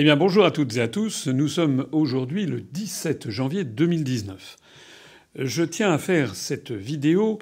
Eh 0.00 0.04
bien, 0.04 0.14
bonjour 0.14 0.44
à 0.44 0.52
toutes 0.52 0.76
et 0.76 0.80
à 0.80 0.86
tous. 0.86 1.26
Nous 1.26 1.48
sommes 1.48 1.88
aujourd'hui 1.90 2.46
le 2.46 2.60
17 2.60 3.30
janvier 3.30 3.64
2019. 3.64 4.56
Je 5.34 5.64
tiens 5.64 5.90
à 5.90 5.98
faire 5.98 6.36
cette 6.36 6.70
vidéo 6.70 7.40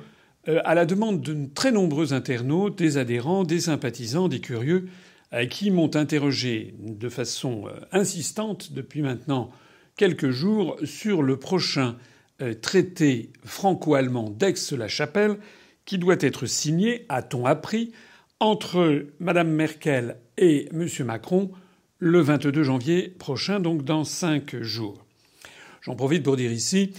euh, 0.49 0.63
à 0.65 0.75
la 0.75 0.87
demande 0.87 1.21
de 1.21 1.51
très 1.55 1.71
nombreux 1.71 2.15
internautes, 2.15 2.79
des 2.79 2.97
adhérents, 2.97 3.45
des 3.45 3.61
sympathisants, 3.61 4.29
des 4.29 4.41
curieux, 4.41 4.89
euh, 5.35 5.45
qui 5.45 5.71
m'ont 5.71 5.95
interrogé 5.95 6.75
de 6.79 7.11
façon 7.11 7.67
euh, 7.67 7.73
insistante 7.93 8.73
depuis 8.73 9.03
maintenant 9.03 9.51
quelques 9.99 10.31
jours 10.31 10.79
sur 10.83 11.23
le 11.23 11.37
prochain 11.37 11.97
traité 12.63 13.33
franco-allemand 13.45 14.31
d'Aix-la-Chapelle 14.31 15.37
qui 15.85 15.99
doit 15.99 16.17
être 16.21 16.47
signé, 16.47 17.05
a-t-on 17.11 17.45
appris, 17.45 17.93
entre 18.41 19.09
Mme 19.21 19.51
Merkel 19.51 20.17
et 20.39 20.71
M. 20.73 20.89
Macron 21.05 21.51
le 21.99 22.21
22 22.21 22.63
janvier 22.63 23.15
prochain, 23.19 23.61
donc 23.61 23.85
dans 23.85 24.05
cinq 24.05 24.57
jours. 24.61 25.05
J'en 25.81 25.95
profite 25.95 26.23
pour 26.23 26.37
dire 26.37 26.53
ici 26.53 26.93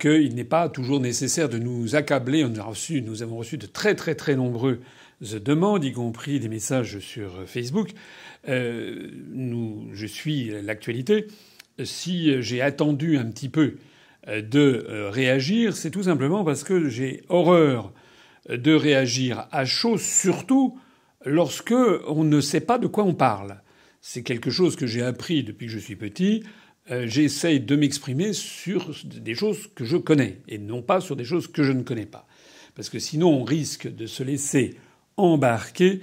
qu'il 0.00 0.34
n'est 0.34 0.44
pas 0.44 0.68
toujours 0.68 1.00
nécessaire 1.00 1.48
de 1.48 1.58
nous 1.58 1.94
accabler. 1.94 2.44
On 2.44 2.54
a 2.56 2.62
reçu, 2.62 3.02
nous 3.02 3.22
avons 3.22 3.36
reçu 3.36 3.58
de 3.58 3.66
très 3.66 3.94
très 3.94 4.14
très 4.14 4.36
nombreuses 4.36 4.78
demandes, 5.20 5.84
y 5.84 5.92
compris 5.92 6.40
des 6.40 6.48
messages 6.48 6.98
sur 6.98 7.42
Facebook. 7.46 7.90
Euh, 8.48 9.08
je 9.92 10.06
suis 10.06 10.50
l'actualité. 10.62 11.26
Si 11.84 12.42
j'ai 12.42 12.60
attendu 12.60 13.18
un 13.18 13.26
petit 13.26 13.48
peu 13.48 13.76
de 14.26 14.86
euh, 14.88 15.10
réagir, 15.10 15.76
c'est 15.76 15.90
tout 15.90 16.04
simplement 16.04 16.44
parce 16.44 16.64
que 16.64 16.88
j'ai 16.88 17.22
horreur 17.28 17.92
de 18.48 18.74
réagir 18.74 19.46
à 19.52 19.64
chaud, 19.64 19.98
surtout 19.98 20.78
lorsque 21.24 21.74
on 22.08 22.24
ne 22.24 22.40
sait 22.40 22.60
pas 22.60 22.78
de 22.78 22.86
quoi 22.86 23.04
on 23.04 23.14
parle. 23.14 23.61
C'est 24.02 24.24
quelque 24.24 24.50
chose 24.50 24.76
que 24.76 24.86
j'ai 24.86 25.02
appris 25.02 25.44
depuis 25.44 25.66
que 25.66 25.72
je 25.72 25.78
suis 25.78 25.96
petit. 25.96 26.42
Euh, 26.90 27.06
j'essaye 27.06 27.60
de 27.60 27.76
m'exprimer 27.76 28.32
sur 28.32 28.90
des 29.04 29.34
choses 29.36 29.70
que 29.74 29.84
je 29.84 29.96
connais 29.96 30.40
et 30.48 30.58
non 30.58 30.82
pas 30.82 31.00
sur 31.00 31.14
des 31.14 31.24
choses 31.24 31.46
que 31.46 31.62
je 31.62 31.70
ne 31.70 31.82
connais 31.82 32.06
pas. 32.06 32.26
Parce 32.74 32.90
que 32.90 32.98
sinon 32.98 33.28
on 33.28 33.44
risque 33.44 33.86
de 33.86 34.06
se 34.06 34.24
laisser 34.24 34.74
embarquer 35.16 36.00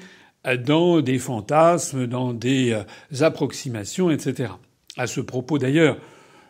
dans 0.66 1.02
des 1.02 1.20
fantasmes, 1.20 2.08
dans 2.08 2.34
des 2.34 2.72
euh, 2.72 3.24
approximations, 3.24 4.10
etc. 4.10 4.54
À 4.98 5.06
ce 5.06 5.20
propos 5.20 5.58
d'ailleurs, 5.58 5.98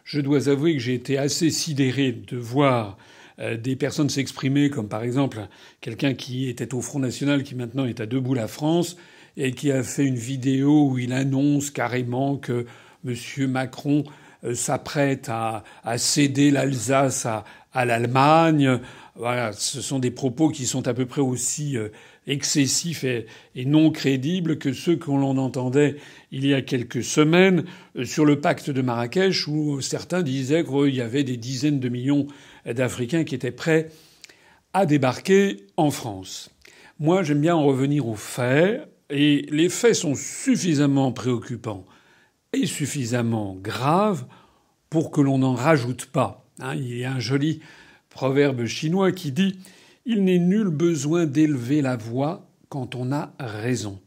je 0.04 0.22
dois 0.22 0.50
avouer 0.50 0.74
que 0.74 0.80
j'ai 0.80 0.94
été 0.94 1.18
assez 1.18 1.50
sidéré 1.50 2.12
de 2.12 2.38
voir 2.38 2.98
euh, 3.40 3.58
des 3.58 3.76
personnes 3.76 4.10
s'exprimer, 4.10 4.70
comme 4.70 4.88
par 4.88 5.02
exemple 5.02 5.48
quelqu'un 5.82 6.14
qui 6.14 6.48
était 6.48 6.76
au 6.76 6.82
Front 6.82 7.00
National, 7.00 7.44
qui 7.44 7.56
maintenant 7.56 7.86
est 7.86 8.00
à 8.00 8.06
Debout 8.06 8.36
la 8.36 8.48
France, 8.48 8.96
et 9.38 9.52
qui 9.52 9.72
a 9.72 9.84
fait 9.84 10.06
une 10.06 10.16
vidéo 10.16 10.90
où 10.90 10.98
il 10.98 11.14
annonce 11.14 11.72
carrément 11.72 12.38
que 12.38 12.66
M. 13.06 13.16
Macron 13.48 14.04
euh, 14.44 14.54
s'apprête 14.56 15.30
à, 15.30 15.64
céder 15.98 16.52
l'Alsace 16.52 17.26
à, 17.26 17.86
l'Allemagne. 17.86 18.80
Voilà, 19.16 19.52
ce 19.54 19.82
sont 19.82 20.00
des 20.00 20.12
propos 20.12 20.50
qui 20.50 20.66
sont 20.66 20.88
à 20.88 20.94
peu 20.94 21.06
près 21.06 21.22
aussi 21.22 21.78
euh, 21.78 21.90
excessifs 22.28 23.04
et, 23.04 23.26
non 23.66 23.92
crédibles 23.92 24.58
que 24.58 24.72
ceux 24.74 24.96
qu'on 24.96 25.38
entendait 25.38 25.98
il 26.32 26.46
y 26.46 26.54
a 26.54 26.62
quelques 26.62 27.04
semaines 27.04 27.66
sur 28.04 28.26
le 28.26 28.40
pacte 28.40 28.70
de 28.70 28.82
Marrakech, 28.82 29.48
où 29.48 29.82
certains 29.82 30.22
disaient 30.22 30.64
qu'il 30.64 30.96
y 30.96 31.02
avait 31.02 31.24
des 31.24 31.38
dizaines 31.38 31.80
de 31.80 31.90
millions 31.90 32.28
d'Africains 32.66 33.24
qui 33.24 33.36
étaient 33.36 33.52
prêts 33.52 33.90
à 34.74 34.86
débarquer 34.86 35.66
en 35.78 35.92
France. 35.92 36.50
Moi, 37.00 37.24
j'aime 37.24 37.42
bien 37.42 37.56
en 37.56 37.66
revenir 37.66 38.08
aux 38.08 38.16
faits, 38.16 38.89
et 39.10 39.48
les 39.50 39.70
faits 39.70 39.96
sont 39.96 40.16
suffisamment 40.16 41.12
préoccupants 41.12 41.86
et 42.54 42.66
suffisamment 42.66 43.56
graves 43.56 44.26
pour 44.90 45.12
que 45.12 45.22
l'on 45.22 45.40
n'en 45.40 45.54
rajoute 45.54 46.06
pas. 46.08 46.46
Hein. 46.60 46.76
il 46.76 46.98
y 46.98 47.06
a 47.06 47.14
un 47.14 47.20
joli 47.20 47.62
proverbe 48.10 48.66
chinois 48.66 49.12
qui 49.12 49.32
dit 49.32 49.60
Il 50.06 50.24
n'est 50.24 50.40
nul 50.40 50.70
besoin 50.70 51.26
d'élever 51.26 51.82
la 51.82 51.96
voix 51.96 52.48
quand 52.70 52.96
on 52.96 53.12
a 53.12 53.34
raison. 53.40 54.00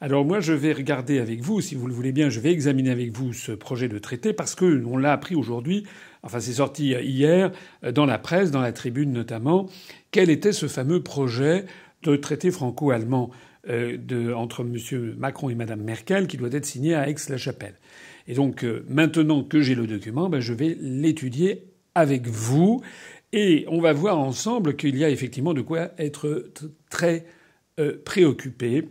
Alors 0.00 0.24
moi, 0.24 0.38
je 0.38 0.52
vais 0.52 0.72
regarder 0.72 1.18
avec 1.18 1.40
vous, 1.40 1.60
si 1.60 1.74
vous 1.74 1.88
le 1.88 1.92
voulez 1.92 2.12
bien, 2.12 2.30
je 2.30 2.38
vais 2.38 2.52
examiner 2.52 2.90
avec 2.90 3.16
vous 3.16 3.32
ce 3.32 3.50
projet 3.50 3.88
de 3.88 3.98
traité 3.98 4.32
parce 4.32 4.54
que 4.54 4.84
on 4.86 4.96
l'a 4.96 5.12
appris 5.12 5.34
aujourd'hui. 5.34 5.84
Enfin, 6.22 6.38
c'est 6.38 6.54
sorti 6.54 6.90
hier 6.90 7.50
dans 7.92 8.06
la 8.06 8.18
presse, 8.18 8.52
dans 8.52 8.60
la 8.60 8.72
tribune 8.72 9.12
notamment. 9.12 9.68
Quel 10.12 10.30
était 10.30 10.52
ce 10.52 10.66
fameux 10.68 11.02
projet 11.02 11.66
de 12.04 12.14
traité 12.14 12.52
franco-allemand? 12.52 13.30
De, 13.66 14.32
entre 14.32 14.62
M. 14.62 15.14
Macron 15.18 15.50
et 15.50 15.54
Mme 15.54 15.82
Merkel 15.82 16.26
qui 16.26 16.36
doit 16.36 16.52
être 16.52 16.64
signé 16.64 16.94
à 16.94 17.08
Aix-la-Chapelle. 17.08 17.74
Et 18.28 18.34
donc 18.34 18.62
euh, 18.62 18.84
maintenant 18.88 19.42
que 19.42 19.60
j'ai 19.62 19.74
le 19.74 19.86
document, 19.86 20.28
ben, 20.28 20.40
je 20.40 20.52
vais 20.52 20.76
l'étudier 20.80 21.64
avec 21.94 22.28
vous 22.28 22.82
et 23.32 23.64
on 23.68 23.80
va 23.80 23.92
voir 23.92 24.18
ensemble 24.18 24.76
qu'il 24.76 24.96
y 24.96 25.04
a 25.04 25.10
effectivement 25.10 25.54
de 25.54 25.62
quoi 25.62 25.90
être 25.98 26.50
très 26.90 27.24
euh, 27.80 28.00
préoccupé 28.04 28.84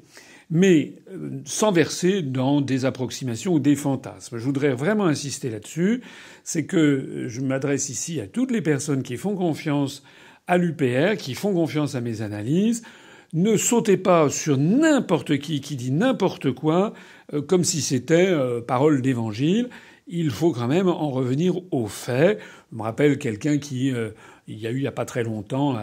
mais 0.50 0.94
euh, 1.12 1.42
sans 1.46 1.72
verser 1.72 2.22
dans 2.22 2.62
des 2.62 2.86
approximations 2.86 3.54
ou 3.54 3.60
des 3.60 3.76
fantasmes. 3.76 4.38
Je 4.38 4.44
voudrais 4.44 4.74
vraiment 4.74 5.06
insister 5.06 5.50
là-dessus, 5.50 6.02
c'est 6.44 6.66
que 6.66 7.26
je 7.28 7.42
m'adresse 7.42 7.90
ici 7.90 8.22
à 8.22 8.28
toutes 8.28 8.52
les 8.52 8.62
personnes 8.62 9.04
qui 9.04 9.18
font 9.18 9.36
confiance 9.36 10.04
à 10.48 10.58
l'UPR, 10.58 11.18
qui 11.18 11.34
font 11.34 11.54
confiance 11.54 11.96
à 11.96 12.02
mes 12.02 12.22
analyses. 12.22 12.84
Ne 13.34 13.58
sautez 13.58 13.98
pas 13.98 14.30
sur 14.30 14.58
n'importe 14.58 15.38
qui 15.40 15.62
qui 15.62 15.76
dit 15.76 15.92
n'importe 15.92 16.52
quoi 16.52 16.94
euh, 17.34 17.42
comme 17.42 17.64
si 17.64 17.82
c'était 17.82 18.28
euh, 18.28 18.62
parole 18.62 19.02
d'évangile. 19.02 19.70
Il 20.08 20.32
faut 20.32 20.52
quand 20.52 20.68
même 20.68 20.88
en 20.88 21.10
revenir 21.10 21.56
aux 21.72 21.88
faits. 21.88 22.40
Je 22.72 22.78
me 22.78 22.84
rappelle 22.84 23.18
quelqu'un 23.18 23.58
qui 23.58 23.92
il 24.48 24.58
y 24.58 24.66
a 24.66 24.72
eu 24.72 24.78
il 24.78 24.82
n'y 24.82 24.88
a 24.88 24.94
pas 24.94 25.04
très 25.04 25.24
longtemps 25.24 25.78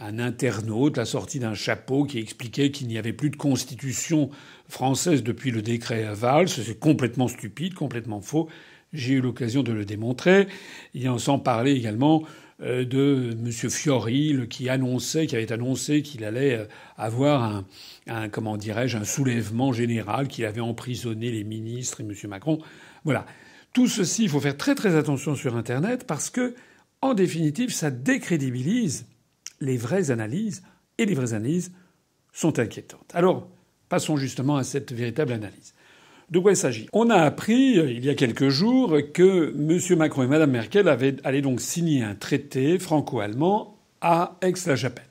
un 0.00 0.18
internaute, 0.18 0.96
la 0.96 1.04
sortie 1.04 1.38
d'un 1.38 1.54
chapeau, 1.54 2.04
qui 2.04 2.18
expliquait 2.18 2.72
qu'il 2.72 2.88
n'y 2.88 2.98
avait 2.98 3.12
plus 3.12 3.30
de 3.30 3.36
constitution 3.36 4.30
française 4.68 5.22
depuis 5.22 5.52
le 5.52 5.62
décret 5.62 6.12
Valls. 6.12 6.48
C'est 6.48 6.78
complètement 6.78 7.28
stupide, 7.28 7.74
complètement 7.74 8.20
faux. 8.20 8.48
J'ai 8.92 9.14
eu 9.14 9.20
l'occasion 9.20 9.62
de 9.62 9.72
le 9.72 9.84
démontrer. 9.84 10.48
Il 10.94 11.08
en 11.08 11.18
sans 11.18 11.38
parler 11.38 11.72
également 11.72 12.22
euh, 12.24 12.47
de 12.60 13.30
M. 13.32 13.70
Fiori, 13.70 14.36
qui 14.48 14.68
annonçait, 14.68 15.26
qui 15.26 15.36
avait 15.36 15.52
annoncé 15.52 16.02
qu'il 16.02 16.24
allait 16.24 16.58
euh, 16.58 16.64
avoir 16.96 17.44
un, 17.44 17.66
un 18.06 18.28
comment 18.28 18.56
dirais-je, 18.56 18.98
un 18.98 19.04
soulèvement 19.04 19.72
général, 19.72 20.28
qu'il 20.28 20.44
avait 20.44 20.60
emprisonné 20.60 21.30
les 21.30 21.44
ministres 21.44 22.00
et 22.00 22.04
M. 22.04 22.12
Macron. 22.28 22.58
Voilà. 23.04 23.26
Tout 23.72 23.86
ceci, 23.86 24.24
il 24.24 24.28
faut 24.28 24.40
faire 24.40 24.56
très 24.56 24.74
très 24.74 24.96
attention 24.96 25.34
sur 25.34 25.56
Internet 25.56 26.04
parce 26.06 26.30
que 26.30 26.54
en 27.00 27.14
définitive, 27.14 27.72
ça 27.72 27.90
décrédibilise 27.90 29.06
les 29.60 29.76
vraies 29.76 30.10
analyses, 30.10 30.62
et 30.98 31.06
les 31.06 31.14
vraies 31.14 31.34
analyses 31.34 31.72
sont 32.32 32.58
inquiétantes. 32.58 33.10
Alors, 33.14 33.48
passons 33.88 34.16
justement 34.16 34.56
à 34.56 34.64
cette 34.64 34.92
véritable 34.92 35.32
analyse. 35.32 35.74
De 36.30 36.38
quoi 36.38 36.52
il 36.52 36.56
s'agit? 36.56 36.88
On 36.92 37.08
a 37.08 37.16
appris 37.16 37.78
euh, 37.78 37.90
il 37.90 38.04
y 38.04 38.10
a 38.10 38.14
quelques 38.14 38.50
jours 38.50 38.96
que 39.14 39.54
M. 39.56 39.98
Macron 39.98 40.24
et 40.24 40.26
Mme 40.26 40.50
Merkel 40.50 40.88
avaient, 40.88 41.16
allaient 41.24 41.40
donc 41.40 41.60
signer 41.60 42.02
un 42.02 42.14
traité 42.14 42.78
franco-allemand 42.78 43.78
à 44.02 44.36
Aix-la-Chapelle. 44.42 45.06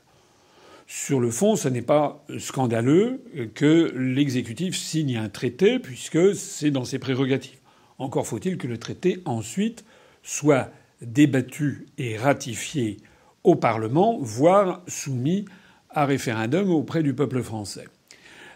Sur 0.86 1.20
le 1.20 1.32
fond, 1.32 1.56
ce 1.56 1.68
n'est 1.68 1.82
pas 1.82 2.24
scandaleux 2.38 3.22
que 3.56 3.92
l'exécutif 3.96 4.78
signe 4.78 5.18
un 5.18 5.28
traité, 5.28 5.80
puisque 5.80 6.34
c'est 6.34 6.72
dans 6.72 6.86
ses 6.86 7.00
prérogatives. 7.00 7.60
Encore 7.98 8.26
faut-il 8.26 8.58
que 8.58 8.68
le 8.68 8.78
traité 8.78 9.20
ensuite 9.26 9.84
soit 10.24 10.70
débattu 11.02 11.88
et 11.98 12.16
ratifié 12.16 12.98
au 13.44 13.56
Parlement, 13.56 14.18
voire 14.22 14.82
soumis 14.88 15.46
à 15.90 16.06
référendum 16.06 16.70
auprès 16.70 17.04
du 17.04 17.14
peuple 17.14 17.42
français. 17.42 17.86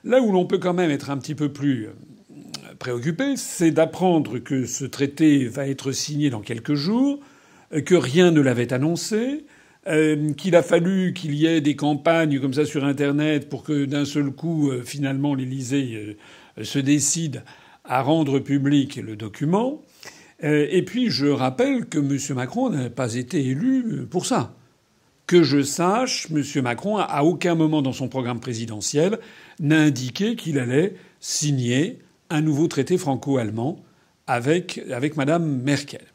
Là 0.04 0.22
où 0.22 0.32
l'on 0.32 0.46
peut 0.46 0.58
quand 0.58 0.74
même 0.74 0.92
être 0.92 1.10
un 1.10 1.18
petit 1.18 1.36
peu 1.36 1.52
plus 1.52 1.88
euh, 1.88 1.94
préoccupé, 2.82 3.38
c'est 3.38 3.70
d'apprendre 3.70 4.40
que 4.40 4.66
ce 4.66 4.86
traité 4.86 5.46
va 5.46 5.68
être 5.68 5.92
signé 5.92 6.32
dans 6.32 6.42
quelques 6.42 6.74
jours, 6.74 7.20
euh, 7.74 7.82
que 7.82 7.94
rien 7.94 8.32
ne 8.32 8.42
l'avait 8.42 8.74
annoncé, 8.74 9.46
euh, 9.88 10.34
qu'il 10.34 10.56
a 10.56 10.64
fallu 10.64 11.14
qu'il 11.14 11.36
y 11.36 11.46
ait 11.46 11.62
des 11.62 11.76
campagnes 11.76 12.40
comme 12.40 12.56
ça 12.56 12.66
sur 12.66 12.84
Internet 12.84 13.50
pour 13.50 13.64
que 13.64 13.86
d'un 13.86 14.06
seul 14.06 14.32
coup, 14.32 14.72
finalement, 14.84 15.36
l'Élysée 15.36 16.18
se 16.62 16.80
décide 16.80 17.44
à 17.86 18.02
rendre 18.02 18.40
public 18.40 18.96
le 18.96 19.16
document. 19.16 19.84
Euh, 20.44 20.66
et 20.72 20.82
puis 20.84 21.12
je 21.12 21.28
rappelle 21.28 21.86
que 21.86 22.00
M. 22.00 22.36
Macron 22.36 22.72
n'a 22.72 22.90
pas 22.90 23.14
été 23.14 23.46
élu 23.46 24.08
pour 24.10 24.26
ça. 24.26 24.56
Que 25.28 25.44
je 25.44 25.62
sache, 25.62 26.28
M. 26.32 26.44
Macron, 26.64 26.98
à 26.98 27.24
aucun 27.24 27.54
moment 27.54 27.84
dans 27.84 27.94
son 27.94 28.08
programme 28.08 28.40
présidentiel, 28.40 29.20
n'a 29.60 29.78
indiqué 29.78 30.36
qu'il 30.36 30.58
allait 30.58 30.96
signer 31.20 32.00
un 32.32 32.42
nouveau 32.42 32.68
traité 32.68 32.98
franco-allemand 32.98 33.80
avec, 34.26 34.82
avec 34.92 35.18
Mme 35.18 35.62
Merkel. 35.62 36.06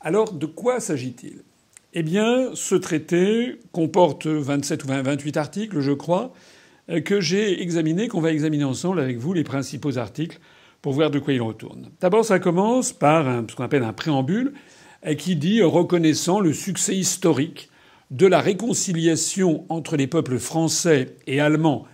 Alors, 0.00 0.32
de 0.32 0.46
quoi 0.46 0.80
s'agit-il? 0.80 1.42
Eh 1.94 2.02
bien, 2.02 2.50
ce 2.54 2.74
traité 2.74 3.60
comporte 3.70 4.26
27 4.26 4.84
ou 4.84 4.88
28 4.88 5.36
articles, 5.36 5.80
je 5.80 5.92
crois, 5.92 6.32
euh, 6.90 7.00
que 7.00 7.20
j'ai 7.20 7.62
examinés, 7.62 8.08
qu'on 8.08 8.20
va 8.20 8.32
examiner 8.32 8.64
ensemble 8.64 9.00
avec 9.00 9.18
vous, 9.18 9.32
les 9.32 9.44
principaux 9.44 9.98
articles 9.98 10.40
pour 10.80 10.92
voir 10.92 11.10
de 11.10 11.20
quoi 11.20 11.32
il 11.32 11.40
retourne. 11.40 11.90
D'abord, 12.00 12.24
ça 12.24 12.40
commence 12.40 12.92
par 12.92 13.44
ce 13.48 13.54
qu'on 13.54 13.64
appelle 13.64 13.84
un 13.84 13.92
préambule 13.92 14.52
qui 15.16 15.36
dit 15.36 15.62
reconnaissant 15.62 16.40
le 16.40 16.52
succès 16.52 16.96
historique 16.96 17.70
de 18.10 18.26
la 18.26 18.40
réconciliation 18.40 19.64
entre 19.68 19.96
les 19.96 20.06
peuples 20.06 20.38
français 20.38 21.16
et 21.26 21.40
allemands 21.40 21.86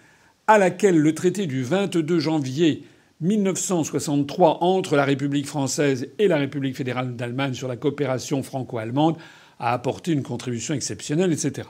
à 0.47 0.59
laquelle 0.59 0.99
le 0.99 1.15
traité 1.15 1.47
du 1.47 1.63
22 1.63 2.19
janvier 2.19 2.83
1963 3.21 4.63
entre 4.63 4.97
la 4.97 5.05
République 5.05 5.47
française 5.47 6.09
et 6.19 6.29
la 6.29 6.37
République 6.37 6.77
fédérale 6.77 7.17
d'Allemagne 7.17 7.55
sur 7.55 7.69
la 7.69 7.77
coopération 7.77 8.43
franco-allemande 8.43 9.17
a 9.59 9.73
apporté 9.73 10.13
une 10.13 10.23
contribution 10.23 10.75
exceptionnelle, 10.75 11.33
etc. 11.33 11.69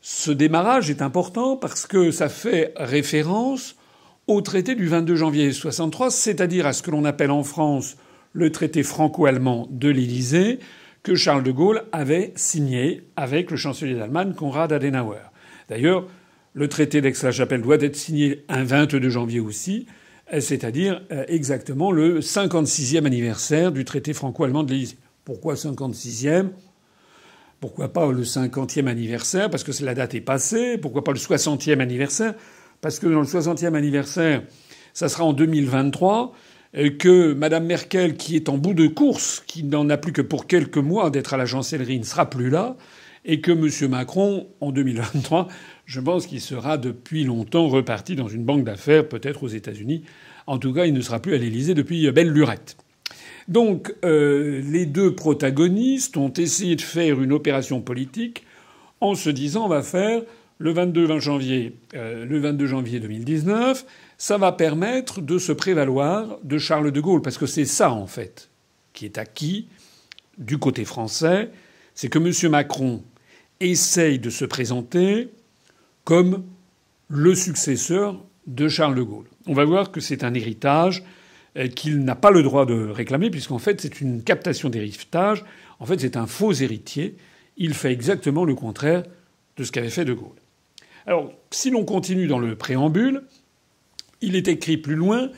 Ce 0.00 0.30
démarrage 0.30 0.90
est 0.90 1.02
important 1.02 1.56
parce 1.56 1.86
que 1.86 2.10
ça 2.10 2.28
fait 2.28 2.72
référence 2.76 3.76
au 4.26 4.42
traité 4.42 4.74
du 4.74 4.86
22 4.86 5.16
janvier 5.16 5.44
1963, 5.44 6.10
c'est-à-dire 6.10 6.66
à 6.66 6.74
ce 6.74 6.82
que 6.82 6.90
l'on 6.90 7.06
appelle 7.06 7.30
en 7.30 7.42
France 7.42 7.96
le 8.32 8.52
traité 8.52 8.82
franco-allemand 8.82 9.66
de 9.70 9.88
l'Élysée, 9.88 10.58
que 11.02 11.14
Charles 11.14 11.42
de 11.42 11.50
Gaulle 11.50 11.84
avait 11.92 12.32
signé 12.36 13.02
avec 13.16 13.50
le 13.50 13.56
chancelier 13.56 13.94
d'Allemagne, 13.94 14.34
Konrad 14.34 14.72
Adenauer. 14.72 15.30
D'ailleurs, 15.70 16.06
le 16.52 16.68
traité 16.68 17.00
d'Aix-la-Chapelle 17.00 17.62
doit 17.62 17.80
être 17.80 17.96
signé 17.96 18.44
un 18.48 18.64
22 18.64 19.08
janvier 19.08 19.40
aussi, 19.40 19.86
c'est-à-dire 20.40 21.02
euh, 21.12 21.24
exactement 21.28 21.92
le 21.92 22.20
56e 22.20 23.04
anniversaire 23.06 23.72
du 23.72 23.84
traité 23.84 24.12
franco-allemand 24.12 24.62
de 24.62 24.72
l'Élysée. 24.72 24.98
Pourquoi 25.24 25.54
56e 25.54 26.48
Pourquoi 27.60 27.92
pas 27.92 28.10
le 28.10 28.22
50e 28.22 28.86
anniversaire? 28.86 29.50
Parce 29.50 29.64
que 29.64 29.84
la 29.84 29.94
date 29.94 30.14
est 30.14 30.20
passée. 30.20 30.78
Pourquoi 30.78 31.04
pas 31.04 31.12
le 31.12 31.18
60e 31.18 31.80
anniversaire? 31.80 32.34
Parce 32.80 32.98
que 32.98 33.06
dans 33.06 33.20
le 33.20 33.26
60e 33.26 33.74
anniversaire, 33.74 34.42
ça 34.94 35.08
sera 35.08 35.24
en 35.24 35.32
2023 35.32 36.32
que 36.98 37.32
Mme 37.32 37.66
Merkel, 37.66 38.16
qui 38.16 38.36
est 38.36 38.48
en 38.48 38.58
bout 38.58 38.74
de 38.74 38.86
course, 38.86 39.42
qui 39.46 39.64
n'en 39.64 39.88
a 39.90 39.96
plus 39.96 40.12
que 40.12 40.22
pour 40.22 40.46
quelques 40.46 40.78
mois 40.78 41.10
d'être 41.10 41.34
à 41.34 41.36
la 41.36 41.46
chancellerie, 41.46 41.98
ne 41.98 42.04
sera 42.04 42.28
plus 42.28 42.50
là, 42.50 42.76
et 43.28 43.40
que 43.40 43.52
M. 43.52 43.90
Macron, 43.90 44.48
en 44.60 44.72
2023, 44.72 45.46
je 45.86 46.00
pense 46.00 46.26
qu'il 46.26 46.40
sera 46.40 46.78
depuis 46.78 47.22
longtemps 47.22 47.68
reparti 47.68 48.16
dans 48.16 48.26
une 48.26 48.42
banque 48.42 48.64
d'affaires, 48.64 49.08
peut-être 49.08 49.44
aux 49.44 49.48
États-Unis. 49.48 50.02
En 50.48 50.58
tout 50.58 50.72
cas, 50.72 50.86
il 50.86 50.94
ne 50.94 51.00
sera 51.00 51.20
plus 51.20 51.34
à 51.34 51.38
l'Élysée 51.38 51.74
depuis 51.74 52.10
belle 52.10 52.32
lurette. 52.32 52.76
Donc, 53.46 53.94
euh, 54.04 54.60
les 54.68 54.86
deux 54.86 55.14
protagonistes 55.14 56.16
ont 56.16 56.32
essayé 56.32 56.74
de 56.74 56.82
faire 56.82 57.22
une 57.22 57.32
opération 57.32 57.80
politique 57.80 58.44
en 59.00 59.14
se 59.14 59.30
disant 59.30 59.66
on 59.66 59.68
va 59.68 59.82
faire 59.82 60.22
le 60.58 60.72
22 60.72 61.20
janvier, 61.20 61.76
euh, 61.94 62.24
le 62.24 62.40
22 62.40 62.66
janvier 62.66 62.98
2019 62.98 63.86
ça 64.18 64.36
va 64.36 64.50
permettre 64.50 65.20
de 65.20 65.38
se 65.38 65.52
prévaloir 65.52 66.38
de 66.42 66.58
Charles 66.58 66.90
de 66.90 67.00
Gaulle, 67.00 67.22
parce 67.22 67.38
que 67.38 67.46
c'est 67.46 67.64
ça, 67.64 67.92
en 67.92 68.08
fait, 68.08 68.50
qui 68.92 69.04
est 69.04 69.16
acquis 69.16 69.68
du 70.36 70.58
côté 70.58 70.84
français, 70.84 71.50
c'est 71.94 72.08
que 72.08 72.18
M. 72.18 72.50
Macron 72.50 73.02
essaye 73.60 74.18
de 74.18 74.30
se 74.30 74.44
présenter 74.44 75.28
comme 76.04 76.44
le 77.08 77.34
successeur 77.34 78.22
de 78.46 78.68
Charles 78.68 78.94
de 78.94 79.02
Gaulle. 79.02 79.26
On 79.46 79.54
va 79.54 79.64
voir 79.64 79.90
que 79.90 80.00
c'est 80.00 80.24
un 80.24 80.34
héritage 80.34 81.02
euh, 81.56 81.68
qu'il 81.68 82.04
n'a 82.04 82.14
pas 82.14 82.30
le 82.30 82.42
droit 82.42 82.66
de 82.66 82.88
réclamer, 82.88 83.30
puisqu'en 83.30 83.58
fait 83.58 83.80
c'est 83.80 84.00
une 84.00 84.22
captation 84.22 84.68
d'héritage. 84.68 85.44
En 85.80 85.86
fait 85.86 86.00
c'est 86.00 86.16
un 86.16 86.26
faux 86.26 86.52
héritier. 86.52 87.16
Il 87.56 87.74
fait 87.74 87.92
exactement 87.92 88.44
le 88.44 88.54
contraire 88.54 89.02
de 89.56 89.64
ce 89.64 89.72
qu'avait 89.72 89.90
fait 89.90 90.04
de 90.04 90.12
Gaulle. 90.12 90.36
Alors 91.06 91.32
si 91.50 91.70
l'on 91.70 91.84
continue 91.84 92.26
dans 92.26 92.38
le 92.38 92.56
préambule, 92.56 93.22
il 94.20 94.36
est 94.36 94.48
écrit 94.48 94.76
plus 94.76 94.96
loin 94.96 95.30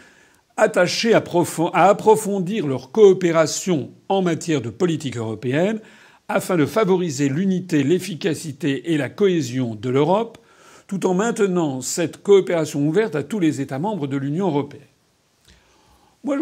attachés 0.57 1.15
à, 1.15 1.23
approfondir 1.73 2.67
leur 2.67 2.93
coopération 2.93 3.91
en 4.09 4.23
matière 4.23 4.61
de 4.61 4.71
politique 4.71 5.17
européenne 5.17 5.81
afin 6.31 6.56
de 6.56 6.67
favoriser 6.67 7.29
l'unité, 7.29 7.82
l'efficacité 7.82 8.93
et 8.93 8.97
la 8.97 9.09
cohésion 9.09 9.75
de 9.75 9.91
l'Europe, 9.91 10.38
tout 10.87 11.06
en 11.06 11.15
maintenant 11.15 11.81
cette 11.81 12.23
coopération 12.23 12.87
ouverte 12.87 13.15
à 13.15 13.23
tous 13.23 13.38
les 13.38 13.61
États 13.61 13.79
membres 13.79 14.06
de 14.06 14.17
l'Union 14.17 14.49
européenne. 14.49 14.82
Moi, 16.25 16.37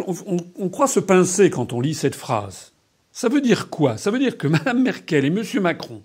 on, 0.57 0.69
croit 0.69 0.89
se 0.89 1.01
pincer 1.01 1.51
quand 1.51 1.73
on 1.73 1.81
lit 1.81 1.95
cette 1.95 2.17
phrase. 2.17 2.73
Ça 3.13 3.29
veut 3.29 3.41
dire 3.41 3.71
quoi? 3.71 3.97
Ça 3.97 4.11
veut 4.11 4.19
dire 4.19 4.37
que 4.37 4.49
Mme 4.49 4.83
Merkel 4.83 5.25
et 5.25 5.29
M. 5.29 5.43
Macron, 5.61 6.03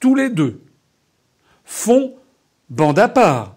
tous 0.00 0.14
les 0.14 0.30
deux, 0.30 0.60
font 1.64 2.14
bande 2.70 2.98
à 2.98 3.08
part 3.08 3.56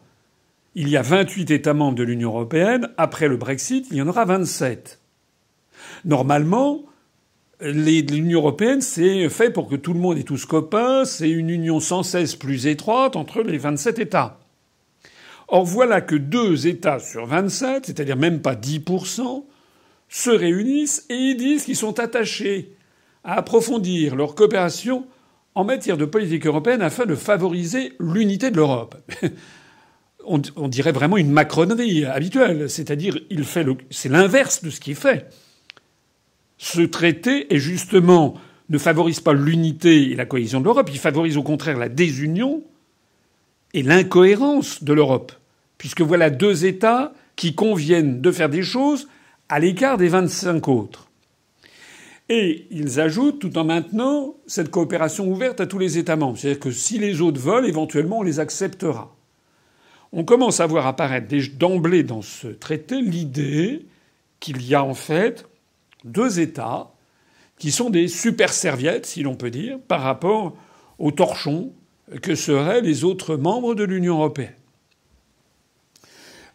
il 0.75 0.89
y 0.89 0.97
a 0.97 1.01
28 1.01 1.49
États 1.49 1.73
membres 1.73 1.97
de 1.97 2.03
l'Union 2.03 2.29
européenne. 2.29 2.89
Après 2.97 3.27
le 3.27 3.35
Brexit, 3.35 3.87
il 3.89 3.97
y 3.97 4.01
en 4.01 4.07
aura 4.07 4.25
27. 4.25 4.99
Normalement, 6.05 6.83
l'Union 7.59 8.39
européenne, 8.39 8.81
c'est 8.81 9.29
fait 9.29 9.49
pour 9.49 9.67
que 9.67 9.75
tout 9.75 9.93
le 9.93 9.99
monde 9.99 10.17
ait 10.17 10.23
tous 10.23 10.45
copains. 10.45 11.05
C'est 11.05 11.29
une 11.29 11.49
union 11.49 11.79
sans 11.79 12.03
cesse 12.03 12.35
plus 12.35 12.67
étroite 12.67 13.15
entre 13.15 13.41
les 13.41 13.57
27 13.57 13.99
États. 13.99 14.39
Or, 15.47 15.65
voilà 15.65 16.01
que 16.01 16.15
deux 16.15 16.67
États 16.67 16.99
sur 16.99 17.25
27, 17.25 17.85
c'est-à-dire 17.85 18.17
même 18.17 18.41
pas 18.41 18.55
10%, 18.55 19.45
se 20.09 20.29
réunissent 20.29 21.05
et 21.09 21.15
ils 21.15 21.37
disent 21.37 21.65
qu'ils 21.65 21.75
sont 21.75 21.99
attachés 21.99 22.75
à 23.23 23.35
approfondir 23.35 24.15
leur 24.15 24.35
coopération 24.35 25.05
en 25.55 25.63
matière 25.63 25.97
de 25.97 26.05
politique 26.05 26.45
européenne 26.45 26.81
afin 26.81 27.05
de 27.05 27.15
favoriser 27.15 27.93
l'unité 27.99 28.51
de 28.51 28.57
l'Europe. 28.57 28.95
on, 30.27 30.67
dirait 30.67 30.91
vraiment 30.91 31.17
une 31.17 31.31
macronerie 31.31 32.05
habituelle. 32.05 32.69
C'est-à-dire, 32.69 33.17
il 33.29 33.43
fait 33.43 33.65
c'est 33.89 34.09
l'inverse 34.09 34.63
de 34.63 34.69
ce 34.69 34.79
qu'il 34.79 34.95
fait. 34.95 35.27
Ce 36.57 36.81
traité 36.81 37.53
est 37.53 37.59
justement 37.59 38.35
ne 38.69 38.77
favorise 38.77 39.19
pas 39.19 39.33
l'unité 39.33 40.11
et 40.11 40.15
la 40.15 40.25
cohésion 40.25 40.59
de 40.59 40.65
l'Europe, 40.65 40.89
il 40.91 40.99
favorise 40.99 41.37
au 41.37 41.43
contraire 41.43 41.77
la 41.77 41.89
désunion 41.89 42.63
et 43.73 43.83
l'incohérence 43.83 44.83
de 44.83 44.93
l'Europe. 44.93 45.31
Puisque 45.77 46.01
voilà 46.01 46.29
deux 46.29 46.65
États 46.65 47.13
qui 47.35 47.55
conviennent 47.55 48.19
de 48.19 48.31
faire 48.31 48.49
des 48.49 48.63
choses 48.63 49.07
à 49.47 49.59
l'écart 49.59 49.97
des 49.97 50.09
25 50.09 50.67
autres. 50.67 51.07
Et 52.29 52.67
ils 52.71 52.99
ajoutent, 52.99 53.39
tout 53.39 53.57
en 53.57 53.63
maintenant 53.63 54.35
cette 54.47 54.69
coopération 54.69 55.29
ouverte 55.29 55.61
à 55.61 55.67
tous 55.67 55.79
les 55.79 55.97
États 55.97 56.17
membres. 56.17 56.37
C'est-à-dire 56.37 56.59
que 56.59 56.71
si 56.71 56.97
les 56.97 57.21
autres 57.21 57.39
veulent, 57.39 57.67
éventuellement, 57.67 58.19
on 58.19 58.23
les 58.23 58.39
acceptera 58.39 59.17
on 60.13 60.23
commence 60.23 60.59
à 60.59 60.65
voir 60.65 60.87
apparaître 60.87 61.27
d'emblée 61.57 62.03
dans 62.03 62.21
ce 62.21 62.47
traité 62.47 63.01
l'idée 63.01 63.85
qu'il 64.39 64.65
y 64.65 64.75
a 64.75 64.83
en 64.83 64.93
fait 64.93 65.46
deux 66.11 66.39
États 66.39 66.91
qui 67.57 67.71
sont 67.71 67.89
des 67.89 68.07
super 68.07 68.53
serviettes, 68.53 69.05
si 69.05 69.23
l'on 69.23 69.35
peut 69.35 69.49
dire, 69.49 69.79
par 69.87 70.01
rapport 70.01 70.55
aux 70.99 71.11
torchons 71.11 71.73
que 72.21 72.35
seraient 72.35 72.81
les 72.81 73.03
autres 73.03 73.35
membres 73.35 73.75
de 73.75 73.83
l'Union 73.83 74.15
européenne. 74.15 74.53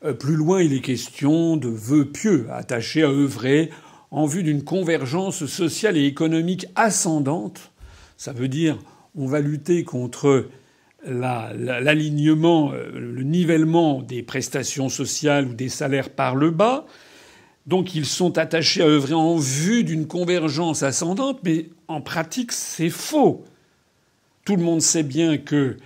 Euh, 0.04 0.12
plus 0.12 0.36
loin, 0.36 0.62
il 0.62 0.72
est 0.72 0.80
question 0.80 1.56
de 1.56 1.68
vœux 1.68 2.06
pieux 2.06 2.46
attachés 2.50 3.02
à 3.02 3.10
œuvrer 3.10 3.70
en 4.10 4.26
vue 4.26 4.42
d'une 4.42 4.64
convergence 4.64 5.46
sociale 5.46 5.96
et 5.96 6.06
économique 6.06 6.66
ascendante. 6.74 7.72
Ça 8.16 8.32
veut 8.32 8.48
dire 8.48 8.78
on 9.14 9.26
va 9.26 9.40
lutter 9.40 9.84
contre 9.84 10.48
l'alignement, 11.04 12.72
euh, 12.72 12.90
le 12.94 13.22
nivellement 13.22 14.02
des 14.02 14.22
prestations 14.22 14.88
sociales 14.88 15.46
ou 15.46 15.54
des 15.54 15.68
salaires 15.68 16.10
par 16.10 16.36
le 16.36 16.50
bas. 16.50 16.86
Donc 17.66 17.94
ils 17.94 18.06
sont 18.06 18.38
attachés 18.38 18.82
à 18.82 18.86
œuvrer 18.86 19.14
en 19.14 19.36
vue 19.36 19.84
d'une 19.84 20.06
convergence 20.06 20.82
ascendante, 20.82 21.40
mais 21.44 21.66
en 21.88 22.00
pratique 22.00 22.52
c'est 22.52 22.90
faux. 22.90 23.44
Tout 24.44 24.56
le 24.56 24.62
monde 24.62 24.82
sait 24.82 25.04
bien 25.04 25.38
que 25.38 25.76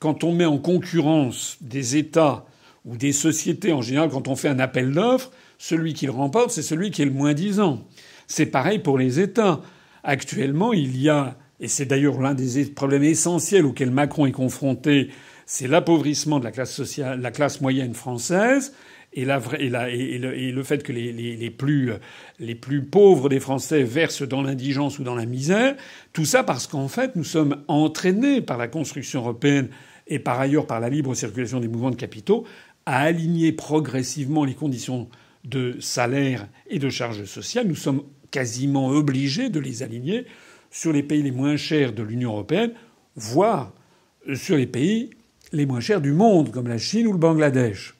quand 0.00 0.24
on 0.24 0.32
met 0.32 0.46
en 0.46 0.58
concurrence 0.58 1.56
des 1.60 1.96
États 1.96 2.44
ou 2.84 2.96
des 2.96 3.12
sociétés 3.12 3.72
en 3.72 3.82
général, 3.82 4.10
quand 4.10 4.26
on 4.26 4.34
fait 4.34 4.48
un 4.48 4.58
appel 4.58 4.92
d'offres, 4.92 5.30
celui 5.58 5.94
qui 5.94 6.06
le 6.06 6.12
remporte, 6.12 6.50
c'est 6.50 6.62
celui 6.62 6.90
qui 6.90 7.02
est 7.02 7.06
le 7.06 7.10
moins 7.12 7.34
disant. 7.34 7.84
C'est 8.26 8.46
pareil 8.46 8.78
pour 8.78 8.98
les 8.98 9.20
États. 9.20 9.60
Actuellement, 10.02 10.72
il 10.72 11.00
y 11.00 11.08
a 11.08 11.36
et 11.60 11.68
c'est 11.68 11.84
d'ailleurs 11.84 12.20
l'un 12.20 12.34
des 12.34 12.64
problèmes 12.64 13.04
essentiels 13.04 13.66
auxquels 13.66 13.90
Macron 13.90 14.26
est 14.26 14.32
confronté, 14.32 15.10
c'est 15.44 15.68
l'appauvrissement 15.68 16.38
de 16.38 16.44
la 16.44 16.52
classe 16.52 16.98
la 16.98 17.30
classe 17.30 17.60
moyenne 17.60 17.94
française, 17.94 18.72
et, 19.12 19.24
le, 19.24 20.62
fait 20.62 20.82
que 20.82 20.92
les, 20.92 21.50
plus, 21.50 21.92
les 22.38 22.54
plus 22.54 22.82
pauvres 22.82 23.28
des 23.28 23.40
Français 23.40 23.82
versent 23.82 24.22
dans 24.22 24.42
l'indigence 24.42 24.98
ou 24.98 25.04
dans 25.04 25.16
la 25.16 25.26
misère. 25.26 25.76
Tout 26.12 26.24
ça 26.24 26.44
parce 26.44 26.66
qu'en 26.66 26.88
fait, 26.88 27.16
nous 27.16 27.24
sommes 27.24 27.62
entraînés 27.66 28.40
par 28.40 28.56
la 28.56 28.68
construction 28.68 29.20
européenne 29.20 29.68
et 30.06 30.18
par 30.18 30.38
ailleurs 30.38 30.66
par 30.66 30.80
la 30.80 30.88
libre 30.88 31.14
circulation 31.14 31.60
des 31.60 31.68
mouvements 31.68 31.90
de 31.90 31.96
capitaux 31.96 32.44
à 32.86 33.00
aligner 33.02 33.52
progressivement 33.52 34.44
les 34.44 34.54
conditions 34.54 35.08
de 35.44 35.76
salaire 35.80 36.46
et 36.68 36.78
de 36.78 36.88
charges 36.88 37.24
sociales. 37.24 37.66
Nous 37.66 37.74
sommes 37.74 38.02
quasiment 38.30 38.88
obligés 38.88 39.48
de 39.50 39.58
les 39.58 39.82
aligner 39.82 40.26
sur 40.70 40.92
les 40.92 41.02
pays 41.02 41.22
les 41.22 41.32
moins 41.32 41.56
chers 41.56 41.92
de 41.92 42.02
l'Union 42.02 42.32
européenne, 42.32 42.72
voire 43.16 43.72
sur 44.34 44.56
les 44.56 44.66
pays 44.66 45.10
les 45.52 45.66
moins 45.66 45.80
chers 45.80 46.00
du 46.00 46.12
monde, 46.12 46.52
comme 46.52 46.68
la 46.68 46.78
Chine 46.78 47.08
ou 47.08 47.12
le 47.12 47.18
Bangladesh. 47.18 47.94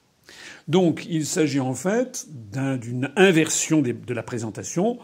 Donc 0.71 1.05
il 1.11 1.27
s'agit 1.27 1.59
en 1.59 1.75
fait 1.75 2.29
d'une 2.53 3.11
inversion 3.17 3.83
de 3.83 4.15
la 4.15 4.23
présentation 4.23 5.01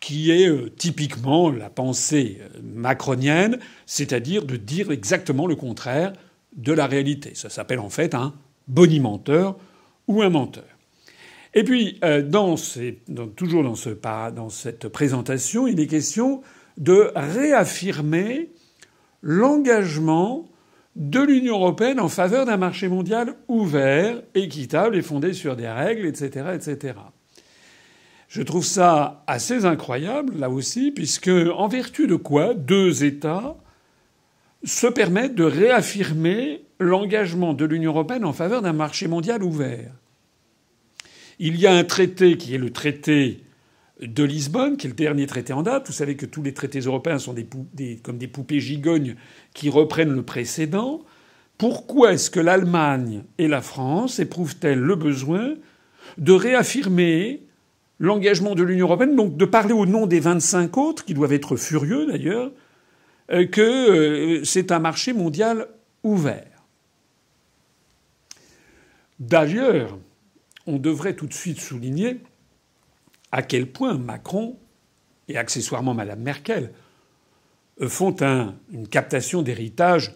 qui 0.00 0.32
est 0.32 0.48
euh, 0.48 0.68
typiquement 0.76 1.48
la 1.48 1.70
pensée 1.70 2.38
euh, 2.40 2.58
macronienne, 2.60 3.60
c'est-à-dire 3.86 4.44
de 4.44 4.56
dire 4.56 4.90
exactement 4.90 5.46
le 5.46 5.54
contraire 5.54 6.12
de 6.56 6.72
la 6.72 6.88
réalité. 6.88 7.36
Ça 7.36 7.50
s'appelle 7.50 7.78
en 7.78 7.88
fait 7.88 8.16
un 8.16 8.34
bonimenteur 8.66 9.56
ou 10.08 10.22
un 10.22 10.30
menteur. 10.30 10.64
Et 11.54 11.62
puis, 11.62 12.00
euh, 12.02 12.22
dans 12.22 12.56
toujours 13.36 13.62
dans, 13.62 13.76
ce, 13.76 13.90
dans 13.90 14.48
cette 14.48 14.88
présentation, 14.88 15.68
il 15.68 15.78
est 15.78 15.86
question 15.86 16.42
de 16.78 17.12
réaffirmer 17.14 18.50
l'engagement 19.22 20.48
de 20.96 21.20
l'Union 21.20 21.56
européenne 21.56 22.00
en 22.00 22.08
faveur 22.08 22.46
d'un 22.46 22.56
marché 22.56 22.88
mondial 22.88 23.34
ouvert, 23.48 24.20
équitable 24.34 24.96
et 24.96 25.02
fondé 25.02 25.32
sur 25.32 25.56
des 25.56 25.68
règles, 25.68 26.06
etc., 26.06 26.50
etc. 26.54 26.94
Je 28.28 28.42
trouve 28.42 28.64
ça 28.64 29.24
assez 29.26 29.64
incroyable, 29.64 30.38
là 30.38 30.50
aussi, 30.50 30.92
puisque, 30.92 31.28
en 31.28 31.68
vertu 31.68 32.06
de 32.06 32.14
quoi 32.14 32.54
deux 32.54 33.02
États 33.04 33.56
se 34.62 34.86
permettent 34.86 35.34
de 35.34 35.44
réaffirmer 35.44 36.62
l'engagement 36.78 37.54
de 37.54 37.64
l'Union 37.64 37.92
européenne 37.92 38.24
en 38.24 38.32
faveur 38.32 38.62
d'un 38.62 38.72
marché 38.72 39.08
mondial 39.08 39.42
ouvert. 39.42 39.92
Il 41.38 41.56
y 41.56 41.66
a 41.66 41.72
un 41.72 41.84
traité 41.84 42.36
qui 42.36 42.54
est 42.54 42.58
le 42.58 42.70
traité 42.70 43.42
de 44.00 44.24
Lisbonne, 44.24 44.76
qui 44.76 44.86
est 44.86 44.90
le 44.90 44.96
dernier 44.96 45.26
traité 45.26 45.52
en 45.52 45.62
date. 45.62 45.86
Vous 45.86 45.92
savez 45.92 46.16
que 46.16 46.26
tous 46.26 46.42
les 46.42 46.54
traités 46.54 46.80
européens 46.80 47.18
sont 47.18 47.34
comme 48.02 48.18
des 48.18 48.28
poupées 48.28 48.60
gigognes 48.60 49.16
qui 49.54 49.68
reprennent 49.68 50.14
le 50.14 50.22
précédent. 50.22 51.02
Pourquoi 51.58 52.14
est-ce 52.14 52.30
que 52.30 52.40
l'Allemagne 52.40 53.22
et 53.38 53.48
la 53.48 53.60
France 53.60 54.18
éprouvent-elles 54.18 54.78
le 54.78 54.94
besoin 54.94 55.54
de 56.16 56.32
réaffirmer 56.32 57.42
l'engagement 57.98 58.54
de 58.54 58.62
l'Union 58.62 58.86
européenne, 58.86 59.14
donc 59.14 59.36
de 59.36 59.44
parler 59.44 59.74
au 59.74 59.84
nom 59.84 60.06
des 60.06 60.20
25 60.20 60.78
autres, 60.78 61.04
qui 61.04 61.12
doivent 61.12 61.34
être 61.34 61.56
furieux 61.56 62.06
d'ailleurs, 62.06 62.50
euh, 63.30 63.46
que 63.46 63.60
euh, 63.60 64.44
c'est 64.44 64.72
un 64.72 64.78
marché 64.78 65.12
mondial 65.12 65.68
ouvert? 66.02 66.46
D'ailleurs, 69.18 69.98
on 70.66 70.78
devrait 70.78 71.14
tout 71.14 71.26
de 71.26 71.34
suite 71.34 71.60
souligner 71.60 72.20
à 73.32 73.42
quel 73.42 73.66
point 73.66 73.96
Macron 73.96 74.58
et 75.28 75.36
accessoirement 75.36 75.94
Mme 75.94 76.20
Merkel 76.20 76.72
euh, 77.80 77.88
font 77.88 78.16
une 78.72 78.88
captation 78.88 79.42
d'héritage 79.42 80.14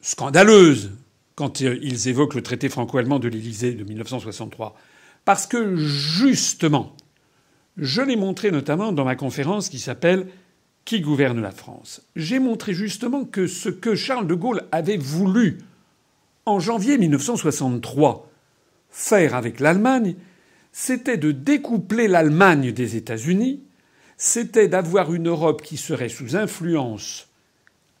scandaleuse 0.00 0.92
quand 1.34 1.60
ils 1.60 2.08
évoquent 2.08 2.34
le 2.34 2.42
traité 2.42 2.68
franco-allemand 2.68 3.18
de 3.18 3.28
l'Élysée 3.28 3.74
de 3.74 3.84
1963. 3.84 4.74
Parce 5.26 5.46
que 5.46 5.76
justement, 5.76 6.96
je 7.76 8.00
l'ai 8.00 8.16
montré 8.16 8.50
notamment 8.50 8.92
dans 8.92 9.04
ma 9.04 9.16
conférence 9.16 9.68
qui 9.68 9.78
s'appelle 9.78 10.28
Qui 10.86 11.00
gouverne 11.00 11.42
la 11.42 11.50
France? 11.50 12.00
J'ai 12.16 12.38
montré 12.38 12.72
justement 12.72 13.24
que 13.24 13.46
ce 13.46 13.68
que 13.68 13.94
Charles 13.94 14.26
de 14.26 14.34
Gaulle 14.34 14.62
avait 14.72 14.96
voulu 14.96 15.58
en 16.46 16.58
janvier 16.58 16.96
1963 16.96 18.30
faire 18.88 19.34
avec 19.34 19.60
l'Allemagne, 19.60 20.14
c'était 20.78 21.16
de 21.16 21.32
découpler 21.32 22.06
l'Allemagne 22.06 22.70
des 22.70 22.96
États-Unis, 22.96 23.62
c'était 24.18 24.68
d'avoir 24.68 25.14
une 25.14 25.28
Europe 25.28 25.62
qui 25.62 25.78
serait 25.78 26.10
sous 26.10 26.36
influence 26.36 27.30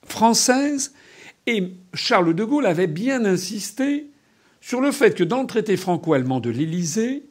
française, 0.04 0.92
et 1.46 1.72
Charles 1.94 2.34
de 2.34 2.44
Gaulle 2.44 2.66
avait 2.66 2.86
bien 2.86 3.24
insisté 3.24 4.10
sur 4.60 4.82
le 4.82 4.92
fait 4.92 5.14
que 5.14 5.24
dans 5.24 5.40
le 5.40 5.46
traité 5.46 5.78
franco-allemand 5.78 6.38
de 6.38 6.50
l'Élysée, 6.50 7.22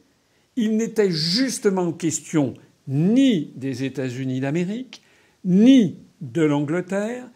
il 0.56 0.76
n'était 0.76 1.12
justement 1.12 1.92
question 1.92 2.54
ni 2.88 3.52
des 3.54 3.84
États-Unis 3.84 4.40
d'Amérique, 4.40 5.00
ni 5.44 5.96
de 6.22 6.42
l'Angleterre, 6.42 7.30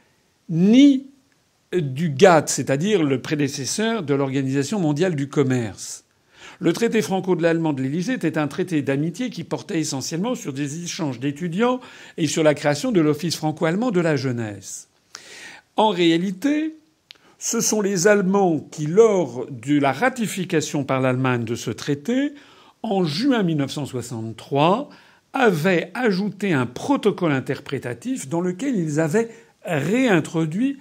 ni 0.49 1.07
du 1.73 2.11
GATT, 2.11 2.49
c'est-à-dire 2.49 3.05
le 3.05 3.23
prédécesseur 3.23 4.03
de 4.03 4.15
l'Organisation 4.15 4.81
mondiale 4.81 5.15
du 5.15 5.29
commerce. 5.29 6.07
Le 6.63 6.75
traité 6.75 7.01
franco 7.01 7.37
de 7.37 7.43
l'allemand 7.43 7.73
de 7.73 7.83
l'Élysée 7.83 8.13
était 8.13 8.37
un 8.37 8.47
traité 8.47 8.83
d'amitié 8.83 9.31
qui 9.31 9.45
portait 9.45 9.81
essentiellement 9.81 10.35
sur 10.35 10.53
des 10.53 10.85
échanges 10.85 11.19
d'étudiants 11.19 11.81
et 12.19 12.27
sur 12.27 12.43
la 12.43 12.53
création 12.53 12.93
de 12.93 13.01
l'Office 13.01 13.37
franco-allemand 13.37 13.91
de 13.91 14.01
la 14.01 14.17
jeunesse. 14.17 14.89
En 15.77 15.89
réalité, 15.89 16.77
ce 17.39 17.63
sont 17.63 17.81
les 17.81 18.07
Allemands 18.09 18.61
qui, 18.71 18.87
lors 18.87 19.47
de 19.51 19.81
la 19.81 19.93
ratification 19.93 20.85
par 20.85 21.01
l'Allemagne 21.01 21.45
de 21.45 21.55
ce 21.55 21.71
traité, 21.71 22.35
en 22.83 23.05
juin 23.05 23.43
1963, 23.43 24.91
avaient 25.33 25.91
ajouté 25.95 26.53
un 26.53 26.67
protocole 26.67 27.33
interprétatif 27.33 28.29
dans 28.29 28.43
lequel 28.43 28.77
ils 28.77 29.01
avaient 29.01 29.31
réintroduit 29.65 30.79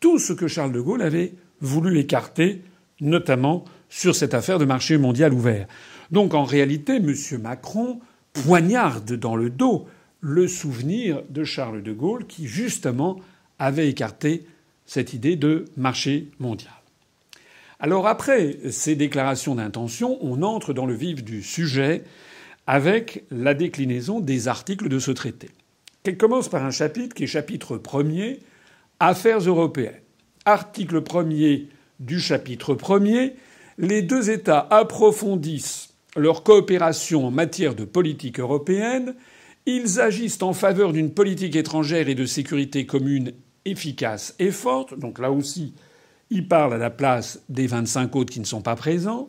tout 0.00 0.18
ce 0.18 0.34
que 0.34 0.48
Charles 0.48 0.72
de 0.72 0.80
Gaulle 0.80 1.00
avait 1.00 1.32
voulu 1.62 1.98
écarter, 1.98 2.60
notamment 3.00 3.64
sur 3.92 4.16
cette 4.16 4.32
affaire 4.32 4.58
de 4.58 4.64
marché 4.64 4.96
mondial 4.96 5.34
ouvert. 5.34 5.68
Donc 6.10 6.32
en 6.32 6.44
réalité, 6.44 6.96
M. 6.96 7.14
Macron 7.42 8.00
poignarde 8.32 9.12
dans 9.12 9.36
le 9.36 9.50
dos 9.50 9.86
le 10.20 10.48
souvenir 10.48 11.22
de 11.28 11.44
Charles 11.44 11.82
de 11.82 11.92
Gaulle 11.92 12.26
qui, 12.26 12.46
justement, 12.46 13.20
avait 13.58 13.90
écarté 13.90 14.46
cette 14.86 15.12
idée 15.12 15.36
de 15.36 15.66
marché 15.76 16.28
mondial. 16.40 16.72
Alors 17.80 18.08
après 18.08 18.56
ces 18.70 18.96
déclarations 18.96 19.56
d'intention, 19.56 20.16
on 20.22 20.42
entre 20.42 20.72
dans 20.72 20.86
le 20.86 20.94
vif 20.94 21.22
du 21.22 21.42
sujet 21.42 22.02
avec 22.66 23.24
la 23.30 23.52
déclinaison 23.52 24.20
des 24.20 24.48
articles 24.48 24.88
de 24.88 24.98
ce 24.98 25.10
traité. 25.10 25.50
Elle 26.04 26.16
commence 26.16 26.48
par 26.48 26.64
un 26.64 26.70
chapitre 26.70 27.14
qui 27.14 27.24
est 27.24 27.26
chapitre 27.28 27.76
premier, 27.76 28.40
Affaires 29.00 29.40
européennes. 29.40 30.00
Article 30.46 31.02
premier 31.02 31.68
du 32.00 32.20
chapitre 32.20 32.74
premier, 32.74 33.34
les 33.82 34.00
deux 34.00 34.30
États 34.30 34.66
approfondissent 34.70 35.90
leur 36.16 36.44
coopération 36.44 37.26
en 37.26 37.30
matière 37.30 37.74
de 37.74 37.84
politique 37.84 38.38
européenne, 38.38 39.14
ils 39.66 40.00
agissent 40.00 40.42
en 40.42 40.52
faveur 40.52 40.92
d'une 40.92 41.12
politique 41.12 41.56
étrangère 41.56 42.08
et 42.08 42.14
de 42.14 42.24
sécurité 42.24 42.86
commune 42.86 43.32
efficace 43.64 44.34
et 44.38 44.50
forte. 44.50 44.98
Donc 44.98 45.18
là 45.18 45.32
aussi, 45.32 45.74
il 46.30 46.48
parle 46.48 46.74
à 46.74 46.78
la 46.78 46.90
place 46.90 47.42
des 47.48 47.66
25 47.66 48.14
autres 48.16 48.32
qui 48.32 48.40
ne 48.40 48.44
sont 48.44 48.62
pas 48.62 48.76
présents. 48.76 49.28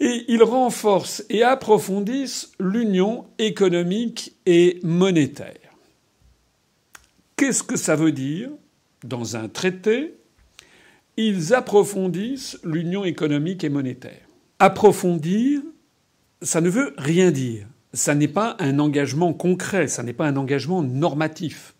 Et 0.00 0.24
ils 0.28 0.42
renforcent 0.42 1.24
et 1.30 1.42
approfondissent 1.42 2.52
l'union 2.60 3.26
économique 3.38 4.34
et 4.44 4.80
monétaire. 4.82 5.54
Qu'est-ce 7.36 7.62
que 7.62 7.76
ça 7.76 7.96
veut 7.96 8.12
dire 8.12 8.50
Dans 9.02 9.36
un 9.36 9.48
traité, 9.48 10.14
ils 11.16 11.54
approfondissent 11.54 12.58
l'union 12.64 13.04
économique 13.04 13.64
et 13.64 13.68
monétaire. 13.68 14.28
Approfondir, 14.58 15.62
ça 16.42 16.60
ne 16.60 16.68
veut 16.68 16.94
rien 16.98 17.30
dire. 17.30 17.66
Ça 17.92 18.14
n'est 18.14 18.28
pas 18.28 18.56
un 18.58 18.80
engagement 18.80 19.32
concret, 19.32 19.86
ça 19.86 20.02
n'est 20.02 20.12
pas 20.12 20.26
un 20.26 20.36
engagement 20.36 20.82
normatif. 20.82 21.74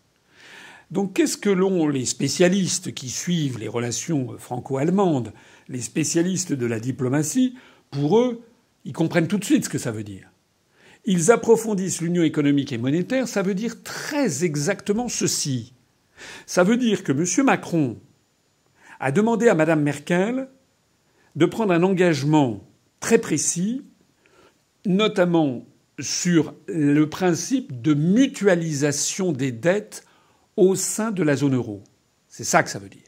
Donc 0.91 1.13
qu'est-ce 1.13 1.37
que 1.37 1.49
l'ont 1.49 1.87
les 1.87 2.05
spécialistes 2.05 2.93
qui 2.93 3.09
suivent 3.09 3.59
les 3.59 3.67
relations 3.67 4.37
franco-allemandes, 4.37 5.33
les 5.67 5.81
spécialistes 5.81 6.53
de 6.53 6.65
la 6.65 6.79
diplomatie, 6.79 7.55
pour 7.91 8.19
eux, 8.19 8.41
ils 8.85 8.93
comprennent 8.93 9.27
tout 9.27 9.37
de 9.37 9.43
suite 9.43 9.65
ce 9.65 9.69
que 9.69 9.77
ça 9.77 9.91
veut 9.91 10.03
dire. 10.03 10.29
Ils 11.05 11.31
approfondissent 11.31 12.01
l'union 12.01 12.23
économique 12.23 12.71
et 12.71 12.77
monétaire, 12.77 13.27
ça 13.27 13.41
veut 13.41 13.55
dire 13.55 13.83
très 13.83 14.45
exactement 14.45 15.09
ceci. 15.09 15.73
Ça 16.45 16.63
veut 16.63 16.77
dire 16.77 17.03
que 17.03 17.11
M. 17.11 17.45
Macron 17.45 17.97
a 19.05 19.11
demandé 19.11 19.49
à 19.49 19.53
Mme 19.53 19.83
Merkel 19.83 20.47
de 21.35 21.45
prendre 21.45 21.71
un 21.71 21.83
engagement 21.83 22.67
très 22.99 23.19
précis, 23.19 23.83
notamment 24.87 25.63
sur 25.99 26.55
le 26.67 27.07
principe 27.07 27.83
de 27.83 27.93
mutualisation 27.93 29.31
des 29.31 29.51
dettes 29.51 30.07
au 30.57 30.73
sein 30.73 31.11
de 31.11 31.21
la 31.21 31.35
zone 31.35 31.53
euro. 31.53 31.83
C'est 32.27 32.43
ça 32.43 32.63
que 32.63 32.69
ça 32.71 32.79
veut 32.79 32.89
dire. 32.89 33.03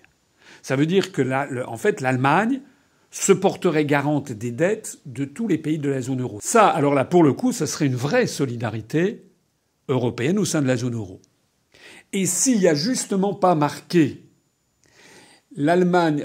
Ça 0.62 0.76
veut 0.76 0.86
dire 0.86 1.12
que, 1.12 1.64
en 1.66 1.78
fait, 1.78 2.00
l'Allemagne 2.00 2.62
se 3.10 3.34
porterait 3.34 3.86
garante 3.86 4.32
des 4.32 4.52
dettes 4.52 5.00
de 5.08 5.26
tous 5.26 5.48
les 5.48 5.58
pays 5.58 5.80
de 5.80 5.90
la 5.90 6.02
zone 6.02 6.22
euro. 6.22 6.38
Ça, 6.44 6.68
alors 6.68 6.94
là, 6.94 7.06
pour 7.06 7.24
le 7.24 7.34
coup, 7.34 7.52
ça 7.52 7.66
serait 7.66 7.88
une 7.88 7.96
vraie 7.96 8.28
solidarité 8.28 9.24
européenne 9.88 10.38
au 10.38 10.46
sein 10.46 10.62
de 10.62 10.68
la 10.68 10.78
zone 10.78 10.94
euro. 10.94 11.20
Et 12.14 12.28
s'il 12.28 12.60
n'y 12.60 12.68
a 12.68 12.76
justement 12.76 13.34
pas 13.34 13.56
marqué 13.56 14.27
l'Allemagne, 15.58 16.24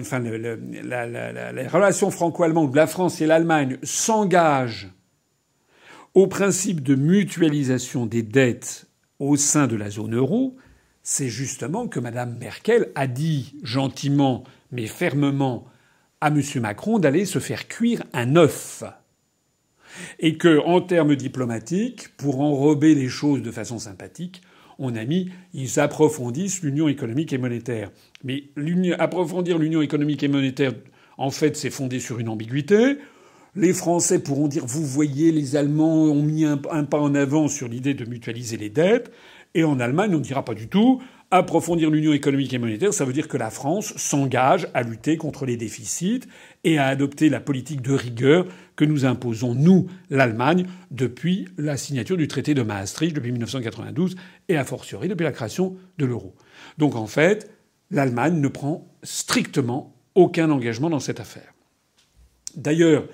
enfin, 0.00 0.20
les 0.20 1.66
relations 1.66 2.10
franco-allemandes, 2.10 2.74
la 2.76 2.86
France 2.86 3.20
et 3.20 3.26
l'Allemagne 3.26 3.78
s'engagent 3.82 4.90
au 6.14 6.26
principe 6.26 6.82
de 6.82 6.94
mutualisation 6.94 8.06
des 8.06 8.22
dettes 8.22 8.86
au 9.18 9.36
sein 9.36 9.66
de 9.66 9.76
la 9.76 9.90
zone 9.90 10.16
euro, 10.16 10.56
c'est 11.02 11.28
justement 11.28 11.88
que 11.88 12.00
Mme 12.00 12.36
Merkel 12.38 12.90
a 12.94 13.06
dit 13.06 13.54
gentiment 13.62 14.44
mais 14.70 14.86
fermement 14.86 15.66
à 16.20 16.28
M. 16.28 16.42
Macron 16.56 16.98
d'aller 16.98 17.24
se 17.24 17.38
faire 17.38 17.68
cuire 17.68 18.02
un 18.12 18.36
œuf. 18.36 18.84
Et 20.18 20.38
que, 20.38 20.58
en 20.64 20.80
termes 20.80 21.16
diplomatiques, 21.16 22.16
pour 22.16 22.40
enrober 22.40 22.94
les 22.94 23.08
choses 23.08 23.42
de 23.42 23.50
façon 23.50 23.78
sympathique, 23.78 24.42
on 24.80 24.96
a 24.96 25.04
mis 25.04 25.30
ils 25.54 25.78
approfondissent 25.78 26.62
l'union 26.62 26.88
économique 26.88 27.32
et 27.32 27.38
monétaire. 27.38 27.90
Mais 28.24 28.44
approfondir 28.98 29.58
l'union 29.58 29.82
économique 29.82 30.22
et 30.22 30.28
monétaire, 30.28 30.72
en 31.18 31.30
fait, 31.30 31.56
c'est 31.56 31.70
fondé 31.70 32.00
sur 32.00 32.18
une 32.18 32.28
ambiguïté. 32.28 32.98
Les 33.54 33.72
Français 33.72 34.20
pourront 34.20 34.48
dire 34.48 34.64
vous 34.66 34.84
voyez, 34.84 35.32
les 35.32 35.54
Allemands 35.54 36.04
ont 36.04 36.22
mis 36.22 36.44
un, 36.44 36.56
pas 36.56 37.00
en 37.00 37.14
avant 37.14 37.48
sur 37.48 37.68
l'idée 37.68 37.94
de 37.94 38.04
mutualiser 38.04 38.56
les 38.56 38.70
dettes. 38.70 39.12
Et 39.54 39.64
en 39.64 39.80
Allemagne, 39.80 40.14
on 40.14 40.18
ne 40.18 40.24
dira 40.24 40.44
pas 40.44 40.54
du 40.54 40.68
tout. 40.68 41.02
Approfondir 41.32 41.90
l'union 41.90 42.12
économique 42.12 42.52
et 42.54 42.58
monétaire, 42.58 42.92
ça 42.92 43.04
veut 43.04 43.12
dire 43.12 43.28
que 43.28 43.36
la 43.36 43.50
France 43.50 43.94
s'engage 43.96 44.66
à 44.74 44.82
lutter 44.82 45.16
contre 45.16 45.46
les 45.46 45.56
déficits 45.56 46.22
et 46.64 46.76
à 46.76 46.86
adopter 46.86 47.28
la 47.28 47.38
politique 47.38 47.82
de 47.82 47.92
rigueur 47.92 48.46
que 48.74 48.84
nous 48.84 49.04
imposons, 49.04 49.54
nous, 49.54 49.86
l'Allemagne, 50.10 50.66
depuis 50.90 51.46
la 51.56 51.76
signature 51.76 52.16
du 52.16 52.26
traité 52.26 52.52
de 52.52 52.62
Maastricht 52.62 53.14
depuis 53.14 53.30
1992 53.30 54.16
et 54.48 54.56
a 54.56 54.64
fortiori 54.64 55.06
depuis 55.06 55.22
la 55.22 55.30
création 55.30 55.76
de 55.98 56.04
l'euro. 56.04 56.34
Donc 56.78 56.96
en 56.96 57.06
fait, 57.06 57.48
l'Allemagne 57.92 58.40
ne 58.40 58.48
prend 58.48 58.88
strictement 59.04 59.94
aucun 60.16 60.50
engagement 60.50 60.90
dans 60.90 60.98
cette 60.98 61.20
affaire. 61.20 61.54
D'ailleurs, 62.56 63.04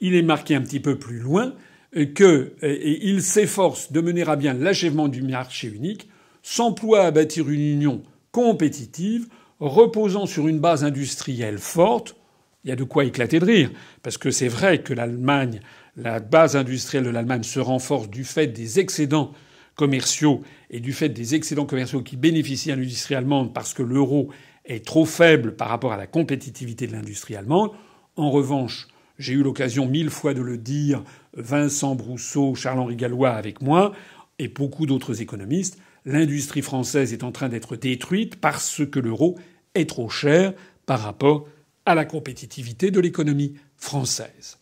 il 0.00 0.16
est 0.16 0.22
marqué 0.22 0.56
un 0.56 0.62
petit 0.62 0.80
peu 0.80 0.98
plus 0.98 1.20
loin 1.20 1.54
qu'il 1.94 3.22
s'efforce 3.22 3.92
de 3.92 4.00
mener 4.00 4.22
à 4.22 4.34
bien 4.34 4.52
l'achèvement 4.52 5.06
du 5.06 5.22
marché 5.22 5.68
unique, 5.68 6.08
s'emploie 6.42 7.04
à 7.04 7.10
bâtir 7.10 7.48
une 7.48 7.60
union 7.60 8.02
compétitive, 8.32 9.28
reposant 9.60 10.26
sur 10.26 10.48
une 10.48 10.58
base 10.58 10.84
industrielle 10.84 11.58
forte. 11.58 12.16
Il 12.64 12.70
y 12.70 12.72
a 12.72 12.76
de 12.76 12.84
quoi 12.84 13.04
éclater 13.04 13.38
de 13.38 13.44
rire, 13.44 13.70
parce 14.02 14.18
que 14.18 14.30
c'est 14.30 14.48
vrai 14.48 14.82
que 14.82 14.92
l'Allemagne, 14.92 15.60
la 15.96 16.20
base 16.20 16.56
industrielle 16.56 17.04
de 17.04 17.10
l'Allemagne 17.10 17.42
se 17.42 17.60
renforce 17.60 18.08
du 18.08 18.24
fait 18.24 18.46
des 18.46 18.80
excédents 18.80 19.32
commerciaux 19.74 20.42
et 20.70 20.80
du 20.80 20.92
fait 20.92 21.08
des 21.08 21.34
excédents 21.34 21.66
commerciaux 21.66 22.02
qui 22.02 22.16
bénéficient 22.16 22.72
à 22.72 22.76
l'industrie 22.76 23.14
allemande 23.14 23.54
parce 23.54 23.74
que 23.74 23.82
l'euro 23.82 24.28
est 24.64 24.84
trop 24.84 25.04
faible 25.04 25.56
par 25.56 25.68
rapport 25.68 25.92
à 25.92 25.96
la 25.96 26.06
compétitivité 26.06 26.86
de 26.86 26.92
l'industrie 26.92 27.36
allemande. 27.36 27.70
En 28.16 28.30
revanche, 28.30 28.88
j'ai 29.18 29.34
eu 29.34 29.42
l'occasion 29.42 29.86
mille 29.86 30.10
fois 30.10 30.34
de 30.34 30.42
le 30.42 30.58
dire, 30.58 31.02
Vincent 31.34 31.94
Brousseau, 31.94 32.54
Charles-Henri 32.54 32.96
Gallois 32.96 33.30
avec 33.30 33.62
moi, 33.62 33.92
et 34.38 34.48
beaucoup 34.48 34.86
d'autres 34.86 35.22
économistes, 35.22 35.78
l'industrie 36.04 36.62
française 36.62 37.12
est 37.12 37.24
en 37.24 37.32
train 37.32 37.48
d'être 37.48 37.76
détruite 37.76 38.36
parce 38.36 38.82
que 38.90 38.98
l'euro 38.98 39.38
est 39.74 39.88
trop 39.88 40.08
cher 40.08 40.52
par 40.86 41.00
rapport 41.00 41.48
à 41.86 41.94
la 41.94 42.04
compétitivité 42.04 42.90
de 42.90 43.00
l'économie 43.00 43.54
française. 43.76 44.58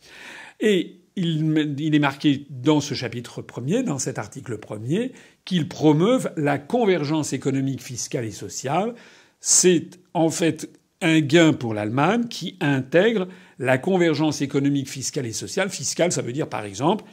Et 0.60 1.00
il, 1.16 1.94
est 1.94 1.98
marqué 1.98 2.46
dans 2.50 2.80
ce 2.80 2.94
chapitre 2.94 3.42
premier, 3.42 3.82
dans 3.82 3.98
cet 3.98 4.18
article 4.18 4.58
premier, 4.58 5.12
qu'il 5.44 5.68
promeuve 5.68 6.32
la 6.36 6.58
convergence 6.58 7.32
économique, 7.32 7.82
fiscale 7.82 8.24
et 8.24 8.30
sociale. 8.30 8.94
C'est 9.40 9.98
en 10.14 10.30
fait 10.30 10.70
un 11.02 11.20
gain 11.20 11.52
pour 11.52 11.74
l'Allemagne 11.74 12.26
qui 12.28 12.56
intègre 12.60 13.26
la 13.58 13.78
convergence 13.78 14.42
économique, 14.42 14.88
fiscale 14.88 15.26
et 15.26 15.32
sociale. 15.32 15.70
Fiscale, 15.70 16.12
ça 16.12 16.22
veut 16.22 16.32
dire 16.32 16.48
par 16.48 16.64
exemple 16.64 17.04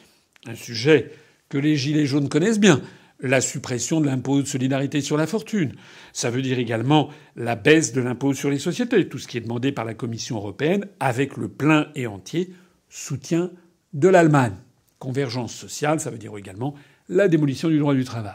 un 0.45 0.55
sujet 0.55 1.11
que 1.49 1.57
les 1.57 1.75
Gilets 1.75 2.05
jaunes 2.05 2.29
connaissent 2.29 2.59
bien, 2.59 2.81
la 3.19 3.41
suppression 3.41 3.99
de 4.01 4.05
l'impôt 4.05 4.41
de 4.41 4.47
solidarité 4.47 5.01
sur 5.01 5.17
la 5.17 5.27
fortune. 5.27 5.73
Ça 6.13 6.29
veut 6.29 6.41
dire 6.41 6.59
également 6.59 7.09
la 7.35 7.55
baisse 7.55 7.93
de 7.93 8.01
l'impôt 8.01 8.33
sur 8.33 8.49
les 8.49 8.59
sociétés, 8.59 9.07
tout 9.07 9.17
ce 9.17 9.27
qui 9.27 9.37
est 9.37 9.41
demandé 9.41 9.71
par 9.71 9.85
la 9.85 9.93
Commission 9.93 10.37
européenne, 10.37 10.87
avec 10.99 11.37
le 11.37 11.47
plein 11.47 11.87
et 11.95 12.07
entier 12.07 12.53
soutien 12.89 13.51
de 13.93 14.07
l'Allemagne. 14.07 14.55
Convergence 14.99 15.53
sociale, 15.53 15.99
ça 15.99 16.09
veut 16.09 16.17
dire 16.17 16.35
également 16.37 16.75
la 17.09 17.27
démolition 17.27 17.69
du 17.69 17.79
droit 17.79 17.93
du 17.93 18.03
travail. 18.03 18.33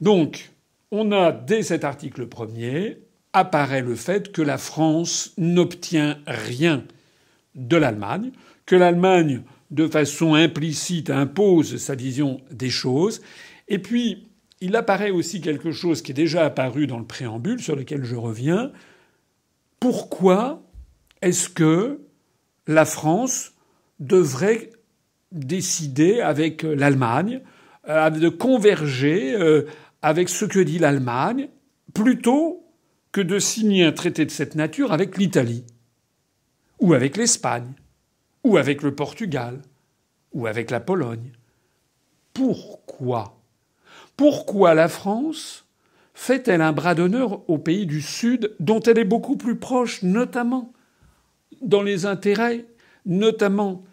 Donc, 0.00 0.50
on 0.90 1.12
a 1.12 1.32
dès 1.32 1.62
cet 1.62 1.84
article 1.84 2.26
premier 2.26 2.98
apparaît 3.32 3.82
le 3.82 3.96
fait 3.96 4.32
que 4.32 4.42
la 4.42 4.58
France 4.58 5.32
n'obtient 5.36 6.18
rien 6.26 6.84
de 7.54 7.76
l'Allemagne, 7.76 8.30
que 8.66 8.76
l'Allemagne, 8.76 9.42
de 9.70 9.86
façon 9.88 10.34
implicite, 10.34 11.10
impose 11.10 11.76
sa 11.76 11.94
vision 11.94 12.40
des 12.50 12.70
choses. 12.70 13.20
Et 13.68 13.78
puis, 13.78 14.28
il 14.60 14.76
apparaît 14.76 15.10
aussi 15.10 15.40
quelque 15.40 15.72
chose 15.72 16.02
qui 16.02 16.12
est 16.12 16.14
déjà 16.14 16.44
apparu 16.44 16.86
dans 16.86 16.98
le 16.98 17.04
préambule, 17.04 17.60
sur 17.60 17.76
lequel 17.76 18.04
je 18.04 18.16
reviens. 18.16 18.72
Pourquoi 19.80 20.62
est-ce 21.22 21.48
que 21.48 22.00
la 22.66 22.84
France 22.84 23.52
devrait 24.00 24.70
décider 25.32 26.20
avec 26.20 26.62
l'Allemagne 26.62 27.42
euh, 27.88 28.10
de 28.10 28.28
converger 28.28 29.34
euh, 29.34 29.66
avec 30.02 30.28
ce 30.28 30.44
que 30.44 30.58
dit 30.58 30.78
l'Allemagne 30.78 31.48
plutôt 31.94 32.64
que 33.12 33.20
de 33.20 33.38
signer 33.38 33.84
un 33.84 33.92
traité 33.92 34.24
de 34.24 34.30
cette 34.30 34.54
nature 34.54 34.92
avec 34.92 35.16
l'Italie, 35.16 35.64
ou 36.80 36.92
avec 36.92 37.16
l'Espagne, 37.16 37.72
ou 38.44 38.56
avec 38.56 38.82
le 38.82 38.94
Portugal, 38.94 39.60
ou 40.32 40.46
avec 40.46 40.70
la 40.70 40.80
Pologne? 40.80 41.32
Pourquoi? 42.34 43.35
Pourquoi 44.16 44.74
la 44.74 44.88
France 44.88 45.66
fait-elle 46.14 46.62
un 46.62 46.72
bras 46.72 46.94
d'honneur 46.94 47.48
aux 47.50 47.58
pays 47.58 47.84
du 47.84 48.00
Sud 48.00 48.54
dont 48.60 48.80
elle 48.80 48.98
est 48.98 49.04
beaucoup 49.04 49.36
plus 49.36 49.56
proche, 49.56 50.02
notamment 50.02 50.72
dans 51.60 51.82
les 51.82 52.06
intérêts, 52.06 52.64
notamment 53.04 53.84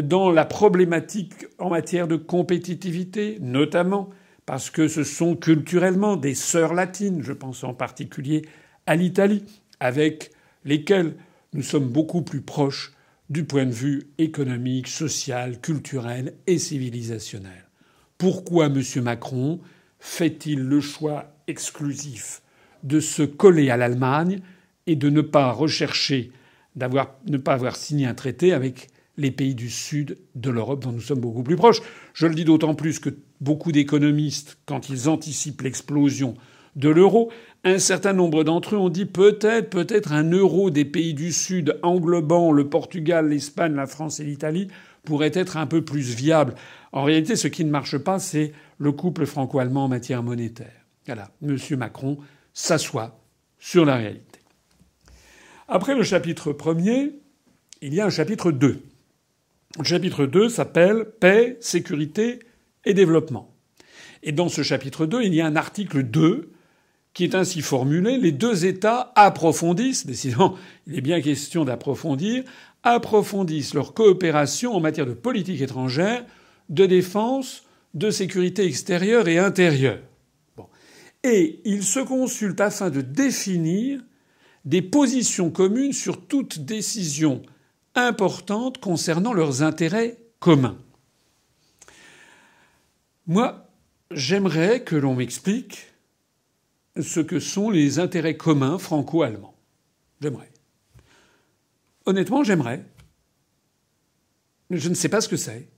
dans 0.00 0.30
la 0.30 0.44
problématique 0.44 1.46
en 1.58 1.70
matière 1.70 2.06
de 2.06 2.16
compétitivité, 2.16 3.38
notamment 3.40 4.10
parce 4.46 4.70
que 4.70 4.86
ce 4.86 5.02
sont 5.02 5.34
culturellement 5.34 6.16
des 6.16 6.34
sœurs 6.34 6.74
latines, 6.74 7.22
je 7.22 7.32
pense 7.32 7.64
en 7.64 7.74
particulier 7.74 8.42
à 8.86 8.96
l'Italie, 8.96 9.44
avec 9.80 10.30
lesquels 10.64 11.14
nous 11.52 11.62
sommes 11.62 11.88
beaucoup 11.88 12.22
plus 12.22 12.40
proches 12.40 12.92
du 13.30 13.44
point 13.44 13.66
de 13.66 13.72
vue 13.72 14.08
économique, 14.18 14.88
social, 14.88 15.60
culturel 15.60 16.34
et 16.46 16.58
civilisationnel. 16.58 17.68
Pourquoi 18.18 18.66
M. 18.66 18.80
Macron 19.02 19.60
fait-il 20.02 20.58
le 20.58 20.80
choix 20.80 21.32
exclusif 21.46 22.42
de 22.82 22.98
se 22.98 23.22
coller 23.22 23.70
à 23.70 23.76
l'Allemagne 23.76 24.40
et 24.88 24.96
de 24.96 25.08
ne 25.08 25.20
pas 25.20 25.52
rechercher, 25.52 26.32
d'avoir, 26.74 27.14
ne 27.28 27.38
pas 27.38 27.52
avoir 27.52 27.76
signé 27.76 28.06
un 28.06 28.14
traité 28.14 28.52
avec 28.52 28.88
les 29.16 29.30
pays 29.30 29.54
du 29.54 29.70
sud 29.70 30.18
de 30.34 30.50
l'Europe 30.50 30.82
dont 30.82 30.90
nous 30.90 31.00
sommes 31.00 31.20
beaucoup 31.20 31.44
plus 31.44 31.54
proches? 31.54 31.82
Je 32.14 32.26
le 32.26 32.34
dis 32.34 32.44
d'autant 32.44 32.74
plus 32.74 32.98
que 32.98 33.10
beaucoup 33.40 33.70
d'économistes, 33.70 34.58
quand 34.66 34.88
ils 34.88 35.08
anticipent 35.08 35.62
l'explosion 35.62 36.34
de 36.74 36.88
l'euro, 36.88 37.30
un 37.62 37.78
certain 37.78 38.12
nombre 38.12 38.42
d'entre 38.42 38.74
eux 38.74 38.78
ont 38.78 38.88
dit 38.88 39.06
peut-être, 39.06 39.70
peut-être 39.70 40.12
un 40.12 40.28
euro 40.32 40.70
des 40.70 40.84
pays 40.84 41.14
du 41.14 41.30
Sud 41.30 41.78
englobant 41.82 42.50
le 42.50 42.68
Portugal, 42.68 43.28
l'Espagne, 43.28 43.74
la 43.74 43.86
France 43.86 44.18
et 44.18 44.24
l'Italie 44.24 44.66
pourrait 45.04 45.32
être 45.34 45.56
un 45.56 45.66
peu 45.66 45.84
plus 45.84 46.14
viable. 46.14 46.54
En 46.92 47.04
réalité, 47.04 47.36
ce 47.36 47.48
qui 47.48 47.64
ne 47.64 47.70
marche 47.70 47.98
pas, 47.98 48.18
c'est 48.18 48.52
le 48.78 48.92
couple 48.92 49.26
franco-allemand 49.26 49.84
en 49.84 49.88
matière 49.88 50.22
monétaire. 50.22 50.86
Voilà. 51.06 51.30
Monsieur 51.40 51.76
Macron 51.76 52.18
s'assoit 52.52 53.18
sur 53.58 53.84
la 53.84 53.96
réalité. 53.96 54.40
Après 55.68 55.94
le 55.94 56.02
chapitre 56.02 56.52
premier, 56.52 57.12
il 57.80 57.94
y 57.94 58.00
a 58.00 58.06
un 58.06 58.10
chapitre 58.10 58.52
2. 58.52 58.82
Le 59.78 59.84
chapitre 59.84 60.26
2 60.26 60.48
s'appelle 60.48 61.06
Paix, 61.18 61.56
sécurité 61.60 62.40
et 62.84 62.94
développement. 62.94 63.54
Et 64.22 64.32
dans 64.32 64.48
ce 64.48 64.62
chapitre 64.62 65.06
2, 65.06 65.22
il 65.22 65.34
y 65.34 65.40
a 65.40 65.46
un 65.46 65.56
article 65.56 66.02
2 66.02 66.52
qui 67.14 67.24
est 67.24 67.34
ainsi 67.34 67.60
formulé, 67.60 68.16
les 68.16 68.32
deux 68.32 68.64
États 68.64 69.12
approfondissent, 69.16 70.06
décidément 70.06 70.56
il 70.86 70.96
est 70.96 71.02
bien 71.02 71.20
question 71.20 71.64
d'approfondir, 71.64 72.44
approfondissent 72.82 73.74
leur 73.74 73.94
coopération 73.94 74.74
en 74.74 74.80
matière 74.80 75.06
de 75.06 75.14
politique 75.14 75.60
étrangère, 75.60 76.24
de 76.68 76.86
défense, 76.86 77.64
de 77.94 78.10
sécurité 78.10 78.64
extérieure 78.64 79.28
et 79.28 79.38
intérieure. 79.38 80.00
Et 81.24 81.60
ils 81.64 81.84
se 81.84 82.00
consultent 82.00 82.60
afin 82.60 82.90
de 82.90 83.00
définir 83.00 84.00
des 84.64 84.82
positions 84.82 85.50
communes 85.50 85.92
sur 85.92 86.26
toute 86.26 86.60
décision 86.60 87.42
importante 87.94 88.78
concernant 88.78 89.32
leurs 89.32 89.62
intérêts 89.62 90.18
communs. 90.40 90.78
Moi, 93.26 93.68
j'aimerais 94.10 94.82
que 94.82 94.96
l'on 94.96 95.14
m'explique 95.14 95.86
ce 97.00 97.20
que 97.20 97.38
sont 97.38 97.70
les 97.70 97.98
intérêts 97.98 98.36
communs 98.36 98.78
franco-allemands. 98.78 99.54
J'aimerais. 100.20 100.51
Honnêtement, 102.06 102.44
j'aimerais. 102.44 102.84
Je 104.70 104.88
ne 104.88 104.94
sais 104.94 105.08
pas 105.08 105.20
ce 105.20 105.28
que 105.28 105.36
c'est. 105.36 105.68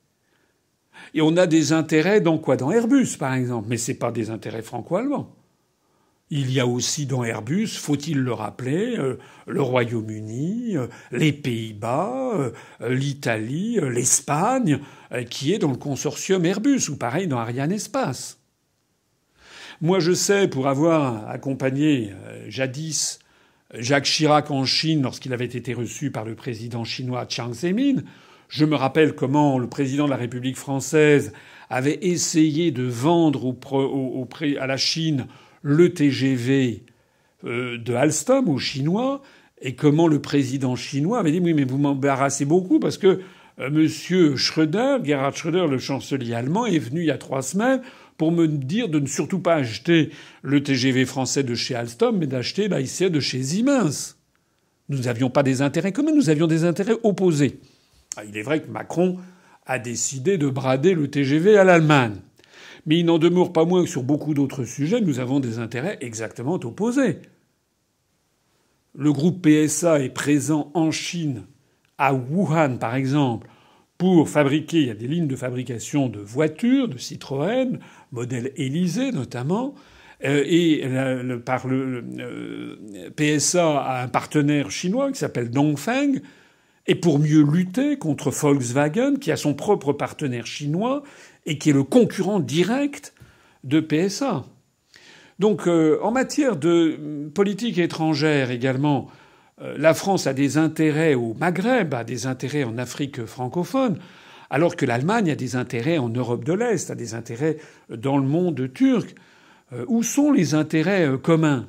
Et 1.12 1.20
on 1.20 1.36
a 1.36 1.46
des 1.46 1.72
intérêts 1.72 2.20
dans 2.20 2.38
quoi? 2.38 2.56
Dans 2.56 2.70
Airbus, 2.70 3.16
par 3.18 3.34
exemple. 3.34 3.68
Mais 3.68 3.76
ce 3.76 3.92
pas 3.92 4.12
des 4.12 4.30
intérêts 4.30 4.62
franco-allemands. 4.62 5.34
Il 6.30 6.50
y 6.50 6.58
a 6.58 6.66
aussi 6.66 7.06
dans 7.06 7.22
Airbus, 7.22 7.68
faut-il 7.68 8.18
le 8.18 8.32
rappeler, 8.32 8.96
euh, 8.96 9.18
le 9.46 9.60
Royaume-Uni, 9.60 10.76
euh, 10.76 10.86
les 11.12 11.32
Pays-Bas, 11.32 12.32
euh, 12.34 12.50
l'Italie, 12.88 13.78
l'Espagne, 13.80 14.80
qui 15.30 15.52
est 15.52 15.58
dans 15.58 15.70
le 15.70 15.76
consortium 15.76 16.44
Airbus, 16.44 16.88
ou 16.88 16.96
pareil 16.96 17.28
dans 17.28 17.38
Ariane 17.38 17.70
Espace. 17.70 18.40
Moi, 19.80 20.00
je 20.00 20.12
sais, 20.12 20.48
pour 20.48 20.66
avoir 20.66 21.28
accompagné 21.28 22.12
jadis 22.48 23.18
Jacques 23.72 24.04
Chirac 24.04 24.50
en 24.50 24.64
Chine 24.64 25.02
lorsqu'il 25.02 25.32
avait 25.32 25.44
été 25.46 25.74
reçu 25.74 26.10
par 26.10 26.24
le 26.24 26.34
président 26.34 26.84
chinois 26.84 27.26
Chiang 27.28 27.52
Zemin, 27.52 28.02
je 28.48 28.64
me 28.64 28.76
rappelle 28.76 29.14
comment 29.14 29.58
le 29.58 29.68
président 29.68 30.04
de 30.04 30.10
la 30.10 30.16
République 30.16 30.56
française 30.56 31.32
avait 31.70 31.98
essayé 32.02 32.70
de 32.70 32.84
vendre 32.84 33.54
à 34.60 34.66
la 34.66 34.76
Chine 34.76 35.26
le 35.62 35.92
TGV 35.92 36.84
euh, 37.44 37.78
de 37.78 37.94
Alstom 37.94 38.48
aux 38.48 38.58
Chinois 38.58 39.22
et 39.60 39.74
comment 39.74 40.08
le 40.08 40.20
président 40.20 40.76
chinois 40.76 41.18
avait 41.18 41.32
dit 41.32 41.40
oui 41.40 41.54
mais 41.54 41.64
vous 41.64 41.78
m'embarrassez 41.78 42.44
beaucoup 42.44 42.78
parce 42.78 42.98
que 42.98 43.20
euh, 43.60 43.70
Monsieur 43.70 44.36
Schröder, 44.36 44.98
Gerhard 45.04 45.36
Schröder, 45.36 45.66
le 45.68 45.78
chancelier 45.78 46.34
allemand, 46.34 46.66
est 46.66 46.78
venu 46.78 47.00
il 47.00 47.06
y 47.06 47.10
a 47.10 47.18
trois 47.18 47.42
semaines 47.42 47.82
pour 48.16 48.32
me 48.32 48.46
dire 48.46 48.88
de 48.88 49.00
ne 49.00 49.06
surtout 49.06 49.40
pas 49.40 49.54
acheter 49.54 50.10
le 50.42 50.62
TGV 50.62 51.04
français 51.04 51.42
de 51.42 51.54
chez 51.54 51.74
Alstom, 51.74 52.18
mais 52.18 52.26
d'acheter 52.26 52.68
l'ICE 52.68 53.02
de 53.02 53.20
chez 53.20 53.42
Siemens. 53.42 54.16
Nous 54.88 54.98
n'avions 54.98 55.30
pas 55.30 55.42
des 55.42 55.62
intérêts 55.62 55.92
communs, 55.92 56.14
nous 56.14 56.30
avions 56.30 56.46
des 56.46 56.64
intérêts 56.64 56.96
opposés. 57.02 57.58
Ah, 58.16 58.24
il 58.24 58.36
est 58.36 58.42
vrai 58.42 58.60
que 58.60 58.70
Macron 58.70 59.18
a 59.66 59.78
décidé 59.78 60.38
de 60.38 60.48
brader 60.48 60.94
le 60.94 61.08
TGV 61.08 61.56
à 61.56 61.64
l'Allemagne. 61.64 62.16
Mais 62.86 62.98
il 62.98 63.06
n'en 63.06 63.18
demeure 63.18 63.52
pas 63.52 63.64
moins 63.64 63.82
que 63.82 63.90
sur 63.90 64.02
beaucoup 64.02 64.34
d'autres 64.34 64.64
sujets, 64.64 65.00
nous 65.00 65.18
avons 65.18 65.40
des 65.40 65.58
intérêts 65.58 65.98
exactement 66.02 66.54
opposés. 66.54 67.18
Le 68.94 69.12
groupe 69.12 69.42
PSA 69.42 70.00
est 70.00 70.10
présent 70.10 70.70
en 70.74 70.90
Chine, 70.90 71.44
à 71.98 72.14
Wuhan 72.14 72.76
par 72.78 72.94
exemple, 72.94 73.48
pour 74.04 74.28
fabriquer, 74.28 74.80
il 74.82 74.86
y 74.88 74.90
a 74.90 74.94
des 74.94 75.08
lignes 75.08 75.26
de 75.26 75.34
fabrication 75.34 76.10
de 76.10 76.20
voitures, 76.20 76.88
de 76.88 76.98
Citroën, 76.98 77.78
modèle 78.12 78.52
Élysée 78.54 79.12
notamment, 79.12 79.74
euh, 80.26 80.44
et 80.46 80.86
par 81.46 81.66
le, 81.66 82.04
euh, 82.18 82.76
PSA 83.16 83.80
a 83.80 84.02
un 84.02 84.08
partenaire 84.08 84.70
chinois 84.70 85.10
qui 85.10 85.18
s'appelle 85.18 85.50
Dongfeng, 85.50 86.20
et 86.86 86.96
pour 86.96 87.18
mieux 87.18 87.42
lutter 87.42 87.96
contre 87.96 88.30
Volkswagen, 88.30 89.14
qui 89.18 89.32
a 89.32 89.36
son 89.36 89.54
propre 89.54 89.94
partenaire 89.94 90.46
chinois 90.46 91.02
et 91.46 91.56
qui 91.56 91.70
est 91.70 91.72
le 91.72 91.82
concurrent 91.82 92.40
direct 92.40 93.14
de 93.64 93.80
PSA. 93.80 94.44
Donc 95.38 95.66
euh, 95.66 95.98
en 96.02 96.10
matière 96.10 96.56
de 96.56 97.30
politique 97.34 97.78
étrangère 97.78 98.50
également, 98.50 99.08
la 99.76 99.94
France 99.94 100.26
a 100.26 100.34
des 100.34 100.58
intérêts 100.58 101.14
au 101.14 101.34
Maghreb, 101.34 101.94
a 101.94 102.04
des 102.04 102.26
intérêts 102.26 102.64
en 102.64 102.78
Afrique 102.78 103.24
francophone, 103.24 103.98
alors 104.50 104.76
que 104.76 104.86
l'Allemagne 104.86 105.30
a 105.30 105.34
des 105.36 105.56
intérêts 105.56 105.98
en 105.98 106.08
Europe 106.08 106.44
de 106.44 106.52
l'Est, 106.52 106.90
a 106.90 106.94
des 106.94 107.14
intérêts 107.14 107.56
dans 107.88 108.18
le 108.18 108.26
monde 108.26 108.72
turc. 108.72 109.14
Euh, 109.72 109.84
où 109.88 110.02
sont 110.02 110.32
les 110.32 110.54
intérêts 110.54 111.08
communs? 111.22 111.66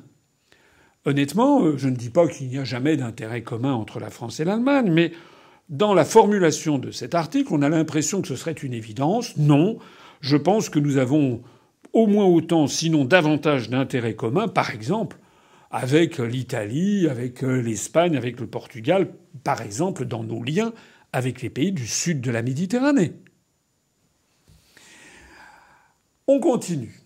Honnêtement, 1.06 1.62
euh, 1.62 1.76
je 1.76 1.88
ne 1.88 1.96
dis 1.96 2.10
pas 2.10 2.26
qu'il 2.26 2.48
n'y 2.48 2.58
a 2.58 2.64
jamais 2.64 2.96
d'intérêt 2.96 3.42
commun 3.42 3.72
entre 3.72 4.00
la 4.00 4.10
France 4.10 4.40
et 4.40 4.44
l'Allemagne, 4.44 4.90
mais 4.90 5.12
dans 5.68 5.94
la 5.94 6.04
formulation 6.04 6.78
de 6.78 6.90
cet 6.90 7.14
article, 7.14 7.48
on 7.52 7.62
a 7.62 7.68
l'impression 7.68 8.22
que 8.22 8.28
ce 8.28 8.36
serait 8.36 8.52
une 8.52 8.74
évidence. 8.74 9.36
Non, 9.36 9.78
je 10.20 10.36
pense 10.36 10.68
que 10.68 10.78
nous 10.78 10.96
avons 10.98 11.42
au 11.92 12.06
moins 12.06 12.26
autant, 12.26 12.66
sinon 12.66 13.04
davantage 13.04 13.70
d'intérêts 13.70 14.14
communs, 14.14 14.48
par 14.48 14.70
exemple, 14.70 15.16
avec 15.76 16.16
l'Italie, 16.16 17.06
avec 17.06 17.44
euh, 17.44 17.60
l'Espagne, 17.60 18.16
avec 18.16 18.40
le 18.40 18.46
Portugal, 18.46 19.12
par 19.44 19.60
exemple, 19.60 20.06
dans 20.06 20.24
nos 20.24 20.42
liens 20.42 20.72
avec 21.12 21.42
les 21.42 21.50
pays 21.50 21.70
du 21.70 21.86
sud 21.86 22.22
de 22.22 22.30
la 22.30 22.40
Méditerranée. 22.40 23.12
On 26.26 26.40
continue. 26.40 26.98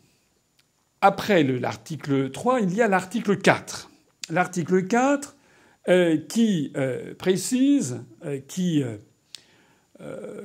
Après 1.00 1.42
l'article 1.42 2.30
3, 2.30 2.60
il 2.60 2.72
y 2.72 2.80
a 2.80 2.86
l'article 2.86 3.38
4 3.38 3.90
l'article 4.30 4.86
4 4.86 5.36
euh, 5.88 6.16
qui 6.28 6.72
euh, 6.76 7.14
précise, 7.14 8.04
qui, 8.46 8.84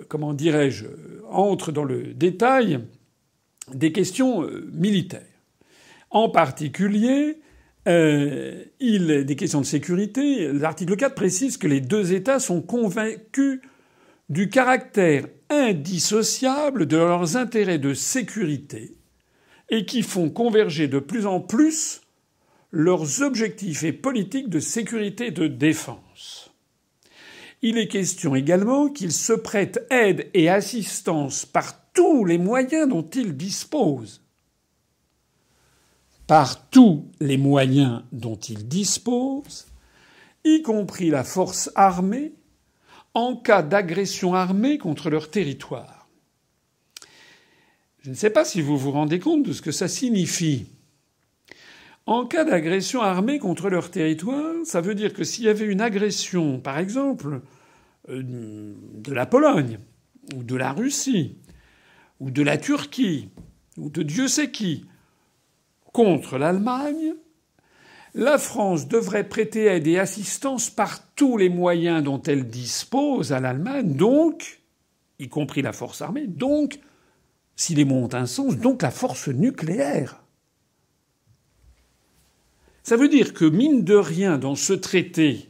comment 0.07 0.33
dirais-je, 0.33 0.87
entre 1.29 1.71
dans 1.71 1.83
le 1.83 2.15
détail 2.15 2.79
des 3.71 3.91
questions 3.91 4.47
militaires. 4.71 5.21
En 6.09 6.29
particulier, 6.29 7.37
il, 7.87 9.23
des 9.25 9.35
questions 9.35 9.61
de 9.61 9.65
sécurité. 9.65 10.51
L'article 10.51 10.95
4 10.95 11.15
précise 11.15 11.57
que 11.57 11.67
les 11.67 11.81
deux 11.81 12.13
États 12.13 12.39
sont 12.39 12.61
convaincus 12.61 13.61
du 14.29 14.49
caractère 14.49 15.27
indissociable 15.49 16.87
de 16.87 16.97
leurs 16.97 17.37
intérêts 17.37 17.77
de 17.77 17.93
sécurité 17.93 18.97
et 19.69 19.85
qui 19.85 20.01
font 20.01 20.29
converger 20.29 20.87
de 20.87 20.99
plus 20.99 21.25
en 21.25 21.39
plus 21.39 22.01
leurs 22.71 23.21
objectifs 23.21 23.83
et 23.83 23.93
politiques 23.93 24.49
de 24.49 24.59
sécurité 24.59 25.27
et 25.27 25.31
de 25.31 25.47
défense. 25.47 26.51
Il 27.61 27.77
est 27.77 27.87
question 27.87 28.35
également 28.35 28.89
qu'ils 28.89 29.13
se 29.13 29.33
prêtent 29.33 29.79
aide 29.89 30.29
et 30.33 30.49
assistance 30.49 31.45
par 31.45 31.91
tous 31.93 32.25
les 32.25 32.37
moyens 32.37 32.89
dont 32.89 33.07
ils 33.09 33.35
disposent. 33.37 34.24
Par 36.27 36.69
tous 36.69 37.11
les 37.19 37.37
moyens 37.37 38.03
dont 38.11 38.35
ils 38.35 38.67
disposent, 38.67 39.67
y 40.43 40.61
compris 40.61 41.09
la 41.09 41.23
force 41.23 41.71
armée, 41.75 42.33
en 43.13 43.35
cas 43.35 43.61
d'agression 43.61 44.33
armée 44.33 44.77
contre 44.77 45.09
leur 45.09 45.31
territoire. 45.31 46.07
Je 48.01 48.09
ne 48.09 48.15
sais 48.15 48.29
pas 48.29 48.45
si 48.45 48.61
vous 48.61 48.77
vous 48.77 48.91
rendez 48.91 49.19
compte 49.19 49.43
de 49.43 49.53
ce 49.53 49.61
que 49.61 49.71
ça 49.71 49.87
signifie. 49.87 50.67
En 52.05 52.27
cas 52.27 52.43
d'agression 52.43 53.01
armée 53.01 53.39
contre 53.39 53.69
leur 53.69 53.89
territoire, 53.89 54.53
ça 54.63 54.79
veut 54.79 54.93
dire 54.93 55.13
que 55.13 55.23
s'il 55.23 55.45
y 55.45 55.49
avait 55.49 55.65
une 55.65 55.81
agression, 55.81 56.59
par 56.59 56.77
exemple, 56.77 57.41
euh, 58.09 58.21
de 58.93 59.11
la 59.11 59.25
Pologne, 59.25 59.79
ou 60.35 60.43
de 60.43 60.55
la 60.55 60.71
Russie, 60.71 61.37
ou 62.19 62.29
de 62.29 62.43
la 62.43 62.57
Turquie, 62.57 63.29
ou 63.77 63.89
de 63.89 64.03
Dieu 64.03 64.27
sait 64.27 64.51
qui, 64.51 64.85
contre 65.95 66.37
l'Allemagne, 66.37 67.13
la 68.15 68.37
France 68.37 68.89
devrait 68.89 69.29
prêter 69.29 69.63
aide 69.63 69.87
et 69.87 69.97
assistance 69.97 70.69
par 70.69 71.13
tous 71.13 71.37
les 71.37 71.47
moyens 71.47 72.03
dont 72.03 72.21
elle 72.21 72.47
dispose 72.47 73.31
à 73.31 73.39
l'Allemagne, 73.39 73.93
donc, 73.95 74.59
y 75.19 75.29
compris 75.29 75.61
la 75.61 75.71
force 75.71 76.01
armée, 76.01 76.27
donc, 76.27 76.81
si 77.55 77.75
les 77.75 77.85
mots 77.85 78.03
ont 78.03 78.13
un 78.13 78.25
sens, 78.25 78.57
donc 78.57 78.81
la 78.81 78.91
force 78.91 79.29
nucléaire. 79.29 80.21
Ça 82.83 82.97
veut 82.97 83.07
dire 83.07 83.33
que, 83.33 83.45
mine 83.45 83.85
de 83.85 83.95
rien, 83.95 84.37
dans 84.37 84.55
ce 84.55 84.73
traité 84.73 85.47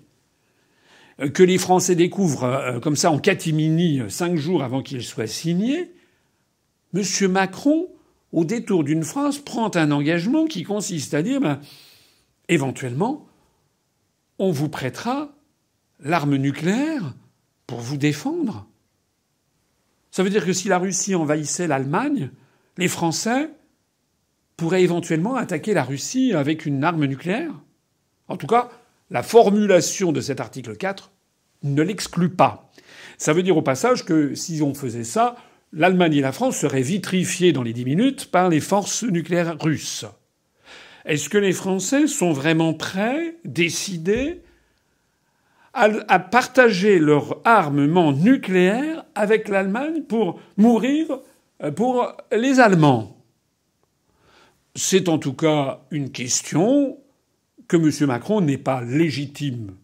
euh, 1.21 1.29
que 1.29 1.41
les 1.41 1.57
Français 1.57 1.95
découvrent 1.95 2.43
euh, 2.43 2.79
comme 2.79 2.95
ça 2.95 3.09
en 3.09 3.17
catimini 3.17 3.99
euh, 3.99 4.09
cinq 4.09 4.35
jours 4.37 4.61
avant 4.61 4.83
qu'il 4.83 5.03
soit 5.03 5.25
signé, 5.25 5.91
M. 6.93 7.31
Macron, 7.31 7.87
au 8.31 8.45
détour 8.45 8.83
d'une 8.83 9.03
phrase, 9.03 9.39
prend 9.39 9.73
un 9.75 9.91
engagement 9.91 10.45
qui 10.45 10.63
consiste 10.63 11.13
à 11.13 11.21
dire 11.21 11.41
ben, 11.41 11.59
éventuellement, 12.49 13.27
on 14.39 14.51
vous 14.51 14.69
prêtera 14.69 15.29
l'arme 15.99 16.35
nucléaire 16.35 17.13
pour 17.67 17.79
vous 17.79 17.97
défendre. 17.97 18.67
Ça 20.11 20.23
veut 20.23 20.29
dire 20.29 20.45
que 20.45 20.53
si 20.53 20.67
la 20.67 20.77
Russie 20.77 21.15
envahissait 21.15 21.67
l'Allemagne, 21.67 22.31
les 22.77 22.87
Français 22.87 23.49
pourrait 24.57 24.83
éventuellement 24.83 25.35
attaquer 25.35 25.73
la 25.73 25.83
Russie 25.83 26.33
avec 26.33 26.65
une 26.65 26.83
arme 26.83 27.05
nucléaire 27.05 27.53
En 28.27 28.37
tout 28.37 28.47
cas, 28.47 28.69
la 29.09 29.23
formulation 29.23 30.11
de 30.11 30.21
cet 30.21 30.39
article 30.39 30.77
4 30.77 31.11
ne 31.63 31.81
l'exclut 31.81 32.29
pas. 32.29 32.71
Ça 33.17 33.33
veut 33.33 33.43
dire 33.43 33.57
au 33.57 33.61
passage 33.61 34.05
que 34.05 34.35
si 34.35 34.61
on 34.61 34.73
faisait 34.73 35.03
ça, 35.03 35.35
l'Allemagne 35.75 36.15
et 36.15 36.21
la 36.21 36.31
France 36.31 36.57
seraient 36.57 36.81
vitrifiées 36.81 37.51
dans 37.51 37.61
les 37.61 37.73
dix 37.73 37.85
minutes 37.85 38.31
par 38.31 38.49
les 38.49 38.61
forces 38.61 39.03
nucléaires 39.03 39.57
russes. 39.59 40.05
Est-ce 41.03 41.29
que 41.29 41.37
les 41.37 41.51
Français 41.51 42.07
sont 42.07 42.31
vraiment 42.31 42.73
prêts, 42.73 43.35
décidés, 43.43 44.41
à, 45.73 46.19
partager 46.19 46.99
leur 46.99 47.41
armement 47.43 48.13
nucléaire 48.13 49.03
avec 49.13 49.49
l'Allemagne 49.49 50.03
pour 50.03 50.39
mourir 50.55 51.19
pour 51.75 52.15
les 52.31 52.61
Allemands? 52.61 53.17
C'est 54.73 55.09
en 55.09 55.17
tout 55.17 55.33
cas 55.33 55.81
une 55.91 56.11
question 56.11 56.97
que 57.67 57.75
M. 57.75 58.07
Macron 58.07 58.39
n'est 58.39 58.57
pas 58.57 58.81
légitime 58.81 59.75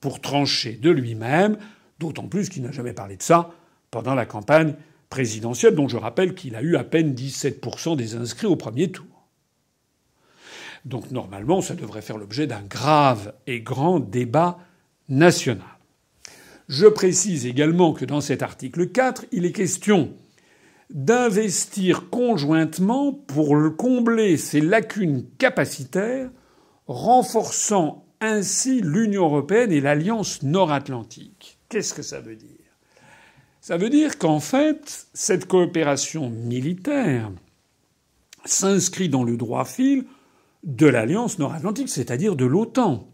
pour 0.00 0.20
trancher 0.20 0.72
de 0.72 0.90
lui-même, 0.90 1.56
d'autant 2.00 2.26
plus 2.26 2.48
qu'il 2.48 2.62
n'a 2.62 2.72
jamais 2.72 2.92
parlé 2.92 3.16
de 3.16 3.22
ça 3.22 3.50
pendant 3.90 4.14
la 4.14 4.26
campagne 4.26 4.74
présidentielle, 5.08 5.74
dont 5.74 5.88
je 5.88 5.96
rappelle 5.96 6.34
qu'il 6.34 6.54
a 6.56 6.62
eu 6.62 6.76
à 6.76 6.84
peine 6.84 7.14
17% 7.14 7.96
des 7.96 8.14
inscrits 8.14 8.46
au 8.46 8.56
premier 8.56 8.90
tour. 8.90 9.06
Donc 10.84 11.10
normalement, 11.10 11.60
ça 11.60 11.74
devrait 11.74 12.02
faire 12.02 12.18
l'objet 12.18 12.46
d'un 12.46 12.62
grave 12.62 13.34
et 13.46 13.60
grand 13.60 14.00
débat 14.00 14.58
national. 15.08 15.66
Je 16.68 16.86
précise 16.86 17.46
également 17.46 17.92
que 17.92 18.04
dans 18.04 18.20
cet 18.20 18.42
article 18.42 18.88
4, 18.88 19.26
il 19.32 19.44
est 19.46 19.52
question 19.52 20.14
d'investir 20.90 22.08
conjointement 22.10 23.12
pour 23.12 23.54
combler 23.76 24.36
ces 24.36 24.60
lacunes 24.60 25.26
capacitaires, 25.38 26.30
renforçant 26.86 28.06
ainsi 28.20 28.80
l'Union 28.80 29.24
européenne 29.24 29.72
et 29.72 29.80
l'Alliance 29.80 30.42
nord-atlantique. 30.42 31.58
Qu'est-ce 31.68 31.94
que 31.94 32.02
ça 32.02 32.20
veut 32.20 32.36
dire? 32.36 32.67
Ça 33.60 33.76
veut 33.76 33.90
dire 33.90 34.18
qu'en 34.18 34.40
fait, 34.40 35.06
cette 35.14 35.46
coopération 35.46 36.30
militaire 36.30 37.30
s'inscrit 38.44 39.08
dans 39.08 39.24
le 39.24 39.36
droit 39.36 39.64
fil 39.64 40.04
de 40.64 40.86
l'Alliance 40.86 41.38
nord-atlantique, 41.38 41.88
c'est-à-dire 41.88 42.36
de 42.36 42.44
l'OTAN. 42.44 43.08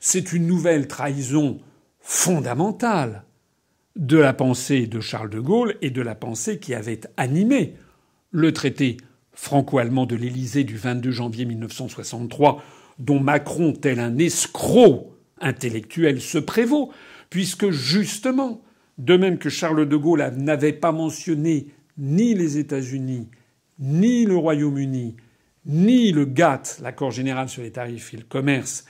C'est 0.00 0.32
une 0.32 0.46
nouvelle 0.46 0.88
trahison 0.88 1.60
fondamentale 2.00 3.24
de 3.96 4.18
la 4.18 4.32
pensée 4.32 4.86
de 4.86 5.00
Charles 5.00 5.30
de 5.30 5.40
Gaulle 5.40 5.76
et 5.82 5.90
de 5.90 6.02
la 6.02 6.14
pensée 6.14 6.58
qui 6.58 6.74
avait 6.74 7.00
animé 7.16 7.74
le 8.30 8.52
traité 8.52 8.96
franco-allemand 9.32 10.06
de 10.06 10.16
l'Élysée 10.16 10.64
du 10.64 10.76
22 10.76 11.10
janvier 11.10 11.44
1963, 11.44 12.62
dont 12.98 13.20
Macron, 13.20 13.72
tel 13.72 14.00
un 14.00 14.18
escroc 14.18 15.12
intellectuel, 15.40 16.20
se 16.20 16.38
prévaut, 16.38 16.92
puisque 17.30 17.70
justement, 17.70 18.62
de 18.98 19.16
même 19.16 19.38
que 19.38 19.48
Charles 19.48 19.88
de 19.88 19.96
Gaulle 19.96 20.32
n'avait 20.36 20.72
pas 20.72 20.92
mentionné 20.92 21.68
ni 21.98 22.34
les 22.34 22.58
États-Unis, 22.58 23.28
ni 23.78 24.24
le 24.24 24.36
Royaume-Uni, 24.36 25.16
ni 25.66 26.12
le 26.12 26.24
GATT, 26.24 26.78
l'accord 26.82 27.10
général 27.10 27.48
sur 27.48 27.62
les 27.62 27.72
tarifs 27.72 28.12
et 28.14 28.18
le 28.18 28.24
commerce, 28.24 28.84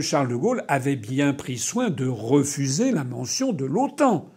Charles 0.00 0.28
de 0.28 0.36
Gaulle 0.36 0.64
avait 0.68 0.96
bien 0.96 1.32
pris 1.32 1.58
soin 1.58 1.90
de 1.90 2.06
refuser 2.06 2.90
la 2.92 3.04
mention 3.04 3.52
de 3.52 3.64
l'OTAN, 3.64 4.30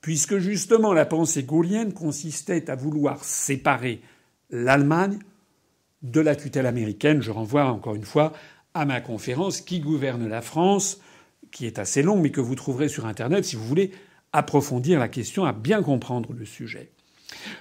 puisque 0.00 0.38
justement 0.38 0.92
la 0.92 1.06
pensée 1.06 1.44
gaulienne 1.44 1.94
consistait 1.94 2.70
à 2.70 2.74
vouloir 2.74 3.24
séparer 3.24 4.02
l'Allemagne 4.50 5.18
de 6.02 6.20
la 6.20 6.36
tutelle 6.36 6.66
américaine. 6.66 7.22
Je 7.22 7.30
renvoie 7.30 7.64
encore 7.64 7.94
une 7.94 8.04
fois 8.04 8.32
à 8.74 8.84
ma 8.84 9.00
conférence 9.00 9.60
Qui 9.60 9.80
gouverne 9.80 10.28
la 10.28 10.42
France, 10.42 11.00
qui 11.50 11.66
est 11.66 11.78
assez 11.78 12.02
longue, 12.02 12.20
mais 12.20 12.30
que 12.30 12.42
vous 12.42 12.56
trouverez 12.56 12.88
sur 12.88 13.06
Internet 13.06 13.44
si 13.44 13.56
vous 13.56 13.64
voulez 13.64 13.92
approfondir 14.34 14.98
la 14.98 15.08
question, 15.08 15.44
à 15.44 15.52
bien 15.52 15.82
comprendre 15.82 16.34
le 16.36 16.44
sujet. 16.44 16.90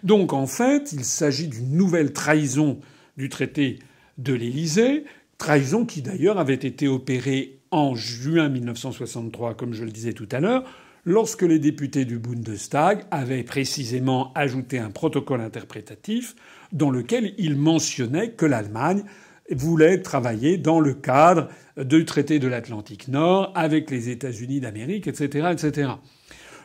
Donc 0.04 0.34
en 0.34 0.48
fait, 0.48 0.92
il 0.92 1.06
s'agit 1.06 1.48
d'une 1.48 1.72
nouvelle 1.72 2.12
trahison 2.12 2.80
du 3.16 3.30
traité 3.30 3.80
de 4.18 4.34
l'Élysée, 4.34 5.06
trahison 5.38 5.86
qui 5.86 6.02
d'ailleurs 6.02 6.40
avait 6.40 6.54
été 6.54 6.88
opérée 6.88 7.60
en 7.72 7.96
juin 7.96 8.50
1963, 8.50 9.56
comme 9.56 9.74
je 9.74 9.84
le 9.84 9.92
disais 9.92 10.14
tout 10.14 10.28
à 10.32 10.40
l'heure, 10.40 10.64
lorsque 11.06 11.42
les 11.44 11.60
députés 11.60 12.06
du 12.06 12.20
Bundestag 12.20 13.06
avaient 13.12 13.44
précisément 13.44 14.32
ajouté 14.34 14.80
un 14.80 14.90
protocole 14.90 15.42
interprétatif 15.42 16.36
dans 16.72 16.90
lequel 16.90 17.34
ils 17.38 17.56
mentionnaient 17.56 18.32
que 18.32 18.46
l'Allemagne 18.46 19.04
voulait 19.52 20.02
travailler 20.02 20.58
dans 20.58 20.80
le 20.80 20.94
cadre 20.94 21.50
du 21.78 22.06
traité 22.06 22.40
de 22.40 22.48
l'Atlantique 22.48 23.08
Nord 23.10 23.52
avec 23.56 23.92
les 23.92 24.10
États-Unis 24.10 24.60
d'Amérique, 24.60 25.08
etc., 25.08 25.50
etc. 25.52 25.92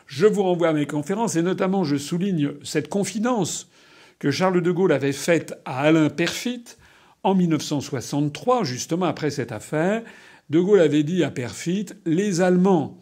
Je 0.09 0.25
vous 0.25 0.41
renvoie 0.41 0.69
à 0.69 0.73
mes 0.73 0.87
conférences 0.87 1.35
et 1.35 1.43
notamment 1.43 1.83
je 1.83 1.95
souligne 1.95 2.53
cette 2.63 2.89
confidence 2.89 3.69
que 4.17 4.31
Charles 4.31 4.63
de 4.63 4.71
Gaulle 4.71 4.91
avait 4.91 5.11
faite 5.11 5.53
à 5.65 5.81
Alain 5.81 6.09
Perfit 6.09 6.63
en 7.21 7.35
1963, 7.35 8.63
justement 8.63 9.05
après 9.05 9.29
cette 9.29 9.51
affaire. 9.51 10.01
De 10.49 10.59
Gaulle 10.59 10.79
avait 10.79 11.03
dit 11.03 11.23
à 11.23 11.29
Perfit 11.29 11.85
Les 12.07 12.41
Allemands 12.41 12.97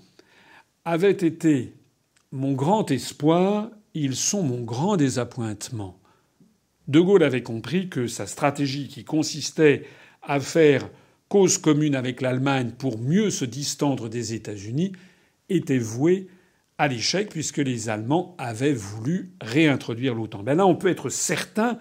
avaient 0.84 1.12
été 1.12 1.74
mon 2.34 2.52
grand 2.52 2.91
espoir, 2.91 3.70
ils 3.93 4.17
sont 4.17 4.43
mon 4.43 4.62
grand 4.63 4.98
désappointement. 4.98 5.98
De 6.89 7.00
Gaulle 7.00 7.24
avait 7.24 7.41
compris 7.41 7.88
que 7.88 8.08
sa 8.08 8.28
stratégie 8.28 8.89
qui 8.89 9.06
consistait 9.06 9.86
à 10.24 10.41
faire 10.41 10.89
cause 11.30 11.58
commune 11.58 11.96
avec 11.96 12.20
l'Allemagne 12.20 12.72
pour 12.78 13.00
mieux 13.00 13.30
se 13.30 13.46
distendre 13.46 14.10
des 14.10 14.34
États-Unis 14.34 14.91
était 15.48 15.80
vouée 15.80 16.28
à 16.78 16.88
l'échec 16.88 17.30
puisque 17.30 17.58
les 17.58 17.90
Allemands 17.90 18.36
avaient 18.38 18.74
voulu 18.74 19.32
réintroduire 19.42 20.13
l'OTAN. 20.13 20.44
Ben 20.44 20.56
là, 20.56 20.66
on 20.66 20.76
peut 20.76 20.90
être 20.90 21.10
certain 21.10 21.80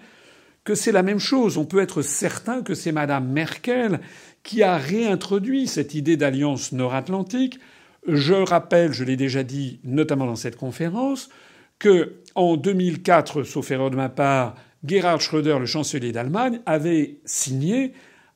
que 0.63 0.75
c'est 0.75 0.91
la 0.91 1.03
même 1.03 1.19
chose. 1.19 1.57
On 1.57 1.65
peut 1.65 1.79
être 1.79 2.01
certain 2.01 2.61
que 2.61 2.73
c'est 2.73 2.91
Madame 2.91 3.27
Merkel 3.27 3.99
qui 4.43 4.63
a 4.63 4.77
réintroduit 4.77 5.67
cette 5.67 5.93
idée 5.93 6.17
d'alliance 6.17 6.71
nord-atlantique. 6.71 7.59
Je 8.07 8.33
rappelle, 8.33 8.91
je 8.91 9.03
l'ai 9.03 9.17
déjà 9.17 9.43
dit, 9.43 9.79
notamment 9.83 10.25
dans 10.25 10.35
cette 10.35 10.55
conférence, 10.55 11.29
que 11.79 12.15
en 12.35 12.57
2004, 12.57 13.43
sauf 13.43 13.71
erreur 13.71 13.91
de 13.91 13.95
ma 13.95 14.09
part, 14.09 14.55
Gerhard 14.83 15.21
Schröder, 15.21 15.59
le 15.59 15.65
chancelier 15.65 16.11
d'Allemagne, 16.11 16.59
avait 16.65 17.19
signé 17.25 17.93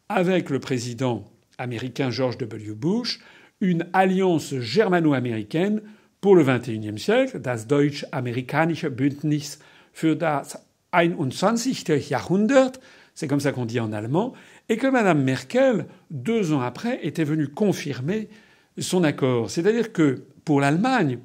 avec 0.10 0.50
le 0.50 0.60
président 0.60 1.26
américain 1.58 2.10
George 2.10 2.38
W. 2.38 2.74
Bush 2.74 3.20
une 3.62 3.88
alliance 3.94 4.56
germano-américaine 4.60 5.82
pour 6.22 6.36
le 6.36 6.44
XXIe 6.44 7.00
siècle, 7.00 7.40
das 7.40 7.66
Deutsch-Amerikanische 7.66 8.90
Bündnis 8.90 9.58
für 9.92 10.16
das 10.16 10.60
21. 10.92 12.10
Jahrhundert, 12.10 12.74
c'est 13.16 13.28
comme 13.28 13.40
ça 13.40 13.52
qu'on 13.52 13.66
dit 13.66 13.80
en 13.80 13.92
allemand, 13.92 14.34
et 14.70 14.78
que 14.78 14.88
Mme 14.88 15.24
Merkel, 15.24 15.88
deux 16.12 16.54
ans 16.54 16.62
après, 16.62 17.06
était 17.06 17.24
venue 17.24 17.48
confirmer 17.48 18.30
son 18.78 19.04
accord. 19.04 19.50
C'est-à-dire 19.50 19.92
que 19.92 20.24
pour 20.46 20.62
l'Allemagne, 20.62 21.20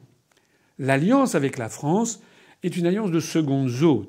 l'alliance 0.79 1.35
avec 1.35 1.59
la 1.59 1.69
France 1.69 2.21
est 2.63 2.77
une 2.77 2.87
alliance 2.87 3.11
de 3.11 3.21
seconde 3.21 3.69
zone. 3.69 4.07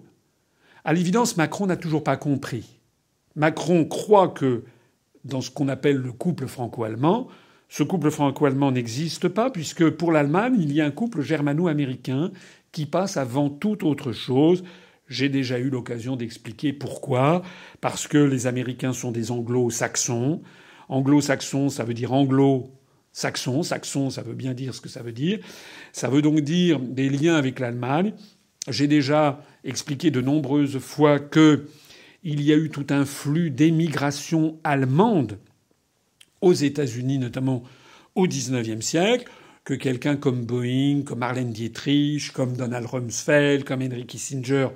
À 0.85 0.93
l'évidence, 0.93 1.35
Macron 1.35 1.67
n'a 1.67 1.75
toujours 1.75 2.03
pas 2.03 2.17
compris. 2.17 2.79
Macron 3.35 3.85
croit 3.85 4.29
que 4.29 4.63
dans 5.25 5.41
ce 5.41 5.51
qu'on 5.51 5.67
appelle 5.67 5.97
le 5.97 6.13
couple 6.13 6.47
franco-allemand, 6.47 7.27
ce 7.69 7.83
couple 7.83 8.11
franco-allemand 8.11 8.71
n'existe 8.71 9.27
pas, 9.27 9.49
puisque 9.49 9.89
pour 9.89 10.11
l'Allemagne, 10.11 10.55
il 10.59 10.73
y 10.73 10.81
a 10.81 10.85
un 10.85 10.91
couple 10.91 11.21
germano-américain 11.21 12.31
qui 12.71 12.85
passe 12.85 13.17
avant 13.17 13.49
toute 13.49 13.83
autre 13.83 14.13
chose. 14.13 14.63
J'ai 15.09 15.29
déjà 15.29 15.59
eu 15.59 15.69
l'occasion 15.69 16.15
d'expliquer 16.15 16.73
pourquoi. 16.73 17.41
Parce 17.81 18.07
que 18.07 18.17
les 18.17 18.47
Américains 18.47 18.93
sont 18.93 19.11
des 19.11 19.31
anglo-saxons. 19.31 20.41
Anglo-saxons, 20.87 21.69
ça 21.69 21.83
veut 21.83 21.93
dire 21.93 22.13
anglo-saxon. 22.13 23.63
Saxon, 23.63 24.09
ça 24.09 24.21
veut 24.21 24.33
bien 24.33 24.53
dire 24.53 24.73
ce 24.73 24.81
que 24.81 24.89
ça 24.89 25.03
veut 25.03 25.11
dire. 25.11 25.39
Ça 25.91 26.07
veut 26.07 26.21
donc 26.21 26.39
dire 26.41 26.79
des 26.79 27.09
liens 27.09 27.35
avec 27.35 27.59
l'Allemagne. 27.59 28.13
J'ai 28.69 28.87
déjà 28.87 29.41
expliqué 29.63 30.09
de 30.11 30.21
nombreuses 30.21 30.79
fois 30.79 31.19
que 31.19 31.65
il 32.23 32.41
y 32.41 32.51
a 32.51 32.57
eu 32.57 32.69
tout 32.69 32.87
un 32.89 33.05
flux 33.05 33.49
d'émigration 33.49 34.59
allemande 34.63 35.37
aux 36.41 36.53
États-Unis, 36.53 37.19
notamment 37.19 37.63
au 38.15 38.27
XIXe 38.27 38.85
siècle, 38.85 39.29
que 39.63 39.73
quelqu'un 39.73 40.15
comme 40.15 40.45
Boeing, 40.45 41.01
comme 41.03 41.23
Arlene 41.23 41.51
Dietrich, 41.51 42.31
comme 42.31 42.55
Donald 42.55 42.85
Rumsfeld, 42.85 43.63
comme 43.63 43.81
Henry 43.81 44.05
Kissinger 44.05 44.69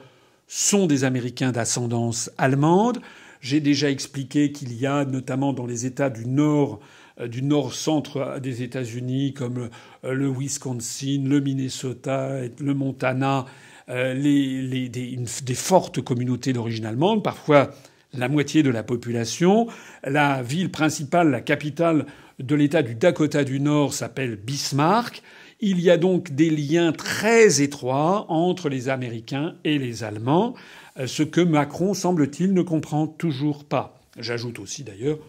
sont 0.48 0.86
des 0.86 1.06
Américains 1.06 1.54
d'ascendance 1.54 2.30
allemande. 2.38 3.00
J'ai 3.40 3.62
déjà 3.62 3.90
expliqué 3.90 4.52
qu'il 4.52 4.74
y 4.74 4.86
a, 4.86 5.06
notamment 5.06 5.54
dans 5.54 5.66
les 5.66 5.86
États 5.86 6.10
du 6.10 6.28
Nord, 6.28 6.82
euh, 7.22 7.28
du 7.28 7.42
nord-centre 7.42 8.40
des 8.40 8.62
États-Unis, 8.62 9.34
comme 9.34 9.70
euh, 10.04 10.14
le 10.14 10.30
Wisconsin, 10.30 11.24
le 11.26 11.40
Minnesota, 11.40 12.42
le 12.60 12.74
Montana, 12.74 13.46
euh, 13.90 14.14
des, 14.14 14.90
des 14.90 15.56
fortes 15.56 16.02
communautés 16.02 16.54
d'origine 16.54 16.86
allemande, 16.86 17.24
parfois 17.24 17.72
la 18.14 18.28
moitié 18.28 18.64
de 18.64 18.70
la 18.70 18.84
population. 18.84 19.68
La 20.04 20.42
ville 20.42 20.72
principale, 20.72 21.32
la 21.32 21.42
capitale 21.42 22.06
de 22.40 22.56
l'État 22.56 22.82
du 22.82 22.96
Dakota 22.96 23.44
du 23.44 23.60
Nord 23.60 23.94
s'appelle 23.94 24.36
Bismarck. 24.36 25.22
Il 25.60 25.80
y 25.80 25.92
a 25.92 25.98
donc 25.98 26.32
des 26.32 26.50
liens 26.50 26.92
très 26.92 27.62
étroits 27.62 28.26
entre 28.30 28.68
les 28.68 28.90
Américains 28.90 29.56
et 29.64 29.78
les 29.78 30.04
Allemands, 30.04 30.56
euh, 30.98 31.06
ce 31.06 31.22
que 31.22 31.42
Macron, 31.42 31.94
semble-t-il, 31.94 32.54
ne 32.54 32.64
comprend 32.64 33.06
toujours 33.06 33.64
pas. 33.64 34.00
J'ajoute 34.18 34.58
aussi 34.58 34.84
d'ailleurs, 34.84 35.20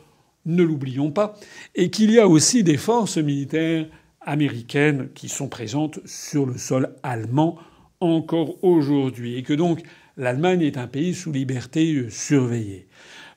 ne 0.47 0.63
l'oublions 0.63 1.11
pas, 1.11 1.35
et 1.75 1.91
qu'il 1.91 2.11
y 2.11 2.19
a 2.19 2.27
aussi 2.27 2.65
des 2.65 2.79
forces 2.79 3.19
militaires 3.19 3.87
américaines 4.23 5.11
qui 5.15 5.29
sont 5.29 5.49
présentes 5.49 6.01
sur 6.07 6.47
le 6.47 6.57
sol 6.57 6.97
allemand 7.03 7.59
encore 8.01 8.57
aujourd'hui, 8.65 9.37
et 9.37 9.43
que 9.43 9.53
donc 9.53 9.83
l'Allemagne 10.17 10.63
est 10.63 10.77
un 10.77 10.87
pays 10.87 11.15
sous 11.15 11.33
liberté 11.33 11.95
euh, 11.95 12.11
surveillée. 12.11 12.89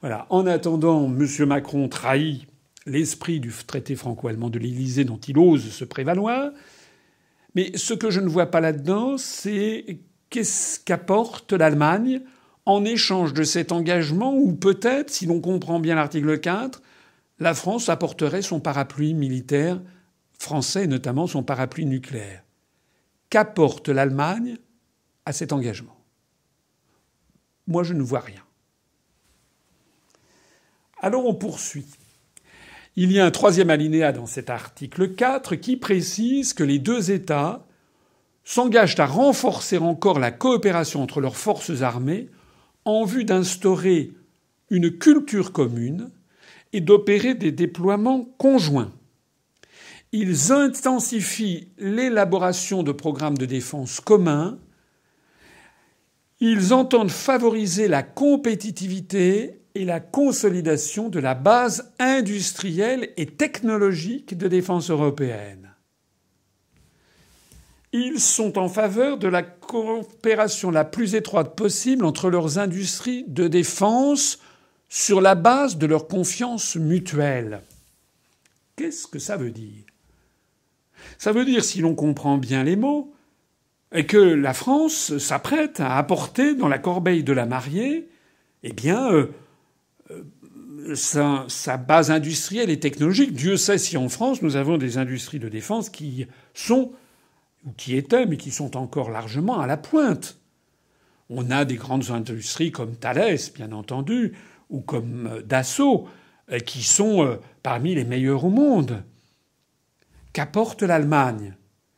Voilà. 0.01 0.27
En 0.29 0.45
attendant, 0.45 1.05
M. 1.05 1.27
Macron 1.45 1.87
trahit 1.89 2.47
l'esprit 2.85 3.39
du 3.39 3.51
traité 3.65 3.95
franco-allemand 3.95 4.49
de 4.49 4.59
l'Élysée 4.59 5.03
dont 5.03 5.17
il 5.17 5.37
ose 5.37 5.71
se 5.71 5.85
prévaloir. 5.85 6.51
Mais 7.55 7.71
ce 7.75 7.93
que 7.93 8.11
je 8.11 8.19
ne 8.19 8.27
vois 8.27 8.47
pas 8.47 8.61
là-dedans, 8.61 9.17
c'est 9.17 9.99
qu'est-ce 10.29 10.79
qu'apporte 10.79 11.53
l'Allemagne 11.53 12.21
en 12.65 12.83
échange 12.83 13.33
de 13.33 13.43
cet 13.43 13.71
engagement, 13.71 14.35
ou 14.35 14.53
peut-être, 14.53 15.11
si 15.11 15.25
l'on 15.25 15.39
comprend 15.39 15.79
bien 15.79 15.95
l'article 15.95 16.39
4, 16.39 16.81
la 17.39 17.53
France 17.53 17.89
apporterait 17.89 18.41
son 18.41 18.59
parapluie 18.59 19.13
militaire 19.13 19.79
français, 20.39 20.87
notamment 20.87 21.27
son 21.27 21.43
parapluie 21.43 21.85
nucléaire. 21.85 22.43
Qu'apporte 23.29 23.89
l'Allemagne 23.89 24.57
à 25.25 25.31
cet 25.31 25.53
engagement? 25.53 25.94
Moi, 27.67 27.83
je 27.83 27.93
ne 27.93 28.03
vois 28.03 28.19
rien. 28.19 28.41
Alors 30.99 31.25
on 31.25 31.33
poursuit. 31.33 31.85
Il 32.95 33.11
y 33.11 33.19
a 33.19 33.25
un 33.25 33.31
troisième 33.31 33.69
alinéa 33.69 34.11
dans 34.11 34.25
cet 34.25 34.49
article 34.49 35.15
4 35.15 35.55
qui 35.55 35.75
précise 35.75 36.53
que 36.53 36.63
les 36.63 36.79
deux 36.79 37.11
États 37.11 37.65
s'engagent 38.45 38.99
à 38.99 39.05
renforcer 39.05 39.77
encore 39.77 40.19
la 40.19 40.31
coopération 40.31 41.01
entre 41.03 41.19
leurs 41.19 41.35
forces 41.35 41.81
armées 41.81 42.29
en 42.85 43.03
vue 43.03 43.25
d'instaurer 43.25 44.11
une 44.69 44.97
culture 44.97 45.51
commune 45.51 46.09
et 46.71 46.79
d'opérer 46.79 47.33
des 47.33 47.51
déploiements 47.51 48.25
conjoints. 48.37 48.91
Ils 50.11 50.51
intensifient 50.51 51.67
l'élaboration 51.77 52.83
de 52.83 52.91
programmes 52.91 53.37
de 53.37 53.45
défense 53.45 53.99
communs. 53.99 54.57
Ils 56.47 56.75
entendent 56.75 57.09
favoriser 57.09 57.87
la 57.87 58.03
compétitivité 58.03 59.61
et 59.73 59.83
la 59.83 59.99
consolidation 59.99 61.09
de 61.09 61.17
la 61.17 61.33
base 61.33 61.91
industrielle 61.97 63.09
et 63.17 63.25
technologique 63.25 64.37
de 64.37 64.47
défense 64.47 64.91
européenne. 64.91 65.71
Ils 67.93 68.19
sont 68.19 68.59
en 68.59 68.69
faveur 68.69 69.17
de 69.17 69.27
la 69.27 69.41
coopération 69.41 70.69
la 70.69 70.85
plus 70.85 71.15
étroite 71.15 71.55
possible 71.55 72.05
entre 72.05 72.29
leurs 72.29 72.59
industries 72.59 73.25
de 73.27 73.47
défense 73.47 74.37
sur 74.87 75.21
la 75.21 75.33
base 75.33 75.77
de 75.77 75.87
leur 75.87 76.07
confiance 76.07 76.75
mutuelle. 76.75 77.61
Qu'est-ce 78.75 79.07
que 79.07 79.17
ça 79.17 79.35
veut 79.35 79.49
dire? 79.49 79.83
Ça 81.17 81.31
veut 81.31 81.43
dire, 81.43 81.65
si 81.65 81.81
l'on 81.81 81.95
comprend 81.95 82.37
bien 82.37 82.63
les 82.63 82.75
mots, 82.75 83.14
que 83.91 84.17
la 84.17 84.53
France 84.53 85.17
s'apprête 85.17 85.79
à 85.79 85.97
apporter 85.97 86.55
dans 86.55 86.67
la 86.67 86.79
corbeille 86.79 87.23
de 87.23 87.33
la 87.33 87.45
mariée, 87.45 88.09
eh 88.63 88.73
bien, 88.73 89.11
euh, 89.11 89.31
euh, 90.11 90.95
sa, 90.95 91.77
base 91.77 92.11
industrielle 92.11 92.69
et 92.69 92.79
technologique. 92.79 93.33
Dieu 93.33 93.57
sait 93.57 93.77
si 93.77 93.97
en 93.97 94.09
France 94.09 94.41
nous 94.41 94.55
avons 94.55 94.77
des 94.77 94.97
industries 94.97 95.39
de 95.39 95.49
défense 95.49 95.89
qui 95.89 96.27
sont 96.53 96.91
ou 97.65 97.71
qui 97.77 97.95
étaient, 97.95 98.25
mais 98.25 98.37
qui 98.37 98.51
sont 98.51 98.77
encore 98.77 99.09
largement 99.09 99.59
à 99.59 99.67
la 99.67 99.77
pointe. 99.77 100.37
On 101.29 101.49
a 101.49 101.65
des 101.65 101.75
grandes 101.75 102.11
industries 102.11 102.71
comme 102.71 102.95
Thales, 102.95 103.39
bien 103.55 103.71
entendu, 103.71 104.33
ou 104.69 104.81
comme 104.81 105.27
euh, 105.27 105.41
Dassault, 105.41 106.07
qui 106.67 106.83
sont 106.83 107.39
parmi 107.63 107.95
les 107.95 108.03
meilleures 108.03 108.45
au 108.45 108.51
monde. 108.51 109.03
Qu'apporte 110.31 110.83
l'Allemagne? 110.83 111.55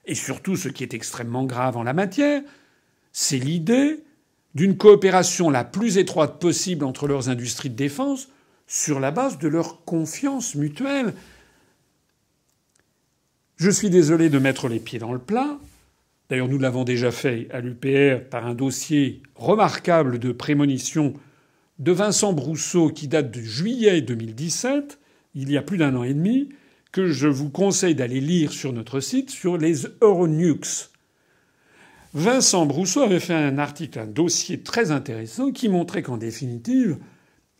Et 0.08 0.15
surtout, 0.15 0.56
ce 0.56 0.70
qui 0.70 0.84
est 0.84 0.93
extrêmement 0.93 1.43
grave 1.43 1.78
en 1.78 1.84
la 1.84 1.93
matière, 1.93 2.41
c'est 3.12 3.38
l'idée 3.38 4.00
d'une 4.56 4.78
coopération 4.78 5.50
la 5.50 5.63
plus 5.63 5.98
étroite 5.98 6.39
possible 6.39 6.86
entre 6.86 7.08
leurs 7.08 7.30
industries 7.30 7.70
de 7.70 7.76
défense 7.76 8.30
sur 8.65 9.00
la 9.00 9.12
base 9.12 9.38
de 9.38 9.48
leur 9.48 9.84
confiance 9.86 10.56
mutuelle. 10.56 11.13
Je 13.58 13.70
suis 13.70 13.89
désolé 13.89 14.30
de 14.30 14.39
mettre 14.39 14.67
les 14.67 14.80
pieds 14.80 15.00
dans 15.00 15.13
le 15.13 15.20
plat. 15.20 15.60
D'ailleurs, 16.30 16.48
nous 16.48 16.60
l'avons 16.60 16.84
déjà 16.84 17.12
fait 17.12 17.48
à 17.52 17.60
l'UPR 17.60 18.30
par 18.30 18.46
un 18.46 18.54
dossier 18.54 19.22
remarquable 19.36 20.20
de 20.20 20.32
prémonition 20.32 21.13
de 21.80 21.91
Vincent 21.91 22.34
Brousseau 22.34 22.89
qui 22.89 23.08
date 23.08 23.32
de 23.32 23.41
juillet 23.41 24.02
2017, 24.02 25.00
il 25.36 25.52
y 25.52 25.58
a 25.58 25.62
plus 25.62 25.78
d'un 25.78 25.96
an 25.96 26.04
et 26.04 26.13
demi, 26.13 26.50
que 26.97 27.12
je 27.12 27.27
vous 27.27 27.51
conseille 27.51 27.93
d'aller 27.93 28.19
lire 28.19 28.51
sur 28.51 28.73
notre 28.73 29.01
site 29.01 29.29
sur 29.29 29.60
les 29.60 29.83
Euronukes. 30.01 30.89
Vincent 32.15 32.65
Brousseau 32.65 33.03
avait 33.03 33.19
fait 33.19 33.36
un 33.36 33.60
article, 33.60 33.99
un 33.99 34.07
dossier 34.07 34.63
très 34.63 34.89
intéressant 34.89 35.51
qui 35.51 35.69
montrait 35.69 36.01
qu'en 36.01 36.17
définitive, 36.17 36.97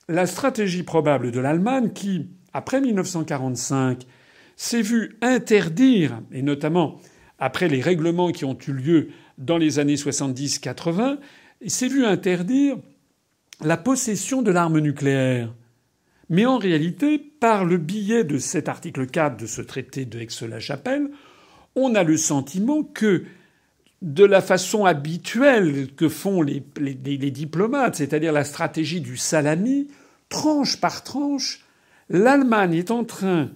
la 0.10 0.26
stratégie 0.26 0.82
probable 0.82 1.30
de 1.30 1.39
l'Allemagne 1.39 1.91
qui, 1.93 2.30
après 2.52 2.82
1945, 2.82 4.08
s'est 4.56 4.82
vu 4.82 5.19
interdire, 5.21 6.19
et 6.32 6.41
notamment 6.41 7.00
après 7.38 7.67
les 7.67 7.82
règlements 7.82 8.32
qui 8.32 8.43
ont 8.43 8.58
eu 8.67 8.73
lieu 8.73 9.10
dans 9.38 9.60
les 9.60 9.78
années 9.78 9.97
70-80, 9.97 11.19
s'est 11.67 11.88
vu 11.88 12.06
interdire 12.06 12.78
la 13.63 13.78
possession 13.78 14.41
de 14.41 14.50
l'arme 14.50 14.80
nucléaire. 14.80 15.54
Mais 16.30 16.46
en 16.46 16.58
réalité, 16.58 17.18
par 17.18 17.63
le 17.63 17.78
biais 17.78 18.24
de 18.24 18.38
cet 18.38 18.68
article 18.68 19.08
4 19.08 19.38
de 19.38 19.46
ce 19.46 19.62
traité 19.62 20.06
de 20.06 20.20
Aix-la-Chapelle, 20.20 21.10
on 21.76 21.96
a 21.96 22.04
le 22.04 22.18
sentiment 22.18 22.84
que, 22.84 23.24
de 24.02 24.26
la 24.26 24.42
façon 24.42 24.86
habituelle 24.86 25.94
que 25.96 26.10
font 26.10 26.42
les, 26.42 26.62
diplomates, 27.32 27.96
c'est-à-dire 27.96 28.34
la 28.34 28.44
stratégie 28.44 29.02
du 29.02 29.16
salami, 29.16 29.88
tranche 30.30 30.82
par 30.82 31.04
tranche, 31.04 31.66
l'Allemagne 32.10 32.74
est 32.74 32.92
en 32.92 33.04
train 33.06 33.52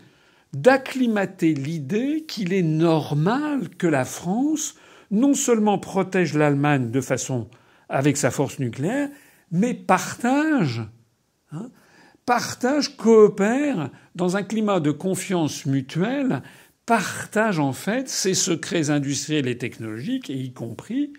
d'acclimater 0.54 1.54
l'idée 1.54 2.26
qu'il 2.28 2.54
est 2.54 2.64
normal 2.64 3.70
que 3.78 3.88
la 3.88 4.06
France 4.06 4.76
non 5.10 5.34
seulement 5.34 5.78
protège 5.78 6.34
l'Allemagne 6.34 6.90
de 6.92 7.02
façon 7.02 7.50
avec 7.90 8.18
sa 8.18 8.32
force 8.32 8.60
nucléaire, 8.60 9.10
mais 9.52 9.74
partage, 9.74 10.82
hein, 11.52 11.70
partage, 12.26 12.98
coopère 12.98 13.90
dans 14.16 14.38
un 14.38 14.44
climat 14.44 14.80
de 14.80 14.92
confiance 14.92 15.66
mutuelle, 15.66 16.42
partage 16.86 17.60
en 17.60 17.74
fait 17.74 18.10
ses 18.10 18.34
secrets 18.34 18.90
industriels 18.90 19.48
et 19.48 19.58
technologiques, 19.58 20.30
et 20.30 20.38
y 20.38 20.54
compris 20.54 21.14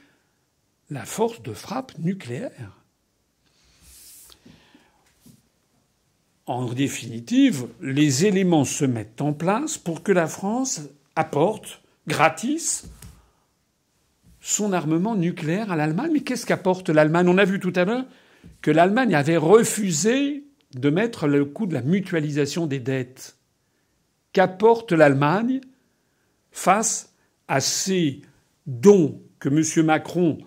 la 0.90 1.04
force 1.04 1.42
de 1.42 1.52
frappe 1.52 1.98
nucléaire. 1.98 2.78
En 6.46 6.72
définitive, 6.72 7.66
les 7.80 8.26
éléments 8.26 8.64
se 8.64 8.84
mettent 8.84 9.20
en 9.20 9.32
place 9.32 9.78
pour 9.78 10.02
que 10.02 10.12
la 10.12 10.26
France 10.26 10.82
apporte 11.14 11.82
gratis 12.08 12.84
son 14.40 14.72
armement 14.72 15.14
nucléaire 15.14 15.70
à 15.70 15.76
l'Allemagne. 15.76 16.10
Mais 16.12 16.20
qu'est-ce 16.20 16.44
qu'apporte 16.44 16.88
l'Allemagne? 16.88 17.28
On 17.28 17.38
a 17.38 17.44
vu 17.44 17.60
tout 17.60 17.72
à 17.76 17.84
l'heure 17.84 18.04
que 18.60 18.72
l'Allemagne 18.72 19.14
avait 19.14 19.36
refusé 19.36 20.44
de 20.74 20.90
mettre 20.90 21.26
le 21.26 21.44
coût 21.44 21.66
de 21.66 21.74
la 21.74 21.82
mutualisation 21.82 22.66
des 22.66 22.80
dettes. 22.80 23.36
Qu'apporte 24.32 24.92
l'Allemagne 24.92 25.60
face 26.50 27.14
à 27.48 27.60
ces 27.60 28.22
dons 28.66 29.22
que 29.38 29.48
M. 29.48 29.86
Macron, 29.86 30.38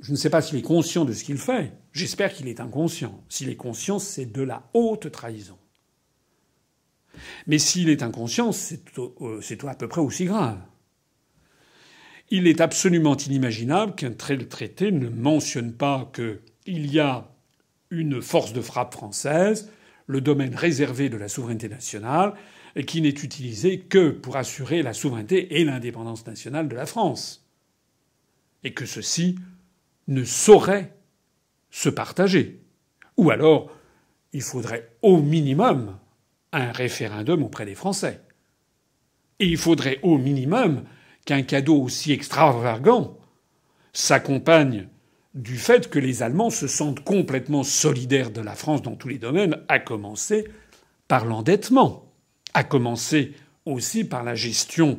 je 0.00 0.12
ne 0.12 0.16
sais 0.16 0.30
pas 0.30 0.40
s'il 0.40 0.58
est 0.58 0.62
conscient 0.62 1.04
de 1.04 1.12
ce 1.12 1.24
qu'il 1.24 1.38
fait, 1.38 1.72
J'espère 1.94 2.32
qu'il 2.32 2.48
est 2.48 2.60
inconscient. 2.60 3.24
S'il 3.28 3.48
est 3.48 3.56
conscient, 3.56 4.00
c'est 4.00 4.26
de 4.26 4.42
la 4.42 4.68
haute 4.74 5.10
trahison. 5.12 5.56
Mais 7.46 7.58
s'il 7.60 7.88
est 7.88 8.02
inconscient, 8.02 8.50
c'est 8.50 9.64
à 9.64 9.74
peu 9.76 9.88
près 9.88 10.00
aussi 10.00 10.24
grave. 10.24 10.58
Il 12.30 12.48
est 12.48 12.60
absolument 12.60 13.16
inimaginable 13.16 13.94
qu'un 13.94 14.12
traité 14.12 14.90
ne 14.90 15.08
mentionne 15.08 15.72
pas 15.72 16.10
qu'il 16.12 16.92
y 16.92 16.98
a 16.98 17.32
une 17.90 18.22
force 18.22 18.52
de 18.52 18.60
frappe 18.60 18.94
française, 18.94 19.70
le 20.06 20.20
domaine 20.20 20.54
réservé 20.54 21.08
de 21.08 21.16
la 21.16 21.28
souveraineté 21.28 21.68
nationale, 21.68 22.34
qui 22.86 23.00
n'est 23.00 23.08
utilisé 23.08 23.80
que 23.80 24.10
pour 24.10 24.36
assurer 24.36 24.82
la 24.82 24.92
souveraineté 24.92 25.60
et 25.60 25.64
l'indépendance 25.64 26.26
nationale 26.26 26.68
de 26.68 26.74
la 26.74 26.86
France. 26.86 27.48
Et 28.64 28.72
que 28.72 28.86
ceci 28.86 29.36
ne 30.08 30.24
saurait 30.24 30.94
se 31.70 31.88
partager. 31.88 32.60
Ou 33.16 33.30
alors, 33.30 33.70
il 34.32 34.42
faudrait 34.42 34.90
au 35.02 35.18
minimum 35.18 35.96
un 36.52 36.72
référendum 36.72 37.42
auprès 37.42 37.64
des 37.64 37.74
Français. 37.74 38.20
Et 39.38 39.46
il 39.46 39.56
faudrait 39.56 40.00
au 40.02 40.18
minimum 40.18 40.84
qu'un 41.24 41.42
cadeau 41.42 41.80
aussi 41.80 42.12
extravagant 42.12 43.16
s'accompagne 43.92 44.88
du 45.34 45.56
fait 45.56 45.90
que 45.90 45.98
les 45.98 46.22
Allemands 46.22 46.50
se 46.50 46.68
sentent 46.68 47.02
complètement 47.02 47.64
solidaires 47.64 48.30
de 48.30 48.40
la 48.40 48.54
France 48.54 48.82
dans 48.82 48.94
tous 48.94 49.08
les 49.08 49.18
domaines, 49.18 49.58
à 49.68 49.80
commencer 49.80 50.48
par 51.08 51.24
l'endettement, 51.24 52.12
à 52.54 52.62
commencer 52.64 53.32
aussi 53.66 54.04
par 54.04 54.22
la 54.22 54.34
gestion 54.34 54.98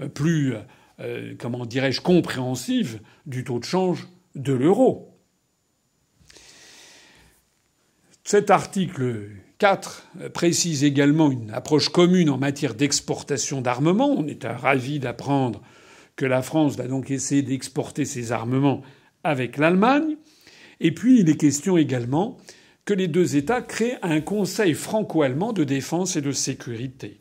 euh, 0.00 0.08
plus, 0.08 0.54
euh, 1.00 1.34
comment 1.38 1.64
dirais-je, 1.64 2.00
compréhensive 2.00 3.00
du 3.26 3.44
taux 3.44 3.60
de 3.60 3.64
change 3.64 4.08
de 4.34 4.52
l'euro. 4.52 5.14
Cet 8.24 8.50
article 8.50 9.30
4 9.58 10.06
précise 10.34 10.84
également 10.84 11.30
une 11.30 11.50
approche 11.50 11.88
commune 11.88 12.30
en 12.30 12.36
matière 12.36 12.74
d'exportation 12.74 13.60
d'armements. 13.60 14.10
On 14.10 14.26
est 14.26 14.44
ravi 14.44 14.98
d'apprendre 14.98 15.62
que 16.14 16.26
la 16.26 16.42
France 16.42 16.76
va 16.76 16.88
donc 16.88 17.10
essayer 17.10 17.42
d'exporter 17.42 18.04
ses 18.04 18.32
armements 18.32 18.82
avec 19.24 19.56
l'Allemagne. 19.56 20.16
Et 20.80 20.92
puis 20.92 21.20
il 21.20 21.28
est 21.28 21.36
question 21.36 21.76
également 21.76 22.38
que 22.84 22.94
les 22.94 23.08
deux 23.08 23.36
États 23.36 23.60
créent 23.60 23.98
un 24.02 24.20
Conseil 24.20 24.74
franco-allemand 24.74 25.52
de 25.52 25.64
défense 25.64 26.16
et 26.16 26.22
de 26.22 26.32
sécurité. 26.32 27.20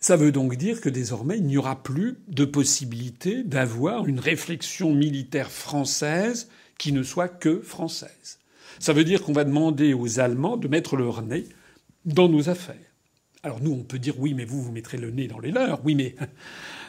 Ça 0.00 0.16
veut 0.16 0.32
donc 0.32 0.56
dire 0.56 0.80
que 0.80 0.88
désormais 0.88 1.38
il 1.38 1.46
n'y 1.46 1.58
aura 1.58 1.82
plus 1.82 2.18
de 2.28 2.44
possibilité 2.44 3.42
d'avoir 3.42 4.06
une 4.06 4.20
réflexion 4.20 4.92
militaire 4.92 5.50
française 5.50 6.48
qui 6.78 6.92
ne 6.92 7.02
soit 7.02 7.28
que 7.28 7.60
française. 7.60 8.38
Ça 8.78 8.92
veut 8.92 9.04
dire 9.04 9.22
qu'on 9.22 9.32
va 9.32 9.44
demander 9.44 9.94
aux 9.94 10.20
Allemands 10.20 10.56
de 10.56 10.68
mettre 10.68 10.96
leur 10.96 11.22
nez 11.22 11.46
dans 12.04 12.28
nos 12.28 12.48
affaires. 12.48 12.76
Alors 13.42 13.60
nous, 13.60 13.72
on 13.72 13.84
peut 13.84 13.98
dire 13.98 14.18
oui, 14.18 14.34
mais 14.34 14.44
vous, 14.44 14.62
vous 14.62 14.72
mettrez 14.72 14.98
le 14.98 15.10
nez 15.10 15.28
dans 15.28 15.38
les 15.38 15.50
leurs. 15.50 15.84
Oui, 15.84 15.94
mais 15.94 16.16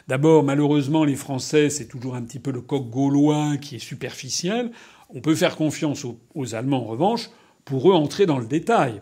d'abord, 0.08 0.44
malheureusement, 0.44 1.04
les 1.04 1.16
Français, 1.16 1.70
c'est 1.70 1.88
toujours 1.88 2.16
un 2.16 2.22
petit 2.22 2.40
peu 2.40 2.52
le 2.52 2.62
coq 2.62 2.90
gaulois 2.90 3.58
qui 3.58 3.76
est 3.76 3.80
superficiel. 3.80 4.72
On 5.10 5.22
peut 5.22 5.36
faire 5.36 5.56
confiance 5.56 6.06
aux, 6.06 6.56
Allemands, 6.56 6.84
en 6.84 6.86
revanche, 6.86 7.30
pour 7.66 7.92
eux 7.92 7.94
entrer 7.94 8.26
dans 8.26 8.40
le 8.40 8.48
détail. 8.48 9.02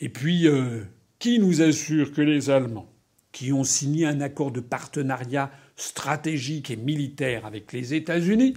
Et 0.00 0.08
puis, 0.08 0.46
euh, 0.46 0.82
qui 1.18 1.38
nous 1.38 1.62
assure 1.62 2.12
que 2.12 2.22
les 2.22 2.50
Allemands, 2.50 2.92
qui 3.32 3.52
ont 3.52 3.64
signé 3.64 4.06
un 4.06 4.20
accord 4.20 4.50
de 4.50 4.60
partenariat 4.60 5.50
stratégique 5.76 6.70
et 6.70 6.76
militaire 6.76 7.46
avec 7.46 7.72
les 7.72 7.94
États-Unis, 7.94 8.54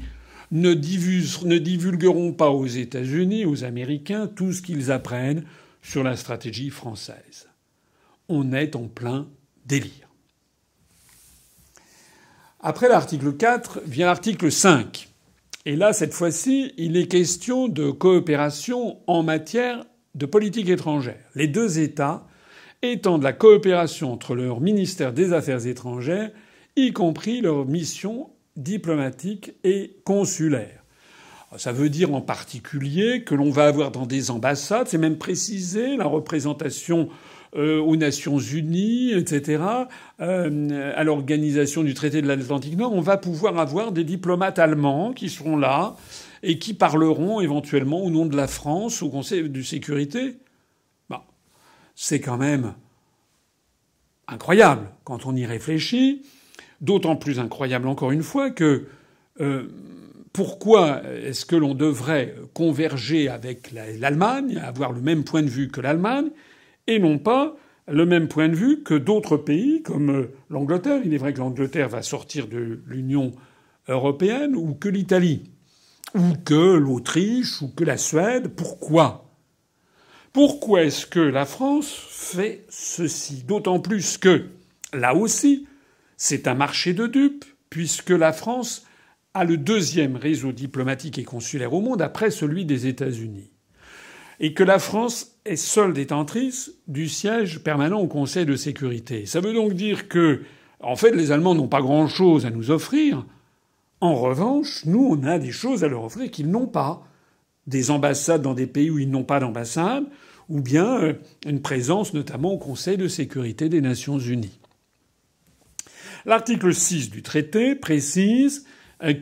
ne, 0.52 0.74
ne 0.74 1.58
divulgueront 1.58 2.34
pas 2.34 2.50
aux 2.50 2.66
États-Unis, 2.66 3.46
aux 3.46 3.64
Américains, 3.64 4.28
tout 4.28 4.52
ce 4.52 4.62
qu'ils 4.62 4.92
apprennent 4.92 5.46
sur 5.82 6.04
la 6.04 6.16
stratégie 6.16 6.70
française. 6.70 7.48
On 8.28 8.52
est 8.52 8.76
en 8.76 8.88
plein 8.88 9.28
délire. 9.66 10.09
Après 12.62 12.90
l'article 12.90 13.32
4 13.38 13.84
vient 13.86 14.08
l'article 14.08 14.52
5. 14.52 15.08
Et 15.66 15.78
là, 15.78 15.94
cette 15.94 16.14
fois-ci, 16.14 16.74
il 16.78 16.98
est 16.98 17.08
question 17.08 17.70
de 17.70 17.90
coopération 17.90 18.98
en 19.08 19.24
matière 19.24 19.86
de 20.16 20.26
politique 20.26 20.68
étrangère. 20.68 21.24
Les 21.36 21.48
deux 21.48 21.80
États 21.80 22.28
étendent 22.82 23.24
la 23.24 23.32
coopération 23.32 24.12
entre 24.12 24.36
leur 24.36 24.60
ministère 24.60 25.14
des 25.14 25.32
Affaires 25.32 25.68
étrangères, 25.68 26.32
y 26.76 26.92
compris 26.92 27.40
leur 27.40 27.66
mission 27.66 28.30
diplomatique 28.58 29.54
et 29.64 29.96
consulaire. 30.04 30.84
Ça 31.56 31.72
veut 31.72 31.90
dire 31.90 32.14
en 32.14 32.22
particulier 32.22 33.24
que 33.24 33.36
l'on 33.36 33.52
va 33.52 33.68
avoir 33.68 33.92
dans 33.92 34.06
des 34.06 34.32
ambassades, 34.32 34.90
c'est 34.90 34.98
même 34.98 35.18
précisé, 35.18 35.96
la 35.96 36.08
représentation 36.08 37.08
euh, 37.56 37.80
aux 37.80 37.96
Nations 37.96 38.38
Unies, 38.38 39.12
etc., 39.12 39.64
euh, 40.22 40.94
à 40.96 41.04
l'organisation 41.04 41.84
du 41.84 41.96
traité 41.96 42.22
de 42.22 42.28
l'Atlantique 42.28 42.78
Nord, 42.78 42.94
on 42.94 43.02
va 43.02 43.18
pouvoir 43.18 43.58
avoir 43.58 43.92
des 43.92 44.04
diplomates 44.04 44.60
allemands 44.60 45.14
qui 45.14 45.30
seront 45.30 45.58
là 45.58 45.96
et 46.44 46.60
qui 46.60 46.76
parleront 46.76 47.42
éventuellement 47.42 48.04
au 48.04 48.12
nom 48.12 48.28
de 48.28 48.38
la 48.38 48.48
France 48.48 49.02
au 49.02 49.10
Conseil 49.10 49.50
de 49.50 49.62
sécurité. 49.64 50.38
Bon, 51.10 51.20
c'est 51.96 52.20
quand 52.20 52.38
même 52.38 52.76
incroyable 54.28 54.88
quand 55.04 55.26
on 55.26 55.36
y 55.36 55.46
réfléchit. 55.46 56.22
D'autant 56.82 57.16
plus 57.16 57.40
incroyable 57.40 57.88
encore 57.88 58.12
une 58.12 58.24
fois 58.24 58.52
que 58.52 58.86
euh, 59.42 59.68
pourquoi 60.34 61.02
est-ce 61.26 61.46
que 61.46 61.56
l'on 61.56 61.74
devrait 61.74 62.36
converger 62.54 63.28
avec 63.28 63.72
l'Allemagne, 63.72 64.62
avoir 64.64 64.92
le 64.92 65.02
même 65.02 65.24
point 65.24 65.42
de 65.42 65.50
vue 65.50 65.70
que 65.70 65.82
l'Allemagne, 65.82 66.30
et 66.90 67.00
non 67.00 67.20
pas 67.20 67.56
le 67.88 68.06
même 68.06 68.28
point 68.28 68.50
de 68.50 68.56
vue 68.56 68.84
que 68.84 68.96
d'autres 68.96 69.38
pays 69.38 69.82
comme 69.84 70.10
euh, 70.10 70.32
l'Angleterre. 70.50 71.02
Il 71.06 71.14
est 71.14 71.18
vrai 71.18 71.34
que 71.34 71.40
l'Angleterre 71.40 71.88
va 71.88 72.02
sortir 72.02 72.48
de 72.48 72.82
l'Union 72.88 73.32
européenne 73.88 74.56
ou 74.56 74.74
que 74.74 74.90
l'Italie 74.90 75.44
ou 76.16 76.34
que 76.44 76.76
l'Autriche 76.76 77.62
ou 77.62 77.70
que 77.70 77.84
la 77.84 77.98
Suède. 77.98 78.50
Pourquoi? 78.56 79.30
Pourquoi 80.34 80.84
est-ce 80.84 81.06
que 81.06 81.20
la 81.20 81.46
France 81.46 81.92
fait 82.10 82.66
ceci? 82.70 83.44
D'autant 83.44 83.80
plus 83.80 84.18
que, 84.18 84.46
là 84.94 85.16
aussi, 85.16 85.68
c'est 86.18 86.48
un 86.48 86.56
marché 86.56 86.94
de 86.94 87.08
dupes, 87.08 87.46
puisque 87.70 88.10
la 88.10 88.34
France 88.34 88.86
a 89.34 89.44
le 89.44 89.58
deuxième 89.58 90.16
réseau 90.16 90.52
diplomatique 90.52 91.20
et 91.20 91.24
consulaire 91.24 91.74
au 91.74 91.82
monde 91.82 92.02
après 92.02 92.32
celui 92.32 92.66
des 92.66 92.88
États-Unis. 92.88 93.52
Et 94.40 94.54
que 94.54 94.64
la 94.64 94.80
France 94.80 95.36
est 95.46 95.56
seule 95.56 95.94
détentrice 95.94 96.74
du 96.88 97.10
siège 97.10 97.60
permanent 97.60 98.00
au 98.00 98.08
Conseil 98.08 98.46
de 98.46 98.56
sécurité. 98.56 99.26
Ça 99.26 99.42
veut 99.42 99.54
donc 99.54 99.74
dire 99.74 100.08
que, 100.08 100.42
en 100.80 100.96
fait, 100.96 101.12
les 101.12 101.32
Allemands 101.32 101.56
n'ont 101.56 101.68
pas 101.68 101.82
grand-chose 101.82 102.46
à 102.46 102.50
nous 102.50 102.72
offrir. 102.72 103.26
En 104.02 104.16
revanche, 104.16 104.86
nous, 104.86 105.06
on 105.12 105.24
a 105.26 105.40
des 105.40 105.52
choses 105.52 105.84
à 105.84 105.90
leur 105.90 106.06
offrir 106.06 106.32
qu'ils 106.32 106.50
n'ont 106.50 106.68
pas. 106.68 107.06
Des 107.68 107.92
ambassades 107.92 108.42
dans 108.42 108.54
des 108.54 108.68
pays 108.68 108.90
où 108.90 108.98
ils 108.98 109.10
n'ont 109.10 109.24
pas 109.24 109.40
d'ambassade, 109.40 110.06
ou 110.48 110.62
bien 110.62 111.02
euh, 111.02 111.14
une 111.46 111.62
présence 111.62 112.14
notamment 112.14 112.54
au 112.54 112.58
Conseil 112.58 112.98
de 112.98 113.08
sécurité 113.08 113.70
des 113.70 113.82
Nations 113.82 114.20
unies. 114.20 114.60
L'article 116.26 116.74
6 116.74 117.10
du 117.10 117.22
traité 117.22 117.76
précise 117.76 118.66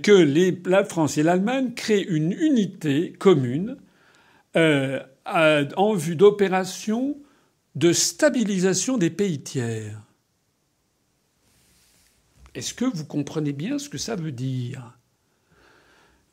que 0.02 0.68
la 0.68 0.84
France 0.84 1.18
et 1.18 1.24
l'Allemagne 1.24 1.74
créent 1.76 2.02
une 2.02 2.32
unité 2.32 3.14
commune 3.20 3.78
euh, 4.58 5.00
en 5.76 5.94
vue 5.94 6.16
d'opérations 6.16 7.18
de 7.76 7.94
stabilisation 7.94 8.98
des 8.98 9.12
pays 9.12 9.42
tiers. 9.42 10.02
Est-ce 12.56 12.74
que 12.74 12.86
vous 12.86 13.06
comprenez 13.06 13.54
bien 13.54 13.78
ce 13.78 13.88
que 13.88 14.00
ça 14.00 14.16
veut 14.16 14.32
dire? 14.32 14.98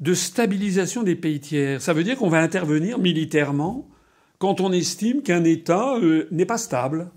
De 0.01 0.14
stabilisation 0.14 1.03
des 1.03 1.16
pays 1.16 1.41
tiers. 1.41 1.83
Ça 1.83 1.93
veut 1.93 2.03
dire 2.03 2.16
qu'on 2.16 2.31
va 2.31 2.41
intervenir 2.41 2.99
militairement 2.99 3.87
quand 4.39 4.62
on 4.62 4.72
estime 4.72 5.22
qu'un 5.22 5.45
État 5.45 5.97
euh, 5.97 6.27
n'est 6.31 6.47
pas 6.47 6.59
stable. 6.59 7.11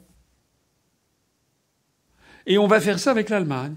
Et 2.45 2.57
on 2.57 2.67
va 2.67 2.81
faire 2.81 2.99
ça 2.99 3.11
avec 3.11 3.29
l'Allemagne. 3.29 3.75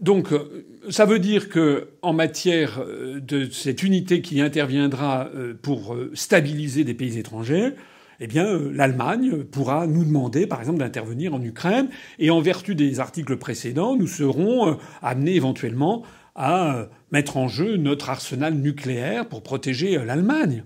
Donc, 0.00 0.32
euh, 0.32 0.64
ça 0.90 1.04
veut 1.04 1.18
dire 1.18 1.48
que, 1.48 1.88
en 2.02 2.12
matière 2.12 2.80
euh, 2.80 3.20
de 3.20 3.50
cette 3.50 3.82
unité 3.82 4.22
qui 4.22 4.40
interviendra 4.40 5.28
euh, 5.34 5.54
pour 5.60 5.96
stabiliser 6.14 6.84
des 6.84 6.94
pays 6.94 7.18
étrangers, 7.18 7.72
eh 8.20 8.26
bien, 8.26 8.58
l'Allemagne 8.72 9.44
pourra 9.44 9.86
nous 9.86 10.04
demander, 10.04 10.46
par 10.46 10.60
exemple, 10.60 10.78
d'intervenir 10.78 11.34
en 11.34 11.42
Ukraine, 11.42 11.88
et 12.18 12.30
en 12.30 12.40
vertu 12.40 12.74
des 12.74 12.98
articles 12.98 13.36
précédents, 13.36 13.96
nous 13.96 14.08
serons 14.08 14.76
amenés 15.02 15.36
éventuellement 15.36 16.02
à 16.34 16.88
mettre 17.12 17.36
en 17.36 17.46
jeu 17.46 17.76
notre 17.76 18.10
arsenal 18.10 18.54
nucléaire 18.54 19.28
pour 19.28 19.44
protéger 19.44 20.04
l'Allemagne. 20.04 20.64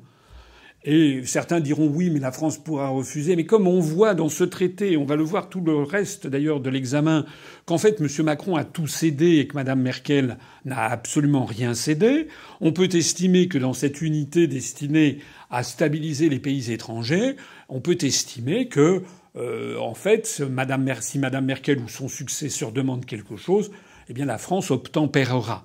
Et 0.84 1.22
certains 1.24 1.60
diront 1.60 1.86
oui, 1.86 2.10
mais 2.10 2.18
la 2.18 2.32
France 2.32 2.58
pourra 2.58 2.88
refuser. 2.88 3.36
Mais 3.36 3.46
comme 3.46 3.68
on 3.68 3.78
voit 3.78 4.14
dans 4.14 4.28
ce 4.28 4.42
traité, 4.42 4.96
on 4.96 5.04
va 5.04 5.14
le 5.14 5.22
voir 5.22 5.48
tout 5.48 5.60
le 5.60 5.76
reste 5.76 6.26
d'ailleurs 6.26 6.60
de 6.60 6.70
l'examen, 6.70 7.24
qu'en 7.66 7.78
fait 7.78 8.00
M. 8.00 8.08
Macron 8.24 8.56
a 8.56 8.64
tout 8.64 8.88
cédé 8.88 9.38
et 9.38 9.46
que 9.46 9.54
Mme 9.54 9.80
Merkel 9.80 10.38
n'a 10.64 10.84
absolument 10.84 11.44
rien 11.44 11.74
cédé, 11.74 12.26
on 12.60 12.72
peut 12.72 12.88
estimer 12.92 13.46
que 13.46 13.58
dans 13.58 13.74
cette 13.74 14.00
unité 14.02 14.48
destinée 14.48 15.18
à 15.50 15.62
stabiliser 15.62 16.28
les 16.28 16.40
pays 16.40 16.72
étrangers, 16.72 17.36
on 17.68 17.80
peut 17.80 17.98
estimer 18.00 18.66
que, 18.66 19.02
euh, 19.36 19.78
en 19.78 19.94
fait, 19.94 20.42
Madame, 20.50 20.92
si 21.00 21.20
Mme 21.20 21.44
Merkel 21.44 21.78
ou 21.78 21.88
son 21.88 22.08
successeur 22.08 22.72
demande 22.72 23.06
quelque 23.06 23.36
chose, 23.36 23.70
eh 24.08 24.14
bien 24.14 24.24
la 24.24 24.38
France 24.38 24.72
obtempérera. 24.72 25.64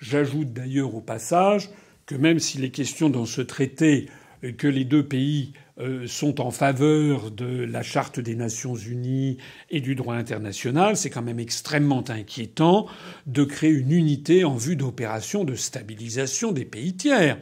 J'ajoute 0.00 0.52
d'ailleurs 0.52 0.94
au 0.94 1.00
passage 1.00 1.70
que 2.04 2.14
même 2.14 2.40
s'il 2.40 2.64
est 2.64 2.70
question 2.70 3.08
dans 3.08 3.26
ce 3.26 3.40
traité 3.40 4.08
que 4.56 4.66
les 4.66 4.84
deux 4.84 5.06
pays 5.06 5.52
euh, 5.80 6.06
sont 6.06 6.40
en 6.40 6.50
faveur 6.50 7.30
de 7.30 7.64
la 7.64 7.82
charte 7.82 8.20
des 8.20 8.34
Nations 8.34 8.74
Unies 8.74 9.38
et 9.70 9.80
du 9.80 9.94
droit 9.94 10.14
international, 10.14 10.96
c'est 10.96 11.10
quand 11.10 11.22
même 11.22 11.40
extrêmement 11.40 12.04
inquiétant 12.08 12.86
de 13.26 13.44
créer 13.44 13.70
une 13.70 13.92
unité 13.92 14.44
en 14.44 14.56
vue 14.56 14.76
d'opérations 14.76 15.44
de 15.44 15.54
stabilisation 15.54 16.52
des 16.52 16.64
pays 16.64 16.94
tiers. 16.94 17.38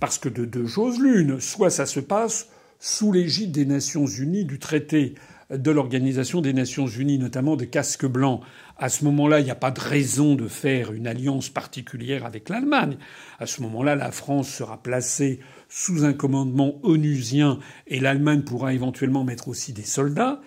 Parce 0.00 0.18
que 0.18 0.28
de 0.28 0.44
deux 0.44 0.66
choses 0.66 0.98
l'une, 0.98 1.40
soit 1.40 1.70
ça 1.70 1.86
se 1.86 2.00
passe 2.00 2.48
sous 2.78 3.12
l'égide 3.12 3.52
des 3.52 3.66
Nations 3.66 4.06
Unies 4.06 4.44
du 4.44 4.58
traité 4.58 5.14
de 5.50 5.70
l'Organisation 5.70 6.40
des 6.40 6.52
Nations 6.52 6.86
Unies, 6.86 7.18
notamment 7.18 7.56
de 7.56 7.64
casque 7.64 8.06
blanc, 8.06 8.40
à 8.76 8.88
ce 8.88 9.04
moment-là, 9.04 9.40
il 9.40 9.44
n'y 9.44 9.50
a 9.50 9.56
pas 9.56 9.70
de 9.70 9.80
raison 9.80 10.34
de 10.34 10.48
faire 10.48 10.92
une 10.92 11.06
alliance 11.06 11.48
particulière 11.48 12.26
avec 12.26 12.48
l'Allemagne. 12.48 12.96
À 13.38 13.46
ce 13.46 13.62
moment-là, 13.62 13.94
la 13.94 14.10
France 14.10 14.48
sera 14.48 14.82
placée 14.82 15.40
sous 15.68 16.04
un 16.04 16.12
commandement 16.12 16.80
onusien 16.82 17.58
et 17.86 18.00
l'Allemagne 18.00 18.42
pourra 18.42 18.74
éventuellement 18.74 19.24
mettre 19.24 19.48
aussi 19.48 19.72
des 19.72 19.84
soldats. 19.84 20.40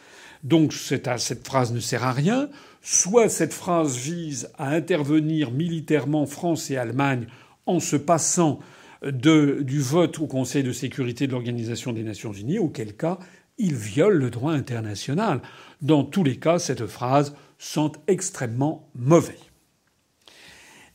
Donc 0.43 0.73
cette, 0.73 1.07
phrase 1.45 1.71
ne 1.71 1.79
sert 1.79 2.03
à 2.03 2.11
rien. 2.11 2.49
Soit 2.81 3.29
cette 3.29 3.53
phrase 3.53 3.97
vise 3.97 4.49
à 4.57 4.69
intervenir 4.69 5.51
militairement 5.51 6.25
France 6.25 6.69
et 6.69 6.77
Allemagne 6.77 7.27
en 7.65 7.79
se 7.79 7.95
passant 7.95 8.59
du 9.03 9.79
vote 9.79 10.19
au 10.19 10.27
Conseil 10.27 10.63
de 10.63 10.71
sécurité 10.71 11.27
de 11.27 11.31
l'Organisation 11.31 11.93
des 11.93 12.03
Nations 12.03 12.33
Unies, 12.33 12.59
auquel 12.59 12.95
cas 12.95 13.19
il 13.57 13.75
viole 13.75 14.17
le 14.17 14.29
droit 14.29 14.53
international. 14.53 15.41
Dans 15.81 16.03
tous 16.03 16.23
les 16.23 16.37
cas, 16.37 16.59
cette 16.59 16.85
phrase 16.85 17.33
sent 17.57 17.91
extrêmement 18.07 18.89
mauvais. 18.95 19.39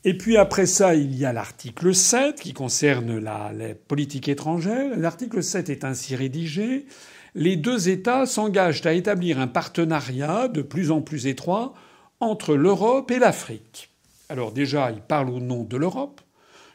Et 0.04 0.18
puis 0.18 0.36
après 0.36 0.66
ça, 0.66 0.94
il 0.96 1.14
y 1.14 1.24
a 1.24 1.32
l'article 1.32 1.94
7 1.94 2.40
qui 2.40 2.52
concerne 2.52 3.18
la, 3.18 3.52
politique 3.86 4.28
étrangère. 4.28 4.96
L'article 4.96 5.42
7 5.42 5.70
est 5.70 5.84
ainsi 5.84 6.16
rédigé. 6.16 6.86
Les 7.34 7.56
deux 7.56 7.88
États 7.88 8.26
s'engagent 8.26 8.84
à 8.84 8.94
établir 8.94 9.38
un 9.38 9.46
partenariat 9.46 10.48
de 10.48 10.60
plus 10.60 10.90
en 10.90 11.02
plus 11.02 11.28
étroit 11.28 11.74
entre 12.18 12.56
l'Europe 12.56 13.10
et 13.12 13.20
l'Afrique. 13.20 13.90
Alors 14.28 14.52
déjà, 14.52 14.90
il 14.90 15.00
parle 15.00 15.30
au 15.30 15.40
nom 15.40 15.62
de 15.62 15.76
l'Europe. 15.76 16.20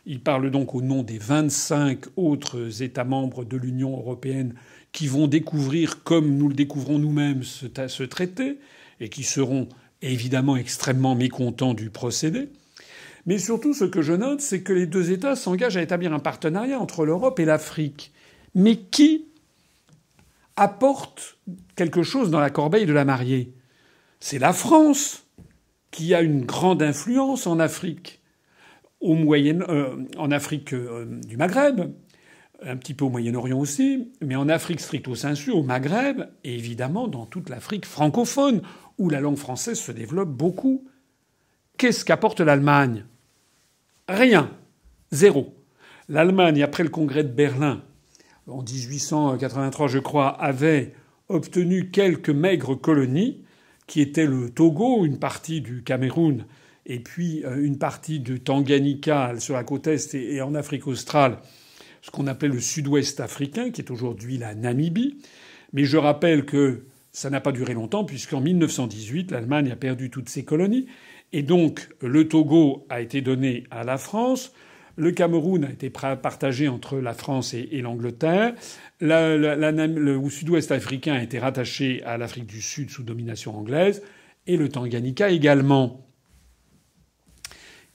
Il 0.05 0.21
parle 0.21 0.49
donc 0.49 0.73
au 0.73 0.81
nom 0.81 1.03
des 1.03 1.17
25 1.17 2.05
autres 2.15 2.81
États 2.81 3.03
membres 3.03 3.43
de 3.43 3.57
l'Union 3.57 3.97
européenne 3.97 4.55
qui 4.93 5.07
vont 5.07 5.27
découvrir, 5.27 6.03
comme 6.03 6.37
nous 6.37 6.47
le 6.47 6.55
découvrons 6.55 6.97
nous-mêmes, 6.97 7.43
ce 7.43 8.03
traité, 8.03 8.57
et 8.99 9.09
qui 9.09 9.23
seront 9.23 9.67
évidemment 10.01 10.57
extrêmement 10.57 11.15
mécontents 11.15 11.73
du 11.73 11.89
procédé. 11.89 12.49
Mais 13.25 13.37
surtout, 13.37 13.73
ce 13.73 13.83
que 13.83 14.01
je 14.01 14.13
note, 14.13 14.41
c'est 14.41 14.61
que 14.61 14.73
les 14.73 14.85
deux 14.85 15.11
États 15.11 15.35
s'engagent 15.35 15.77
à 15.77 15.81
établir 15.81 16.13
un 16.13 16.19
partenariat 16.19 16.79
entre 16.79 17.05
l'Europe 17.05 17.39
et 17.39 17.45
l'Afrique. 17.45 18.13
Mais 18.55 18.77
qui 18.77 19.25
apporte 20.55 21.37
quelque 21.75 22.03
chose 22.03 22.31
dans 22.31 22.39
la 22.39 22.49
corbeille 22.49 22.85
de 22.85 22.93
la 22.93 23.05
mariée? 23.05 23.53
C'est 24.19 24.39
la 24.39 24.53
France, 24.53 25.25
qui 25.91 26.13
a 26.13 26.21
une 26.21 26.45
grande 26.45 26.81
influence 26.81 27.47
en 27.47 27.59
Afrique, 27.59 28.21
au 29.01 29.13
Moyen, 29.13 29.61
euh, 29.61 29.95
en 30.17 30.31
Afrique 30.31 30.73
euh, 30.73 31.05
du 31.05 31.37
Maghreb, 31.37 31.91
un 32.63 32.77
petit 32.77 32.93
peu 32.93 33.05
au 33.05 33.09
Moyen-Orient 33.09 33.59
aussi, 33.59 34.11
mais 34.21 34.35
en 34.35 34.49
Afrique 34.49 34.79
stricto 34.79 35.15
sensu, 35.15 35.51
au 35.51 35.63
Maghreb, 35.63 36.23
et 36.43 36.55
évidemment 36.55 37.07
dans 37.07 37.25
toute 37.25 37.49
l'Afrique 37.49 37.85
francophone, 37.85 38.61
où 38.97 39.09
la 39.09 39.19
langue 39.19 39.37
française 39.37 39.79
se 39.79 39.91
développe 39.91 40.29
beaucoup. 40.29 40.87
Qu'est-ce 41.77 42.05
qu'apporte 42.05 42.39
l'Allemagne? 42.41 43.05
Rien. 44.07 44.51
Zéro. 45.11 45.53
L'Allemagne, 46.09 46.63
après 46.63 46.83
le 46.83 46.89
congrès 46.89 47.23
de 47.23 47.31
Berlin, 47.31 47.83
en 48.47 48.61
1883, 48.61 49.87
je 49.87 49.99
crois, 49.99 50.29
avait 50.41 50.93
obtenu 51.29 51.91
quelques 51.91 52.29
maigres 52.29 52.79
colonies, 52.79 53.43
qui 53.87 54.01
étaient 54.01 54.25
le 54.25 54.49
Togo, 54.49 55.05
une 55.05 55.19
partie 55.19 55.61
du 55.61 55.83
Cameroun, 55.83 56.45
et 56.85 56.99
puis 56.99 57.43
euh, 57.45 57.63
une 57.63 57.77
partie 57.77 58.19
de 58.19 58.37
Tanganyika 58.37 59.33
sur 59.39 59.55
la 59.55 59.63
côte 59.63 59.87
est 59.87 60.15
et 60.15 60.41
en 60.41 60.55
Afrique 60.55 60.87
australe, 60.87 61.39
ce 62.01 62.11
qu'on 62.11 62.27
appelait 62.27 62.49
le 62.49 62.59
sud-ouest 62.59 63.19
africain, 63.19 63.71
qui 63.71 63.81
est 63.81 63.91
aujourd'hui 63.91 64.37
la 64.37 64.55
Namibie. 64.55 65.17
Mais 65.73 65.83
je 65.83 65.97
rappelle 65.97 66.45
que 66.45 66.85
ça 67.17 67.31
n'a 67.31 67.41
pas 67.41 67.51
duré 67.51 67.73
longtemps, 67.73 68.05
puisqu'en 68.05 68.41
1918, 68.41 69.31
l'Allemagne 69.31 69.71
a 69.71 69.75
perdu 69.75 70.11
toutes 70.11 70.29
ses 70.29 70.45
colonies. 70.45 70.85
Et 71.33 71.41
donc, 71.41 71.89
le 71.99 72.27
Togo 72.27 72.85
a 72.89 73.01
été 73.01 73.21
donné 73.21 73.63
à 73.71 73.83
la 73.83 73.97
France. 73.97 74.53
Le 74.97 75.11
Cameroun 75.11 75.65
a 75.65 75.71
été 75.71 75.89
partagé 75.89 76.67
entre 76.67 76.97
la 76.99 77.15
France 77.15 77.55
et, 77.55 77.81
l'Angleterre. 77.81 78.53
le 78.99 80.29
sud-ouest 80.29 80.71
africain 80.71 81.15
a 81.15 81.23
été 81.23 81.39
rattaché 81.39 82.03
à 82.03 82.19
l'Afrique 82.19 82.45
du 82.45 82.61
Sud 82.61 82.91
sous 82.91 83.01
domination 83.01 83.57
anglaise. 83.57 84.03
Et 84.45 84.55
le 84.55 84.69
Tanganyika 84.69 85.31
également. 85.31 86.07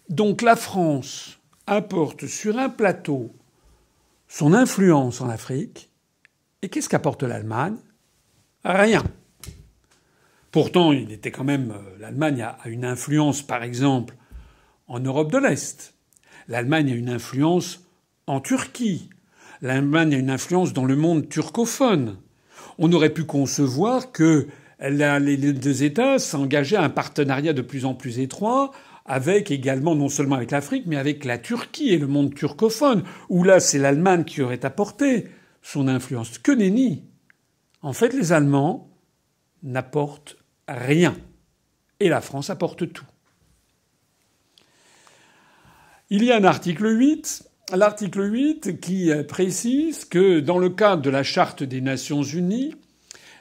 Donc 0.09 0.43
la 0.43 0.57
France 0.57 1.39
apporte 1.69 2.27
sur 2.27 2.59
un 2.59 2.71
plateau 2.71 3.33
son 4.27 4.53
influence 4.53 5.21
en 5.21 5.29
Afrique. 5.29 5.91
Et 6.63 6.69
qu'est-ce 6.69 6.89
qu'apporte 6.89 7.23
l'Allemagne? 7.23 7.77
Rien. 8.65 9.03
Pourtant, 10.51 10.93
il 10.93 11.11
était 11.11 11.31
quand 11.31 11.45
même. 11.45 11.73
Euh, 11.73 11.99
L'Allemagne 11.99 12.43
a 12.43 12.59
une 12.67 12.85
influence, 12.85 13.43
par 13.43 13.63
exemple, 13.63 14.15
en 14.87 15.01
Europe 15.01 15.33
de 15.33 15.39
l'Est. 15.39 15.95
L'Allemagne 16.49 16.93
a 16.93 16.95
une 16.95 17.09
influence 17.09 17.81
en 18.27 18.41
Turquie. 18.41 19.09
L'Allemagne 19.63 20.15
a 20.15 20.19
une 20.19 20.31
influence 20.31 20.73
dans 20.73 20.85
le 20.85 20.97
monde 20.97 21.29
turcophone. 21.29 22.19
On 22.79 22.93
aurait 22.93 23.15
pu 23.15 23.25
concevoir 23.25 24.13
que 24.13 24.49
les 24.81 25.37
deux 25.37 25.83
États 25.85 26.19
s'engageaient 26.19 26.77
à 26.77 26.83
un 26.83 26.91
partenariat 26.91 27.53
de 27.53 27.63
plus 27.63 27.85
en 27.85 27.95
plus 27.95 28.19
étroit 28.19 28.73
avec 29.05 29.51
également 29.51 29.95
non 29.95 30.09
seulement 30.09 30.37
avec 30.37 30.51
l'Afrique, 30.51 30.85
mais 30.87 30.97
avec 30.97 31.25
la 31.25 31.39
Turquie 31.39 31.91
et 31.91 31.99
le 31.99 32.07
monde 32.07 32.35
turcophone, 32.35 33.03
où 33.29 33.43
là 33.43 33.61
c'est 33.61 33.79
l'Allemagne 33.79 34.25
qui 34.25 34.43
aurait 34.43 34.65
apporté 34.65 35.29
son 35.63 35.89
influence. 35.89 36.39
Que 36.39 36.53
nenni 36.53 37.05
En 37.83 37.93
fait, 37.93 38.13
les 38.15 38.33
Allemands 38.33 38.89
n'apportent 39.63 40.37
rien. 40.69 41.17
Et 42.01 42.09
la 42.09 42.21
France 42.21 42.51
apporte 42.51 42.93
tout. 42.93 43.05
Il 46.11 46.25
y 46.25 46.33
a 46.33 46.37
un 46.37 46.45
article 46.45 46.87
8, 46.87 47.49
l'article 47.75 48.31
8 48.33 48.81
qui 48.81 49.11
précise 49.29 50.05
que 50.05 50.41
dans 50.41 50.59
le 50.59 50.69
cadre 50.69 51.03
de 51.03 51.11
la 51.11 51.23
Charte 51.23 51.63
des 51.63 51.81
Nations 51.81 52.23
Unies, 52.23 52.75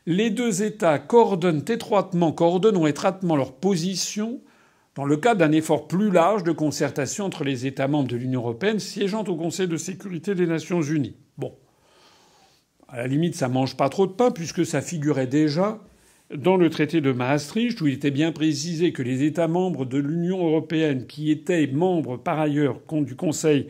les 0.06 0.30
deux 0.30 0.64
États 0.64 0.98
coordonnent 0.98 1.66
étroitement, 1.68 2.32
coordonnent 2.32 2.88
étroitement 2.88 3.36
leur 3.36 3.54
position 3.54 4.42
dans 4.96 5.06
le 5.06 5.18
cadre 5.18 5.39
d'un 5.39 5.52
effort 5.52 5.88
plus 5.88 6.12
large 6.12 6.44
de 6.44 6.52
concertation 6.52 7.26
entre 7.26 7.44
les 7.44 7.66
États 7.66 7.88
membres 7.88 8.10
de 8.10 8.18
l'Union 8.18 8.42
européenne 8.42 8.80
siégeant 8.80 9.24
au 9.24 9.36
Conseil 9.36 9.68
de 9.68 9.78
sécurité 9.78 10.36
des 10.36 10.48
Nations 10.48 10.82
unies. 10.82 11.16
Bon. 11.38 11.54
À 12.94 12.98
la 12.98 13.08
limite, 13.08 13.36
ça 13.36 13.48
mange 13.48 13.78
pas 13.78 13.88
trop 13.88 14.06
de 14.06 14.12
pain 14.12 14.32
puisque 14.32 14.66
ça 14.66 14.82
figurait 14.82 15.26
déjà 15.26 15.80
dans 16.36 16.58
le 16.58 16.70
traité 16.70 17.00
de 17.00 17.14
Maastricht, 17.14 17.80
où 17.80 17.88
il 17.88 17.94
était 17.94 18.12
bien 18.12 18.34
précisé 18.34 18.92
que 18.92 19.02
les 19.02 19.24
États 19.24 19.48
membres 19.48 19.86
de 19.86 19.98
l'Union 19.98 20.46
européenne, 20.46 21.08
qui 21.08 21.32
étaient 21.32 21.68
membres 21.68 22.18
par 22.18 22.38
ailleurs 22.38 22.82
du 22.92 23.16
Conseil, 23.16 23.68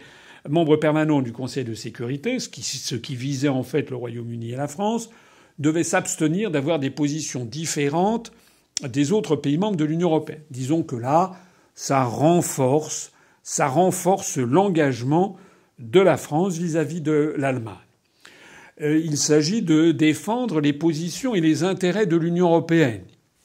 membres 0.49 0.76
permanents 0.76 1.22
du 1.22 1.32
Conseil 1.32 1.63
de 1.63 1.76
sécurité, 1.76 2.39
ce 2.39 2.49
qui, 2.49 2.63
ce 2.63 2.95
qui 2.95 3.15
visait 3.15 3.47
en 3.47 3.61
fait 3.61 3.91
le 3.91 3.95
Royaume-Uni 3.95 4.53
et 4.53 4.55
la 4.55 4.67
France, 4.67 5.11
devaient 5.59 5.84
s'abstenir 5.84 6.49
d'avoir 6.49 6.80
des 6.80 6.89
positions 6.89 7.45
différentes 7.45 8.32
des 8.88 9.11
autres 9.11 9.36
pays 9.36 9.59
membres 9.59 9.78
de 9.78 9.86
l'Union 9.86 10.09
européenne. 10.09 10.41
Disons 10.49 10.82
que 10.82 10.95
là, 10.95 11.34
ça 11.76 12.03
renforce, 12.03 13.11
ça 13.43 13.67
renforce 13.67 14.38
l'engagement 14.38 15.38
de 15.78 15.99
la 15.99 16.17
France 16.17 16.57
vis-à-vis 16.57 17.01
de 17.01 17.36
l'Allemagne. 17.38 17.90
Euh, 18.82 18.99
il 18.99 19.17
s'agit 19.17 19.61
de 19.61 19.91
défendre 19.91 20.59
les 20.59 20.73
positions 20.73 21.36
et 21.36 21.41
les 21.41 21.63
intérêts 21.63 22.07
de 22.07 22.17
l'Union 22.17 22.47
européenne. 22.47 23.03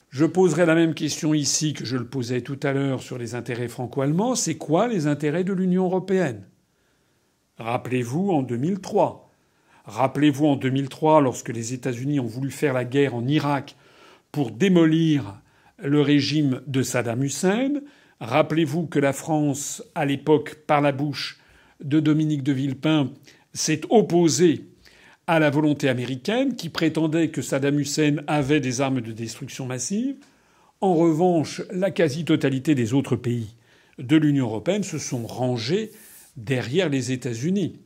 Je 0.08 0.24
poserai 0.24 0.64
la 0.64 0.74
même 0.74 0.94
question 0.94 1.34
ici 1.34 1.74
que 1.74 1.84
je 1.84 1.98
le 1.98 2.06
posais 2.06 2.40
tout 2.40 2.58
à 2.62 2.72
l'heure 2.72 3.02
sur 3.02 3.18
les 3.18 3.34
intérêts 3.34 3.68
franco-allemands. 3.68 4.34
C'est 4.34 4.56
quoi 4.56 4.88
les 4.88 5.06
intérêts 5.06 5.44
de 5.44 5.52
l'Union 5.52 5.84
européenne? 5.84 6.46
Rappelez-vous 7.58 8.30
en 8.30 8.42
2003. 8.42 9.30
Rappelez-vous 9.84 10.46
en 10.46 10.56
2003 10.56 11.20
lorsque 11.20 11.50
les 11.50 11.74
États-Unis 11.74 12.18
ont 12.18 12.26
voulu 12.26 12.50
faire 12.50 12.72
la 12.72 12.84
guerre 12.84 13.14
en 13.14 13.26
Irak 13.26 13.76
pour 14.32 14.50
démolir 14.50 15.40
le 15.78 16.00
régime 16.00 16.62
de 16.66 16.82
Saddam 16.82 17.22
Hussein. 17.22 17.82
Rappelez-vous 18.20 18.86
que 18.86 18.98
la 18.98 19.12
France, 19.12 19.82
à 19.94 20.06
l'époque, 20.06 20.62
par 20.66 20.80
la 20.80 20.92
bouche 20.92 21.38
de 21.84 22.00
Dominique 22.00 22.42
de 22.42 22.52
Villepin, 22.52 23.12
s'est 23.52 23.82
opposée 23.90 24.70
à 25.26 25.40
la 25.40 25.50
volonté 25.50 25.88
américaine 25.88 26.54
qui 26.54 26.68
prétendait 26.68 27.28
que 27.28 27.42
Saddam 27.42 27.80
Hussein 27.80 28.16
avait 28.28 28.60
des 28.60 28.80
armes 28.80 29.00
de 29.00 29.12
destruction 29.12 29.66
massive. 29.66 30.16
En 30.80 30.94
revanche, 30.94 31.62
la 31.72 31.90
quasi-totalité 31.90 32.74
des 32.74 32.94
autres 32.94 33.16
pays 33.16 33.54
de 33.98 34.16
l'Union 34.16 34.46
européenne 34.46 34.84
se 34.84 34.98
sont 34.98 35.26
rangés 35.26 35.90
derrière 36.36 36.88
les 36.88 37.10
États-Unis. 37.10 37.80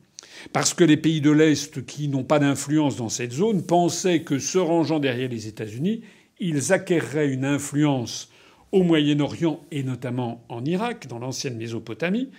Parce 0.53 0.73
que 0.73 0.83
les 0.83 0.97
pays 0.97 1.21
de 1.21 1.31
l'Est 1.31 1.85
qui 1.85 2.09
n'ont 2.09 2.23
pas 2.23 2.37
d'influence 2.37 2.95
dans 2.95 3.09
cette 3.09 3.31
zone 3.31 3.63
pensaient 3.63 4.21
que 4.21 4.37
se 4.37 4.59
rangeant 4.59 4.99
derrière 4.99 5.29
les 5.29 5.47
États-Unis, 5.47 6.01
ils 6.39 6.73
acquerraient 6.73 7.29
une 7.29 7.45
influence 7.45 8.29
au 8.71 8.83
Moyen-Orient 8.83 9.61
et 9.71 9.83
notamment 9.83 10.43
en 10.47 10.63
Irak, 10.63 11.07
dans 11.07 11.19
l'ancienne 11.19 11.57
Mésopotamie, 11.57 12.29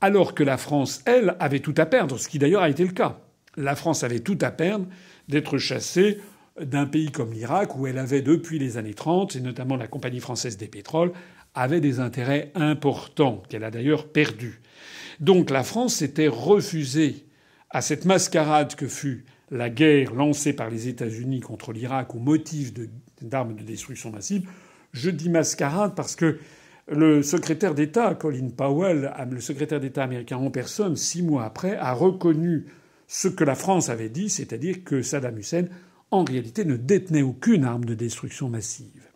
alors 0.00 0.34
que 0.34 0.44
la 0.44 0.56
France, 0.56 1.02
elle, 1.04 1.36
avait 1.40 1.60
tout 1.60 1.74
à 1.76 1.86
perdre, 1.86 2.18
ce 2.18 2.28
qui 2.28 2.38
d'ailleurs 2.38 2.62
a 2.62 2.70
été 2.70 2.84
le 2.84 2.92
cas 2.92 3.18
la 3.56 3.76
France 3.76 4.04
avait 4.04 4.20
tout 4.20 4.38
à 4.40 4.50
perdre 4.50 4.86
d'être 5.28 5.58
chassée 5.58 6.20
d'un 6.60 6.86
pays 6.86 7.10
comme 7.10 7.32
l'Irak, 7.32 7.76
où 7.76 7.86
elle 7.86 7.98
avait 7.98 8.22
depuis 8.22 8.58
les 8.58 8.78
années 8.78 8.94
30, 8.94 9.36
et 9.36 9.40
notamment 9.40 9.76
la 9.76 9.88
Compagnie 9.88 10.20
française 10.20 10.56
des 10.56 10.68
pétroles, 10.68 11.12
avait 11.54 11.80
des 11.80 12.00
intérêts 12.00 12.50
importants, 12.54 13.42
qu'elle 13.48 13.64
a 13.64 13.70
d'ailleurs 13.70 14.08
perdus. 14.08 14.60
Donc 15.20 15.50
la 15.50 15.64
France 15.64 15.96
s'était 15.96 16.28
refusée 16.28 17.26
à 17.70 17.80
cette 17.80 18.04
mascarade 18.04 18.74
que 18.74 18.88
fut 18.88 19.24
la 19.50 19.70
guerre 19.70 20.14
lancée 20.14 20.52
par 20.52 20.70
les 20.70 20.88
États-Unis 20.88 21.40
contre 21.40 21.72
l'Irak 21.72 22.14
au 22.14 22.18
motif 22.18 22.72
d'armes 23.22 23.54
de, 23.54 23.62
destruction 23.62 24.10
massive. 24.10 24.48
Je 24.92 25.10
dis 25.10 25.28
mascarade 25.28 25.94
parce 25.94 26.16
que 26.16 26.38
le 26.88 27.22
secrétaire 27.22 27.74
d'État, 27.74 28.14
Colin 28.14 28.48
Powell, 28.48 29.12
le 29.30 29.40
secrétaire 29.40 29.80
d'État 29.80 30.04
américain 30.04 30.36
en 30.36 30.50
personne, 30.50 30.96
six 30.96 31.22
mois 31.22 31.44
après, 31.44 31.76
a 31.76 31.92
reconnu 31.92 32.66
ce 33.06 33.28
que 33.28 33.44
la 33.44 33.54
France 33.54 33.88
avait 33.88 34.08
dit, 34.08 34.28
c'est-à-dire 34.28 34.84
que 34.84 35.02
Saddam 35.02 35.38
Hussein, 35.38 35.66
en 36.10 36.24
réalité, 36.24 36.64
ne 36.64 36.76
détenait 36.76 37.22
aucune 37.22 37.64
arme 37.64 37.84
de 37.84 37.94
destruction 37.94 38.48
massive. 38.48 39.08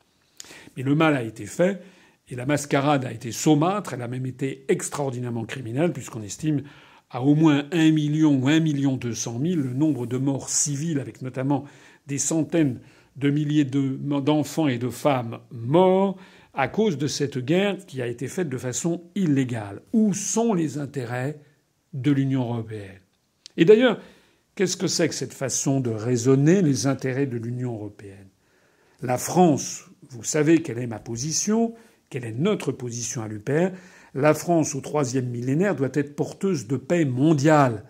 Mais 0.76 0.82
le 0.82 0.94
mal 0.94 1.16
a 1.16 1.22
été 1.22 1.46
fait, 1.46 1.82
Et 2.30 2.36
la 2.36 2.46
mascarade 2.46 3.04
a 3.04 3.12
été 3.12 3.32
saumâtre, 3.32 3.92
elle 3.92 4.02
a 4.02 4.08
même 4.08 4.26
été 4.26 4.64
extraordinairement 4.68 5.44
criminelle, 5.44 5.92
puisqu'on 5.92 6.22
estime 6.22 6.62
à 7.10 7.22
au 7.22 7.34
moins 7.34 7.66
1 7.72 7.90
million 7.90 8.36
ou 8.36 8.48
1 8.48 8.60
million 8.60 8.96
200 8.96 9.40
000 9.42 9.56
le 9.56 9.74
nombre 9.74 10.06
de 10.06 10.16
morts 10.16 10.48
civiles, 10.48 11.00
avec 11.00 11.22
notamment 11.22 11.64
des 12.06 12.18
centaines 12.18 12.78
de 13.16 13.30
milliers 13.30 13.64
d'enfants 13.64 14.68
et 14.68 14.78
de 14.78 14.90
femmes 14.90 15.40
morts 15.50 16.16
à 16.54 16.68
cause 16.68 16.98
de 16.98 17.08
cette 17.08 17.38
guerre 17.38 17.84
qui 17.86 18.00
a 18.00 18.06
été 18.06 18.28
faite 18.28 18.48
de 18.48 18.58
façon 18.58 19.02
illégale. 19.16 19.82
Où 19.92 20.14
sont 20.14 20.54
les 20.54 20.78
intérêts 20.78 21.40
de 21.92 22.12
l'Union 22.12 22.42
européenne? 22.44 22.99
Et 23.60 23.66
d'ailleurs, 23.66 24.00
qu'est-ce 24.54 24.78
que 24.78 24.86
c'est 24.86 25.08
que 25.08 25.14
cette 25.14 25.34
façon 25.34 25.80
de 25.80 25.90
raisonner 25.90 26.62
les 26.62 26.86
intérêts 26.86 27.26
de 27.26 27.36
l'Union 27.36 27.74
européenne? 27.74 28.28
La 29.02 29.18
France, 29.18 29.84
vous 30.08 30.24
savez 30.24 30.62
quelle 30.62 30.78
est 30.78 30.86
ma 30.86 30.98
position, 30.98 31.74
quelle 32.08 32.24
est 32.24 32.32
notre 32.32 32.72
position 32.72 33.22
à 33.22 33.28
l'UPR. 33.28 33.68
La 34.14 34.32
France, 34.32 34.74
au 34.74 34.80
troisième 34.80 35.28
millénaire, 35.28 35.76
doit 35.76 35.90
être 35.92 36.16
porteuse 36.16 36.68
de 36.68 36.76
paix 36.76 37.04
mondiale. 37.04 37.84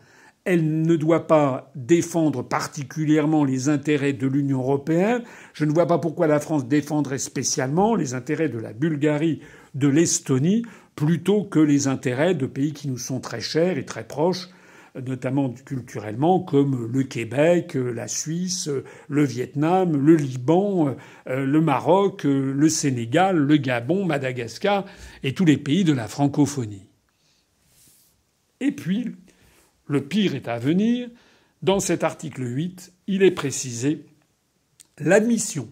Elle 0.44 0.82
ne 0.82 0.96
doit 0.96 1.28
pas 1.28 1.70
défendre 1.76 2.42
particulièrement 2.42 3.44
les 3.44 3.68
intérêts 3.68 4.12
de 4.12 4.26
l'Union 4.26 4.58
européenne. 4.58 5.22
Je 5.52 5.64
ne 5.64 5.72
vois 5.72 5.86
pas 5.86 5.98
pourquoi 5.98 6.26
la 6.26 6.40
France 6.40 6.66
défendrait 6.66 7.18
spécialement 7.18 7.94
les 7.94 8.14
intérêts 8.14 8.48
de 8.48 8.58
la 8.58 8.72
Bulgarie, 8.72 9.40
de 9.76 9.86
l'Estonie, 9.86 10.64
plutôt 10.96 11.44
que 11.44 11.60
les 11.60 11.86
intérêts 11.86 12.34
de 12.34 12.46
pays 12.46 12.72
qui 12.72 12.88
nous 12.88 12.98
sont 12.98 13.20
très 13.20 13.40
chers 13.40 13.78
et 13.78 13.84
très 13.84 14.04
proches, 14.04 14.48
notamment 14.94 15.50
culturellement, 15.50 16.40
comme 16.40 16.90
le 16.92 17.02
Québec, 17.04 17.74
la 17.74 18.08
Suisse, 18.08 18.68
le 19.08 19.24
Vietnam, 19.24 19.96
le 19.96 20.16
Liban, 20.16 20.96
le 21.26 21.60
Maroc, 21.60 22.24
le 22.24 22.68
Sénégal, 22.68 23.36
le 23.36 23.56
Gabon, 23.56 24.04
Madagascar 24.04 24.84
et 25.22 25.34
tous 25.34 25.44
les 25.44 25.56
pays 25.56 25.84
de 25.84 25.92
la 25.92 26.08
francophonie. 26.08 26.88
Et 28.60 28.72
puis, 28.72 29.06
le 29.86 30.02
pire 30.02 30.34
est 30.34 30.48
à 30.48 30.58
venir. 30.58 31.08
Dans 31.62 31.80
cet 31.80 32.04
article 32.04 32.42
8, 32.42 32.92
il 33.06 33.22
est 33.22 33.30
précisé 33.30 34.06
l'admission 34.98 35.68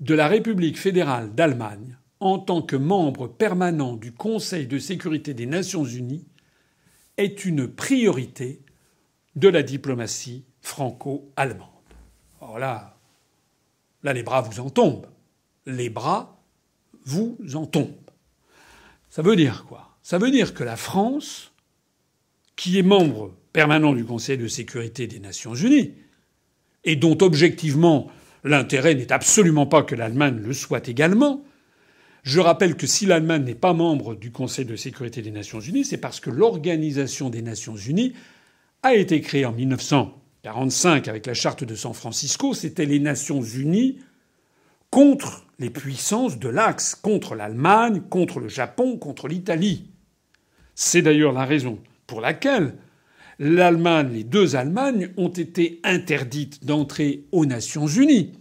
de 0.00 0.14
la 0.14 0.26
République 0.26 0.78
fédérale 0.78 1.34
d'Allemagne 1.34 1.96
en 2.20 2.38
tant 2.38 2.62
que 2.62 2.76
membre 2.76 3.28
permanent 3.28 3.96
du 3.96 4.12
Conseil 4.12 4.66
de 4.66 4.78
sécurité 4.78 5.34
des 5.34 5.46
Nations 5.46 5.84
unies 5.84 6.26
est 7.16 7.44
une 7.44 7.68
priorité 7.68 8.60
de 9.36 9.48
la 9.48 9.62
diplomatie 9.62 10.44
franco-allemande. 10.60 11.68
Alors 12.40 12.58
là, 12.58 12.96
là, 14.02 14.12
les 14.12 14.22
bras 14.22 14.42
vous 14.42 14.60
en 14.60 14.70
tombent. 14.70 15.06
Les 15.66 15.90
bras 15.90 16.40
vous 17.04 17.36
en 17.54 17.66
tombent. 17.66 18.10
Ça 19.10 19.22
veut 19.22 19.36
dire 19.36 19.64
quoi? 19.66 19.96
Ça 20.02 20.18
veut 20.18 20.30
dire 20.30 20.54
que 20.54 20.64
la 20.64 20.76
France, 20.76 21.52
qui 22.56 22.78
est 22.78 22.82
membre 22.82 23.32
permanent 23.52 23.92
du 23.92 24.04
Conseil 24.04 24.36
de 24.36 24.48
sécurité 24.48 25.06
des 25.06 25.20
Nations 25.20 25.54
unies, 25.54 25.94
et 26.84 26.96
dont 26.96 27.16
objectivement 27.20 28.10
l'intérêt 28.42 28.94
n'est 28.94 29.12
absolument 29.12 29.66
pas 29.66 29.82
que 29.82 29.94
l'Allemagne 29.94 30.38
le 30.38 30.52
soit 30.52 30.88
également, 30.88 31.44
je 32.24 32.40
rappelle 32.40 32.74
que 32.74 32.86
si 32.86 33.04
l'Allemagne 33.04 33.44
n'est 33.44 33.54
pas 33.54 33.74
membre 33.74 34.14
du 34.14 34.32
Conseil 34.32 34.64
de 34.64 34.76
sécurité 34.76 35.20
des 35.20 35.30
Nations 35.30 35.60
Unies, 35.60 35.84
c'est 35.84 35.98
parce 35.98 36.20
que 36.20 36.30
l'Organisation 36.30 37.28
des 37.28 37.42
Nations 37.42 37.76
Unies 37.76 38.14
a 38.82 38.94
été 38.94 39.20
créée 39.20 39.44
en 39.44 39.52
1945 39.52 41.06
avec 41.06 41.26
la 41.26 41.34
charte 41.34 41.64
de 41.64 41.74
San 41.74 41.92
Francisco. 41.92 42.54
C'était 42.54 42.86
les 42.86 42.98
Nations 42.98 43.42
Unies 43.42 43.98
contre 44.88 45.44
les 45.58 45.68
puissances 45.68 46.38
de 46.38 46.48
l'Axe, 46.48 46.94
contre 46.94 47.34
l'Allemagne, 47.34 48.00
contre 48.08 48.40
le 48.40 48.48
Japon, 48.48 48.96
contre 48.96 49.28
l'Italie. 49.28 49.90
C'est 50.74 51.02
d'ailleurs 51.02 51.32
la 51.32 51.44
raison 51.44 51.78
pour 52.06 52.22
laquelle 52.22 52.74
l'Allemagne, 53.38 54.12
les 54.12 54.24
deux 54.24 54.56
Allemagnes, 54.56 55.10
ont 55.18 55.28
été 55.28 55.78
interdites 55.84 56.64
d'entrer 56.64 57.26
aux 57.32 57.44
Nations 57.44 57.86
Unies 57.86 58.32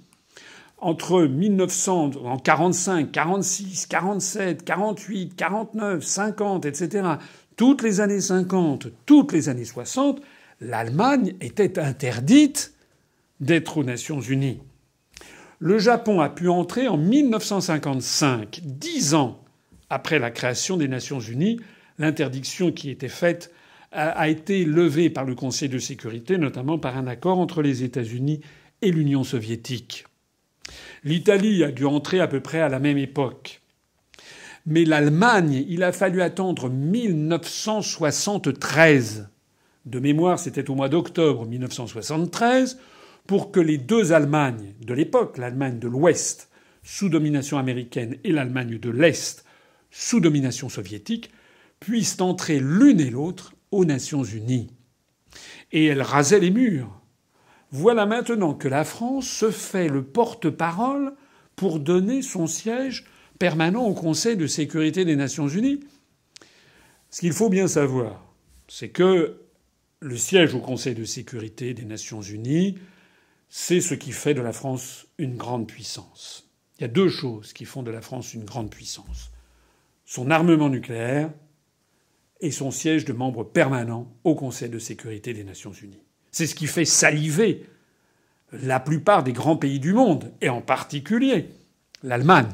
entre 0.83 1.23
1900, 1.23 2.11
en 2.25 2.37
45, 2.37 3.11
46, 3.11 3.87
47, 3.87 4.65
48, 4.65 5.35
49, 5.35 6.03
50, 6.03 6.65
etc., 6.65 7.07
toutes 7.55 7.81
les 7.83 8.01
années 8.01 8.19
50, 8.19 8.87
toutes 9.05 9.31
les 9.31 9.47
années 9.47 9.63
60, 9.63 10.21
l'Allemagne 10.59 11.35
était 11.39 11.79
interdite 11.79 12.73
d'être 13.39 13.77
aux 13.77 13.83
Nations 13.83 14.19
Unies. 14.19 14.59
Le 15.59 15.79
Japon 15.79 16.19
a 16.19 16.29
pu 16.29 16.49
entrer 16.49 16.89
en 16.89 16.97
1955, 16.97 18.59
dix 18.63 19.13
ans 19.13 19.39
après 19.89 20.19
la 20.19 20.31
création 20.31 20.75
des 20.75 20.89
Nations 20.89 21.21
Unies. 21.21 21.61
L'interdiction 21.97 22.71
qui 22.73 22.89
était 22.89 23.07
faite 23.07 23.53
a 23.91 24.27
été 24.27 24.65
levée 24.65 25.11
par 25.11 25.23
le 25.23 25.35
Conseil 25.35 25.69
de 25.69 25.77
sécurité, 25.77 26.37
notamment 26.37 26.79
par 26.79 26.97
un 26.97 27.07
accord 27.07 27.39
entre 27.39 27.61
les 27.61 27.83
États-Unis 27.83 28.41
et 28.81 28.91
l'Union 28.91 29.23
soviétique. 29.23 30.05
L'Italie 31.03 31.63
a 31.63 31.71
dû 31.71 31.85
entrer 31.85 32.19
à 32.19 32.27
peu 32.27 32.39
près 32.39 32.61
à 32.61 32.69
la 32.69 32.79
même 32.79 32.97
époque. 32.97 33.61
Mais 34.65 34.85
l'Allemagne, 34.85 35.65
il 35.67 35.83
a 35.83 35.91
fallu 35.91 36.21
attendre 36.21 36.69
1973. 36.69 39.27
De 39.85 39.99
mémoire, 39.99 40.39
c'était 40.39 40.69
au 40.69 40.75
mois 40.75 40.87
d'octobre 40.87 41.45
1973 41.45 42.79
pour 43.27 43.51
que 43.51 43.59
les 43.59 43.77
deux 43.77 44.13
Allemagnes 44.13 44.73
de 44.81 44.93
l'époque, 44.93 45.37
l'Allemagne 45.37 45.79
de 45.79 45.89
l'Ouest 45.89 46.49
sous 46.83 47.09
domination 47.09 47.57
américaine 47.57 48.15
et 48.23 48.31
l'Allemagne 48.31 48.79
de 48.79 48.89
l'Est 48.89 49.43
sous 49.91 50.21
domination 50.21 50.69
soviétique, 50.69 51.31
puissent 51.79 52.21
entrer 52.21 52.59
l'une 52.59 53.01
et 53.01 53.09
l'autre 53.09 53.55
aux 53.71 53.85
Nations 53.85 54.23
Unies. 54.23 54.69
Et 55.71 55.85
elles 55.85 56.01
rasaient 56.01 56.39
les 56.39 56.51
murs. 56.51 57.02
Voilà 57.75 58.05
maintenant 58.05 58.53
que 58.53 58.67
la 58.67 58.83
France 58.83 59.27
se 59.27 59.49
fait 59.49 59.87
le 59.87 60.03
porte-parole 60.03 61.15
pour 61.55 61.79
donner 61.79 62.21
son 62.21 62.45
siège 62.45 63.05
permanent 63.39 63.83
au 63.83 63.95
Conseil 63.95 64.37
de 64.37 64.45
sécurité 64.45 65.05
des 65.05 65.15
Nations 65.15 65.47
Unies. 65.47 65.79
Ce 67.09 67.21
qu'il 67.21 67.33
faut 67.33 67.49
bien 67.49 67.67
savoir, 67.67 68.31
c'est 68.67 68.89
que 68.89 69.41
le 70.01 70.17
siège 70.17 70.53
au 70.53 70.59
Conseil 70.59 70.93
de 70.93 71.03
sécurité 71.03 71.73
des 71.73 71.85
Nations 71.85 72.21
Unies, 72.21 72.77
c'est 73.49 73.81
ce 73.81 73.95
qui 73.95 74.11
fait 74.11 74.35
de 74.35 74.41
la 74.41 74.53
France 74.53 75.07
une 75.17 75.35
grande 75.35 75.65
puissance. 75.65 76.47
Il 76.77 76.83
y 76.83 76.85
a 76.85 76.89
deux 76.89 77.09
choses 77.09 77.53
qui 77.53 77.65
font 77.65 77.81
de 77.81 77.89
la 77.89 78.01
France 78.01 78.35
une 78.35 78.45
grande 78.45 78.69
puissance. 78.69 79.31
Son 80.05 80.29
armement 80.29 80.69
nucléaire 80.69 81.33
et 82.39 82.51
son 82.51 82.69
siège 82.69 83.03
de 83.03 83.13
membre 83.13 83.43
permanent 83.43 84.15
au 84.23 84.35
Conseil 84.35 84.69
de 84.69 84.77
sécurité 84.77 85.33
des 85.33 85.43
Nations 85.43 85.73
Unies. 85.73 86.02
C'est 86.33 86.47
ce 86.47 86.55
qui 86.55 86.67
fait 86.67 86.83
saliver 86.83 87.65
la 88.51 88.79
plupart 88.79 89.23
des 89.23 89.33
grands 89.33 89.55
pays 89.55 89.79
du 89.79 89.93
monde, 89.93 90.31
et 90.41 90.49
en 90.49 90.61
particulier 90.61 91.49
l'Allemagne. 92.01 92.49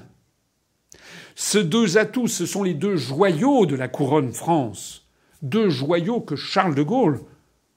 Ces 1.36 1.64
deux 1.64 1.98
atouts, 1.98 2.28
ce 2.28 2.46
sont 2.46 2.64
les 2.64 2.74
deux 2.74 2.98
joyaux 2.98 3.66
de 3.66 3.76
la 3.76 3.88
couronne 3.88 4.34
France, 4.34 5.08
deux 5.42 5.70
joyaux 5.70 6.20
que 6.20 6.36
Charles 6.36 6.76
de 6.76 6.84
Gaulle 6.84 7.22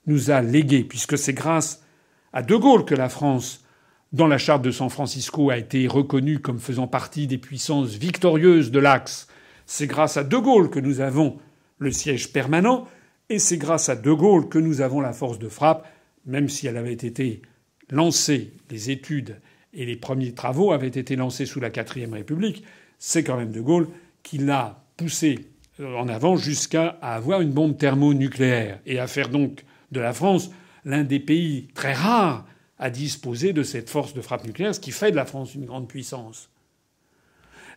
nous 0.07 0.33
a 0.33 0.43
légués, 0.43 0.83
puisque 0.83 1.17
c'est 1.17 1.33
grâce 1.33 1.85
à 2.33 2.43
de 2.43 2.57
Gaulle 2.57 2.85
que 2.85 2.97
la 2.97 3.09
France, 3.09 3.65
dans 4.13 4.27
la 4.27 4.39
charte 4.39 4.63
de 4.63 4.73
San 4.73 4.91
Francisco, 4.91 5.51
a 5.51 5.57
été 5.57 5.87
reconnue 5.87 6.41
comme 6.41 6.59
faisant 6.59 6.89
partie 6.89 7.29
des 7.29 7.39
puissances 7.39 7.91
victorieuses 7.91 8.73
de 8.73 8.81
l'Axe. 8.81 9.29
C'est 9.67 9.87
grâce 9.87 10.17
à 10.17 10.25
de 10.25 10.37
Gaulle 10.37 10.69
que 10.69 10.81
nous 10.81 11.01
avons 11.01 11.39
le 11.79 11.93
siège 11.93 12.33
permanent, 12.33 12.89
et 13.33 13.39
c'est 13.39 13.57
grâce 13.57 13.89
à 13.89 13.97
De 13.97 14.13
Gaulle 14.13 14.51
que 14.51 14.59
nous 14.59 14.83
avons 14.83 15.01
la 15.01 15.15
force 15.15 15.39
de 15.39 15.49
frappe, 15.49 15.89
même 16.27 16.51
si 16.51 16.67
elle 16.67 16.77
avait 16.77 16.93
été 16.93 17.41
lancée, 17.89 18.53
les 18.71 18.91
études 18.91 19.41
et 19.73 19.87
les 19.87 19.97
premiers 19.97 20.33
travaux 20.33 20.71
avaient 20.71 20.89
été 20.89 21.17
lancés 21.17 21.47
sous 21.47 21.59
la 21.59 21.71
quatrième 21.71 22.13
République, 22.13 22.63
c'est 22.99 23.25
quand 23.25 23.39
même 23.39 23.51
De 23.51 23.63
Gaulle 23.63 23.89
qui 24.23 24.37
l'a 24.37 24.85
poussé 24.99 25.47
en 25.81 26.09
avant 26.09 26.37
jusqu'à 26.37 26.99
avoir 27.01 27.41
une 27.41 27.53
bombe 27.53 27.79
thermonucléaire 27.79 28.81
et 28.85 28.99
à 28.99 29.07
faire 29.07 29.31
donc 29.31 29.65
de 29.93 30.01
la 30.01 30.13
France 30.13 30.51
l'un 30.85 31.03
des 31.03 31.19
pays 31.19 31.69
très 31.75 31.95
rares 31.95 32.47
à 32.79 32.91
disposer 32.91 33.55
de 33.55 33.63
cette 33.63 33.89
force 33.89 34.13
de 34.13 34.21
frappe 34.21 34.45
nucléaire, 34.45 34.75
ce 34.75 34.81
qui 34.81 34.91
fait 34.91 35.11
de 35.11 35.17
la 35.17 35.25
France 35.25 35.55
une 35.55 35.65
grande 35.65 35.89
puissance. 35.89 36.51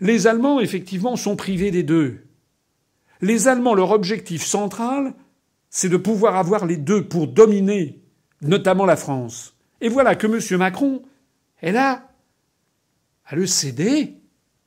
Les 0.02 0.28
Allemands, 0.28 0.60
effectivement, 0.60 1.16
sont 1.16 1.38
privés 1.38 1.72
des 1.72 1.84
deux. 1.84 2.26
Les 3.22 3.48
Allemands, 3.48 3.74
leur 3.74 3.92
objectif 3.92 4.44
central, 4.44 5.14
c'est 5.76 5.90
de 5.90 5.98
pouvoir 5.98 6.38
avoir 6.38 6.66
les 6.66 6.78
deux 6.78 7.04
pour 7.04 7.28
dominer 7.28 8.00
notamment 8.42 8.86
la 8.86 8.96
France. 8.96 9.58
Et 9.82 9.90
voilà 9.90 10.16
que 10.16 10.26
M. 10.26 10.58
Macron 10.58 11.02
est 11.62 11.74
là 11.74 12.08
à 13.26 13.36
le 13.36 13.46
céder, 13.46 14.14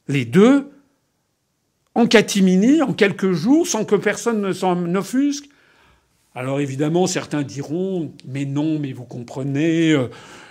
les 0.07 0.27
deux, 0.27 0.71
en 1.95 2.07
catimini, 2.07 2.83
en 2.83 2.93
quelques 2.93 3.33
jours, 3.33 3.67
sans 3.67 3.87
que 3.87 3.95
personne 3.95 4.43
ne 4.43 4.53
s'en 4.53 4.95
offusque, 4.97 5.49
Alors 6.35 6.61
évidemment, 6.61 7.07
certains 7.07 7.43
diront 7.43 8.13
Mais 8.27 8.45
non, 8.45 8.79
mais 8.79 8.93
vous 8.93 9.07
comprenez, 9.07 9.93
euh, 9.93 10.09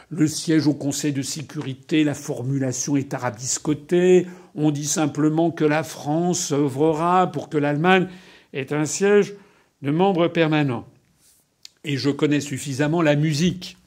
le 0.10 0.26
siège 0.26 0.66
au 0.66 0.74
Conseil 0.74 1.14
de 1.14 1.22
sécurité, 1.22 2.04
la 2.04 2.16
formulation 2.16 2.98
est 2.98 3.14
arabiscotée. 3.14 4.26
On 4.56 4.72
dit 4.72 4.88
simplement 4.88 5.52
que 5.52 5.66
la 5.66 5.84
France 5.84 6.52
œuvrera 6.52 7.32
pour 7.32 7.48
que 7.48 7.60
l'Allemagne 7.60 8.08
ait 8.54 8.74
un 8.74 8.86
siège 8.86 9.36
de 9.82 9.92
membre 9.92 10.28
permanent. 10.28 10.88
Et 11.84 11.98
je 11.98 12.10
connais 12.10 12.42
suffisamment 12.42 13.02
la 13.02 13.16
musique 13.16 13.78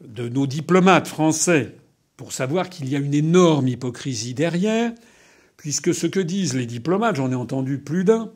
de 0.00 0.28
nos 0.28 0.46
diplomates 0.46 1.08
français 1.08 1.74
pour 2.16 2.32
savoir 2.32 2.70
qu'il 2.70 2.88
y 2.88 2.96
a 2.96 3.00
une 3.00 3.14
énorme 3.14 3.68
hypocrisie 3.68 4.34
derrière, 4.34 4.92
puisque 5.56 5.94
ce 5.94 6.06
que 6.06 6.20
disent 6.20 6.54
les 6.54 6.66
diplomates, 6.66 7.16
j'en 7.16 7.32
ai 7.32 7.34
entendu 7.34 7.78
plus 7.78 8.04
d'un, 8.04 8.30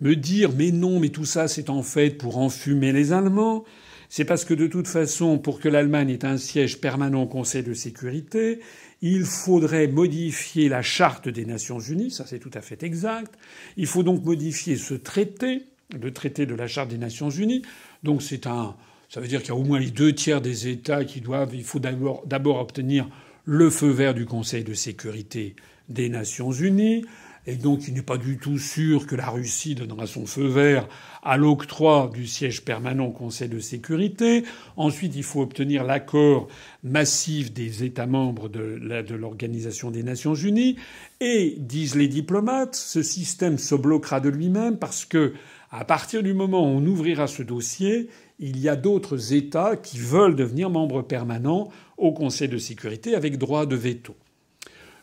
me 0.00 0.16
dire 0.16 0.50
mais 0.56 0.70
non, 0.70 1.00
mais 1.00 1.10
tout 1.10 1.24
ça 1.24 1.48
c'est 1.48 1.70
en 1.70 1.82
fait 1.82 2.10
pour 2.10 2.38
enfumer 2.38 2.92
les 2.92 3.12
Allemands, 3.12 3.64
c'est 4.08 4.24
parce 4.24 4.46
que 4.46 4.54
de 4.54 4.66
toute 4.66 4.88
façon, 4.88 5.38
pour 5.38 5.60
que 5.60 5.68
l'Allemagne 5.68 6.08
ait 6.10 6.24
un 6.24 6.38
siège 6.38 6.80
permanent 6.80 7.22
au 7.22 7.26
Conseil 7.26 7.62
de 7.62 7.74
sécurité, 7.74 8.60
il 9.02 9.24
faudrait 9.24 9.86
modifier 9.86 10.70
la 10.70 10.80
charte 10.80 11.28
des 11.28 11.44
Nations 11.44 11.78
Unies, 11.78 12.10
ça 12.10 12.24
c'est 12.26 12.38
tout 12.38 12.50
à 12.54 12.62
fait 12.62 12.82
exact. 12.82 13.34
Il 13.76 13.86
faut 13.86 14.02
donc 14.02 14.24
modifier 14.24 14.76
ce 14.76 14.94
traité, 14.94 15.66
le 15.92 16.12
traité 16.12 16.46
de 16.46 16.54
la 16.54 16.66
charte 16.66 16.88
des 16.88 16.98
Nations 16.98 17.30
Unies. 17.30 17.62
Donc 18.02 18.22
c'est 18.22 18.46
un, 18.46 18.76
ça 19.08 19.20
veut 19.20 19.28
dire 19.28 19.40
qu'il 19.40 19.48
y 19.48 19.52
a 19.52 19.56
au 19.56 19.64
moins 19.64 19.78
les 19.78 19.90
deux 19.90 20.12
tiers 20.12 20.40
des 20.40 20.68
États 20.68 21.04
qui 21.04 21.20
doivent, 21.20 21.54
il 21.54 21.64
faut 21.64 21.78
d'abord, 21.78 22.60
obtenir 22.60 23.08
le 23.44 23.70
feu 23.70 23.88
vert 23.88 24.14
du 24.14 24.26
Conseil 24.26 24.64
de 24.64 24.74
sécurité 24.74 25.56
des 25.88 26.08
Nations 26.08 26.52
Unies. 26.52 27.04
Et 27.46 27.56
donc 27.56 27.88
il 27.88 27.94
n'est 27.94 28.02
pas 28.02 28.18
du 28.18 28.36
tout 28.36 28.58
sûr 28.58 29.06
que 29.06 29.16
la 29.16 29.30
Russie 29.30 29.74
donnera 29.74 30.06
son 30.06 30.26
feu 30.26 30.46
vert 30.46 30.86
à 31.22 31.38
l'octroi 31.38 32.10
du 32.12 32.26
siège 32.26 32.62
permanent 32.62 33.06
au 33.06 33.10
Conseil 33.10 33.48
de 33.48 33.58
sécurité. 33.58 34.44
Ensuite, 34.76 35.16
il 35.16 35.22
faut 35.22 35.40
obtenir 35.40 35.84
l'accord 35.84 36.48
massif 36.82 37.52
des 37.52 37.84
États 37.84 38.06
membres 38.06 38.48
de 38.48 39.14
l'Organisation 39.14 39.90
des 39.90 40.02
Nations 40.02 40.34
Unies. 40.34 40.76
Et, 41.20 41.56
disent 41.58 41.96
les 41.96 42.08
diplomates, 42.08 42.76
ce 42.76 43.02
système 43.02 43.56
se 43.58 43.74
bloquera 43.74 44.20
de 44.20 44.28
lui-même 44.28 44.78
parce 44.78 45.04
que, 45.04 45.32
à 45.70 45.84
partir 45.84 46.22
du 46.22 46.32
moment 46.32 46.62
où 46.62 46.78
on 46.78 46.86
ouvrira 46.86 47.26
ce 47.26 47.42
dossier, 47.42 48.08
il 48.38 48.58
y 48.58 48.68
a 48.68 48.76
d'autres 48.76 49.34
États 49.34 49.76
qui 49.76 49.98
veulent 49.98 50.36
devenir 50.36 50.70
membres 50.70 51.02
permanents 51.02 51.70
au 51.96 52.12
Conseil 52.12 52.48
de 52.48 52.58
sécurité 52.58 53.14
avec 53.14 53.36
droit 53.36 53.66
de 53.66 53.76
veto. 53.76 54.16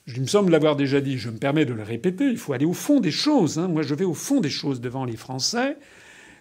Il 0.08 0.22
me 0.22 0.28
semble 0.28 0.52
l'avoir 0.52 0.76
déjà 0.76 1.02
dit, 1.02 1.18
je 1.18 1.30
me 1.30 1.38
permets 1.38 1.66
de 1.66 1.74
le 1.74 1.84
répéter, 1.84 2.26
il 2.26 2.38
faut 2.38 2.54
aller 2.54 2.66
au 2.66 2.74
fond 2.74 3.00
des 3.00 3.12
choses. 3.12 3.58
Hein. 3.58 3.68
Moi, 3.68 3.82
je 3.82 3.96
vais 3.96 4.06
au 4.06 4.14
fond 4.14 4.40
des 4.40 4.50
choses 4.50 4.82
devant 4.82 5.06
les 5.06 5.18
Français. 5.18 5.78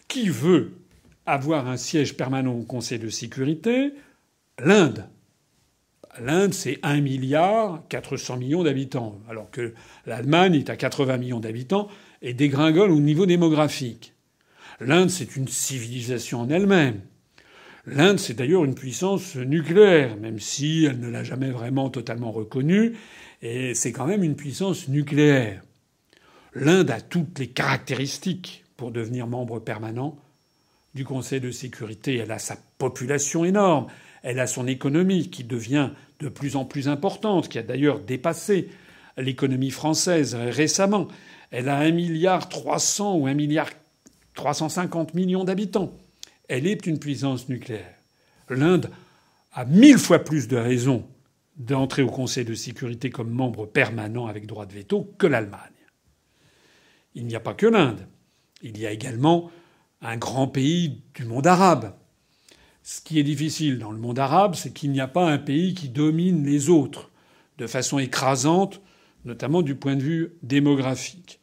Qui 0.07 0.29
veut 0.29 0.72
avoir 1.25 1.66
un 1.66 1.79
siège 1.79 2.16
permanent 2.16 2.55
au 2.55 2.62
Conseil 2.62 2.99
de 2.99 3.09
sécurité? 3.09 3.93
L'Inde. 4.59 5.07
L'Inde, 6.20 6.55
c'est 6.55 6.79
1 6.83 7.01
milliard 7.01 7.83
400 7.89 8.37
millions 8.37 8.62
d'habitants, 8.62 9.18
alors 9.29 9.51
que 9.51 9.75
l'Allemagne 10.07 10.55
est 10.55 10.70
à 10.70 10.77
80 10.77 11.16
millions 11.16 11.41
d'habitants 11.41 11.89
et 12.22 12.35
dégringole 12.35 12.91
au 12.91 13.01
niveau 13.01 13.27
démographique. 13.27 14.14
L'Inde, 14.81 15.11
c'est 15.11 15.37
une 15.37 15.49
civilisation 15.49 16.41
en 16.41 16.51
elle-même. 16.51 17.01
L'Inde, 17.87 18.18
c'est 18.18 18.35
d'ailleurs 18.35 18.64
une 18.64 18.75
puissance 18.75 19.37
nucléaire, 19.37 20.16
même 20.16 20.41
si 20.41 20.85
elle 20.85 21.01
ne 21.01 21.09
l'a 21.09 21.22
jamais 21.22 21.51
vraiment 21.51 21.91
totalement 21.91 22.33
reconnue. 22.33 22.97
Et 23.43 23.75
c'est 23.75 23.93
quand 23.93 24.07
même 24.07 24.25
une 24.25 24.37
puissance 24.37 24.89
nucléaire. 24.89 25.62
L'Inde 26.55 26.91
a 26.91 27.01
toutes 27.01 27.39
les 27.39 27.49
caractéristiques 27.49 28.64
pour 28.77 28.91
devenir 28.91 29.27
membre 29.27 29.59
permanent 29.59 30.16
du 30.95 31.05
Conseil 31.05 31.41
de 31.41 31.51
sécurité. 31.51 32.16
Elle 32.16 32.31
a 32.31 32.39
sa 32.39 32.57
population 32.79 33.45
énorme, 33.45 33.89
elle 34.22 34.41
a 34.41 34.47
son 34.47 34.66
économie 34.66 35.31
qui 35.31 35.45
devient 35.45 35.91
de 36.20 36.29
plus 36.29 36.57
en 36.57 36.64
plus 36.64 36.89
importante, 36.89 37.49
qui 37.49 37.59
a 37.59 37.62
d'ailleurs 37.62 38.01
dépassé 38.01 38.68
l'économie 39.18 39.70
française 39.70 40.35
récemment. 40.35 41.09
Elle 41.51 41.68
a 41.68 41.79
un 41.79 41.91
milliard 41.91 42.49
trois 42.49 42.79
cents 42.79 43.16
ou 43.16 43.27
un 43.27 43.35
milliard 43.35 43.70
trois 44.35 44.55
cent 44.55 44.68
cinquante 44.68 45.14
millions 45.14 45.45
d'habitants. 45.45 45.97
Elle 46.49 46.66
est 46.66 46.87
une 46.87 46.99
puissance 46.99 47.49
nucléaire. 47.49 47.95
L'Inde 48.51 48.91
a 49.53 49.64
mille 49.64 49.99
fois 49.99 50.18
plus 50.18 50.49
de 50.49 50.57
raisons 50.57 51.07
d'entrer 51.57 52.03
au 52.03 52.11
Conseil 52.11 52.45
de 52.45 52.55
sécurité 52.55 53.11
comme 53.11 53.30
membre 53.30 53.66
permanent 53.66 54.26
avec 54.26 54.47
droit 54.47 54.66
de 54.66 54.74
veto 54.74 55.14
que 55.18 55.26
l'Allemagne. 55.26 55.61
Il 57.14 57.26
n'y 57.26 57.37
a 57.37 57.41
pas 57.41 57.55
que 57.55 57.66
l'Inde. 57.66 58.07
Il 58.62 58.78
y 58.78 58.87
a 58.87 58.91
également 58.91 59.51
un 60.03 60.16
grand 60.16 60.49
pays 60.49 61.03
du 61.14 61.24
monde 61.24 61.47
arabe. 61.47 61.95
Ce 62.82 63.01
qui 63.01 63.18
est 63.18 63.24
difficile 63.24 63.78
dans 63.78 63.93
le 63.93 63.99
monde 63.99 64.18
arabe, 64.18 64.57
c'est 64.57 64.72
qu'il 64.72 64.91
n'y 64.91 65.01
a 65.01 65.09
pas 65.09 65.30
un 65.30 65.39
pays 65.39 65.74
qui 65.74 65.89
domine 65.89 66.45
les 66.45 66.68
autres 66.68 67.11
de 67.57 67.66
façon 67.66 67.99
écrasante, 67.99 68.82
notamment 69.24 69.62
du 69.62 69.74
point 69.74 69.97
de 69.97 70.03
vue 70.03 70.35
démographique. 70.43 71.41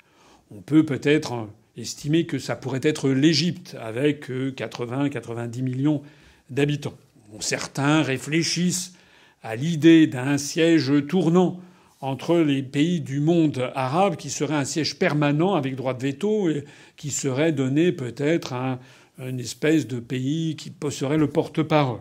On 0.51 0.61
peut 0.61 0.85
peut-être 0.85 1.47
estimer 1.77 2.25
que 2.25 2.39
ça 2.39 2.55
pourrait 2.55 2.81
être 2.83 3.09
l'Égypte, 3.09 3.75
avec 3.79 4.29
80-90 4.29 5.59
euh, 5.59 5.63
millions 5.63 6.01
d'habitants. 6.49 6.97
certains 7.39 8.01
réfléchissent 8.01 8.93
à 9.41 9.55
l'idée 9.55 10.07
d'un 10.07 10.37
siège 10.37 10.91
tournant 11.07 11.59
entre 12.01 12.37
les 12.37 12.63
pays 12.63 12.99
du 12.99 13.19
monde 13.19 13.71
arabe 13.75 14.15
qui 14.15 14.29
serait 14.29 14.55
un 14.55 14.65
siège 14.65 14.97
permanent 14.97 15.53
avec 15.53 15.75
droit 15.75 15.93
de 15.93 16.01
veto 16.01 16.49
et 16.49 16.65
qui 16.97 17.11
serait 17.11 17.51
donné 17.51 17.91
peut-être 17.91 18.53
à 18.53 18.79
une 19.19 19.39
espèce 19.39 19.87
de 19.87 19.99
pays 19.99 20.55
qui 20.55 20.71
posséderait 20.71 21.17
le 21.17 21.29
porte-parole. 21.29 21.99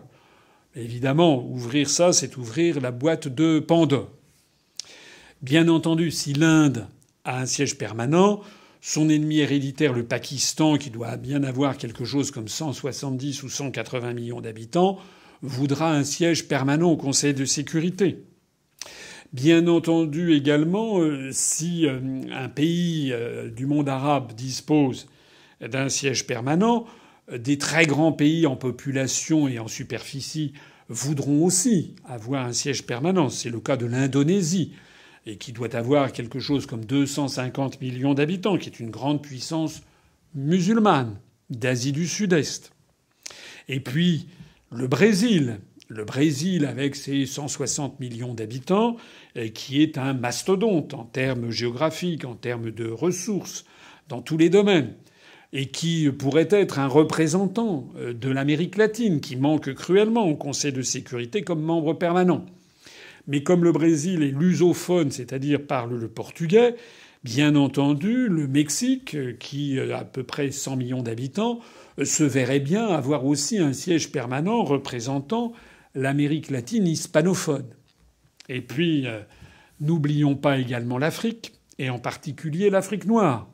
Évidemment, 0.75 1.45
ouvrir 1.45 1.89
ça, 1.89 2.13
c'est 2.13 2.37
ouvrir 2.37 2.81
la 2.81 2.91
boîte 2.91 3.27
de 3.27 3.59
Pandore. 3.59 4.09
Bien 5.41 5.67
entendu, 5.67 6.11
si 6.11 6.33
l'Inde 6.33 6.87
a 7.23 7.39
un 7.39 7.45
siège 7.45 7.77
permanent, 7.77 8.41
son 8.81 9.09
ennemi 9.09 9.39
héréditaire, 9.39 9.93
le 9.93 10.03
Pakistan, 10.03 10.77
qui 10.77 10.89
doit 10.89 11.15
bien 11.15 11.43
avoir 11.43 11.77
quelque 11.77 12.03
chose 12.03 12.31
comme 12.31 12.47
170 12.47 13.43
ou 13.43 13.49
180 13.49 14.13
millions 14.13 14.41
d'habitants, 14.41 14.97
voudra 15.43 15.93
un 15.93 16.03
siège 16.03 16.47
permanent 16.47 16.89
au 16.89 16.97
Conseil 16.97 17.35
de 17.35 17.45
sécurité. 17.45 18.23
Bien 19.33 19.67
entendu 19.67 20.33
également, 20.33 20.99
euh, 20.99 21.29
si 21.31 21.85
euh, 21.85 21.99
un 22.33 22.49
pays 22.49 23.13
euh, 23.13 23.49
du 23.49 23.65
monde 23.65 23.87
arabe 23.87 24.33
dispose 24.33 25.07
d'un 25.61 25.87
siège 25.87 26.25
permanent, 26.27 26.85
des 27.31 27.57
très 27.57 27.85
grands 27.85 28.11
pays 28.11 28.45
en 28.45 28.55
population 28.55 29.47
et 29.47 29.59
en 29.59 29.67
superficie 29.67 30.53
voudront 30.89 31.45
aussi 31.45 31.95
avoir 32.03 32.45
un 32.45 32.51
siège 32.51 32.83
permanent. 32.83 33.29
C'est 33.29 33.49
le 33.49 33.59
cas 33.61 33.77
de 33.77 33.85
l'Indonésie, 33.85 34.73
et 35.25 35.37
qui 35.37 35.51
doit 35.51 35.75
avoir 35.75 36.11
quelque 36.11 36.39
chose 36.39 36.65
comme 36.65 36.85
250 36.85 37.81
millions 37.81 38.13
d'habitants, 38.13 38.57
qui 38.57 38.69
est 38.69 38.79
une 38.79 38.89
grande 38.89 39.21
puissance 39.21 39.81
musulmane 40.33 41.19
d'Asie 41.49 41.91
du 41.91 42.07
Sud-Est. 42.07 42.71
Et 43.67 43.79
puis 43.79 44.27
le 44.71 44.87
Brésil, 44.87 45.59
le 45.89 46.05
Brésil 46.05 46.65
avec 46.65 46.95
ses 46.95 47.25
160 47.25 47.99
millions 47.99 48.33
d'habitants, 48.33 48.95
qui 49.53 49.81
est 49.81 49.97
un 49.97 50.13
mastodonte 50.13 50.93
en 50.93 51.03
termes 51.03 51.51
géographiques, 51.51 52.25
en 52.25 52.35
termes 52.35 52.71
de 52.71 52.89
ressources, 52.89 53.65
dans 54.07 54.21
tous 54.21 54.37
les 54.37 54.49
domaines, 54.49 54.93
et 55.53 55.67
qui 55.67 56.09
pourrait 56.09 56.47
être 56.49 56.79
un 56.79 56.87
représentant 56.87 57.89
euh, 57.97 58.13
de 58.13 58.29
l'Amérique 58.29 58.77
latine, 58.77 59.19
qui 59.19 59.35
manque 59.35 59.73
cruellement 59.73 60.25
au 60.25 60.35
Conseil 60.35 60.71
de 60.71 60.81
sécurité 60.81 61.41
comme 61.41 61.61
membre 61.61 61.93
permanent. 61.93 62.45
Mais 63.27 63.43
comme 63.43 63.63
le 63.63 63.71
Brésil 63.71 64.23
est 64.23 64.31
lusophone, 64.31 65.11
c'est-à-dire 65.11 65.65
parle 65.65 65.97
le 65.97 66.07
portugais, 66.07 66.75
bien 67.23 67.55
entendu, 67.55 68.27
le 68.27 68.47
Mexique, 68.47 69.37
qui 69.37 69.79
a 69.79 69.99
à 69.99 70.05
peu 70.05 70.23
près 70.23 70.51
100 70.51 70.75
millions 70.75 71.03
d'habitants, 71.03 71.59
se 72.03 72.23
verrait 72.23 72.59
bien 72.59 72.87
avoir 72.87 73.25
aussi 73.25 73.59
un 73.59 73.73
siège 73.73 74.11
permanent 74.11 74.63
représentant 74.63 75.53
l'Amérique 75.93 76.49
latine 76.49 76.87
hispanophone. 76.87 77.67
Et 78.49 78.61
puis, 78.61 79.07
euh, 79.07 79.21
n'oublions 79.79 80.35
pas 80.35 80.57
également 80.57 80.97
l'Afrique, 80.97 81.53
et 81.77 81.89
en 81.89 81.99
particulier 81.99 82.69
l'Afrique 82.69 83.05
noire, 83.05 83.47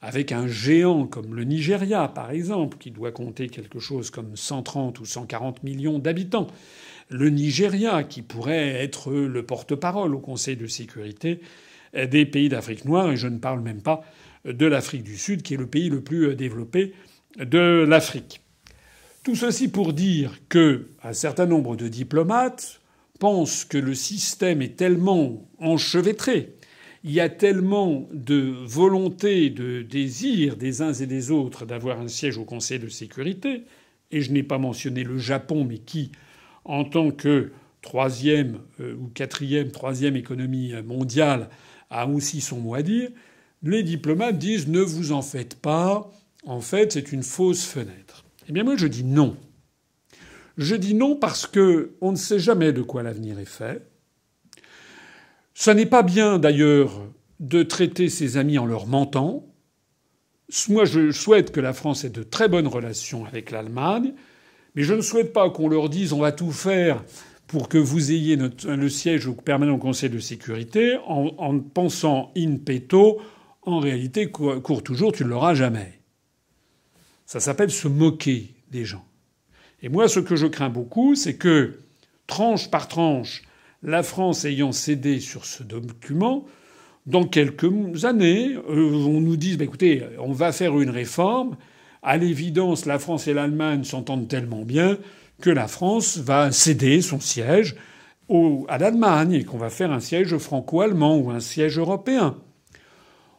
avec 0.00 0.32
un 0.32 0.46
géant 0.46 1.06
comme 1.06 1.34
le 1.34 1.44
Nigeria, 1.44 2.08
par 2.08 2.30
exemple, 2.30 2.78
qui 2.78 2.90
doit 2.90 3.12
compter 3.12 3.48
quelque 3.48 3.80
chose 3.80 4.10
comme 4.10 4.36
130 4.36 5.00
ou 5.00 5.04
140 5.04 5.62
millions 5.62 5.98
d'habitants. 5.98 6.46
Le 7.10 7.30
Nigeria, 7.30 8.04
qui 8.04 8.22
pourrait 8.22 8.74
être 8.74 9.12
le 9.12 9.42
porte-parole 9.42 10.14
au 10.14 10.20
Conseil 10.20 10.56
de 10.56 10.66
sécurité 10.66 11.40
des 11.94 12.26
pays 12.26 12.48
d'Afrique 12.48 12.84
noire, 12.84 13.10
et 13.10 13.16
je 13.16 13.28
ne 13.28 13.38
parle 13.38 13.60
même 13.60 13.80
pas 13.80 14.02
de 14.44 14.66
l'Afrique 14.66 15.04
du 15.04 15.16
Sud, 15.16 15.42
qui 15.42 15.54
est 15.54 15.58
le 15.58 15.66
pays 15.66 15.88
le 15.88 16.02
plus 16.02 16.34
développé 16.36 16.92
de 17.38 17.84
l'Afrique. 17.88 18.42
Tout 19.24 19.34
ceci 19.34 19.68
pour 19.68 19.94
dire 19.94 20.38
que 20.48 20.88
un 21.02 21.12
certain 21.14 21.46
nombre 21.46 21.76
de 21.76 21.88
diplomates 21.88 22.80
pensent 23.18 23.64
que 23.64 23.78
le 23.78 23.94
système 23.94 24.60
est 24.60 24.76
tellement 24.76 25.48
enchevêtré 25.58 26.58
il 27.04 27.12
y 27.12 27.20
a 27.20 27.28
tellement 27.28 28.08
de 28.12 28.54
volonté, 28.66 29.50
de 29.50 29.82
désir 29.82 30.56
des 30.56 30.82
uns 30.82 30.92
et 30.92 31.06
des 31.06 31.30
autres 31.30 31.64
d'avoir 31.64 32.00
un 32.00 32.08
siège 32.08 32.38
au 32.38 32.44
Conseil 32.44 32.78
de 32.78 32.88
sécurité, 32.88 33.62
et 34.10 34.20
je 34.20 34.32
n'ai 34.32 34.42
pas 34.42 34.58
mentionné 34.58 35.04
le 35.04 35.18
Japon, 35.18 35.64
mais 35.64 35.78
qui, 35.78 36.12
en 36.68 36.84
tant 36.84 37.10
que 37.10 37.50
troisième 37.82 38.60
euh, 38.80 38.94
ou 38.94 39.08
quatrième, 39.08 39.72
troisième 39.72 40.14
économie 40.14 40.72
mondiale, 40.84 41.48
a 41.90 42.06
aussi 42.06 42.40
son 42.40 42.60
mot 42.60 42.74
à 42.74 42.82
dire, 42.82 43.10
les 43.62 43.82
diplomates 43.82 44.38
disent 44.38 44.68
ne 44.68 44.80
vous 44.80 45.10
en 45.10 45.22
faites 45.22 45.56
pas, 45.56 46.12
en 46.46 46.60
fait 46.60 46.92
c'est 46.92 47.10
une 47.10 47.24
fausse 47.24 47.64
fenêtre. 47.64 48.24
Eh 48.48 48.52
bien 48.52 48.62
moi 48.62 48.76
je 48.76 48.86
dis 48.86 49.04
non. 49.04 49.36
Je 50.56 50.76
dis 50.76 50.94
non 50.94 51.16
parce 51.16 51.46
que 51.46 51.92
on 52.00 52.12
ne 52.12 52.16
sait 52.16 52.38
jamais 52.38 52.72
de 52.72 52.82
quoi 52.82 53.02
l'avenir 53.02 53.38
est 53.38 53.44
fait. 53.44 53.82
Ce 55.54 55.70
n'est 55.70 55.86
pas 55.86 56.02
bien 56.04 56.38
d'ailleurs 56.38 57.02
de 57.40 57.62
traiter 57.62 58.08
ses 58.08 58.36
amis 58.36 58.58
en 58.58 58.66
leur 58.66 58.86
mentant. 58.86 59.44
Moi, 60.68 60.84
je 60.84 61.10
souhaite 61.10 61.52
que 61.52 61.60
la 61.60 61.72
France 61.72 62.04
ait 62.04 62.10
de 62.10 62.22
très 62.22 62.48
bonnes 62.48 62.66
relations 62.66 63.26
avec 63.26 63.50
l'Allemagne, 63.50 64.14
mais 64.78 64.84
je 64.84 64.94
ne 64.94 65.00
souhaite 65.00 65.32
pas 65.32 65.50
qu'on 65.50 65.68
leur 65.68 65.88
dise 65.88 66.12
on 66.12 66.20
va 66.20 66.30
tout 66.30 66.52
faire 66.52 67.02
pour 67.48 67.68
que 67.68 67.78
vous 67.78 68.12
ayez 68.12 68.36
le 68.36 68.88
siège 68.88 69.28
permanent 69.44 69.74
au 69.74 69.78
Conseil 69.78 70.08
de 70.08 70.20
sécurité 70.20 70.96
en, 71.04 71.32
en 71.36 71.58
pensant 71.58 72.30
in 72.36 72.58
petto 72.58 73.20
en 73.62 73.80
réalité, 73.80 74.30
court 74.30 74.84
toujours, 74.84 75.10
tu 75.10 75.24
ne 75.24 75.30
l'auras 75.30 75.54
jamais. 75.54 75.98
Ça 77.26 77.40
s'appelle 77.40 77.72
se 77.72 77.88
moquer 77.88 78.54
des 78.70 78.84
gens. 78.84 79.04
Et 79.82 79.88
moi, 79.88 80.06
ce 80.06 80.20
que 80.20 80.36
je 80.36 80.46
crains 80.46 80.70
beaucoup, 80.70 81.16
c'est 81.16 81.34
que, 81.34 81.80
tranche 82.28 82.70
par 82.70 82.86
tranche, 82.86 83.42
la 83.82 84.04
France 84.04 84.44
ayant 84.44 84.70
cédé 84.70 85.18
sur 85.18 85.44
ce 85.44 85.64
document, 85.64 86.46
dans 87.06 87.24
quelques 87.24 88.04
années, 88.04 88.54
euh, 88.54 88.92
on 88.92 89.20
nous 89.20 89.36
dise 89.36 89.58
bah, 89.58 89.64
écoutez, 89.64 90.04
on 90.20 90.32
va 90.32 90.52
faire 90.52 90.78
une 90.78 90.90
réforme. 90.90 91.56
À 92.08 92.16
l'évidence, 92.16 92.86
la 92.86 92.98
France 92.98 93.28
et 93.28 93.34
l'Allemagne 93.34 93.84
s'entendent 93.84 94.28
tellement 94.28 94.64
bien 94.64 94.96
que 95.42 95.50
la 95.50 95.68
France 95.68 96.16
va 96.16 96.50
céder 96.52 97.02
son 97.02 97.20
siège 97.20 97.76
à 98.68 98.78
l'Allemagne 98.78 99.34
et 99.34 99.44
qu'on 99.44 99.58
va 99.58 99.68
faire 99.68 99.92
un 99.92 100.00
siège 100.00 100.34
franco-allemand 100.38 101.18
ou 101.18 101.30
un 101.30 101.40
siège 101.40 101.78
européen. 101.78 102.38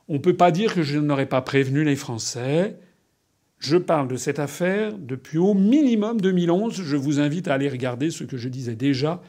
On 0.07 0.13
ne 0.13 0.19
peut 0.19 0.35
pas 0.35 0.51
dire 0.51 0.75
que 0.75 0.83
je 0.83 0.99
n'aurais 0.99 1.25
pas 1.25 1.41
prévenu 1.41 1.83
les 1.83 1.95
Français. 1.95 2.77
Je 3.57 3.75
parle 3.75 4.07
de 4.07 4.17
cette 4.17 4.37
affaire 4.37 4.95
depuis 4.99 5.39
au 5.39 5.55
minimum 5.55 6.21
2011. 6.21 6.83
Je 6.83 6.95
vous 6.95 7.19
invite 7.19 7.47
à 7.47 7.55
aller 7.55 7.69
regarder 7.69 8.11
ce 8.11 8.23
que 8.23 8.37
je 8.37 8.49
disais 8.49 8.75
déjà 8.75 9.19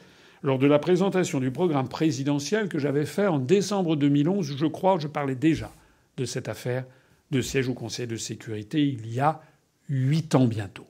lors 0.43 0.59
de 0.59 0.67
la 0.67 0.77
présentation 0.77 1.39
du 1.39 1.49
programme 1.49 1.89
présidentiel 1.89 2.69
que 2.69 2.77
j'avais 2.77 3.07
fait 3.07 3.25
en 3.25 3.39
décembre 3.39 3.95
2011. 3.95 4.55
Je 4.55 4.65
crois 4.67 4.97
que 4.97 5.01
je 5.01 5.07
parlais 5.07 5.33
déjà 5.33 5.71
de 6.17 6.25
cette 6.25 6.47
affaire 6.47 6.85
de 7.31 7.41
siège 7.41 7.69
au 7.69 7.73
Conseil 7.73 8.07
de 8.07 8.17
sécurité 8.17 8.85
il 8.85 9.11
y 9.11 9.19
a 9.19 9.41
huit 9.89 10.35
ans 10.35 10.45
bientôt. 10.45 10.87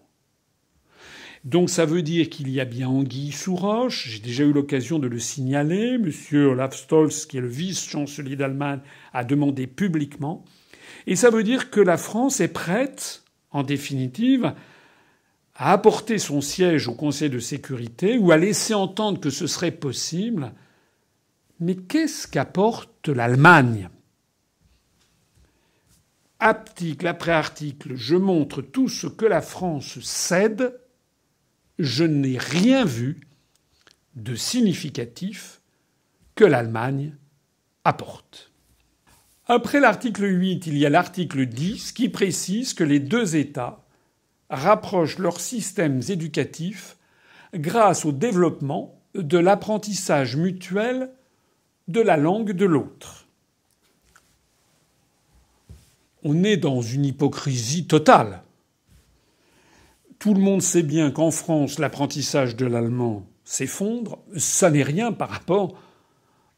Donc 1.43 1.71
ça 1.71 1.85
veut 1.85 2.03
dire 2.03 2.29
qu'il 2.29 2.49
y 2.49 2.59
a 2.59 2.65
bien 2.65 2.87
anguille 2.87 3.31
sous 3.31 3.55
roche. 3.55 4.07
J'ai 4.09 4.19
déjà 4.19 4.43
eu 4.43 4.53
l'occasion 4.53 4.99
de 4.99 5.07
le 5.07 5.17
signaler. 5.17 5.97
Monsieur 5.97 6.49
Olaf 6.49 6.75
Stolz, 6.75 7.25
qui 7.25 7.37
est 7.37 7.41
le 7.41 7.47
vice-chancelier 7.47 8.35
d'Allemagne, 8.35 8.81
a 9.11 9.23
demandé 9.23 9.65
publiquement. 9.65 10.45
Et 11.07 11.15
ça 11.15 11.31
veut 11.31 11.43
dire 11.43 11.71
que 11.71 11.79
la 11.79 11.97
France 11.97 12.41
est 12.41 12.47
prête, 12.47 13.23
en 13.49 13.63
définitive, 13.63 14.53
à 15.55 15.73
apporter 15.73 16.19
son 16.19 16.41
siège 16.41 16.87
au 16.87 16.93
Conseil 16.93 17.31
de 17.31 17.39
sécurité 17.39 18.19
ou 18.19 18.31
à 18.31 18.37
laisser 18.37 18.75
entendre 18.75 19.19
que 19.19 19.31
ce 19.31 19.47
serait 19.47 19.71
possible. 19.71 20.53
Mais 21.59 21.75
qu'est-ce 21.75 22.27
qu'apporte 22.27 23.09
l'Allemagne? 23.09 23.89
Article 26.43 27.05
après 27.05 27.33
article, 27.33 27.93
je 27.93 28.15
montre 28.15 28.63
tout 28.63 28.89
ce 28.89 29.05
que 29.05 29.27
la 29.27 29.41
France 29.41 29.99
cède 29.99 30.81
je 31.77 32.03
n'ai 32.03 32.39
rien 32.39 32.83
vu 32.83 33.21
de 34.15 34.33
significatif 34.33 35.61
que 36.33 36.43
l'Allemagne 36.43 37.15
apporte. 37.83 38.51
Après 39.45 39.79
l'article 39.79 40.23
8, 40.23 40.65
il 40.65 40.79
y 40.79 40.85
a 40.87 40.89
l'article 40.89 41.45
10 41.45 41.91
qui 41.91 42.09
précise 42.09 42.73
que 42.73 42.83
les 42.83 42.99
deux 42.99 43.35
États 43.35 43.85
rapprochent 44.49 45.19
leurs 45.19 45.39
systèmes 45.39 46.01
éducatifs 46.09 46.97
grâce 47.53 48.03
au 48.03 48.11
développement 48.11 48.99
de 49.13 49.37
l'apprentissage 49.37 50.35
mutuel 50.37 51.11
de 51.87 52.01
la 52.01 52.17
langue 52.17 52.53
de 52.53 52.65
l'autre. 52.65 53.20
On 56.23 56.43
est 56.43 56.57
dans 56.57 56.81
une 56.81 57.05
hypocrisie 57.05 57.87
totale. 57.87 58.43
Tout 60.19 60.33
le 60.33 60.39
monde 60.39 60.61
sait 60.61 60.83
bien 60.83 61.09
qu'en 61.09 61.31
France, 61.31 61.79
l'apprentissage 61.79 62.55
de 62.55 62.65
l'allemand 62.65 63.25
s'effondre. 63.43 64.19
Ça 64.37 64.69
n'est 64.69 64.83
rien 64.83 65.11
par 65.11 65.29
rapport 65.29 65.75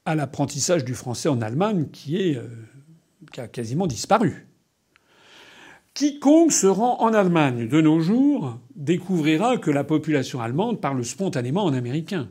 à 0.05 0.15
l'apprentissage 0.15 0.83
du 0.83 0.95
français 0.95 1.29
en 1.29 1.41
Allemagne 1.41 1.87
qui, 1.91 2.35
euh, 2.35 2.43
a 3.37 3.47
quasiment 3.47 3.87
disparu. 3.87 4.47
Quiconque 5.93 6.51
se 6.51 6.67
rend 6.67 6.99
en 7.01 7.13
Allemagne 7.13 7.67
de 7.67 7.79
nos 7.79 7.99
jours 7.99 8.59
découvrira 8.75 9.57
que 9.57 9.71
la 9.71 9.83
population 9.83 10.41
allemande 10.41 10.81
parle 10.81 11.05
spontanément 11.05 11.63
en 11.63 11.73
américain. 11.73 12.29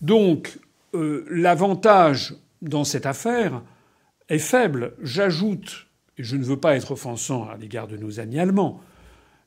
Donc, 0.00 0.58
euh, 0.94 1.24
l'avantage 1.30 2.34
dans 2.60 2.84
cette 2.84 3.06
affaire 3.06 3.62
est 4.28 4.38
faible. 4.38 4.94
J'ajoute, 5.02 5.86
et 6.18 6.22
je 6.22 6.36
ne 6.36 6.44
veux 6.44 6.58
pas 6.58 6.76
être 6.76 6.92
offensant 6.92 7.48
à 7.48 7.56
l'égard 7.56 7.88
de 7.88 7.96
nos 7.96 8.20
amis 8.20 8.38
allemands, 8.38 8.80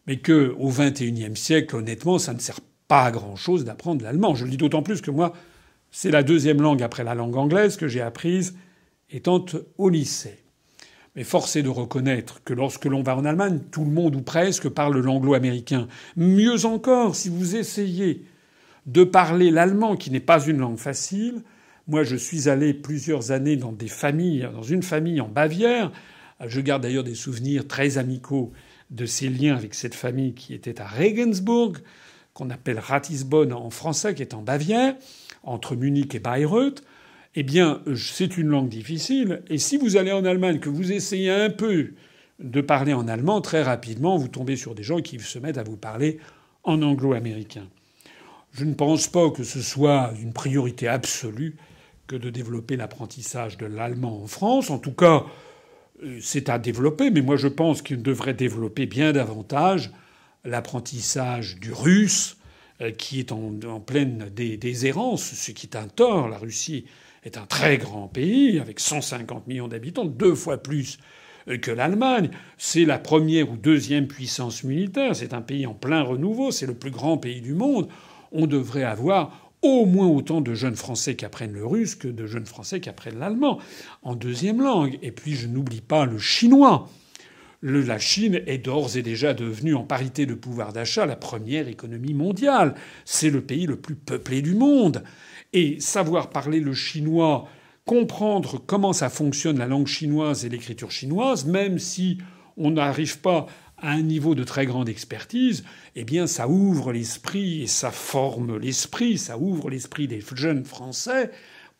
mais 0.07 0.17
que 0.17 0.55
au 0.59 0.69
XXIe 0.69 1.35
siècle, 1.35 1.75
honnêtement, 1.75 2.19
ça 2.19 2.33
ne 2.33 2.39
sert 2.39 2.59
pas 2.87 3.03
à 3.05 3.11
grand 3.11 3.35
chose 3.35 3.65
d'apprendre 3.65 4.03
l'allemand. 4.03 4.35
Je 4.35 4.45
le 4.45 4.51
dis 4.51 4.57
d'autant 4.57 4.83
plus 4.83 5.01
que 5.01 5.11
moi, 5.11 5.33
c'est 5.91 6.11
la 6.11 6.23
deuxième 6.23 6.61
langue 6.61 6.83
après 6.83 7.03
la 7.03 7.15
langue 7.15 7.35
anglaise 7.35 7.77
que 7.77 7.87
j'ai 7.87 8.01
apprise 8.01 8.55
étant 9.09 9.45
au 9.77 9.89
lycée. 9.89 10.39
Mais 11.15 11.23
force 11.23 11.55
est 11.55 11.63
de 11.63 11.69
reconnaître 11.69 12.43
que 12.43 12.53
lorsque 12.53 12.85
l'on 12.85 13.01
va 13.01 13.15
en 13.15 13.23
Allemagne, 13.23 13.59
tout 13.71 13.85
le 13.85 13.91
monde 13.91 14.15
ou 14.15 14.21
presque 14.21 14.67
parle 14.67 14.99
l'anglo-américain. 14.99 15.87
Mieux 16.17 16.65
encore, 16.65 17.15
si 17.15 17.29
vous 17.29 17.55
essayez 17.55 18.25
de 18.85 19.03
parler 19.03 19.51
l'allemand, 19.51 19.95
qui 19.95 20.11
n'est 20.11 20.19
pas 20.19 20.45
une 20.45 20.57
langue 20.57 20.77
facile. 20.77 21.41
Moi, 21.87 22.03
je 22.03 22.15
suis 22.15 22.49
allé 22.49 22.73
plusieurs 22.73 23.31
années 23.31 23.55
dans 23.55 23.71
des 23.71 23.87
familles, 23.87 24.47
dans 24.53 24.63
une 24.63 24.83
famille 24.83 25.21
en 25.21 25.29
Bavière. 25.29 25.91
Je 26.43 26.61
garde 26.61 26.83
d'ailleurs 26.83 27.03
des 27.03 27.15
souvenirs 27.15 27.67
très 27.67 27.97
amicaux 27.97 28.51
de 28.89 29.05
ses 29.05 29.29
liens 29.29 29.55
avec 29.55 29.73
cette 29.73 29.95
famille 29.95 30.33
qui 30.33 30.53
était 30.53 30.81
à 30.81 30.87
Regensburg, 30.87 31.77
qu'on 32.33 32.49
appelle 32.49 32.79
Ratisbonne 32.79 33.53
en 33.53 33.69
français, 33.69 34.13
qui 34.13 34.21
est 34.21 34.33
en 34.33 34.41
Bavière, 34.41 34.95
entre 35.43 35.75
Munich 35.75 36.13
et 36.15 36.19
Bayreuth, 36.19 36.83
eh 37.35 37.43
bien, 37.43 37.81
c'est 37.95 38.37
une 38.37 38.47
langue 38.47 38.69
difficile. 38.69 39.41
Et 39.49 39.57
si 39.57 39.77
vous 39.77 39.97
allez 39.97 40.11
en 40.11 40.25
Allemagne, 40.25 40.59
que 40.59 40.69
vous 40.69 40.91
essayez 40.91 41.31
un 41.31 41.49
peu 41.49 41.91
de 42.39 42.61
parler 42.61 42.93
en 42.93 43.07
allemand, 43.07 43.41
très 43.41 43.61
rapidement, 43.61 44.17
vous 44.17 44.27
tombez 44.27 44.55
sur 44.55 44.75
des 44.75 44.83
gens 44.83 45.01
qui 45.01 45.19
se 45.19 45.39
mettent 45.39 45.57
à 45.57 45.63
vous 45.63 45.77
parler 45.77 46.19
en 46.63 46.81
anglo-américain. 46.81 47.67
Je 48.53 48.63
ne 48.63 48.73
pense 48.73 49.07
pas 49.07 49.29
que 49.31 49.43
ce 49.43 49.61
soit 49.61 50.13
une 50.21 50.31
priorité 50.31 50.87
absolue 50.87 51.57
que 52.07 52.15
de 52.15 52.29
développer 52.29 52.77
l'apprentissage 52.77 53.57
de 53.57 53.65
l'allemand 53.65 54.23
en 54.23 54.27
France. 54.27 54.69
En 54.69 54.79
tout 54.79 54.93
cas, 54.93 55.25
c'est 56.21 56.49
à 56.49 56.59
développer, 56.59 57.09
mais 57.11 57.21
moi 57.21 57.37
je 57.37 57.47
pense 57.47 57.81
qu'il 57.81 58.01
devrait 58.01 58.33
développer 58.33 58.85
bien 58.85 59.13
davantage 59.13 59.91
l'apprentissage 60.43 61.59
du 61.59 61.73
russe, 61.73 62.37
euh, 62.81 62.91
qui 62.91 63.19
est 63.19 63.31
en, 63.31 63.79
pleine 63.79 64.29
déshérence, 64.33 65.23
ce 65.23 65.51
qui 65.51 65.67
est 65.67 65.75
un 65.75 65.87
tort. 65.87 66.27
La 66.27 66.37
Russie 66.37 66.85
est 67.23 67.37
un 67.37 67.45
très 67.45 67.77
grand 67.77 68.07
pays, 68.07 68.59
avec 68.59 68.79
150 68.79 69.47
millions 69.47 69.67
d'habitants, 69.67 70.05
deux 70.05 70.35
fois 70.35 70.57
plus 70.57 70.99
euh, 71.47 71.57
que 71.57 71.71
l'Allemagne. 71.71 72.29
C'est 72.57 72.85
la 72.85 72.99
première 72.99 73.49
ou 73.49 73.55
deuxième 73.55 74.07
puissance 74.07 74.63
militaire. 74.63 75.15
C'est 75.15 75.33
un 75.33 75.41
pays 75.41 75.65
en 75.65 75.73
plein 75.73 76.01
renouveau. 76.01 76.51
C'est 76.51 76.67
le 76.67 76.75
plus 76.75 76.91
grand 76.91 77.17
pays 77.17 77.41
du 77.41 77.53
monde. 77.53 77.87
On 78.31 78.45
devrait 78.45 78.83
avoir 78.83 79.44
au 79.65 79.85
moins 79.85 80.07
autant 80.07 80.41
de 80.41 80.53
jeunes 80.53 80.75
Français 80.75 81.15
qui 81.15 81.25
apprennent 81.25 81.53
le 81.53 81.65
russe 81.65 81.95
que 81.95 82.07
de 82.07 82.25
jeunes 82.27 82.45
Français 82.45 82.79
qui 82.79 82.89
apprennent 82.89 83.19
l'allemand 83.19 83.59
en 84.03 84.15
deuxième 84.15 84.61
langue. 84.61 84.97
Et 85.01 85.11
puis 85.11 85.33
je 85.33 85.47
n'oublie 85.47 85.81
pas 85.81 86.05
le 86.05 86.19
chinois. 86.19 86.89
la 87.61 87.99
Chine 87.99 88.41
est 88.45 88.59
d'ores 88.59 88.95
et 88.95 89.01
déjà 89.01 89.33
devenue, 89.33 89.75
en 89.75 89.83
parité 89.83 90.25
de 90.25 90.35
pouvoir 90.35 90.71
d'achat, 90.71 91.05
la 91.05 91.15
première 91.15 91.67
économie 91.67 92.13
mondiale. 92.13 92.75
C'est 93.05 93.29
le 93.29 93.41
pays 93.41 93.65
le 93.65 93.77
plus 93.77 93.95
peuplé 93.95 94.41
du 94.41 94.55
monde. 94.55 95.03
Et 95.53 95.79
savoir 95.79 96.29
parler 96.29 96.59
le 96.59 96.73
chinois, 96.73 97.47
comprendre 97.85 98.61
comment 98.65 98.93
ça 98.93 99.09
fonctionne 99.09 99.57
la 99.57 99.67
langue 99.67 99.87
chinoise 99.87 100.45
et 100.45 100.49
l'écriture 100.49 100.91
chinoise, 100.91 101.45
même 101.45 101.79
si 101.79 102.17
on 102.57 102.71
n'arrive 102.71 103.19
pas 103.19 103.47
à 103.77 103.91
un 103.91 104.01
niveau 104.01 104.35
de 104.35 104.43
très 104.43 104.65
grande 104.65 104.89
expertise, 104.89 105.63
eh 105.95 106.03
bien, 106.03 106.27
ça 106.27 106.47
ouvre 106.47 106.93
l'esprit 106.93 107.63
et 107.63 107.67
ça 107.67 107.91
forme 107.91 108.57
l'esprit, 108.57 109.17
ça 109.17 109.37
ouvre 109.37 109.69
l'esprit 109.69 110.07
des 110.07 110.23
jeunes 110.33 110.65
Français 110.65 111.31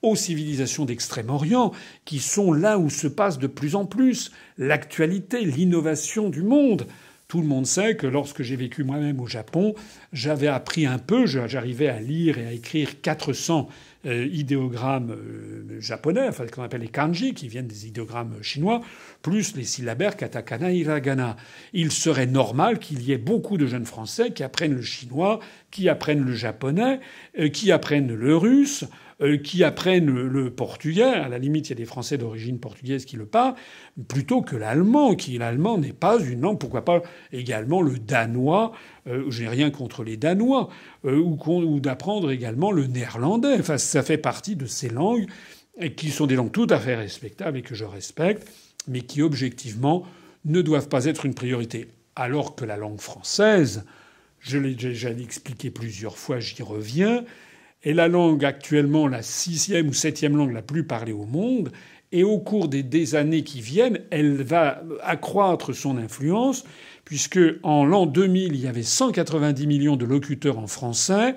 aux 0.02 0.16
civilisations 0.16 0.86
d'Extrême-Orient, 0.86 1.72
qui 2.04 2.20
sont 2.20 2.54
là 2.54 2.78
où 2.78 2.90
se 2.90 3.08
passe 3.08 3.40
de 3.40 3.48
plus 3.48 3.76
en 3.76 3.86
plus 3.86 4.32
l'actualité, 4.58 5.44
l'innovation 5.44 6.30
du 6.30 6.44
monde. 6.44 6.86
Tout 7.28 7.42
le 7.42 7.48
monde 7.48 7.66
sait 7.66 7.96
que 7.96 8.06
lorsque 8.06 8.44
j'ai 8.44 8.56
vécu 8.56 8.84
moi-même 8.84 9.20
au 9.20 9.26
Japon, 9.26 9.74
j'avais 10.14 10.48
appris 10.48 10.86
un 10.86 11.00
peu, 11.00 11.26
j'arrivais 11.26 11.88
à 11.88 12.00
lire 12.00 12.38
et 12.38 12.46
à 12.46 12.52
écrire 12.52 13.02
400 13.02 13.68
euh, 14.06 14.28
idéogrammes 14.32 15.12
euh, 15.12 15.80
japonais, 15.80 16.28
enfin 16.28 16.46
ce 16.46 16.52
qu'on 16.52 16.64
appelle 16.64 16.82
les 16.82 16.90
kanji, 16.90 17.34
qui 17.34 17.48
viennent 17.48 17.68
des 17.68 17.88
idéogrammes 17.88 18.36
chinois, 18.42 18.82
plus 19.22 19.56
les 19.56 19.64
syllabaires 19.64 20.16
katakana, 20.16 20.72
hiragana. 20.72 21.36
Il 21.74 21.92
serait 21.92 22.28
normal 22.28 22.80
qu'il 22.80 23.02
y 23.02 23.12
ait 23.14 23.18
beaucoup 23.18 23.58
de 23.58 23.66
jeunes 23.66 23.86
Français 23.86 24.32
qui 24.32 24.44
apprennent 24.44 24.76
le 24.76 24.82
chinois, 24.82 25.40
qui 25.72 25.90
apprennent 25.90 26.24
le 26.24 26.34
japonais, 26.34 27.00
euh, 27.40 27.50
qui 27.50 27.72
apprennent 27.72 28.14
le 28.14 28.38
russe, 28.38 28.86
qui 29.44 29.64
apprennent 29.64 30.12
le 30.12 30.50
portugais. 30.50 31.04
À 31.04 31.30
la 31.30 31.38
limite, 31.38 31.68
il 31.68 31.70
y 31.70 31.74
a 31.74 31.78
des 31.78 31.86
Français 31.86 32.18
d'origine 32.18 32.60
portugaise 32.60 33.06
qui 33.06 33.16
le 33.16 33.26
parlent, 33.26 33.56
plutôt 34.08 34.42
que 34.42 34.56
l'allemand, 34.56 35.16
qui 35.16 35.38
l'allemand 35.38 35.78
n'est 35.78 35.94
pas 35.94 36.20
une 36.20 36.42
langue. 36.42 36.60
Pourquoi 36.60 36.84
pas 36.84 37.02
également 37.32 37.82
le 37.82 37.98
danois 37.98 38.74
euh, 39.08 39.26
Je 39.30 39.44
n'ai 39.44 39.50
rien 39.50 39.72
contre 39.72 40.04
les 40.04 40.18
danois, 40.18 40.70
euh, 41.06 41.18
ou, 41.18 41.40
ou 41.48 41.80
d'apprendre 41.80 42.32
également 42.32 42.72
le 42.72 42.88
néerlandais. 42.88 43.58
Enfin, 43.60 43.78
ça 43.78 44.04
fait 44.04 44.18
partie 44.18 44.56
de 44.56 44.66
ces 44.66 44.90
langues 44.90 45.28
et 45.80 45.94
qui 45.94 46.10
sont 46.10 46.28
des 46.28 46.36
langues 46.36 46.52
tout 46.52 46.68
à 46.70 46.80
fait 46.80 46.96
respectables 46.96 47.58
et 47.58 47.62
que 47.62 47.76
je 47.76 47.86
respecte, 47.86 48.48
mais 48.88 49.02
qui 49.02 49.22
objectivement 49.22 50.04
ne 50.46 50.62
doivent 50.62 50.90
pas 50.90 51.06
être 51.06 51.26
une 51.26 51.34
priorité. 51.34 51.88
Alors 52.16 52.56
que 52.56 52.66
la 52.66 52.78
langue 52.78 53.02
française, 53.02 53.86
je 54.40 54.58
l'ai 54.58 54.76
déjà 54.76 55.10
expliqué 55.10 55.72
plusieurs 55.72 56.18
fois, 56.18 56.40
j'y 56.40 56.62
reviens, 56.64 57.26
est 57.86 57.94
la 57.94 58.08
langue 58.08 58.44
actuellement 58.44 59.08
la 59.08 59.22
sixième 59.22 59.88
ou 59.88 59.94
septième 59.94 60.36
langue 60.36 60.52
la 60.52 60.62
plus 60.62 60.84
parlée 60.84 61.14
au 61.14 61.26
monde. 61.26 61.72
Et 62.12 62.24
au 62.24 62.40
cours 62.40 62.68
des, 62.68 63.16
années 63.16 63.44
qui 63.44 63.62
viennent, 63.62 64.00
elle 64.10 64.42
va 64.42 64.84
accroître 65.04 65.74
son 65.74 65.98
influence, 65.98 66.64
puisque 67.04 67.40
en 67.64 67.86
l'an 67.86 68.06
2000, 68.06 68.56
il 68.56 68.62
y 68.62 68.68
avait 68.68 68.84
190 68.84 69.68
millions 69.68 69.96
de 69.96 70.06
locuteurs 70.06 70.60
en 70.60 70.68
français. 70.68 71.36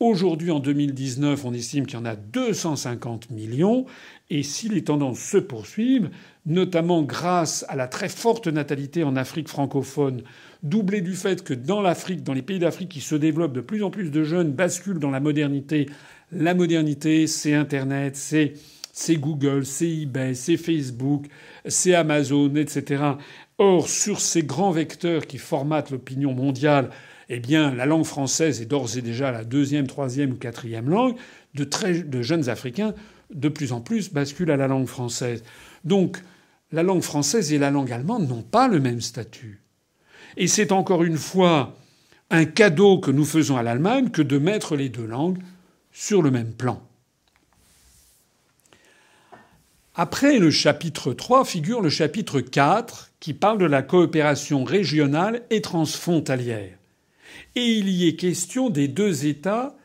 Aujourd'hui, 0.00 0.50
en 0.50 0.60
2019, 0.60 1.44
on 1.44 1.52
estime 1.54 1.86
qu'il 1.86 1.98
y 1.98 2.02
en 2.02 2.04
a 2.04 2.14
250 2.14 3.30
millions. 3.30 3.86
Et 4.30 4.42
si 4.42 4.68
les 4.68 4.84
tendances 4.84 5.18
se 5.18 5.38
poursuivent, 5.38 6.10
notamment 6.46 7.02
grâce 7.02 7.64
à 7.68 7.74
la 7.74 7.88
très 7.88 8.08
forte 8.08 8.46
natalité 8.48 9.02
en 9.02 9.16
Afrique 9.16 9.48
francophone, 9.48 10.22
doublée 10.62 11.00
du 11.00 11.14
fait 11.14 11.44
que 11.44 11.54
dans 11.54 11.80
l'Afrique, 11.80 12.22
dans 12.22 12.34
les 12.34 12.42
pays 12.42 12.58
d'Afrique 12.58 12.88
qui 12.88 13.00
se 13.00 13.14
développent, 13.14 13.52
de 13.52 13.60
plus 13.60 13.82
en 13.82 13.90
plus 13.90 14.10
de 14.10 14.24
jeunes 14.24 14.52
basculent 14.52 14.98
dans 14.98 15.10
la 15.10 15.20
modernité. 15.20 15.86
La 16.32 16.54
modernité, 16.54 17.26
c'est 17.26 17.54
Internet, 17.54 18.16
c'est 18.16 18.54
c'est 18.98 19.16
Google, 19.16 19.64
c'est 19.64 19.88
eBay, 19.88 20.34
c'est 20.34 20.56
Facebook, 20.56 21.26
c'est 21.66 21.94
Amazon, 21.94 22.52
etc. 22.56 23.12
Or, 23.58 23.88
sur 23.88 24.20
ces 24.20 24.42
grands 24.42 24.72
vecteurs 24.72 25.26
qui 25.26 25.38
formatent 25.38 25.92
l'opinion 25.92 26.34
mondiale, 26.34 26.90
eh 27.28 27.38
bien, 27.38 27.72
la 27.72 27.86
langue 27.86 28.04
française 28.04 28.60
est 28.60 28.66
d'ores 28.66 28.96
et 28.96 29.02
déjà 29.02 29.30
la 29.30 29.44
deuxième, 29.44 29.86
troisième 29.86 30.32
ou 30.32 30.36
quatrième 30.36 30.88
langue. 30.88 31.14
De, 31.54 31.62
très, 31.64 32.02
de 32.02 32.22
jeunes 32.22 32.48
Africains, 32.48 32.94
de 33.32 33.48
plus 33.48 33.72
en 33.72 33.80
plus, 33.80 34.12
basculent 34.12 34.50
à 34.50 34.56
la 34.56 34.66
langue 34.66 34.86
française. 34.86 35.44
Donc, 35.84 36.18
la 36.72 36.82
langue 36.82 37.02
française 37.02 37.52
et 37.52 37.58
la 37.58 37.70
langue 37.70 37.92
allemande 37.92 38.28
n'ont 38.28 38.42
pas 38.42 38.66
le 38.66 38.80
même 38.80 39.00
statut. 39.00 39.60
Et 40.38 40.46
c'est 40.46 40.70
encore 40.70 41.02
une 41.02 41.18
fois 41.18 41.76
un 42.30 42.44
cadeau 42.44 43.00
que 43.00 43.10
nous 43.10 43.24
faisons 43.24 43.56
à 43.56 43.64
l'Allemagne 43.64 44.10
que 44.10 44.22
de 44.22 44.38
mettre 44.38 44.76
les 44.76 44.88
deux 44.88 45.04
langues 45.04 45.38
sur 45.90 46.22
le 46.22 46.30
même 46.30 46.52
plan. 46.52 46.80
Après 49.96 50.38
le 50.38 50.52
chapitre 50.52 51.12
3 51.12 51.44
figure 51.44 51.80
le 51.80 51.88
chapitre 51.88 52.40
4 52.40 53.10
qui 53.18 53.34
parle 53.34 53.58
de 53.58 53.64
la 53.64 53.82
coopération 53.82 54.62
régionale 54.62 55.42
et 55.50 55.60
transfrontalière. 55.60 56.78
Et 57.56 57.72
il 57.72 57.88
y 57.88 58.06
est 58.06 58.14
question 58.14 58.70
des 58.70 58.86
deux 58.86 59.26
États 59.26 59.76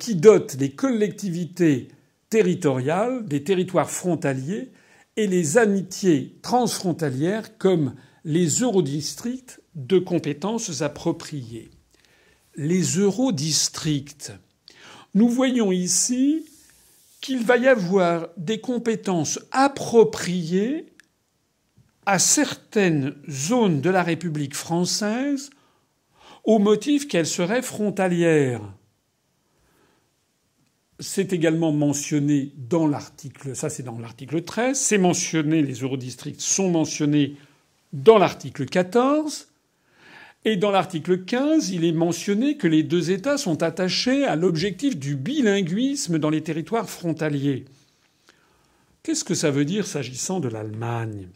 qui 0.00 0.14
dotent 0.14 0.56
les 0.58 0.70
collectivités 0.70 1.88
territoriales, 2.30 3.26
des 3.26 3.44
territoires 3.44 3.90
frontaliers 3.90 4.70
et 5.18 5.26
les 5.26 5.58
amitiés 5.58 6.38
transfrontalières 6.40 7.58
comme 7.58 7.94
les 8.24 8.62
eurodistricts 8.62 9.61
de 9.74 9.98
compétences 9.98 10.82
appropriées. 10.82 11.70
Les 12.56 12.82
eurodistricts. 12.98 14.32
Nous 15.14 15.28
voyons 15.28 15.72
ici 15.72 16.46
qu'il 17.20 17.44
va 17.44 17.56
y 17.56 17.68
avoir 17.68 18.28
des 18.36 18.60
compétences 18.60 19.38
appropriées 19.50 20.86
à 22.04 22.18
certaines 22.18 23.14
zones 23.30 23.80
de 23.80 23.90
la 23.90 24.02
République 24.02 24.54
française 24.54 25.50
au 26.44 26.58
motif 26.58 27.06
qu'elles 27.06 27.26
seraient 27.26 27.62
frontalières. 27.62 28.60
C'est 30.98 31.32
également 31.32 31.72
mentionné 31.72 32.52
dans 32.56 32.86
l'article, 32.86 33.56
ça 33.56 33.70
c'est 33.70 33.82
dans 33.82 33.98
l'article 33.98 34.42
13, 34.42 34.78
c'est 34.78 34.98
mentionné, 34.98 35.62
les 35.62 35.80
eurodistricts 35.80 36.40
sont 36.40 36.70
mentionnés 36.70 37.36
dans 37.92 38.18
l'article 38.18 38.66
14. 38.66 39.51
Et 40.44 40.56
dans 40.56 40.72
l'article 40.72 41.24
15, 41.24 41.70
il 41.70 41.84
est 41.84 41.92
mentionné 41.92 42.56
que 42.56 42.66
les 42.66 42.82
deux 42.82 43.12
États 43.12 43.38
sont 43.38 43.62
attachés 43.62 44.24
à 44.24 44.34
l'objectif 44.34 44.98
du 44.98 45.14
bilinguisme 45.14 46.18
dans 46.18 46.30
les 46.30 46.42
territoires 46.42 46.90
frontaliers. 46.90 47.64
Qu'est-ce 49.04 49.24
que 49.24 49.34
ça 49.34 49.52
veut 49.52 49.64
dire 49.64 49.86
s'agissant 49.86 50.40
de 50.40 50.48
l'Allemagne? 50.48 51.28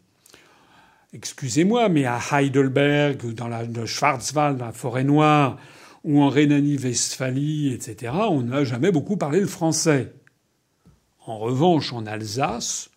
Excusez-moi, 1.12 1.88
mais 1.88 2.04
à 2.04 2.20
Heidelberg, 2.32 3.32
dans 3.32 3.48
le 3.48 3.86
Schwarzwald, 3.86 4.59
la 4.59 4.72
forêt 4.72 5.04
noire, 5.04 5.57
ou 6.02 6.20
en 6.20 6.28
Rhénanie-Westphalie, 6.28 7.72
etc., 7.72 8.12
on 8.30 8.42
n'a 8.42 8.64
jamais 8.64 8.90
beaucoup 8.90 9.16
parlé 9.16 9.40
le 9.40 9.46
français. 9.46 10.14
En 11.26 11.38
revanche, 11.38 11.92
en 11.92 12.07
Alsace, 12.07 12.90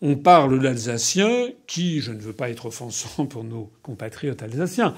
on 0.00 0.16
parle 0.16 0.60
l'alsacien 0.60 1.48
qui, 1.66 2.00
je 2.00 2.12
ne 2.12 2.20
veux 2.20 2.32
pas 2.32 2.50
être 2.50 2.66
offensant 2.66 3.26
pour 3.26 3.44
nos 3.44 3.72
compatriotes 3.82 4.42
alsaciens, 4.42 4.94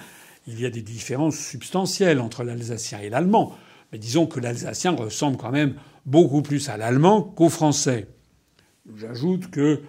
il 0.50 0.60
y 0.60 0.66
a 0.66 0.70
des 0.70 0.82
différences 0.82 1.38
substantielles 1.38 2.20
entre 2.20 2.44
l'alsacien 2.44 2.98
et 3.00 3.08
l'allemand. 3.08 3.56
Mais 3.92 3.98
disons 3.98 4.26
que 4.26 4.40
l'alsacien 4.40 4.92
ressemble 4.92 5.36
quand 5.36 5.50
même 5.50 5.74
beaucoup 6.06 6.42
plus 6.42 6.68
à 6.68 6.76
l'allemand 6.76 7.22
qu'au 7.22 7.48
français. 7.48 8.08
J'ajoute 8.96 9.50
que 9.50 9.82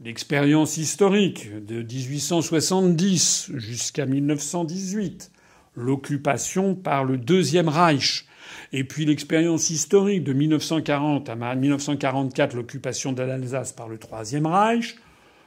l'expérience 0.00 0.76
historique 0.76 1.48
de 1.64 1.82
1870 1.82 3.52
jusqu'à 3.54 4.06
1918, 4.06 5.30
l'occupation 5.76 6.74
par 6.74 7.04
le 7.04 7.16
Deuxième 7.16 7.68
Reich, 7.68 8.26
et 8.72 8.84
puis 8.84 9.04
l'expérience 9.04 9.70
historique 9.70 10.24
de 10.24 10.32
1940 10.32 11.28
à 11.28 11.54
1944, 11.54 12.54
l'occupation 12.54 13.12
de 13.12 13.22
l'Alsace 13.22 13.72
par 13.72 13.88
le 13.88 13.98
Troisième 13.98 14.46
Reich, 14.46 14.96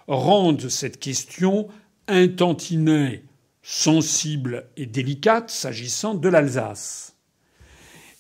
rendent 0.08 0.70
cette 0.70 1.00
question 1.00 1.68
intentinée, 2.08 3.24
sensible 3.68 4.68
et 4.78 4.86
délicate 4.86 5.50
s'agissant 5.50 6.14
de 6.14 6.30
l'Alsace. 6.30 7.16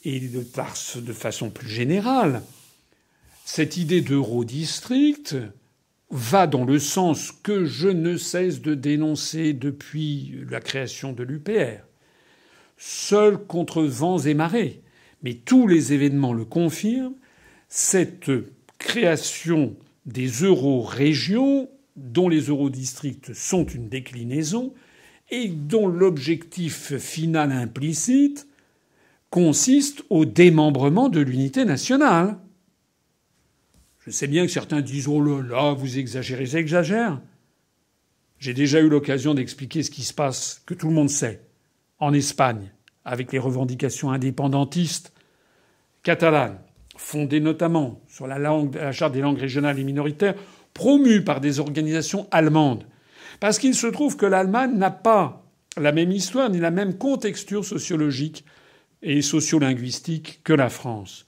Et 0.03 0.19
de, 0.19 1.13
façon 1.13 1.51
plus 1.51 1.69
générale, 1.69 2.41
cette 3.45 3.77
idée 3.77 4.01
d'eurodistrict 4.01 5.35
va 6.09 6.47
dans 6.47 6.65
le 6.65 6.79
sens 6.79 7.31
que 7.31 7.65
je 7.65 7.87
ne 7.87 8.17
cesse 8.17 8.61
de 8.61 8.73
dénoncer 8.73 9.53
depuis 9.53 10.33
la 10.49 10.59
création 10.59 11.13
de 11.13 11.23
l'UPR. 11.23 11.83
Seul 12.77 13.37
contre 13.37 13.83
vents 13.83 14.19
et 14.19 14.33
marées, 14.33 14.81
mais 15.21 15.35
tous 15.35 15.67
les 15.67 15.93
événements 15.93 16.33
le 16.33 16.45
confirment, 16.45 17.15
cette 17.69 18.31
création 18.79 19.75
des 20.07 20.27
euro-régions, 20.27 21.69
dont 21.95 22.29
les 22.29 22.47
eurodistricts 22.47 23.33
sont 23.33 23.65
une 23.65 23.89
déclinaison, 23.89 24.73
et 25.30 25.47
dont 25.47 25.88
l'objectif 25.88 26.97
final 26.97 27.51
implicite 27.51 28.47
consiste 29.30 30.03
au 30.09 30.26
démembrement 30.26 31.09
de 31.09 31.19
l'unité 31.19 31.65
nationale. 31.65 32.38
Je 33.99 34.11
sais 34.11 34.28
bien 34.28 34.45
que 34.45 34.51
certains 34.51 34.82
disent 34.82 35.07
Oh 35.07 35.21
là 35.21 35.41
là, 35.41 35.73
vous 35.73 35.97
exagérez, 35.97 36.45
j'exagère. 36.45 37.19
J'ai 38.39 38.53
déjà 38.53 38.80
eu 38.80 38.89
l'occasion 38.89 39.34
d'expliquer 39.34 39.82
ce 39.82 39.89
qui 39.89 40.03
se 40.03 40.13
passe, 40.13 40.61
que 40.65 40.73
tout 40.73 40.88
le 40.88 40.93
monde 40.93 41.09
sait, 41.09 41.41
en 41.99 42.13
Espagne, 42.13 42.71
avec 43.03 43.32
les 43.32 43.39
revendications 43.39 44.11
indépendantistes 44.11 45.13
catalanes, 46.03 46.59
fondées 46.95 47.39
notamment 47.39 48.01
sur 48.07 48.28
la, 48.28 48.91
charte 48.91 49.13
des 49.13 49.21
langues 49.21 49.39
régionales 49.39 49.80
et 49.80 49.84
minoritaires, 49.84 50.36
promue 50.73 51.23
par 51.23 51.41
des 51.41 51.59
organisations 51.59 52.28
allemandes. 52.32 52.86
Parce 53.39 53.59
qu'il 53.59 53.75
se 53.75 53.88
trouve 53.88 54.17
que 54.17 54.25
l'Allemagne 54.25 54.77
n'a 54.77 54.91
pas 54.91 55.45
la 55.77 55.91
même 55.91 56.11
histoire 56.11 56.49
ni 56.49 56.59
la 56.59 56.71
même 56.71 56.97
contexture 56.97 57.65
sociologique 57.65 58.45
et 59.01 59.21
sociolinguistique 59.21 60.41
que 60.43 60.53
la 60.53 60.69
France. 60.69 61.25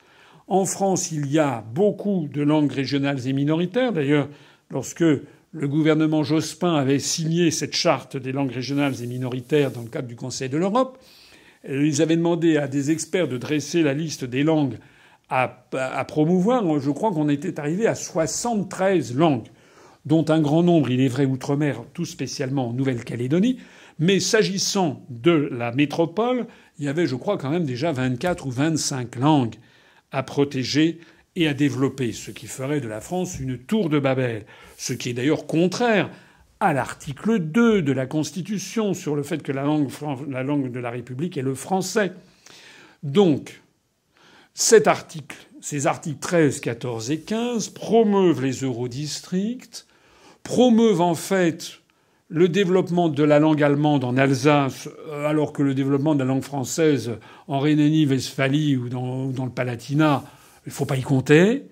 En 0.48 0.66
France, 0.66 1.12
il 1.12 1.30
y 1.32 1.40
a 1.40 1.62
beaucoup 1.74 2.28
de 2.32 2.42
langues 2.42 2.72
régionales 2.72 3.28
et 3.28 3.34
minoritaires. 3.34 3.92
D'ailleurs, 3.92 4.30
lorsque 4.72 5.02
le 5.02 5.68
gouvernement 5.68 6.24
Jospin 6.24 6.76
avait 6.76 7.00
signé 7.00 7.52
cette 7.52 7.76
charte 7.76 8.16
des 8.16 8.32
langues 8.32 8.52
régionales 8.52 9.02
et 9.04 9.08
minoritaires 9.08 9.72
dans 9.72 9.82
le 9.82 9.90
cadre 9.90 10.08
du 10.08 10.16
Conseil 10.16 10.50
de 10.50 10.58
l'Europe, 10.58 10.98
ils 11.68 12.02
avaient 12.02 12.16
demandé 12.16 12.58
à 12.58 12.68
des 12.68 12.92
experts 12.92 13.28
de 13.28 13.38
dresser 13.38 13.84
la 13.84 13.94
liste 13.94 14.24
des 14.24 14.44
langues 14.44 14.78
à, 15.30 15.66
à 15.74 16.06
promouvoir. 16.06 16.80
Je 16.80 16.92
crois 16.92 17.12
qu'on 17.12 17.28
était 17.28 17.60
arrivé 17.60 17.88
à 17.88 17.96
73 17.96 19.16
langues, 19.16 19.48
dont 20.08 20.26
un 20.30 20.40
grand 20.40 20.64
nombre, 20.64 20.90
il 20.90 21.02
est 21.02 21.10
vrai, 21.10 21.26
outre-mer, 21.26 21.84
tout 21.94 22.06
spécialement 22.06 22.70
en 22.70 22.74
Nouvelle-Calédonie. 22.74 23.60
Mais 24.00 24.22
s'agissant 24.22 25.06
de 25.10 25.50
la 25.52 25.74
métropole, 25.74 26.48
il 26.80 26.86
y 26.86 26.88
avait, 26.88 27.08
je 27.08 27.16
crois, 27.16 27.38
quand 27.38 27.50
même 27.50 27.66
déjà 27.66 27.92
24 27.92 28.48
ou 28.48 28.52
25 28.52 29.18
langues 29.18 29.56
à 30.14 30.24
protéger 30.24 31.00
et 31.36 31.48
à 31.50 31.54
développer, 31.54 32.14
ce 32.14 32.32
qui 32.32 32.48
ferait 32.48 32.80
de 32.80 32.88
la 32.88 33.02
France 33.02 33.38
une 33.40 33.58
tour 33.58 33.90
de 33.90 34.00
Babel, 34.00 34.46
ce 34.78 34.94
qui 34.94 35.10
est 35.10 35.14
d'ailleurs 35.14 35.46
contraire 35.46 36.10
à 36.62 36.72
l'article 36.72 37.40
2 37.40 37.82
de 37.82 37.92
la 37.92 38.06
Constitution 38.06 38.94
sur 38.94 39.16
le 39.16 39.24
fait 39.24 39.44
que 39.44 39.52
la 39.52 39.64
langue, 39.64 39.92
la 40.30 40.42
langue 40.42 40.72
de 40.72 40.80
la 40.80 40.90
République 40.90 41.38
est 41.38 41.44
le 41.44 41.54
français. 41.54 42.14
Donc, 43.04 43.62
cet 44.54 44.88
article, 44.88 45.36
ces 45.60 45.86
articles 45.86 46.20
13, 46.20 46.62
14 46.62 47.12
et 47.12 47.20
15 47.20 47.70
promeuvent 47.70 48.42
les 48.42 48.64
eurodistricts, 48.64 49.87
promeuvent 50.48 51.02
en 51.02 51.14
fait 51.14 51.82
le 52.30 52.48
développement 52.48 53.10
de 53.10 53.24
la 53.24 53.38
langue 53.38 53.62
allemande 53.62 54.06
en 54.06 54.16
Alsace, 54.16 54.88
alors 55.26 55.52
que 55.52 55.62
le 55.62 55.74
développement 55.74 56.16
de 56.16 56.20
la 56.20 56.26
langue 56.26 56.44
française 56.44 57.18
en 57.50 57.60
Rhénanie-Westphalie 57.60 58.78
ou 58.78 58.88
dans, 58.88 59.28
dans 59.28 59.44
le 59.44 59.52
Palatinat 59.52 60.24
il 60.66 60.70
ne 60.70 60.74
faut 60.74 60.86
pas 60.86 60.96
y 60.96 61.02
compter. 61.02 61.68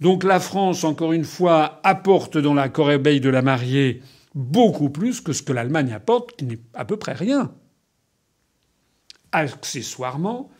Donc 0.00 0.24
la 0.24 0.40
France, 0.40 0.84
encore 0.84 1.12
une 1.12 1.24
fois, 1.24 1.80
apporte 1.84 2.36
dans 2.36 2.54
la 2.54 2.68
corbeille 2.68 3.20
de 3.20 3.30
la 3.30 3.42
mariée 3.42 4.02
beaucoup 4.34 4.90
plus 4.90 5.22
que 5.22 5.32
ce 5.32 5.42
que 5.42 5.52
l'Allemagne 5.54 5.92
apporte, 5.92 6.36
qui 6.36 6.44
n'est 6.44 6.60
à 6.74 6.84
peu 6.84 6.98
près 6.98 7.14
rien. 7.14 7.52
Accessoirement, 9.32 10.50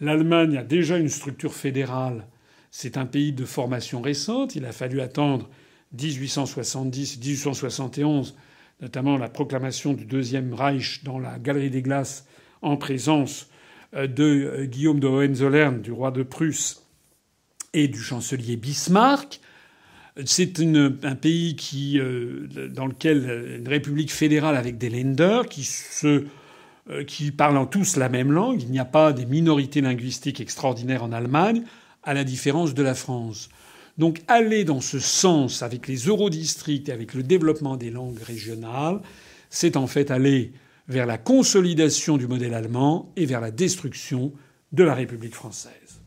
l'Allemagne 0.00 0.58
a 0.58 0.62
déjà 0.62 0.98
une 0.98 1.08
structure 1.08 1.54
fédérale. 1.54 2.26
C'est 2.70 2.96
un 2.96 3.06
pays 3.06 3.32
de 3.32 3.44
formation 3.46 4.00
récente. 4.00 4.54
Il 4.54 4.64
a 4.64 4.72
fallu 4.72 5.00
attendre 5.00 5.48
1870-1871, 5.96 8.34
notamment 8.80 9.18
la 9.18 9.28
proclamation 9.28 9.92
du 9.92 10.04
Deuxième 10.04 10.54
Reich 10.54 11.02
dans 11.04 11.18
la 11.18 11.38
Galerie 11.38 11.70
des 11.70 11.82
Glaces 11.82 12.26
en 12.62 12.76
présence 12.76 13.48
euh, 13.94 14.06
de 14.06 14.24
euh, 14.24 14.66
Guillaume 14.66 15.00
de 15.00 15.08
Hohenzollern, 15.08 15.80
du 15.80 15.92
roi 15.92 16.10
de 16.10 16.22
Prusse, 16.22 16.84
et 17.72 17.88
du 17.88 18.00
chancelier 18.00 18.56
Bismarck. 18.56 19.40
C'est 20.24 20.60
un 20.60 21.14
pays 21.14 21.56
qui, 21.56 21.98
euh, 21.98 22.46
dans 22.68 22.86
lequel 22.86 23.58
une 23.60 23.68
république 23.68 24.12
fédérale 24.12 24.56
avec 24.56 24.76
des 24.76 24.90
Länder 24.90 25.42
qui 25.48 25.64
se 25.64 26.26
qui 27.06 27.30
parlent 27.30 27.70
tous 27.70 27.96
la 27.96 28.08
même 28.08 28.32
langue. 28.32 28.62
Il 28.62 28.70
n'y 28.70 28.80
a 28.80 28.84
pas 28.84 29.12
des 29.12 29.24
minorités 29.24 29.80
linguistiques 29.80 30.40
extraordinaires 30.40 31.04
en 31.04 31.12
Allemagne, 31.12 31.62
à 32.02 32.14
la 32.14 32.24
différence 32.24 32.74
de 32.74 32.82
la 32.82 32.94
France. 32.94 33.48
Donc 34.00 34.22
aller 34.28 34.64
dans 34.64 34.80
ce 34.80 34.98
sens 34.98 35.62
avec 35.62 35.86
les 35.86 36.06
eurodistricts 36.06 36.88
et 36.88 36.92
avec 36.92 37.12
le 37.12 37.22
développement 37.22 37.76
des 37.76 37.90
langues 37.90 38.18
régionales, 38.18 39.02
c'est 39.50 39.76
en 39.76 39.86
fait 39.86 40.10
aller 40.10 40.52
vers 40.88 41.04
la 41.04 41.18
consolidation 41.18 42.16
du 42.16 42.26
modèle 42.26 42.54
allemand 42.54 43.12
et 43.16 43.26
vers 43.26 43.42
la 43.42 43.50
destruction 43.50 44.32
de 44.72 44.84
la 44.84 44.94
République 44.94 45.34
française. 45.34 46.00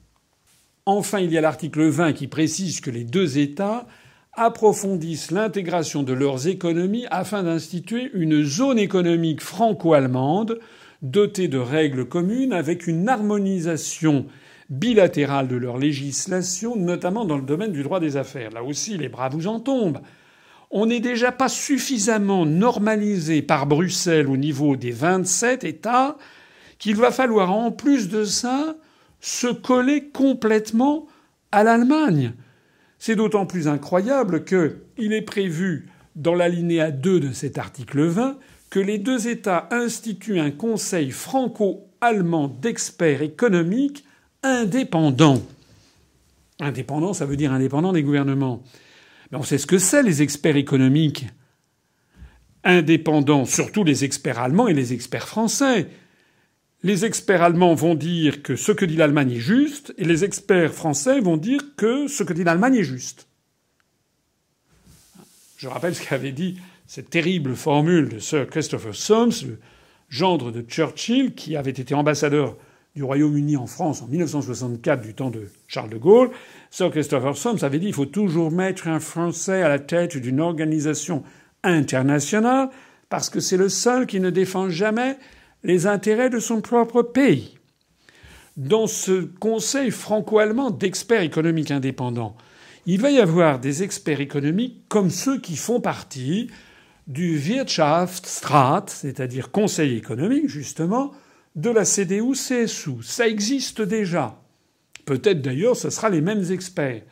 Enfin, 0.88 1.20
il 1.20 1.32
y 1.32 1.38
a 1.38 1.42
l'article 1.42 1.84
20 1.84 2.14
qui 2.14 2.26
précise 2.26 2.82
que 2.82 2.90
les 2.90 3.04
deux 3.04 3.38
États 3.38 3.86
approfondissent 4.34 5.30
l'intégration 5.30 6.02
de 6.02 6.14
leurs 6.14 6.48
économies 6.48 7.06
afin 7.12 7.44
d'instituer 7.44 8.10
une 8.16 8.42
zone 8.42 8.80
économique 8.80 9.44
franco-allemande 9.44 10.60
dotée 11.04 11.48
de 11.48 11.60
règles 11.60 12.06
communes 12.06 12.54
avec 12.54 12.88
une 12.88 13.08
harmonisation 13.08 14.26
bilatérale 14.70 15.48
de 15.48 15.56
leur 15.56 15.78
législation, 15.78 16.76
notamment 16.76 17.26
dans 17.26 17.38
le 17.38 17.44
domaine 17.44 17.72
du 17.72 17.84
droit 17.84 18.00
des 18.00 18.18
affaires. 18.18 18.52
Là 18.52 18.64
aussi, 18.64 18.98
les 18.98 19.10
bras 19.10 19.30
vous 19.30 19.48
en 19.48 19.60
tombent. 19.60 20.02
On 20.72 20.86
n'est 20.86 21.00
déjà 21.00 21.32
pas 21.32 21.50
suffisamment 21.50 22.46
normalisé 22.46 23.42
par 23.42 23.68
Bruxelles 23.68 24.28
au 24.28 24.38
niveau 24.38 24.76
des 24.76 24.92
27 24.92 25.64
États 25.64 26.18
qu'il 26.80 26.96
va 26.96 27.12
falloir 27.12 27.54
en 27.54 27.72
plus 27.72 28.10
de 28.10 28.26
ça 28.26 28.76
se 29.22 29.48
coller 29.48 30.10
complètement 30.10 31.08
à 31.52 31.64
l'Allemagne. 31.64 32.34
C'est 32.98 33.16
d'autant 33.16 33.46
plus 33.46 33.68
incroyable 33.68 34.44
qu'il 34.44 35.14
est 35.14 35.22
prévu 35.22 35.88
dans 36.16 36.36
l'alinéa 36.36 36.92
2 36.92 37.20
de 37.20 37.32
cet 37.32 37.58
article 37.58 38.04
20 38.04 38.38
que 38.70 38.80
les 38.80 38.98
deux 38.98 39.28
États 39.28 39.68
instituent 39.72 40.40
un 40.40 40.52
conseil 40.52 41.12
franco-allemand 41.12 42.48
d'experts 42.48 43.22
économiques 43.22 44.04
indépendants. 44.44 45.42
Indépendant, 46.60 47.14
ça 47.14 47.26
veut 47.26 47.36
dire 47.36 47.52
indépendant 47.52 47.94
des 47.94 48.04
gouvernements. 48.04 48.62
Mais 49.32 49.38
on 49.38 49.44
sait 49.44 49.58
ce 49.58 49.66
que 49.66 49.80
c'est, 49.80 50.04
les 50.04 50.22
experts 50.22 50.58
économiques. 50.58 51.26
Indépendants, 52.64 53.46
surtout 53.46 53.84
les 53.84 54.04
experts 54.04 54.40
allemands 54.40 54.68
et 54.68 54.74
les 54.74 54.94
experts 54.94 55.28
français 55.28 55.88
les 56.84 57.06
experts 57.06 57.42
allemands 57.42 57.76
vont 57.76 57.96
dire 57.96 58.44
que 58.44 58.58
ce 58.58 58.74
que 58.74 58.84
dit 58.86 58.98
l'Allemagne 58.98 59.32
est 59.32 59.40
juste, 59.40 59.94
et 59.98 60.04
les 60.04 60.26
experts 60.26 60.74
français 60.74 61.22
vont 61.22 61.38
dire 61.38 61.62
que 61.78 62.08
ce 62.08 62.24
que 62.24 62.34
dit 62.34 62.44
l'Allemagne 62.44 62.76
est 62.76 62.84
juste. 62.84 63.28
Je 65.58 65.70
rappelle 65.70 65.96
ce 65.96 66.06
qu'avait 66.06 66.34
dit 66.34 66.60
cette 66.86 67.10
terrible 67.10 67.56
formule 67.56 68.10
de 68.10 68.20
Sir 68.20 68.48
Christopher 68.50 68.94
Soames, 68.94 69.32
le 69.46 69.60
gendre 70.10 70.52
de 70.52 70.62
Churchill, 70.62 71.34
qui 71.34 71.56
avait 71.56 71.72
été 71.72 71.94
ambassadeur 71.94 72.58
du 72.96 73.04
Royaume-Uni 73.04 73.58
en 73.58 73.66
France 73.66 74.04
en 74.04 74.08
1964 74.08 75.02
du 75.02 75.16
temps 75.16 75.32
de 75.32 75.48
Charles 75.68 75.90
de 75.90 75.98
Gaulle. 75.98 76.30
Sir 76.70 76.92
Christopher 76.92 77.36
Soames 77.36 77.58
avait 77.64 77.80
dit 77.80 77.88
il 77.88 77.94
faut 77.94 78.06
toujours 78.06 78.52
mettre 78.52 78.88
un 78.88 79.00
Français 79.00 79.64
à 79.64 79.70
la 79.70 79.80
tête 79.80 80.16
d'une 80.18 80.40
organisation 80.40 81.24
internationale 81.64 82.70
parce 83.10 83.30
que 83.30 83.40
c'est 83.40 83.58
le 83.58 83.70
seul 83.70 84.06
qui 84.06 84.20
ne 84.20 84.30
défend 84.30 84.70
jamais 84.70 85.18
les 85.64 85.88
intérêts 85.88 86.30
de 86.30 86.40
son 86.40 86.62
propre 86.62 87.02
pays. 87.02 87.58
Dans 88.58 88.86
ce 88.86 89.24
Conseil 89.40 89.90
franco-allemand 89.90 90.70
d'experts 90.70 91.24
économiques 91.24 91.72
indépendants, 91.72 92.36
il 92.86 93.02
va 93.02 93.10
y 93.10 93.20
avoir 93.20 93.60
des 93.60 93.82
experts 93.82 94.22
économiques 94.22 94.84
comme 94.88 95.10
ceux 95.10 95.40
qui 95.40 95.56
font 95.56 95.80
partie 95.80 96.52
du 97.08 97.40
Wirtschaftsrat, 97.40 98.86
c'est-à-dire 98.88 99.50
Conseil 99.50 99.98
économique 99.98 100.48
justement, 100.48 101.12
de 101.56 101.70
la 101.70 101.84
CDU-CSU. 101.84 103.04
Ça 103.04 103.28
existe 103.28 103.82
déjà. 103.82 104.40
Peut-être 105.06 105.42
d'ailleurs 105.42 105.76
ce 105.76 105.90
sera 105.90 106.10
les 106.10 106.22
mêmes 106.22 106.52
experts. 106.52 107.04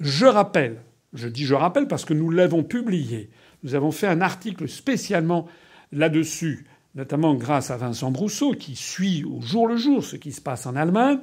Je 0.00 0.26
rappelle, 0.26 0.80
je 1.12 1.28
dis 1.28 1.44
je 1.44 1.54
rappelle 1.54 1.88
parce 1.88 2.04
que 2.04 2.14
nous 2.14 2.30
l'avons 2.30 2.62
publié, 2.62 3.30
nous 3.62 3.74
avons 3.74 3.90
fait 3.90 4.06
un 4.06 4.20
article 4.20 4.68
spécialement 4.68 5.46
là-dessus 5.92 6.66
notamment 6.94 7.34
grâce 7.34 7.70
à 7.70 7.76
Vincent 7.76 8.10
Brousseau, 8.10 8.52
qui 8.52 8.76
suit 8.76 9.24
au 9.24 9.40
jour 9.40 9.66
le 9.66 9.76
jour 9.76 10.04
ce 10.04 10.16
qui 10.16 10.32
se 10.32 10.40
passe 10.40 10.66
en 10.66 10.76
Allemagne, 10.76 11.18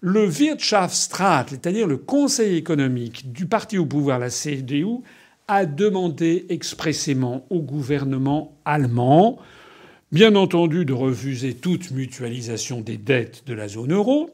le 0.00 0.26
Wirtschaftsrat, 0.26 1.46
c'est-à-dire 1.48 1.86
le 1.86 1.96
Conseil 1.96 2.56
économique 2.56 3.32
du 3.32 3.46
parti 3.46 3.78
au 3.78 3.86
pouvoir, 3.86 4.18
la 4.18 4.30
CDU, 4.30 5.02
a 5.48 5.66
demandé 5.66 6.46
expressément 6.50 7.46
au 7.50 7.60
gouvernement 7.60 8.56
allemand, 8.64 9.38
bien 10.12 10.34
entendu, 10.34 10.84
de 10.84 10.92
refuser 10.92 11.54
toute 11.54 11.90
mutualisation 11.90 12.80
des 12.80 12.96
dettes 12.96 13.44
de 13.46 13.54
la 13.54 13.68
zone 13.68 13.92
euro. 13.92 14.30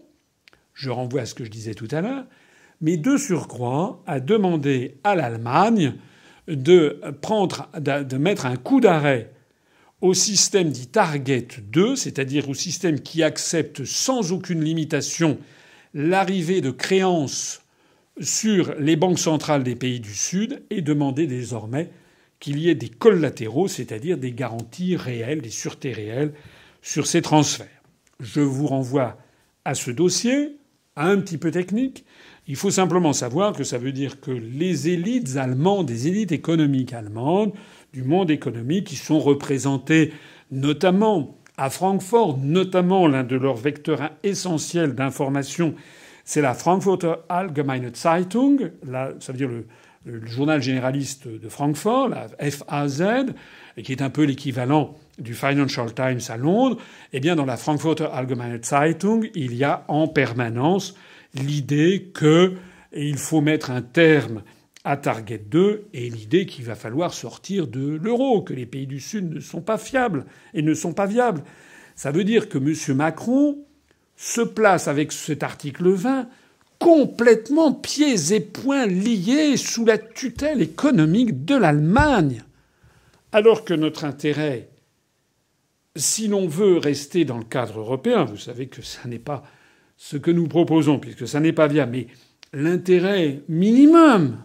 Je 0.75 0.91
renvoie 0.91 1.23
à 1.23 1.27
ce 1.27 1.35
que 1.35 1.45
je 1.45 1.51
disais 1.51 1.75
tout 1.75 1.89
à 1.91 2.01
l'heure. 2.01 2.25
Mais 2.81 2.97
de 2.97 3.17
surcroît, 3.17 4.03
a 4.07 4.21
demandé 4.21 4.99
à 5.05 5.15
l'Allemagne 5.15 5.95
de 6.49 7.01
mettre 8.17 8.47
un 8.47 8.57
coup 8.57 8.81
d'arrêt 8.81 9.33
au 10.01 10.13
système 10.13 10.69
dit 10.69 10.89
Target 10.89 11.49
2, 11.63 11.97
c'est-à-dire 11.97 12.51
au 12.51 12.55
système 12.55 13.01
qui 13.01 13.23
accepte 13.23 13.85
sans 13.85 14.33
aucune 14.33 14.63
limitation 14.63 15.39
l'arrivée 15.95 16.61
de 16.61 16.71
créances 16.71 17.63
sur 18.21 18.75
les 18.79 18.97
banques 18.97 19.19
centrales 19.19 19.63
des 19.63 19.77
pays 19.77 20.01
du 20.01 20.15
Sud 20.15 20.63
et 20.69 20.83
demander 20.83 21.27
désormais 21.27 21.91
qu'il 22.45 22.59
y 22.59 22.69
ait 22.69 22.75
des 22.75 22.91
collatéraux, 22.91 23.69
c'est-à-dire 23.69 24.19
des 24.19 24.33
garanties 24.33 24.97
réelles, 24.97 25.41
des 25.41 25.49
sûretés 25.49 25.95
réelles 25.95 26.35
sur 26.83 27.07
ces 27.07 27.23
transferts. 27.23 27.83
Je 28.21 28.43
vous 28.43 28.67
renvoie 28.67 29.17
à 29.65 29.75
ce 29.75 29.91
dossier, 29.91 30.59
un 30.95 31.19
petit 31.21 31.39
peu 31.39 31.51
technique. 31.51 32.05
Il 32.47 32.57
faut 32.57 32.71
simplement 32.71 33.15
savoir 33.15 33.55
que 33.55 33.65
ça 33.65 33.79
veut 33.79 33.93
dire 33.93 34.21
que 34.21 34.31
les 34.31 34.91
élites 34.91 35.39
allemandes, 35.39 35.87
des 35.87 36.07
élites 36.07 36.33
économiques 36.33 36.93
allemandes, 36.93 37.55
du 37.95 38.03
monde 38.03 38.31
économique 38.31 38.89
qui 38.89 38.97
sont 38.97 39.21
représentés 39.21 40.13
notamment 40.51 41.39
à 41.57 41.71
Francfort, 41.71 42.37
notamment 42.37 43.09
l'un 43.09 43.25
de 43.25 43.37
leurs 43.37 43.57
vecteurs 43.57 44.11
essentiels 44.23 44.95
d'information, 44.95 45.75
c'est 46.27 46.43
la 46.43 46.53
Frankfurter 46.53 47.15
Allgemeine 47.31 47.91
Zeitung, 47.95 48.71
ça 49.19 49.33
veut 49.33 49.39
dire 49.39 49.49
le, 49.49 49.65
le, 50.05 50.27
journal 50.27 50.63
généraliste 50.63 51.29
de 51.29 51.49
Francfort, 51.49 52.09
la 52.09 52.29
FAZ, 52.51 53.27
qui 53.83 53.93
est 53.93 54.03
un 54.03 54.11
peu 54.11 54.25
l'équivalent 54.25 54.97
du 55.19 55.35
Financial 55.35 55.93
Times 55.93 56.21
à 56.29 56.37
Londres. 56.37 56.79
Eh 57.13 57.21
bien, 57.21 57.37
dans 57.37 57.45
la 57.45 57.57
Frankfurter 57.57 58.09
Allgemeine 58.13 58.63
Zeitung, 58.63 59.29
il 59.35 59.55
y 59.55 59.65
a 59.65 59.85
en 59.89 60.09
permanence 60.09 60.95
l'idée 61.35 62.11
que 62.15 62.55
il 62.97 63.17
faut 63.17 63.41
mettre 63.41 63.71
un 63.71 63.83
terme 63.83 64.43
à 64.85 64.97
Target 64.97 65.43
2 65.51 65.89
et 65.95 66.11
l'idée 66.11 66.47
qu'il 66.47 66.65
va 66.65 66.75
falloir 66.75 67.13
sortir 67.15 67.67
de 67.67 67.99
l'euro, 68.01 68.43
que 68.43 68.53
les 68.53 68.67
pays 68.67 68.87
du 68.87 69.01
Sud 69.01 69.33
ne 69.33 69.41
sont 69.41 69.63
pas 69.63 69.79
fiables 69.79 70.27
et 70.53 70.63
ne 70.63 70.75
sont 70.75 70.93
pas 70.93 71.07
viables. 71.07 71.43
Ça 71.97 72.11
veut 72.11 72.25
dire 72.25 72.49
que 72.49 72.59
M. 72.59 72.97
Macron 72.97 73.59
se 74.17 74.43
place 74.43 74.87
avec 74.87 75.11
cet 75.13 75.43
article 75.43 75.89
20 75.89 76.29
complètement 76.85 77.73
pieds 77.73 78.35
et 78.35 78.41
poings 78.41 78.85
liés 78.85 79.57
sous 79.57 79.87
la 79.87 79.97
tutelle 79.97 80.61
économique 80.61 81.47
de 81.47 81.55
l'Allemagne. 81.55 82.45
Alors 83.33 83.65
que 83.65 83.73
notre 83.73 84.05
intérêt, 84.05 84.69
si 85.97 86.29
l'on 86.29 86.47
veut 86.47 86.77
rester 86.77 87.25
dans 87.25 87.39
le 87.39 87.45
cadre 87.45 87.79
européen, 87.79 88.25
vous 88.25 88.37
savez 88.37 88.67
que 88.67 88.83
ça 88.83 89.09
n'est 89.09 89.19
pas 89.19 89.45
ce 89.97 90.19
que 90.19 90.31
nous 90.31 90.47
proposons, 90.47 90.99
puisque 90.99 91.27
ça 91.27 91.41
n'est 91.41 91.55
pas 91.55 91.69
viable, 91.69 91.93
mais 91.93 92.07
l'intérêt 92.53 93.41
minimum 93.49 94.37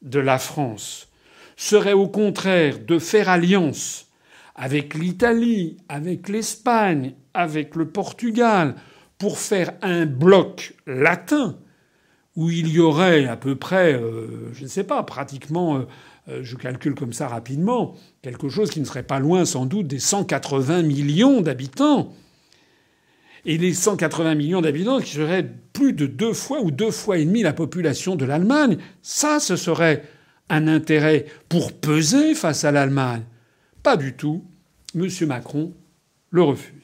de 0.00 0.20
la 0.20 0.38
France 0.38 1.10
serait 1.54 1.92
au 1.92 2.08
contraire 2.08 2.78
de 2.78 2.98
faire 2.98 3.28
alliance 3.28 4.06
avec 4.54 4.94
l'Italie, 4.94 5.76
avec 5.90 6.30
l'Espagne, 6.30 7.12
avec 7.34 7.76
le 7.76 7.86
Portugal, 7.86 8.74
pour 9.18 9.38
faire 9.38 9.72
un 9.82 10.06
bloc 10.06 10.74
latin 10.86 11.56
où 12.36 12.50
il 12.50 12.68
y 12.68 12.80
aurait 12.80 13.26
à 13.26 13.36
peu 13.36 13.56
près, 13.56 13.94
euh, 13.94 14.52
je 14.52 14.64
ne 14.64 14.68
sais 14.68 14.84
pas, 14.84 15.02
pratiquement, 15.02 15.76
euh, 15.76 15.80
euh, 16.28 16.40
je 16.42 16.56
calcule 16.56 16.94
comme 16.94 17.14
ça 17.14 17.28
rapidement, 17.28 17.94
quelque 18.20 18.48
chose 18.48 18.70
qui 18.70 18.80
ne 18.80 18.84
serait 18.84 19.02
pas 19.02 19.18
loin 19.18 19.44
sans 19.44 19.64
doute 19.64 19.86
des 19.86 19.98
180 19.98 20.82
millions 20.82 21.40
d'habitants. 21.40 22.12
Et 23.46 23.58
les 23.58 23.72
180 23.72 24.34
millions 24.34 24.60
d'habitants 24.60 25.00
qui 25.00 25.12
seraient 25.12 25.48
plus 25.72 25.92
de 25.92 26.06
deux 26.06 26.32
fois 26.32 26.60
ou 26.60 26.70
deux 26.70 26.90
fois 26.90 27.16
et 27.16 27.24
demi 27.24 27.42
la 27.42 27.52
population 27.52 28.16
de 28.16 28.24
l'Allemagne, 28.24 28.76
ça, 29.02 29.40
ce 29.40 29.56
serait 29.56 30.02
un 30.50 30.68
intérêt 30.68 31.26
pour 31.48 31.72
peser 31.72 32.34
face 32.34 32.64
à 32.64 32.72
l'Allemagne. 32.72 33.22
Pas 33.82 33.96
du 33.96 34.14
tout. 34.14 34.44
M. 34.94 35.08
Macron 35.26 35.72
le 36.30 36.42
refuse. 36.42 36.75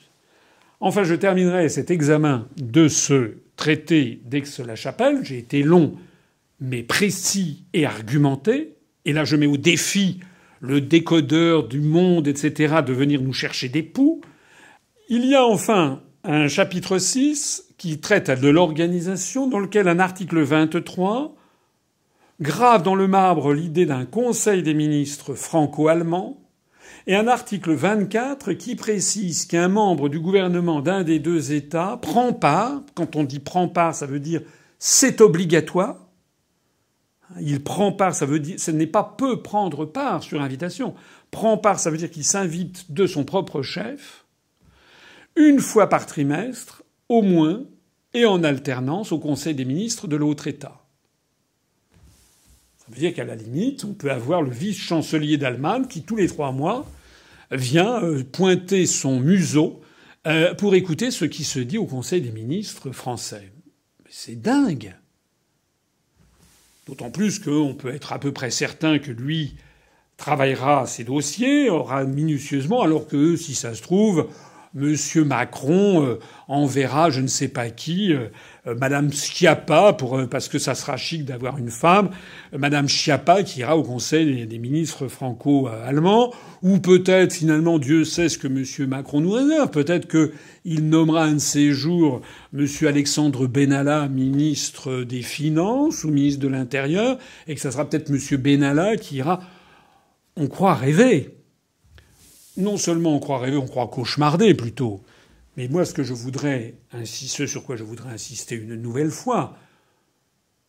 Enfin, 0.85 1.05
je 1.05 1.15
terminerai 1.15 1.69
cet 1.69 1.93
examen 1.93 2.49
de 2.61 2.89
ce 2.89 3.37
traité 3.55 4.21
d'Aix-la-Chapelle. 4.25 5.21
J'ai 5.23 5.39
été 5.39 5.63
long, 5.63 5.95
mais 6.59 6.83
précis 6.83 7.67
et 7.73 7.87
argumenté. 7.87 8.75
Et 9.05 9.13
là, 9.13 9.25
je 9.25 9.37
mets 9.37 9.47
au 9.47 9.57
défi 9.57 10.19
le 10.61 10.81
décodeur 10.81 11.69
du 11.69 11.81
monde, 11.81 12.27
etc., 12.27 12.81
de 12.85 12.93
venir 12.93 13.23
nous 13.23 13.33
chercher 13.33 13.69
des 13.69 13.85
poux. 13.85 14.23
Il 15.09 15.25
y 15.25 15.37
a 15.37 15.45
enfin 15.45 16.03
un 16.25 16.49
chapitre 16.49 16.99
6 16.99 17.75
qui 17.79 18.01
traite 18.01 18.33
de 18.41 18.49
l'organisation, 18.49 19.47
dans 19.47 19.61
lequel 19.61 19.87
un 19.87 20.01
article 20.01 20.41
23 20.41 21.37
grave 22.41 22.83
dans 22.83 22.97
le 22.97 23.07
marbre 23.07 23.53
l'idée 23.53 23.87
d'un 23.87 24.05
Conseil 24.05 24.65
des 24.65 24.75
ministres 24.75 25.35
franco-allemand 25.35 26.42
et 27.07 27.17
un 27.17 27.27
article 27.27 27.73
24 27.73 28.53
qui 28.53 28.77
précise 28.77 29.47
qu'un 29.47 29.69
membre 29.69 30.09
du 30.09 30.21
gouvernement 30.21 30.81
d'un 30.81 31.03
des 31.03 31.19
deux 31.19 31.53
États 31.53 31.99
prend 32.01 32.33
part. 32.33 32.83
Quand 32.95 33.17
on 33.17 33.25
dit 33.25 33.41
prend 33.41 33.69
part, 33.69 33.95
ça 33.95 34.07
veut 34.07 34.21
dire 34.21 34.43
c'est 34.79 35.21
obligatoire. 35.21 36.09
Il 37.41 37.63
prend 37.63 37.93
part, 37.93 38.15
ça 38.15 38.27
veut 38.27 38.41
dire, 38.41 38.59
ce 38.59 38.71
n'est 38.71 38.87
pas 38.87 39.15
peu 39.17 39.43
prendre 39.43 39.87
part 39.87 40.23
sur 40.23 40.43
invitation. 40.43 40.95
Prend 41.31 41.57
part, 41.57 41.79
ça 41.79 41.91
veut 41.91 41.97
dire 41.97 42.11
qu'il 42.11 42.25
s'invite 42.25 42.93
de 42.93 43.07
son 43.07 43.25
propre 43.25 43.63
chef, 43.63 44.27
une 45.37 45.61
fois 45.61 45.89
par 45.89 46.05
trimestre, 46.05 46.83
au 47.09 47.23
moins, 47.23 47.63
et 48.13 48.27
en 48.27 48.45
alternance 48.45 49.13
au 49.13 49.19
Conseil 49.19 49.55
des 49.55 49.65
ministres 49.65 50.07
de 50.07 50.17
l'autre 50.17 50.47
État. 50.47 50.82
Ça 52.83 52.89
veut 52.91 52.99
dire 52.99 53.15
qu'à 53.15 53.23
la 53.23 53.37
limite, 53.37 53.85
on 53.85 53.95
peut 53.95 54.11
avoir 54.11 54.43
le 54.43 54.51
vice-chancelier 54.51 55.37
d'Allemagne 55.37 55.87
qui, 55.89 56.03
tous 56.03 56.17
les 56.17 56.27
trois 56.27 56.51
mois, 56.51 56.85
vient 57.53 58.03
euh, 58.03 58.25
pointer 58.25 58.87
son 58.87 59.21
museau 59.21 59.81
euh, 60.27 60.53
pour 60.55 60.75
écouter 60.75 61.13
ce 61.13 61.25
qui 61.25 61.45
se 61.45 61.61
dit 61.61 61.79
au 61.79 61.87
Conseil 61.87 62.23
des 62.23 62.33
ministres 62.33 62.91
français. 62.91 63.53
C'est 64.11 64.35
dingue. 64.35 64.97
D'autant 66.89 67.13
plus 67.13 67.39
qu'on 67.39 67.75
peut 67.75 67.95
être 67.95 68.13
à 68.13 68.19
peu 68.19 68.33
près 68.33 68.51
certain 68.51 68.99
que 68.99 69.13
lui 69.13 69.55
travaillera 70.17 70.85
ses 70.89 71.05
dossiers, 71.05 71.71
aura 71.71 72.03
minutieusement, 72.03 72.83
alors 72.83 73.07
que 73.07 73.37
si 73.37 73.55
ça 73.55 73.75
se 73.75 73.83
trouve, 73.83 74.29
Monsieur 74.75 75.23
Macron 75.23 76.05
euh, 76.05 76.19
enverra 76.49 77.11
je 77.11 77.21
ne 77.21 77.29
sais 77.29 77.49
pas 77.49 77.71
qui, 77.71 78.13
Madame 78.65 79.13
Schiappa, 79.13 79.93
pour, 79.93 80.21
parce 80.29 80.49
que 80.49 80.61
ça 80.61 80.77
sera 80.77 80.97
chic 80.97 81.25
d'avoir 81.25 81.59
une 81.59 81.71
femme, 81.71 82.11
Madame 82.57 82.89
Schiappa 82.89 83.43
qui 83.43 83.61
ira 83.61 83.77
au 83.77 83.83
Conseil 83.83 84.47
des 84.47 84.59
ministres 84.59 85.09
franco-allemands, 85.09 86.33
ou 86.63 86.79
peut-être 86.79 87.33
finalement 87.33 87.81
Dieu 87.81 88.05
sait 88.05 88.29
ce 88.29 88.39
que 88.39 88.47
Monsieur 88.47 88.87
Macron 88.87 89.21
nous 89.21 89.33
réserve, 89.33 89.71
peut-être 89.71 90.07
qu'il 90.07 90.89
nommera 90.89 91.25
un 91.25 91.35
de 91.35 91.39
ces 91.39 91.73
jours 91.73 92.21
Monsieur 92.53 92.87
Alexandre 92.87 93.49
Benalla 93.49 94.07
ministre 94.09 95.03
des 95.03 95.23
Finances 95.23 96.05
ou 96.05 96.11
ministre 96.11 96.41
de 96.41 96.49
l'Intérieur, 96.49 97.19
et 97.49 97.57
que 97.57 97.61
ça 97.61 97.73
sera 97.73 97.89
peut-être 97.89 98.11
Monsieur 98.11 98.37
Benalla 98.37 98.97
qui 98.97 99.17
ira, 99.17 99.41
on 100.37 100.47
croit 100.47 100.75
rêver. 100.75 101.37
Non 102.57 102.77
seulement 102.77 103.17
on 103.17 103.19
croit 103.19 103.39
rêver, 103.39 103.57
on 103.57 103.67
croit 103.67 103.89
cauchemarder 103.89 104.55
plutôt. 104.55 105.03
Mais 105.57 105.69
moi, 105.69 105.85
ce 105.85 105.93
que 105.93 106.03
je 106.03 106.15
voudrais, 106.15 106.77
ce 107.05 107.47
sur 107.47 107.65
quoi 107.65 107.77
je 107.77 107.85
voudrais 107.85 108.11
insister 108.11 108.55
une 108.55 108.75
nouvelle 108.75 109.11
fois, 109.11 109.57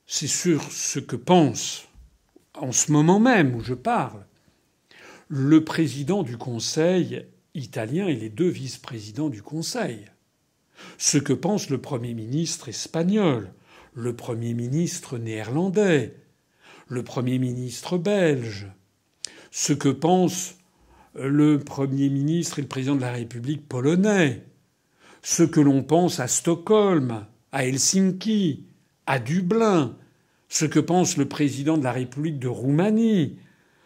c'est 0.06 0.28
sur 0.28 0.62
ce 0.72 1.00
que 1.00 1.16
pense, 1.16 1.88
en 2.54 2.72
ce 2.72 2.92
moment 2.92 3.20
même 3.20 3.56
où 3.56 3.62
je 3.62 3.74
parle, 3.74 4.26
le 5.30 5.64
président 5.64 6.24
du 6.24 6.38
Conseil 6.38 7.26
italien 7.56 8.08
et 8.08 8.16
les 8.16 8.30
deux 8.30 8.50
vice-présidents 8.50 9.30
du 9.30 9.42
Conseil. 9.42 10.06
Ce 10.98 11.18
que 11.18 11.34
pense 11.34 11.70
le 11.70 11.80
Premier 11.80 12.14
ministre 12.14 12.68
espagnol, 12.68 13.54
le 13.94 14.16
Premier 14.16 14.54
ministre 14.54 15.18
néerlandais, 15.18 16.16
le 16.88 17.04
Premier 17.04 17.40
ministre 17.40 17.98
belge, 17.98 18.68
ce 19.52 19.72
que 19.72 19.90
pense 19.90 20.56
le 21.16 21.60
Premier 21.60 22.10
ministre 22.10 22.60
et 22.60 22.64
le 22.64 22.68
président 22.68 22.96
de 22.96 23.02
la 23.02 23.12
République 23.12 23.68
polonais, 23.68 24.44
ce 25.24 25.42
que 25.42 25.62
l'on 25.62 25.82
pense 25.82 26.20
à 26.20 26.28
Stockholm, 26.28 27.26
à 27.52 27.66
Helsinki, 27.66 28.66
à 29.08 29.20
Dublin, 29.20 29.96
ce 30.50 30.66
que 30.66 30.80
pense 30.80 31.18
le 31.18 31.28
président 31.28 31.78
de 31.78 31.84
la 31.84 31.94
République 31.94 32.38
de 32.38 32.50
Roumanie, 32.50 33.38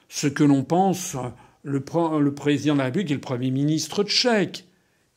ce 0.10 0.28
que 0.28 0.44
l'on 0.44 0.64
pense 0.64 1.16
le, 1.64 1.84
président 2.34 2.74
de 2.74 2.80
la 2.80 2.86
République 2.86 3.12
et 3.12 3.16
le 3.16 3.22
Premier 3.22 3.52
ministre 3.52 4.04
tchèque. 4.04 4.66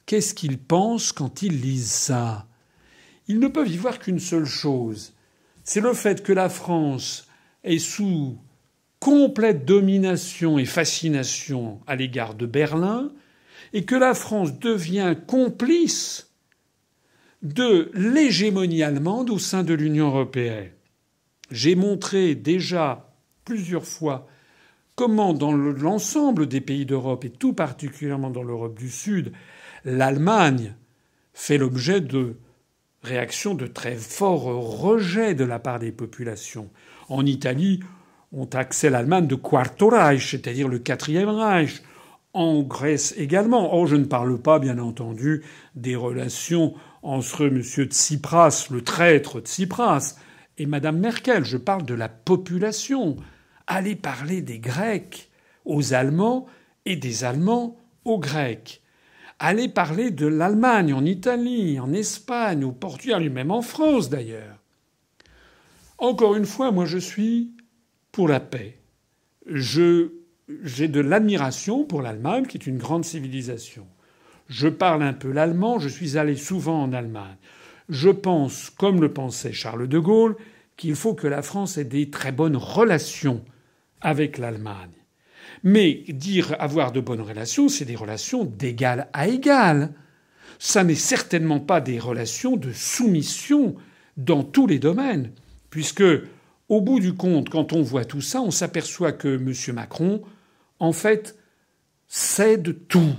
Qu'est-ce 0.07 0.35
qu'ils 0.35 0.59
pensent 0.59 1.13
quand 1.13 1.43
ils 1.43 1.61
lisent 1.61 1.91
ça? 1.91 2.47
Ils 3.27 3.39
ne 3.39 3.49
peuvent 3.49 3.71
y 3.71 3.77
voir 3.77 3.99
qu'une 3.99 4.19
seule 4.19 4.45
chose. 4.45 5.15
C'est 5.65 5.81
le 5.81 5.95
fait 5.95 6.23
que 6.23 6.33
la 6.33 6.49
France 6.49 7.29
est 7.65 7.79
sous 7.79 8.37
complète 8.99 9.65
domination 9.65 10.59
et 10.59 10.65
fascination 10.67 11.81
à 11.87 11.97
l'égard 11.97 12.35
de 12.35 12.45
Berlin, 12.45 13.11
et 13.73 13.85
que 13.85 13.95
la 13.95 14.15
France 14.15 14.59
devient 14.59 15.17
complice 15.27 16.31
de 17.43 17.91
l'hégémonie 17.95 18.83
allemande 18.83 19.31
au 19.31 19.39
sein 19.39 19.63
de 19.63 19.75
l'Union 19.75 20.09
européenne. 20.09 20.71
J'ai 21.51 21.75
montré 21.75 22.35
déjà 22.35 23.15
plusieurs 23.45 23.87
fois 23.87 24.29
comment 24.95 25.33
dans 25.33 25.53
l'ensemble 25.53 26.47
des 26.47 26.61
pays 26.61 26.85
d'Europe, 26.85 27.25
et 27.25 27.31
tout 27.31 27.55
particulièrement 27.55 28.31
dans 28.31 28.43
l'Europe 28.43 28.79
du 28.79 28.91
Sud, 28.91 29.33
l'Allemagne 29.85 30.75
fait 31.33 31.57
l'objet 31.57 32.03
de 32.03 32.37
réactions 33.03 33.55
de 33.55 33.67
très 33.67 33.97
forts 33.97 34.43
rejets 34.81 35.35
de 35.35 35.45
la 35.45 35.59
part 35.59 35.79
des 35.79 35.93
populations. 35.93 36.69
En 37.09 37.25
Italie, 37.25 37.81
ont 38.33 38.47
taxé 38.47 38.91
l'Allemagne 38.91 39.27
de 39.27 39.35
Quarto 39.35 39.89
Reich, 39.89 40.31
c'est-à-dire 40.31 40.69
le 40.69 40.79
quatrième 40.79 41.29
Reich. 41.29 41.83
En 42.33 42.63
Grèce 42.63 43.15
également. 43.17 43.75
Oh, 43.75 43.87
je 43.87 43.97
ne 43.97 44.05
parle 44.05 44.41
pas, 44.41 44.59
bien 44.59 44.79
entendu, 44.79 45.45
des 45.75 45.97
relations 45.97 46.75
entre 47.03 47.47
M. 47.47 47.63
Tsipras, 47.63 48.69
le 48.71 48.83
traître 48.83 49.41
Tsipras, 49.41 50.17
et 50.59 50.67
Mme 50.67 50.99
Merkel. 50.99 51.45
Je 51.45 51.57
parle 51.57 51.85
de 51.85 51.95
la 51.95 52.09
population. 52.09 53.17
Allez 53.67 53.97
parler 53.97 54.43
des 54.43 54.59
Grecs 54.59 55.31
aux 55.65 55.95
Allemands 55.95 56.47
et 56.85 56.97
des 56.97 57.25
Allemands 57.25 57.77
aux 58.05 58.19
Grecs. 58.19 58.83
aller 59.39 59.69
parler 59.69 60.11
de 60.11 60.27
l'Allemagne, 60.27 60.93
en 60.93 61.05
Italie, 61.05 61.81
en 61.81 61.93
Espagne, 61.95 62.63
au 62.63 62.73
Portugal, 62.73 63.29
même 63.31 63.51
en 63.51 63.63
France 63.63 64.11
d'ailleurs. 64.11 64.59
Encore 65.97 66.37
une 66.37 66.45
fois, 66.45 66.73
moi 66.73 66.85
je 66.85 66.99
suis 66.99 67.53
pour 68.13 68.29
la 68.29 68.41
paix. 68.41 68.79
Je, 69.47 70.13
j'ai 70.63 70.89
de 70.89 71.01
l'admiration 71.01 71.85
pour 71.85 72.03
l'Allemagne, 72.03 72.47
qui 72.47 72.57
est 72.57 72.67
une 72.67 72.79
grande 72.79 73.05
civilisation. 73.05 73.87
Je 74.49 74.69
parle 74.69 75.03
un 75.03 75.13
peu 75.13 75.31
l'allemand, 75.31 75.79
je 75.79 75.89
suis 75.89 76.19
allé 76.19 76.37
souvent 76.37 76.83
en 76.83 76.93
Allemagne. 76.93 77.37
Je 77.89 78.11
pense, 78.11 78.71
comme 78.71 79.01
le 79.01 79.13
pensait 79.13 79.53
Charles 79.53 79.89
de 79.89 79.99
Gaulle, 79.99 80.37
qu'il 80.77 80.95
faut 80.95 81.15
que 81.15 81.27
la 81.27 81.43
France 81.43 81.79
ait 81.79 81.85
des 81.85 82.11
très 82.11 82.33
bonnes 82.33 82.57
relations 82.57 83.45
avec 84.01 84.39
l'Allemagne. 84.39 84.91
Mais 85.63 86.05
dire 86.09 86.57
avoir 86.59 86.93
de 86.93 87.01
bonnes 87.01 87.21
relations, 87.21 87.69
c'est 87.69 87.85
des 87.85 87.97
relations 87.97 88.45
d'égal 88.45 89.09
à 89.13 89.29
égal. 89.29 89.93
Ça 90.59 90.85
n'est 90.85 90.95
certainement 90.95 91.61
pas 91.61 91.81
des 91.81 91.99
relations 91.99 92.57
de 92.57 92.73
soumission 92.73 93.75
dans 94.17 94.43
tous 94.43 94.67
les 94.67 94.79
domaines, 94.79 95.33
puisque, 95.71 96.05
au 96.69 96.81
bout 96.81 97.01
du 97.01 97.15
compte, 97.15 97.49
quand 97.51 97.73
on 97.73 97.83
voit 97.83 98.05
tout 98.05 98.21
ça, 98.21 98.41
on 98.41 98.51
s'aperçoit 98.51 99.13
que 99.13 99.37
M. 99.37 99.75
Macron, 99.75 100.23
en 100.81 100.93
fait, 100.93 101.37
cède 102.09 102.87
tout 102.89 103.15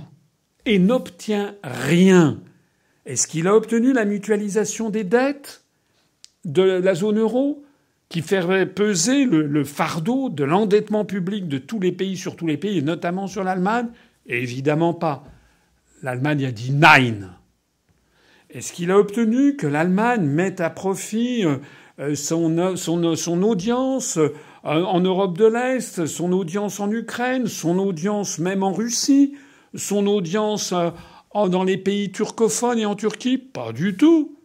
et 0.66 0.78
n'obtient 0.78 1.54
rien. 1.62 2.40
Est-ce 3.06 3.26
qu'il 3.26 3.46
a 3.46 3.56
obtenu 3.56 3.92
la 3.92 4.04
mutualisation 4.04 4.90
des 4.90 5.04
dettes 5.04 5.64
de 6.44 6.62
la 6.62 6.94
zone 6.94 7.18
euro 7.18 7.64
qui 8.08 8.20
ferait 8.20 8.66
peser 8.66 9.24
le, 9.24 9.64
fardeau 9.64 10.28
de 10.28 10.44
l'endettement 10.44 11.04
public 11.04 11.48
de 11.48 11.58
tous 11.58 11.80
les 11.80 11.92
pays 11.92 12.16
sur 12.16 12.36
tous 12.36 12.46
les 12.46 12.58
pays, 12.58 12.78
et 12.78 12.82
notamment 12.82 13.26
sur 13.26 13.42
l'Allemagne? 13.42 13.88
Évidemment 14.26 14.92
pas. 14.92 15.24
L'Allemagne 16.02 16.44
a 16.44 16.52
dit 16.52 16.72
nine. 16.72 17.30
Est-ce 18.50 18.72
qu'il 18.72 18.90
a 18.90 18.98
obtenu 18.98 19.56
que 19.56 19.66
l'Allemagne 19.66 20.26
mette 20.26 20.60
à 20.60 20.68
profit 20.68 21.44
euh, 21.98 22.14
son, 22.14 22.76
son 22.76 23.42
audience 23.42 24.18
euh, 24.18 24.34
en 24.64 25.00
Europe 25.00 25.36
de 25.36 25.46
l'Est, 25.46 26.06
son 26.06 26.32
audience 26.32 26.78
en 26.78 26.90
Ukraine, 26.90 27.46
son 27.48 27.78
audience 27.78 28.38
même 28.38 28.62
en 28.62 28.72
Russie, 28.72 29.34
son 29.74 30.06
audience 30.06 30.72
euh, 30.72 30.90
dans 31.48 31.64
les 31.64 31.78
pays 31.78 32.12
turcophones 32.12 32.78
et 32.78 32.86
en 32.86 32.94
Turquie 32.94 33.38
Pas 33.38 33.72
du 33.72 33.96
tout. 33.96 34.36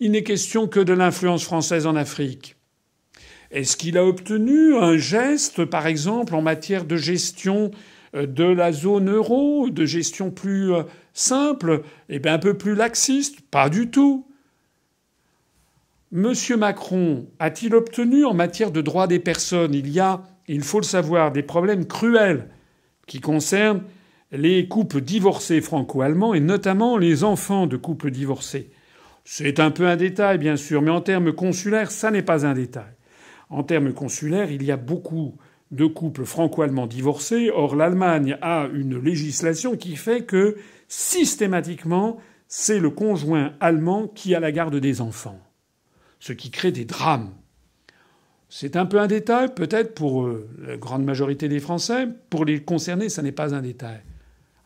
Il 0.00 0.12
n'est 0.12 0.22
question 0.22 0.68
que 0.68 0.80
de 0.80 0.92
l'influence 0.92 1.44
française 1.44 1.86
en 1.86 1.96
Afrique. 1.96 2.56
Est-ce 3.50 3.76
qu'il 3.76 3.96
a 3.96 4.04
obtenu 4.04 4.76
un 4.76 4.96
geste, 4.96 5.64
par 5.64 5.86
exemple, 5.86 6.34
en 6.34 6.42
matière 6.42 6.84
de 6.84 6.96
gestion 6.96 7.70
euh, 8.14 8.26
de 8.26 8.44
la 8.44 8.72
zone 8.72 9.10
euro, 9.10 9.70
de 9.70 9.86
gestion 9.86 10.30
plus 10.30 10.72
euh, 10.72 10.82
simple, 11.14 11.82
et 12.08 12.16
eh 12.16 12.18
bien 12.18 12.34
un 12.34 12.38
peu 12.38 12.54
plus 12.54 12.74
laxiste? 12.74 13.40
Pas 13.50 13.68
du 13.68 13.90
tout. 13.90 14.27
Monsieur 16.10 16.56
Macron 16.56 17.26
a-t-il 17.38 17.74
obtenu 17.74 18.24
en 18.24 18.32
matière 18.32 18.70
de 18.70 18.80
droits 18.80 19.06
des 19.06 19.18
personnes 19.18 19.74
Il 19.74 19.90
y 19.90 20.00
a, 20.00 20.22
il 20.46 20.62
faut 20.62 20.80
le 20.80 20.84
savoir, 20.84 21.32
des 21.32 21.42
problèmes 21.42 21.86
cruels 21.86 22.48
qui 23.06 23.20
concernent 23.20 23.82
les 24.32 24.68
couples 24.68 25.02
divorcés 25.02 25.60
franco-allemands 25.60 26.32
et 26.32 26.40
notamment 26.40 26.96
les 26.96 27.24
enfants 27.24 27.66
de 27.66 27.76
couples 27.76 28.10
divorcés? 28.10 28.70
C'est 29.26 29.60
un 29.60 29.70
peu 29.70 29.86
un 29.86 29.96
détail, 29.96 30.38
bien 30.38 30.56
sûr, 30.56 30.80
mais 30.80 30.90
en 30.90 31.02
termes 31.02 31.34
consulaires, 31.34 31.90
ça 31.90 32.10
n'est 32.10 32.22
pas 32.22 32.46
un 32.46 32.54
détail. 32.54 32.94
En 33.50 33.62
termes 33.62 33.92
consulaires, 33.92 34.50
il 34.50 34.62
y 34.62 34.72
a 34.72 34.78
beaucoup 34.78 35.36
de 35.72 35.84
couples 35.84 36.24
franco-allemands 36.24 36.86
divorcés. 36.86 37.50
Or, 37.54 37.76
l'Allemagne 37.76 38.38
a 38.40 38.66
une 38.72 38.98
législation 38.98 39.76
qui 39.76 39.96
fait 39.96 40.24
que 40.24 40.56
systématiquement, 40.88 42.16
c'est 42.46 42.78
le 42.78 42.88
conjoint 42.88 43.52
allemand 43.60 44.08
qui 44.08 44.34
a 44.34 44.40
la 44.40 44.52
garde 44.52 44.76
des 44.76 45.02
enfants. 45.02 45.38
Ce 46.20 46.32
qui 46.32 46.50
crée 46.50 46.72
des 46.72 46.84
drames. 46.84 47.30
C'est 48.48 48.76
un 48.76 48.86
peu 48.86 48.98
un 48.98 49.06
détail, 49.06 49.54
peut-être 49.54 49.94
pour 49.94 50.24
euh, 50.24 50.48
la 50.66 50.76
grande 50.76 51.04
majorité 51.04 51.48
des 51.48 51.60
Français. 51.60 52.08
Pour 52.30 52.44
les 52.44 52.62
concernés, 52.62 53.08
ça 53.08 53.22
n'est 53.22 53.32
pas 53.32 53.54
un 53.54 53.60
détail. 53.60 54.00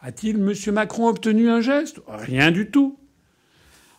A-t-il, 0.00 0.36
M. 0.36 0.74
Macron, 0.74 1.08
obtenu 1.08 1.48
un 1.50 1.60
geste? 1.60 2.00
Rien 2.08 2.50
du 2.50 2.70
tout. 2.70 2.96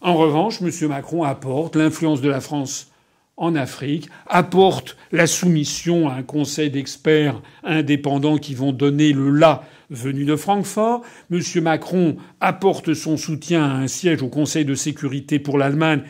En 0.01 0.15
revanche, 0.15 0.61
M. 0.61 0.69
Macron 0.89 1.23
apporte 1.23 1.75
l'influence 1.75 2.21
de 2.21 2.29
la 2.29 2.41
France 2.41 2.91
en 3.35 3.55
Afrique, 3.55 4.09
apporte 4.27 4.95
la 5.11 5.27
soumission 5.27 6.07
à 6.07 6.13
un 6.13 6.23
conseil 6.23 6.69
d'experts 6.69 7.41
indépendants 7.63 8.37
qui 8.37 8.53
vont 8.53 8.71
donner 8.71 9.11
le 9.11 9.31
là 9.31 9.63
venu 9.89 10.25
de 10.25 10.35
Francfort. 10.35 11.01
M. 11.31 11.41
Macron 11.61 12.17
apporte 12.41 12.93
son 12.93 13.17
soutien 13.17 13.63
à 13.63 13.73
un 13.73 13.87
siège 13.87 14.21
au 14.21 14.27
Conseil 14.27 14.65
de 14.65 14.75
sécurité 14.75 15.39
pour 15.39 15.57
l'Allemagne 15.57 16.03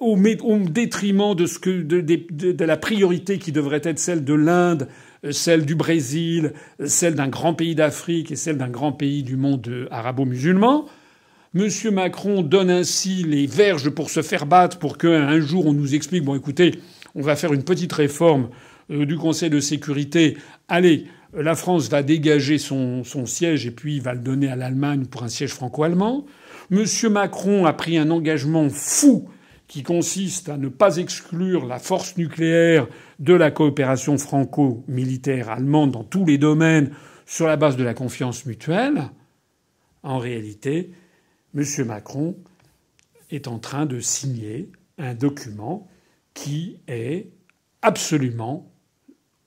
au, 0.00 0.16
détriment 0.68 1.34
de, 1.34 1.46
ce 1.46 1.58
que, 1.58 1.82
de, 1.82 2.64
la 2.64 2.76
priorité 2.76 3.38
qui 3.38 3.52
devrait 3.52 3.80
être 3.84 3.98
celle 3.98 4.24
de 4.24 4.34
l'Inde, 4.34 4.88
celle 5.30 5.64
du 5.64 5.74
Brésil, 5.74 6.52
celle 6.84 7.14
d'un 7.14 7.28
grand 7.28 7.54
pays 7.54 7.74
d'Afrique 7.74 8.30
et 8.30 8.36
celle 8.36 8.58
d'un 8.58 8.68
grand 8.68 8.92
pays 8.92 9.22
du 9.22 9.36
monde 9.36 9.88
arabo-musulman. 9.90 10.86
M. 11.54 11.68
Macron 11.92 12.42
donne 12.42 12.70
ainsi 12.70 13.22
les 13.22 13.46
verges 13.46 13.88
pour 13.88 14.10
se 14.10 14.20
faire 14.20 14.44
battre 14.44 14.78
pour 14.78 14.98
qu'un 14.98 15.40
jour 15.40 15.66
on 15.66 15.72
nous 15.72 15.94
explique 15.94 16.22
bon 16.22 16.36
écoutez, 16.36 16.80
on 17.14 17.22
va 17.22 17.34
faire 17.34 17.54
une 17.54 17.64
petite 17.64 17.94
réforme 17.94 18.50
euh, 18.90 19.06
du 19.06 19.16
Conseil 19.16 19.48
de 19.48 19.60
sécurité. 19.60 20.36
Allez, 20.68 21.06
la 21.34 21.54
France 21.54 21.88
va 21.88 22.02
dégager 22.02 22.58
son, 22.58 23.04
son 23.04 23.24
siège 23.24 23.66
et 23.66 23.70
puis 23.70 24.00
va 24.00 24.12
le 24.12 24.20
donner 24.20 24.48
à 24.48 24.56
l'Allemagne 24.56 25.06
pour 25.06 25.22
un 25.22 25.28
siège 25.28 25.54
franco-allemand. 25.54 26.26
M. 26.70 26.84
Macron 27.10 27.64
a 27.64 27.72
pris 27.72 27.96
un 27.96 28.10
engagement 28.10 28.68
fou 28.68 29.28
qui 29.68 29.82
consiste 29.82 30.48
à 30.48 30.56
ne 30.56 30.68
pas 30.68 30.96
exclure 30.96 31.66
la 31.66 31.78
force 31.78 32.16
nucléaire 32.16 32.86
de 33.18 33.34
la 33.34 33.50
coopération 33.50 34.16
franco-militaire 34.18 35.50
allemande 35.50 35.92
dans 35.92 36.04
tous 36.04 36.24
les 36.24 36.38
domaines 36.38 36.92
sur 37.26 37.46
la 37.46 37.56
base 37.56 37.76
de 37.76 37.84
la 37.84 37.94
confiance 37.94 38.46
mutuelle. 38.46 39.10
En 40.02 40.18
réalité, 40.18 40.92
M. 41.56 41.64
Macron 41.86 42.36
est 43.30 43.48
en 43.48 43.58
train 43.58 43.86
de 43.86 43.98
signer 43.98 44.70
un 44.98 45.14
document 45.14 45.88
qui 46.34 46.78
est 46.86 47.28
absolument 47.82 48.70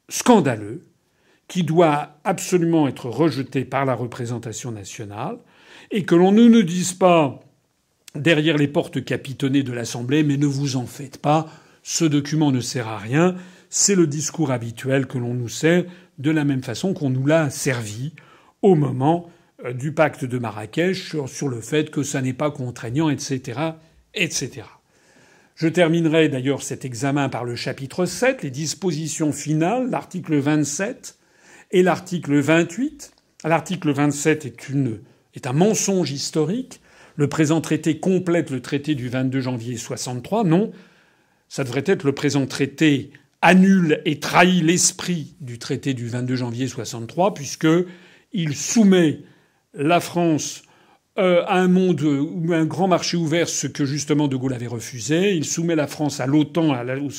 scandaleux, 0.10 0.82
qui 1.48 1.64
doit 1.64 2.18
absolument 2.24 2.88
être 2.88 3.10
rejeté 3.10 3.64
par 3.64 3.86
la 3.86 3.96
représentation 3.96 4.72
nationale, 4.72 5.38
et 5.92 6.04
que 6.04 6.16
l'on 6.16 6.32
ne 6.32 6.48
nous 6.48 6.64
dise 6.64 6.94
pas 6.94 7.40
derrière 8.16 8.58
les 8.58 8.68
portes 8.68 9.04
capitonnées 9.04 9.64
de 9.64 9.72
l'Assemblée, 9.72 10.24
mais 10.24 10.38
ne 10.38 10.46
vous 10.46 10.76
en 10.76 10.86
faites 10.86 11.18
pas, 11.18 11.48
ce 11.84 12.06
document 12.06 12.52
ne 12.52 12.62
sert 12.62 12.88
à 12.88 12.98
rien, 12.98 13.36
c'est 13.70 13.96
le 13.96 14.08
discours 14.08 14.52
habituel 14.52 15.06
que 15.06 15.18
l'on 15.18 15.34
nous 15.34 15.50
sert 15.50 15.86
de 16.18 16.32
la 16.32 16.44
même 16.44 16.64
façon 16.64 16.94
qu'on 16.94 17.10
nous 17.10 17.26
l'a 17.26 17.50
servi 17.50 18.14
au 18.62 18.76
moment 18.76 19.30
euh, 19.66 19.74
du 19.74 19.94
pacte 19.94 20.26
de 20.26 20.38
Marrakech 20.38 21.16
sur, 21.28 21.48
le 21.48 21.62
fait 21.62 21.92
que 21.92 22.04
ça 22.04 22.22
n'est 22.22 22.34
pas 22.34 22.52
contraignant, 22.52 23.10
etc., 23.10 23.60
etc. 24.14 24.64
Je 25.56 25.68
terminerai 25.68 26.30
d'ailleurs 26.30 26.64
cet 26.64 26.86
examen 26.86 27.30
par 27.30 27.44
le 27.44 27.56
chapitre 27.56 28.06
7, 28.06 28.44
les 28.44 28.52
dispositions 28.52 29.32
finales, 29.32 29.90
l'article 29.90 30.38
27 30.38 31.18
et 31.72 31.84
l'article 31.84 32.40
28. 32.40 33.12
L'article 33.44 33.92
27 33.92 34.46
est, 34.46 34.72
est 35.36 35.48
un 35.48 35.54
mensonge 35.54 36.12
historique. 36.12 36.82
Le 37.20 37.28
présent 37.28 37.60
traité 37.60 38.00
complète 38.00 38.50
le 38.50 38.62
traité 38.62 38.96
du 38.96 39.10
22 39.10 39.42
janvier 39.42 39.76
63. 39.76 40.46
Non, 40.46 40.72
ça 41.50 41.66
devrait 41.66 41.84
être 41.86 42.06
le 42.06 42.14
présent 42.14 42.48
traité 42.48 43.12
annule 43.42 44.02
et 44.06 44.22
trahit 44.22 44.64
l'esprit 44.64 45.36
du 45.42 45.60
traité 45.60 45.94
du 45.94 46.08
22 46.08 46.38
janvier 46.38 46.70
63 46.70 47.34
puisque 47.34 47.68
il 48.32 48.56
soumet 48.56 49.20
la 49.74 50.00
France 50.00 50.64
euh, 51.18 51.44
à 51.48 51.60
un 51.60 51.68
monde 51.68 52.02
ou 52.04 52.54
un 52.54 52.64
grand 52.64 52.88
marché 52.88 53.18
ouvert, 53.18 53.50
ce 53.50 53.68
que 53.68 53.84
justement 53.84 54.30
De 54.30 54.38
Gaulle 54.38 54.54
avait 54.54 54.68
refusé. 54.68 55.36
Il 55.36 55.44
soumet 55.44 55.76
la 55.76 55.88
France 55.88 56.22
à 56.22 56.26
l'OTAN, 56.26 56.74
au 57.02 57.10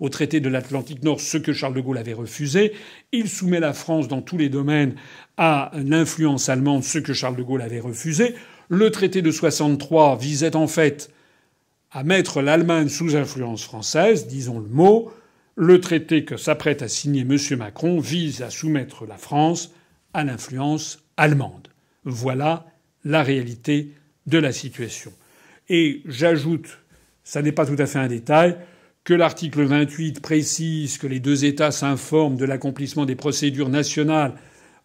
au 0.00 0.08
traité 0.08 0.40
de 0.40 0.48
l'Atlantique 0.48 1.04
Nord, 1.04 1.20
ce 1.20 1.38
que 1.38 1.52
Charles 1.52 1.74
de 1.74 1.80
Gaulle 1.80 1.98
avait 1.98 2.14
refusé. 2.14 2.72
Il 3.12 3.28
soumet 3.28 3.60
la 3.60 3.74
France 3.74 4.08
dans 4.08 4.22
tous 4.22 4.38
les 4.38 4.48
domaines 4.48 4.96
à 5.36 5.70
l'influence 5.74 6.48
allemande, 6.48 6.82
ce 6.82 6.98
que 6.98 7.12
Charles 7.12 7.36
de 7.36 7.44
Gaulle 7.44 7.62
avait 7.62 7.78
refusé. 7.78 8.34
Le 8.68 8.90
traité 8.90 9.22
de 9.22 9.30
63 9.30 10.16
visait 10.16 10.56
en 10.56 10.66
fait 10.66 11.10
à 11.90 12.02
mettre 12.02 12.42
l'Allemagne 12.42 12.88
sous 12.88 13.16
influence 13.16 13.64
française, 13.64 14.26
disons 14.26 14.58
le 14.58 14.68
mot. 14.68 15.12
Le 15.56 15.80
traité 15.80 16.24
que 16.24 16.36
s'apprête 16.36 16.82
à 16.82 16.88
signer 16.88 17.20
M. 17.20 17.38
Macron 17.58 18.00
vise 18.00 18.42
à 18.42 18.50
soumettre 18.50 19.06
la 19.06 19.16
France 19.16 19.72
à 20.12 20.24
l'influence 20.24 21.04
allemande. 21.16 21.68
Voilà 22.04 22.66
la 23.04 23.22
réalité 23.22 23.92
de 24.26 24.38
la 24.38 24.52
situation. 24.52 25.12
Et 25.68 26.02
j'ajoute, 26.06 26.78
ça 27.22 27.42
n'est 27.42 27.52
pas 27.52 27.66
tout 27.66 27.76
à 27.78 27.86
fait 27.86 27.98
un 27.98 28.08
détail, 28.08 28.56
que 29.04 29.14
l'article 29.14 29.62
28 29.62 30.20
précise 30.20 30.98
que 30.98 31.06
les 31.06 31.20
deux 31.20 31.44
États 31.44 31.70
s'informent 31.70 32.36
de 32.36 32.46
l'accomplissement 32.46 33.04
des 33.04 33.14
procédures 33.14 33.68
nationales 33.68 34.34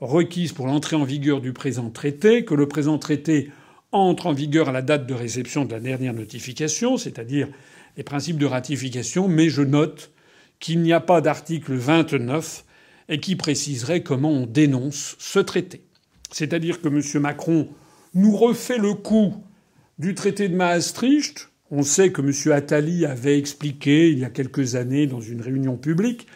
requises 0.02 0.54
pour 0.54 0.68
l'entrée 0.68 0.96
en 0.96 1.06
vigueur 1.06 1.42
du 1.42 1.54
présent 1.54 1.90
traité, 1.90 2.46
que 2.46 2.54
le 2.54 2.68
présent 2.68 2.98
traité 2.98 3.50
entre 3.92 4.28
en 4.28 4.34
vigueur 4.34 4.70
à 4.70 4.72
la 4.72 4.82
date 4.82 5.08
de 5.08 5.14
réception 5.14 5.66
de 5.66 5.72
la 5.72 5.80
dernière 5.80 6.14
notification, 6.14 6.98
c'est-à-dire 6.98 7.48
les 7.98 8.04
principes 8.04 8.38
de 8.38 8.46
ratification, 8.46 9.28
mais 9.28 9.50
je 9.50 9.62
note 9.62 10.12
qu'il 10.60 10.82
n'y 10.82 10.94
a 10.94 11.00
pas 11.00 11.22
d'article 11.22 11.74
29 11.74 12.66
et 13.10 13.20
qui 13.20 13.36
préciserait 13.36 14.04
comment 14.04 14.32
on 14.32 14.46
dénonce 14.46 15.16
ce 15.20 15.40
traité. 15.40 15.82
C'est-à-dire 16.32 16.82
que 16.82 16.88
M. 16.88 17.22
Macron 17.22 17.70
nous 18.14 18.36
refait 18.36 18.78
le 18.78 18.94
coup 18.94 19.34
du 19.98 20.14
traité 20.14 20.48
de 20.48 20.56
Maastricht. 20.56 21.50
On 21.72 21.84
sait 21.84 22.12
que 22.12 22.22
M. 22.22 22.54
Attali 22.54 23.06
avait 23.06 23.38
expliqué 23.38 24.10
il 24.12 24.20
y 24.20 24.26
a 24.26 24.30
quelques 24.30 24.76
années 24.76 25.08
dans 25.08 25.22
une 25.22 25.42
réunion 25.42 25.78
publique 25.78 26.28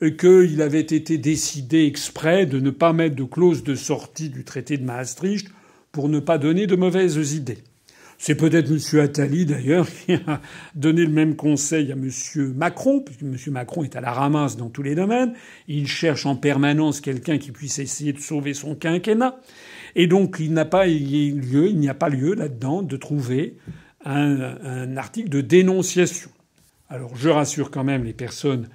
qu'il 0.00 0.62
avait 0.62 0.80
été 0.80 1.18
décidé 1.18 1.84
exprès 1.84 2.46
de 2.46 2.58
ne 2.58 2.70
pas 2.70 2.92
mettre 2.92 3.16
de 3.16 3.24
clause 3.24 3.62
de 3.62 3.74
sortie 3.74 4.30
du 4.30 4.44
traité 4.44 4.78
de 4.78 4.84
Maastricht 4.84 5.48
pour 5.92 6.08
ne 6.08 6.20
pas 6.20 6.38
donner 6.38 6.66
de 6.66 6.76
mauvaises 6.76 7.34
idées. 7.34 7.58
C'est 8.18 8.34
peut-être 8.34 8.70
M. 8.70 9.00
Attali, 9.00 9.46
d'ailleurs, 9.46 9.88
qui 10.06 10.12
a 10.12 10.42
donné 10.74 11.04
le 11.04 11.10
même 11.10 11.36
conseil 11.36 11.90
à 11.90 11.94
M. 11.94 12.10
Macron, 12.54 13.00
puisque 13.00 13.22
M. 13.22 13.36
Macron 13.52 13.82
est 13.82 13.96
à 13.96 14.02
la 14.02 14.12
ramasse 14.12 14.58
dans 14.58 14.68
tous 14.68 14.82
les 14.82 14.94
domaines. 14.94 15.32
Il 15.68 15.86
cherche 15.88 16.26
en 16.26 16.36
permanence 16.36 17.00
quelqu'un 17.00 17.38
qui 17.38 17.50
puisse 17.50 17.78
essayer 17.78 18.12
de 18.12 18.20
sauver 18.20 18.52
son 18.52 18.74
quinquennat. 18.74 19.40
Et 19.96 20.06
donc, 20.06 20.36
il 20.38 20.52
n'a 20.52 20.66
pas 20.66 20.86
lieu, 20.86 21.68
il 21.68 21.78
n'y 21.78 21.88
a 21.88 21.94
pas 21.94 22.10
lieu 22.10 22.34
là-dedans 22.34 22.82
de 22.82 22.96
trouver 22.98 23.56
un, 24.04 24.54
un 24.62 24.96
article 24.98 25.30
de 25.30 25.40
dénonciation. 25.40 26.30
Alors, 26.90 27.16
je 27.16 27.30
rassure 27.30 27.70
quand 27.70 27.84
même 27.84 28.04
les 28.04 28.12
personnes 28.12 28.68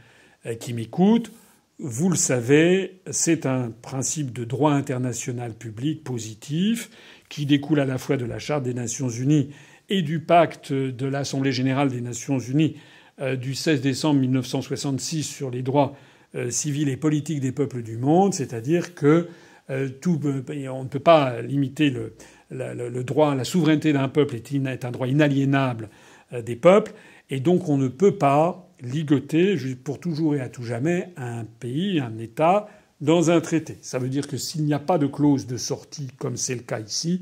euh, 0.47 0.55
qui 0.55 0.73
m'écoutent. 0.73 1.31
Vous 1.77 2.09
le 2.09 2.15
savez, 2.15 3.01
c'est 3.11 3.45
un 3.45 3.69
principe 3.69 4.31
de 4.31 4.45
droit 4.45 4.71
international 4.71 5.53
public 5.53 6.05
positif 6.05 6.89
qui 7.27 7.45
découle 7.45 7.81
à 7.81 7.85
la 7.85 7.97
fois 7.97 8.15
de 8.15 8.23
la 8.23 8.39
Charte 8.39 8.63
des 8.63 8.73
Nations 8.73 9.09
Unies 9.09 9.49
et 9.89 10.01
du 10.01 10.21
pacte 10.21 10.71
de 10.71 11.05
l'Assemblée 11.05 11.51
générale 11.51 11.89
des 11.89 11.99
Nations 11.99 12.39
Unies 12.39 12.77
euh, 13.19 13.35
du 13.35 13.55
16 13.55 13.81
décembre 13.81 14.21
1966 14.21 15.23
sur 15.23 15.51
les 15.51 15.63
droits 15.63 15.97
euh, 16.35 16.49
civils 16.49 16.87
et 16.87 16.95
politiques 16.95 17.41
des 17.41 17.51
peuples 17.51 17.81
du 17.81 17.97
monde, 17.97 18.33
c'est-à-dire 18.33 18.95
que 18.95 19.27
euh, 19.69 19.89
tout, 19.89 20.17
on 20.23 20.83
ne 20.83 20.87
peut 20.87 20.99
pas 20.99 21.41
limiter 21.41 21.89
le, 21.89 22.13
le, 22.51 23.03
droit, 23.03 23.35
la 23.35 23.43
souveraineté 23.43 23.91
d'un 23.91 24.07
peuple 24.07 24.35
est, 24.35 24.85
un 24.85 24.91
droit 24.91 25.07
inaliénable 25.07 25.89
des 26.31 26.55
peuples, 26.55 26.93
et 27.29 27.41
donc 27.41 27.67
on 27.67 27.77
ne 27.77 27.89
peut 27.89 28.15
pas 28.15 28.64
ligoter 28.81 29.57
pour 29.75 29.99
toujours 29.99 30.35
et 30.35 30.41
à 30.41 30.49
tout 30.49 30.63
jamais 30.63 31.09
un 31.17 31.45
pays, 31.45 31.99
un 31.99 32.17
État 32.17 32.67
dans 33.01 33.31
un 33.31 33.41
traité. 33.41 33.77
Ça 33.81 33.99
veut 33.99 34.09
dire 34.09 34.27
que 34.27 34.37
s'il 34.37 34.63
n'y 34.63 34.73
a 34.73 34.79
pas 34.79 34.97
de 34.97 35.07
clause 35.07 35.47
de 35.47 35.57
sortie, 35.57 36.07
comme 36.17 36.37
c'est 36.37 36.55
le 36.55 36.61
cas 36.61 36.79
ici, 36.79 37.21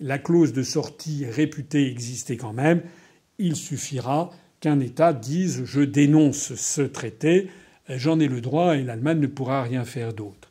la 0.00 0.18
clause 0.18 0.52
de 0.52 0.62
sortie 0.62 1.26
réputée 1.26 1.90
exister 1.90 2.36
quand 2.36 2.52
même. 2.52 2.82
Il 3.38 3.56
suffira 3.56 4.30
qu'un 4.60 4.80
État 4.80 5.12
dise 5.12 5.64
je 5.64 5.80
dénonce 5.80 6.54
ce 6.54 6.82
traité, 6.82 7.48
j'en 7.88 8.20
ai 8.20 8.28
le 8.28 8.40
droit 8.40 8.76
et 8.76 8.82
l'Allemagne 8.82 9.20
ne 9.20 9.26
pourra 9.26 9.62
rien 9.62 9.84
faire 9.84 10.12
d'autre. 10.12 10.50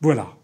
Voilà. 0.00 0.39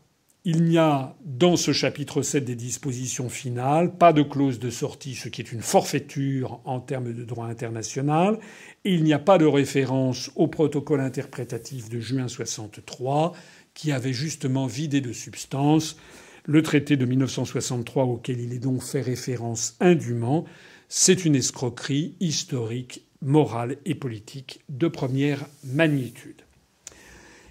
Il 0.49 0.63
n'y 0.63 0.79
a 0.79 1.17
dans 1.25 1.57
ce 1.57 1.73
chapitre 1.73 2.23
7 2.23 2.45
des 2.45 2.55
dispositions 2.55 3.29
finales 3.29 3.97
pas 3.97 4.13
de 4.13 4.23
clause 4.23 4.61
de 4.61 4.71
sortie, 4.71 5.17
ce 5.17 5.29
qui 5.29 5.41
est 5.43 5.51
une 5.51 5.61
forfaiture 5.61 6.61
en 6.65 6.79
termes 6.79 7.13
de 7.13 7.25
droit 7.25 7.47
international, 7.47 8.39
et 8.85 8.95
il 8.95 9.03
n'y 9.03 9.13
a 9.13 9.19
pas 9.19 9.39
de 9.39 9.45
référence 9.45 10.31
au 10.37 10.47
protocole 10.47 11.01
interprétatif 11.01 11.89
de 11.89 11.99
juin 11.99 12.29
63 12.29 13.33
qui 13.75 13.91
avait 13.91 14.13
justement 14.13 14.69
vidé 14.69 15.01
de 15.01 15.13
substance 15.13 15.97
le 16.45 16.63
traité 16.63 16.97
de 16.97 17.07
1963 17.07 18.05
auquel 18.05 18.39
il 18.39 18.53
est 18.53 18.61
donc 18.61 18.85
fait 18.85 19.01
référence 19.01 19.75
indûment. 19.81 20.45
C'est 20.89 21.25
une 21.25 21.35
escroquerie 21.35 22.15
historique, 22.21 23.05
morale 23.21 23.79
et 23.85 23.97
politique 23.97 24.61
de 24.69 24.87
première 24.87 25.45
magnitude. 25.65 26.46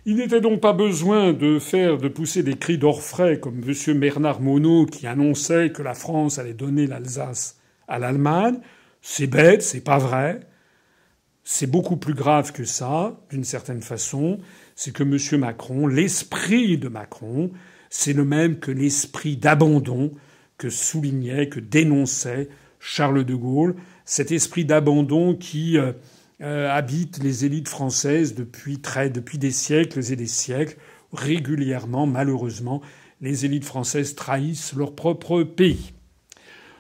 Il 0.08 0.18
n'était 0.18 0.40
donc 0.40 0.62
pas 0.62 0.74
besoin 0.74 1.34
de 1.34 1.58
faire, 1.58 1.98
de 1.98 2.08
pousser 2.08 2.44
des 2.44 2.58
cris 2.58 2.78
d'orfraie 2.78 3.40
comme 3.40 3.64
M. 3.68 4.00
Bernard 4.00 4.40
Monod 4.40 4.92
qui 4.92 5.08
annonçait 5.08 5.72
que 5.72 5.82
la 5.82 5.96
France 5.96 6.38
allait 6.38 6.54
donner 6.54 6.86
l'Alsace 6.86 7.58
à 7.88 7.98
l'Allemagne. 7.98 8.60
C'est 9.02 9.26
bête, 9.26 9.64
c'est 9.64 9.82
pas 9.82 9.98
vrai. 9.98 10.42
C'est 11.44 11.66
beaucoup 11.66 11.98
plus 11.98 12.14
grave 12.14 12.52
que 12.52 12.66
ça, 12.66 13.20
d'une 13.32 13.44
certaine 13.44 13.82
façon. 13.82 14.38
C'est 14.76 14.94
que 14.94 15.02
M. 15.02 15.40
Macron, 15.40 15.88
l'esprit 15.88 16.78
de 16.78 16.88
Macron, 16.88 17.50
c'est 17.90 18.14
le 18.14 18.26
même 18.26 18.60
que 18.60 18.70
l'esprit 18.70 19.38
d'abandon 19.38 20.12
que 20.60 20.70
soulignait, 20.70 21.50
que 21.50 21.60
dénonçait 21.60 22.50
Charles 22.80 23.24
de 23.24 23.34
Gaulle. 23.34 23.76
Cet 24.06 24.32
esprit 24.32 24.66
d'abandon 24.66 25.34
qui 25.34 25.80
euh, 26.42 26.46
euh, 26.46 26.72
habitent 26.72 27.22
les 27.24 27.46
élites 27.46 27.70
françaises 27.70 28.36
depuis, 28.36 28.80
très, 28.80 29.10
depuis 29.10 29.38
des 29.38 29.52
siècles 29.52 30.12
et 30.12 30.16
des 30.16 30.28
siècles. 30.28 30.78
Régulièrement, 31.14 32.06
malheureusement, 32.06 32.82
les 33.22 33.46
élites 33.46 33.66
françaises 33.66 34.16
trahissent 34.16 34.74
leur 34.74 34.96
propre 34.96 35.44
pays. 35.44 35.94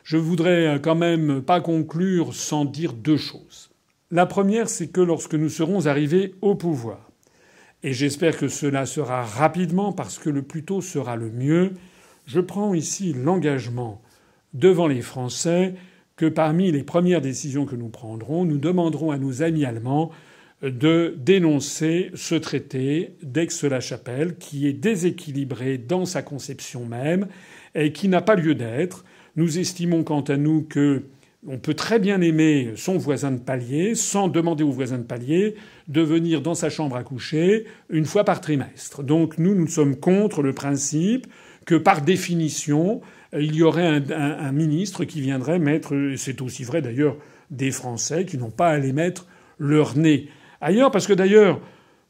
Je 0.04 0.18
voudrais 0.18 0.80
quand 0.84 0.96
même 0.96 1.42
pas 1.42 1.62
conclure 1.62 2.36
sans 2.36 2.66
dire 2.66 2.94
deux 2.94 3.18
choses. 3.18 3.70
La 4.12 4.26
première, 4.26 4.70
c'est 4.70 4.88
que 4.88 5.02
lorsque 5.02 5.34
nous 5.34 5.50
serons 5.50 5.88
arrivés 5.88 6.36
au 6.42 6.56
pouvoir, 6.56 7.10
et 7.82 7.94
j'espère 7.94 8.38
que 8.38 8.48
cela 8.48 8.86
sera 8.86 9.24
rapidement 9.24 9.94
parce 9.94 10.18
que 10.18 10.30
le 10.30 10.42
plus 10.42 10.64
tôt 10.64 10.82
sera 10.82 11.16
le 11.16 11.32
mieux, 11.32 11.74
je 12.26 12.40
prends 12.40 12.74
ici 12.74 13.14
l'engagement 13.14 14.02
devant 14.54 14.88
les 14.88 15.02
Français 15.02 15.76
que 16.16 16.26
parmi 16.26 16.72
les 16.72 16.84
premières 16.84 17.22
décisions 17.22 17.66
que 17.66 17.76
nous 17.76 17.90
prendrons, 17.90 18.46
nous 18.46 18.58
demanderons 18.58 19.12
à 19.12 19.18
nos 19.18 19.44
amis 19.44 19.66
allemands 19.66 20.12
de 20.62 21.16
dénoncer 21.18 22.12
ce 22.16 22.36
traité 22.36 23.18
d'Aix-la-Chapelle 23.22 24.38
qui 24.38 24.68
est 24.68 24.74
déséquilibré 24.74 25.78
dans 25.78 26.06
sa 26.06 26.22
conception 26.22 26.86
même 26.86 27.28
et 27.76 27.92
qui 27.92 28.08
n'a 28.08 28.22
pas 28.22 28.36
lieu 28.36 28.56
d'être. 28.56 29.04
Nous 29.36 29.60
estimons 29.60 30.04
quant 30.04 30.22
à 30.22 30.38
nous 30.38 30.62
que 30.64 31.04
on 31.48 31.60
peut 31.60 31.76
très 31.76 32.00
bien 32.00 32.22
aimer 32.22 32.72
son 32.76 32.98
voisin 32.98 33.32
de 33.32 33.40
palier 33.40 33.94
sans 33.94 34.28
demander 34.28 34.64
au 34.64 34.72
voisin 34.72 34.98
de 34.98 35.04
palier 35.04 35.54
de 35.88 36.02
venir 36.02 36.42
dans 36.42 36.56
sa 36.56 36.72
chambre 36.72 36.96
à 36.96 37.04
coucher 37.04 37.66
une 37.90 38.06
fois 38.06 38.24
par 38.24 38.42
trimestre. 38.42 39.04
Donc 39.04 39.38
nous, 39.38 39.54
nous 39.54 39.68
sommes 39.68 39.96
contre 39.96 40.42
le 40.42 40.54
principe 40.54 41.28
que 41.68 41.76
par 41.76 42.02
définition, 42.02 43.02
il 43.40 43.56
y 43.56 43.64
aurait 43.64 44.02
un, 44.12 44.52
ministre 44.52 45.06
qui 45.06 45.22
viendrait 45.22 45.60
mettre, 45.60 45.94
c'est 46.18 46.42
aussi 46.42 46.64
vrai 46.64 46.82
d'ailleurs 46.82 47.18
des 47.52 47.72
Français 47.72 48.26
qui 48.26 48.38
n'ont 48.38 48.52
pas 48.52 48.70
à 48.70 48.72
aller 48.72 48.94
mettre 48.94 49.26
leur 49.60 49.98
nez 49.98 50.30
ailleurs, 50.62 50.92
parce 50.92 51.08
que 51.08 51.14
d'ailleurs, 51.14 51.60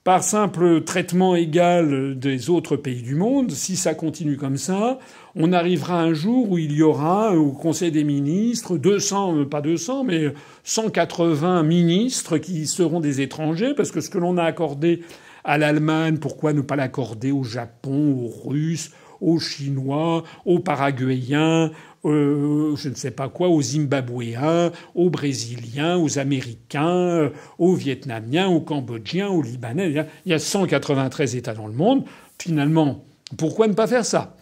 par 0.04 0.24
simple 0.24 0.84
traitement 0.84 1.36
égal 1.36 2.18
des 2.18 2.52
autres 2.52 2.78
pays 2.78 3.02
du 3.02 3.16
monde, 3.16 3.52
si 3.52 3.76
ça 3.76 3.96
continue 3.96 4.38
comme 4.38 4.58
ça, 4.58 5.00
on 5.36 5.52
arrivera 5.52 6.00
un 6.00 6.14
jour 6.14 6.52
où 6.52 6.58
il 6.60 6.74
y 6.74 6.84
aura 6.84 7.36
au 7.36 7.52
Conseil 7.52 7.92
des 7.92 8.04
ministres 8.04 8.78
200, 8.78 9.46
pas 9.46 9.62
200, 9.62 10.04
mais 10.04 10.34
180 10.64 11.64
ministres 11.64 12.38
qui 12.38 12.68
seront 12.68 13.00
des 13.00 13.22
étrangers, 13.22 13.74
parce 13.76 13.92
que 13.92 14.00
ce 14.00 14.12
que 14.12 14.20
l'on 14.20 14.38
a 14.38 14.44
accordé 14.44 15.02
à 15.44 15.58
l'Allemagne, 15.58 16.18
pourquoi 16.18 16.54
ne 16.54 16.62
pas 16.62 16.76
l'accorder 16.76 17.32
au 17.32 17.44
Japon, 17.44 18.14
aux 18.14 18.50
Russes, 18.50 18.92
aux 19.22 19.40
Chinois, 19.40 20.24
aux 20.46 20.60
Paraguayens, 20.60 21.72
euh, 22.06 22.76
je 22.76 22.90
ne 22.90 22.96
sais 22.96 23.12
pas 23.12 23.30
quoi, 23.30 23.50
aux 23.50 23.62
Zimbabwéens, 23.62 24.72
aux 24.94 25.10
Brésiliens, 25.10 25.98
aux 25.98 26.20
Américains, 26.20 27.32
aux 27.58 27.74
Vietnamiens, 27.74 28.48
aux 28.48 28.62
Cambodgiens, 28.62 29.30
aux 29.30 29.42
Libanais. 29.42 29.92
Il 30.26 30.32
y 30.32 30.34
a 30.34 30.40
193 30.40 31.36
États 31.36 31.54
dans 31.54 31.68
le 31.68 31.74
monde. 31.74 32.06
Finalement, 32.40 33.04
pourquoi 33.38 33.68
ne 33.68 33.74
pas 33.74 33.88
faire 33.88 34.06
ça? 34.06 34.38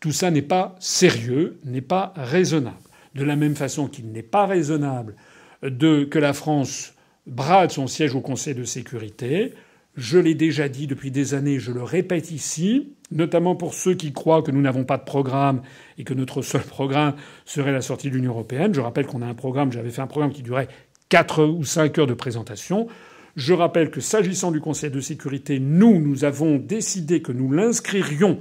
Tout 0.00 0.12
ça 0.12 0.30
n'est 0.30 0.42
pas 0.42 0.76
sérieux, 0.78 1.58
n'est 1.64 1.80
pas 1.80 2.12
raisonnable. 2.16 2.76
De 3.14 3.24
la 3.24 3.36
même 3.36 3.56
façon 3.56 3.88
qu'il 3.88 4.12
n'est 4.12 4.22
pas 4.22 4.44
raisonnable 4.44 5.16
de, 5.62 6.04
que 6.04 6.18
la 6.18 6.34
France 6.34 6.92
brade 7.26 7.70
son 7.70 7.86
siège 7.86 8.14
au 8.14 8.20
Conseil 8.20 8.54
de 8.54 8.64
sécurité, 8.64 9.54
je 9.96 10.18
l'ai 10.18 10.34
déjà 10.34 10.68
dit 10.68 10.86
depuis 10.86 11.10
des 11.10 11.32
années, 11.32 11.58
je 11.58 11.72
le 11.72 11.82
répète 11.82 12.30
ici, 12.30 12.92
notamment 13.10 13.54
pour 13.54 13.74
ceux 13.74 13.94
qui 13.94 14.12
croient 14.12 14.42
que 14.42 14.50
nous 14.50 14.60
n'avons 14.60 14.84
pas 14.84 14.98
de 14.98 15.04
programme 15.04 15.62
et 15.98 16.04
que 16.04 16.14
notre 16.14 16.42
seul 16.42 16.62
programme 16.66 17.14
serait 17.44 17.72
la 17.72 17.80
sortie 17.80 18.10
de 18.10 18.16
l'Union 18.16 18.32
européenne. 18.32 18.74
Je 18.74 18.80
rappelle 18.80 19.06
qu'on 19.06 19.22
a 19.22 19.26
un 19.26 19.34
programme, 19.34 19.72
j'avais 19.72 19.90
fait 19.90 20.02
un 20.02 20.06
programme 20.06 20.32
qui 20.32 20.42
durait 20.42 20.68
quatre 21.08 21.44
ou 21.44 21.64
cinq 21.64 21.98
heures 21.98 22.06
de 22.06 22.14
présentation. 22.14 22.88
Je 23.36 23.52
rappelle 23.52 23.90
que 23.90 24.00
s'agissant 24.00 24.50
du 24.50 24.60
Conseil 24.60 24.90
de 24.90 25.00
sécurité, 25.00 25.60
nous, 25.60 26.00
nous 26.00 26.24
avons 26.24 26.56
décidé 26.56 27.20
que 27.20 27.32
nous 27.32 27.52
l'inscririons 27.52 28.40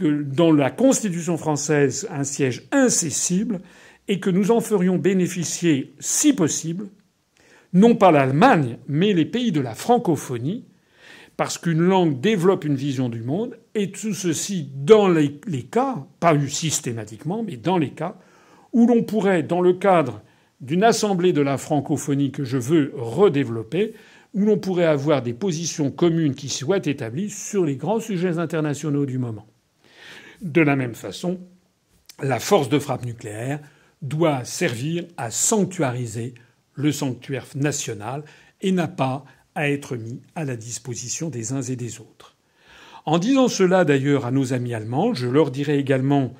dans 0.00 0.52
la 0.52 0.70
Constitution 0.70 1.36
française 1.36 2.08
un 2.10 2.24
siège 2.24 2.64
incessible 2.72 3.60
et 4.08 4.20
que 4.20 4.30
nous 4.30 4.50
en 4.50 4.60
ferions 4.60 4.96
bénéficier, 4.96 5.94
si 6.00 6.32
possible, 6.32 6.88
non 7.72 7.94
pas 7.94 8.10
l'Allemagne, 8.10 8.78
mais 8.88 9.12
les 9.12 9.24
pays 9.24 9.52
de 9.52 9.60
la 9.60 9.74
francophonie, 9.74 10.64
parce 11.36 11.58
qu'une 11.58 11.80
langue 11.80 12.20
développe 12.20 12.64
une 12.64 12.74
vision 12.74 13.08
du 13.08 13.22
monde, 13.22 13.58
et 13.74 13.90
tout 13.90 14.14
ceci 14.14 14.70
dans 14.74 15.08
les, 15.08 15.40
cas, 15.70 16.06
pas 16.20 16.38
systématiquement, 16.48 17.42
mais 17.42 17.56
dans 17.56 17.78
les 17.78 17.90
cas 17.90 18.16
où 18.72 18.86
l'on 18.86 19.02
pourrait, 19.02 19.42
dans 19.42 19.60
le 19.60 19.74
cadre 19.74 20.22
d'une 20.60 20.84
assemblée 20.84 21.32
de 21.32 21.42
la 21.42 21.58
francophonie 21.58 22.32
que 22.32 22.44
je 22.44 22.56
veux 22.56 22.92
redévelopper, 22.96 23.94
où 24.34 24.44
l'on 24.44 24.58
pourrait 24.58 24.86
avoir 24.86 25.22
des 25.22 25.34
positions 25.34 25.90
communes 25.90 26.34
qui 26.34 26.48
soient 26.48 26.86
établies 26.86 27.28
sur 27.28 27.64
les 27.64 27.76
grands 27.76 28.00
sujets 28.00 28.38
internationaux 28.38 29.04
du 29.04 29.18
moment. 29.18 29.46
De 30.40 30.62
la 30.62 30.76
même 30.76 30.94
façon, 30.94 31.40
la 32.22 32.40
force 32.40 32.68
de 32.68 32.78
frappe 32.78 33.04
nucléaire 33.04 33.60
doit 34.00 34.44
servir 34.44 35.04
à 35.16 35.30
sanctuariser 35.30 36.34
le 36.74 36.92
sanctuaire 36.92 37.46
national 37.54 38.24
et 38.60 38.72
n'a 38.72 38.88
pas 38.88 39.24
à 39.54 39.70
être 39.70 39.96
mis 39.96 40.20
à 40.34 40.44
la 40.44 40.56
disposition 40.56 41.28
des 41.28 41.52
uns 41.52 41.62
et 41.62 41.76
des 41.76 42.00
autres. 42.00 42.36
En 43.04 43.18
disant 43.18 43.48
cela 43.48 43.84
d'ailleurs 43.84 44.26
à 44.26 44.30
nos 44.30 44.52
amis 44.52 44.74
allemands, 44.74 45.14
je 45.14 45.26
leur 45.26 45.50
dirai 45.50 45.78
également 45.78 46.34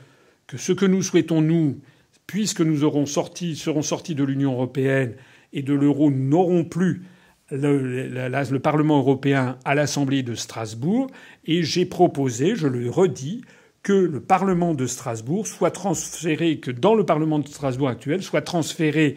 que 0.46 0.56
ce 0.56 0.72
que 0.72 0.86
nous 0.86 1.02
souhaitons, 1.02 1.40
nous, 1.40 1.80
puisque 2.26 2.60
nous 2.60 2.78
serons 2.78 3.06
sortis 3.06 4.14
de 4.14 4.24
l'Union 4.24 4.52
européenne 4.52 5.14
et 5.52 5.62
de 5.62 5.74
l'euro, 5.74 6.10
n'aurons 6.10 6.64
plus 6.64 7.02
le, 7.50 8.08
le, 8.08 8.58
Parlement 8.58 8.98
européen 8.98 9.58
à 9.64 9.74
l'Assemblée 9.74 10.22
de 10.22 10.34
Strasbourg, 10.34 11.08
et 11.44 11.62
j'ai 11.62 11.84
proposé, 11.84 12.56
je 12.56 12.66
le 12.66 12.88
redis, 12.88 13.42
que 13.82 13.92
le 13.92 14.20
Parlement 14.20 14.74
de 14.74 14.86
Strasbourg 14.86 15.46
soit 15.46 15.72
transféré, 15.72 16.58
que 16.58 16.70
dans 16.70 16.94
le 16.94 17.04
Parlement 17.04 17.40
de 17.40 17.48
Strasbourg 17.48 17.88
actuel 17.88 18.22
soit 18.22 18.42
transféré 18.42 19.16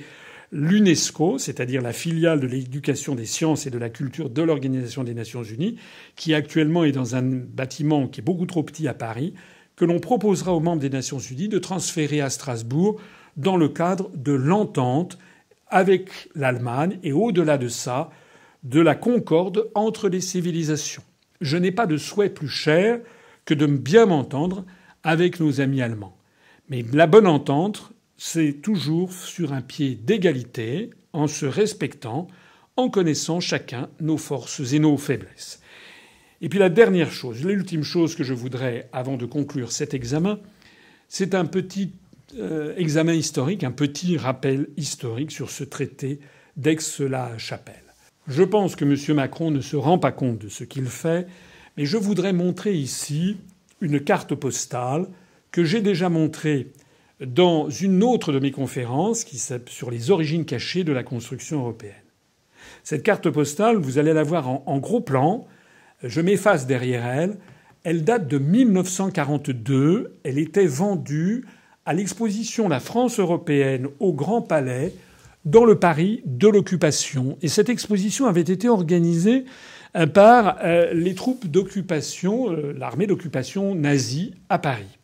l'UNESCO, 0.52 1.38
c'est-à-dire 1.38 1.82
la 1.82 1.94
filiale 1.94 2.40
de 2.40 2.48
l'éducation 2.48 3.16
des 3.16 3.26
sciences 3.26 3.66
et 3.66 3.72
de 3.72 3.78
la 3.78 3.90
culture 3.90 4.30
de 4.30 4.42
l'Organisation 4.42 5.04
des 5.04 5.14
Nations 5.14 5.44
Unies, 5.44 5.78
qui 6.16 6.34
actuellement 6.34 6.84
est 6.84 6.92
dans 6.92 7.16
un 7.16 7.24
bâtiment 7.24 8.08
qui 8.08 8.22
est 8.22 8.24
beaucoup 8.24 8.46
trop 8.46 8.64
petit 8.64 8.88
à 8.88 8.94
Paris, 8.94 9.34
que 9.76 9.86
l'on 9.86 10.00
proposera 10.00 10.54
aux 10.54 10.60
membres 10.60 10.82
des 10.82 10.90
Nations 10.90 11.20
Unies 11.20 11.50
de 11.50 11.60
transférer 11.60 12.22
à 12.22 12.30
Strasbourg 12.30 13.00
dans 13.38 13.58
le 13.58 13.68
cadre 13.68 14.10
de 14.16 14.32
l'entente 14.32 15.18
avec 15.68 16.30
l'Allemagne 16.36 17.00
et 17.04 17.12
au-delà 17.12 17.58
de 17.58 17.68
ça, 17.68 18.10
de 18.64 18.80
la 18.80 18.96
concorde 18.96 19.70
entre 19.76 20.10
les 20.10 20.22
civilisations. 20.22 21.04
Je 21.42 21.58
n'ai 21.58 21.72
pas 21.72 21.86
de 21.86 21.98
souhait 21.98 22.30
plus 22.30 22.48
cher 22.48 23.00
que 23.46 23.54
de 23.54 23.66
bien 23.66 24.06
m'entendre 24.06 24.66
avec 25.04 25.40
nos 25.40 25.62
amis 25.62 25.82
allemands. 25.82 26.18
Mais 26.70 26.84
la 26.94 27.08
bonne 27.08 27.28
entente, 27.28 27.92
c'est 28.18 28.62
toujours 28.62 29.12
sur 29.12 29.54
un 29.54 29.62
pied 29.62 29.96
d'égalité, 29.96 30.92
en 31.14 31.28
se 31.28 31.46
respectant, 31.46 32.28
en 32.78 32.90
connaissant 32.90 33.40
chacun 33.40 33.90
nos 34.00 34.18
forces 34.18 34.74
et 34.74 34.80
nos 34.80 34.98
faiblesses. 34.98 35.62
Et 36.42 36.50
puis 36.50 36.60
la 36.60 36.70
dernière 36.70 37.12
chose, 37.12 37.44
l'ultime 37.44 37.84
chose 37.84 38.16
que 38.16 38.24
je 38.24 38.34
voudrais, 38.34 38.90
avant 38.92 39.18
de 39.18 39.26
conclure 39.26 39.72
cet 39.72 39.94
examen, 39.94 40.40
c'est 41.08 41.34
un 41.34 41.46
petit 41.46 41.94
euh, 42.38 42.76
examen 42.76 43.14
historique, 43.14 43.64
un 43.64 43.72
petit 43.72 44.18
rappel 44.18 44.68
historique 44.76 45.32
sur 45.32 45.50
ce 45.50 45.64
traité 45.64 46.20
d'Aix-la-Chapelle. 46.58 47.84
Je 48.28 48.44
pense 48.44 48.76
que 48.76 48.86
M. 48.86 49.16
Macron 49.16 49.52
ne 49.52 49.62
se 49.62 49.76
rend 49.76 50.00
pas 50.00 50.12
compte 50.12 50.40
de 50.40 50.50
ce 50.50 50.64
qu'il 50.64 50.88
fait, 50.88 51.28
mais 51.78 51.86
je 51.86 51.98
voudrais 51.98 52.34
montrer 52.34 52.74
ici 52.74 53.38
une 53.82 54.00
carte 54.00 54.36
postale 54.36 55.08
que 55.52 55.64
j'ai 55.64 55.82
déjà 55.82 56.10
montrée 56.10 56.72
dans 57.22 57.70
une 57.70 58.04
autre 58.04 58.32
de 58.32 58.40
mes 58.40 58.52
conférences 58.52 59.24
qui 59.24 59.38
sur 59.38 59.92
les 59.92 60.12
origines 60.12 60.46
cachées 60.46 60.84
de 60.84 60.92
la 60.92 61.04
construction 61.04 61.60
européenne. 61.60 61.94
Cette 62.84 63.04
carte 63.04 63.30
postale, 63.30 63.78
vous 63.78 63.98
allez 63.98 64.14
la 64.14 64.24
voir 64.24 64.48
en, 64.48 64.78
gros 64.80 65.02
plan. 65.02 65.48
Je 66.04 66.22
m'efface 66.22 66.68
derrière 66.68 67.06
elle. 67.06 67.38
Elle 67.84 68.04
date 68.04 68.28
de 68.28 68.38
1942. 68.38 70.18
Elle 70.24 70.38
était 70.38 70.66
vendue 70.66 71.46
à 71.86 71.94
l'exposition 71.94 72.68
La 72.68 72.80
France 72.80 73.20
européenne 73.20 73.88
au 74.00 74.14
Grand 74.14 74.42
Palais 74.42 74.94
dans 75.46 75.66
le 75.66 75.80
Paris 75.80 76.22
de 76.26 76.48
l'occupation. 76.48 77.38
Et 77.42 77.48
cette 77.48 77.70
exposition 77.70 78.26
avait 78.26 78.42
été 78.42 78.68
organisée 78.68 79.46
euh, 79.96 80.08
par 80.08 80.58
euh, 80.64 80.94
les 80.94 81.16
troupes 81.16 81.48
d'occupation, 81.48 82.52
euh, 82.52 82.74
l'armée 82.76 83.08
d'occupation 83.08 83.76
nazie 83.76 84.34
à 84.50 84.58
Paris. 84.58 84.98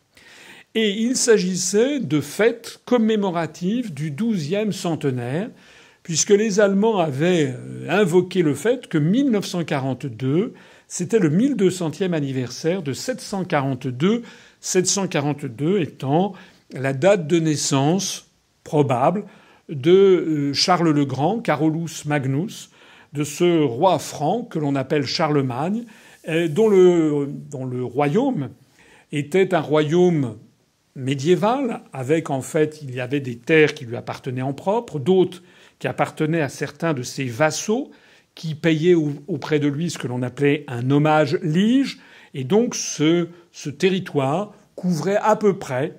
Et 0.74 0.90
il 0.90 1.16
s'agissait 1.16 2.00
de 2.00 2.20
fêtes 2.22 2.80
commémoratives 2.86 3.92
du 3.92 4.10
douzième 4.10 4.72
centenaire, 4.72 5.50
puisque 6.02 6.30
les 6.30 6.60
Allemands 6.60 6.98
avaient 6.98 7.54
invoqué 7.90 8.42
le 8.42 8.54
fait 8.54 8.88
que 8.88 8.96
1942, 8.96 10.54
c'était 10.88 11.18
le 11.18 11.28
1200e 11.28 12.14
anniversaire 12.14 12.82
de 12.82 12.94
742, 12.94 14.22
742 14.60 15.80
étant 15.80 16.32
la 16.72 16.94
date 16.94 17.26
de 17.26 17.38
naissance 17.38 18.30
probable 18.64 19.24
de 19.68 20.52
Charles 20.54 20.90
le 20.90 21.04
Grand, 21.04 21.40
Carolus 21.40 22.06
Magnus, 22.06 22.70
de 23.12 23.24
ce 23.24 23.62
roi 23.62 23.98
franc 23.98 24.42
que 24.42 24.58
l'on 24.58 24.74
appelle 24.74 25.04
Charlemagne, 25.04 25.84
dont 26.26 26.68
le, 26.68 27.28
dont 27.28 27.66
le 27.66 27.84
royaume 27.84 28.48
était 29.12 29.54
un 29.54 29.60
royaume 29.60 30.36
médiéval, 30.94 31.82
avec 31.92 32.30
en 32.30 32.42
fait 32.42 32.80
il 32.82 32.94
y 32.94 33.00
avait 33.00 33.20
des 33.20 33.38
terres 33.38 33.74
qui 33.74 33.84
lui 33.84 33.96
appartenaient 33.96 34.42
en 34.42 34.52
propre, 34.52 34.98
d'autres 34.98 35.42
qui 35.78 35.88
appartenaient 35.88 36.40
à 36.40 36.48
certains 36.48 36.94
de 36.94 37.02
ses 37.02 37.24
vassaux, 37.24 37.90
qui 38.34 38.54
payaient 38.54 38.94
auprès 38.94 39.58
de 39.58 39.68
lui 39.68 39.90
ce 39.90 39.98
que 39.98 40.06
l'on 40.06 40.22
appelait 40.22 40.64
un 40.68 40.90
hommage 40.90 41.38
lige, 41.42 41.98
et 42.34 42.44
donc 42.44 42.74
ce, 42.74 43.28
territoire 43.78 44.54
couvrait 44.74 45.16
à 45.16 45.36
peu 45.36 45.58
près 45.58 45.96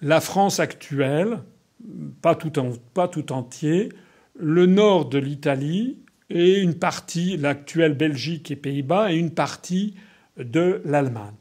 la 0.00 0.20
France 0.20 0.60
actuelle, 0.60 1.40
pas 2.22 2.34
tout 2.34 3.32
entier, 3.32 3.90
le 4.34 4.66
nord 4.66 5.08
de 5.08 5.18
l'Italie, 5.18 5.98
et 6.30 6.60
une 6.60 6.74
partie, 6.74 7.36
l'actuelle 7.36 7.94
Belgique 7.94 8.50
et 8.50 8.56
Pays-Bas, 8.56 9.12
et 9.12 9.16
une 9.16 9.32
partie 9.32 9.94
de 10.38 10.80
l'Allemagne. 10.84 11.34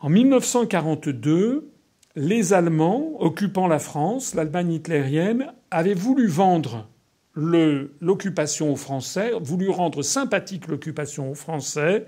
En 0.00 0.10
1942, 0.10 1.72
les 2.14 2.52
Allemands 2.52 3.14
occupant 3.18 3.66
la 3.66 3.80
France, 3.80 4.36
l'Allemagne 4.36 4.74
hitlérienne, 4.74 5.52
avaient 5.72 5.94
voulu 5.94 6.28
vendre 6.28 6.88
l'occupation 7.34 8.72
aux 8.72 8.76
Français, 8.76 9.32
voulu 9.40 9.68
rendre 9.68 10.02
sympathique 10.02 10.68
l'occupation 10.68 11.32
aux 11.32 11.34
Français, 11.34 12.06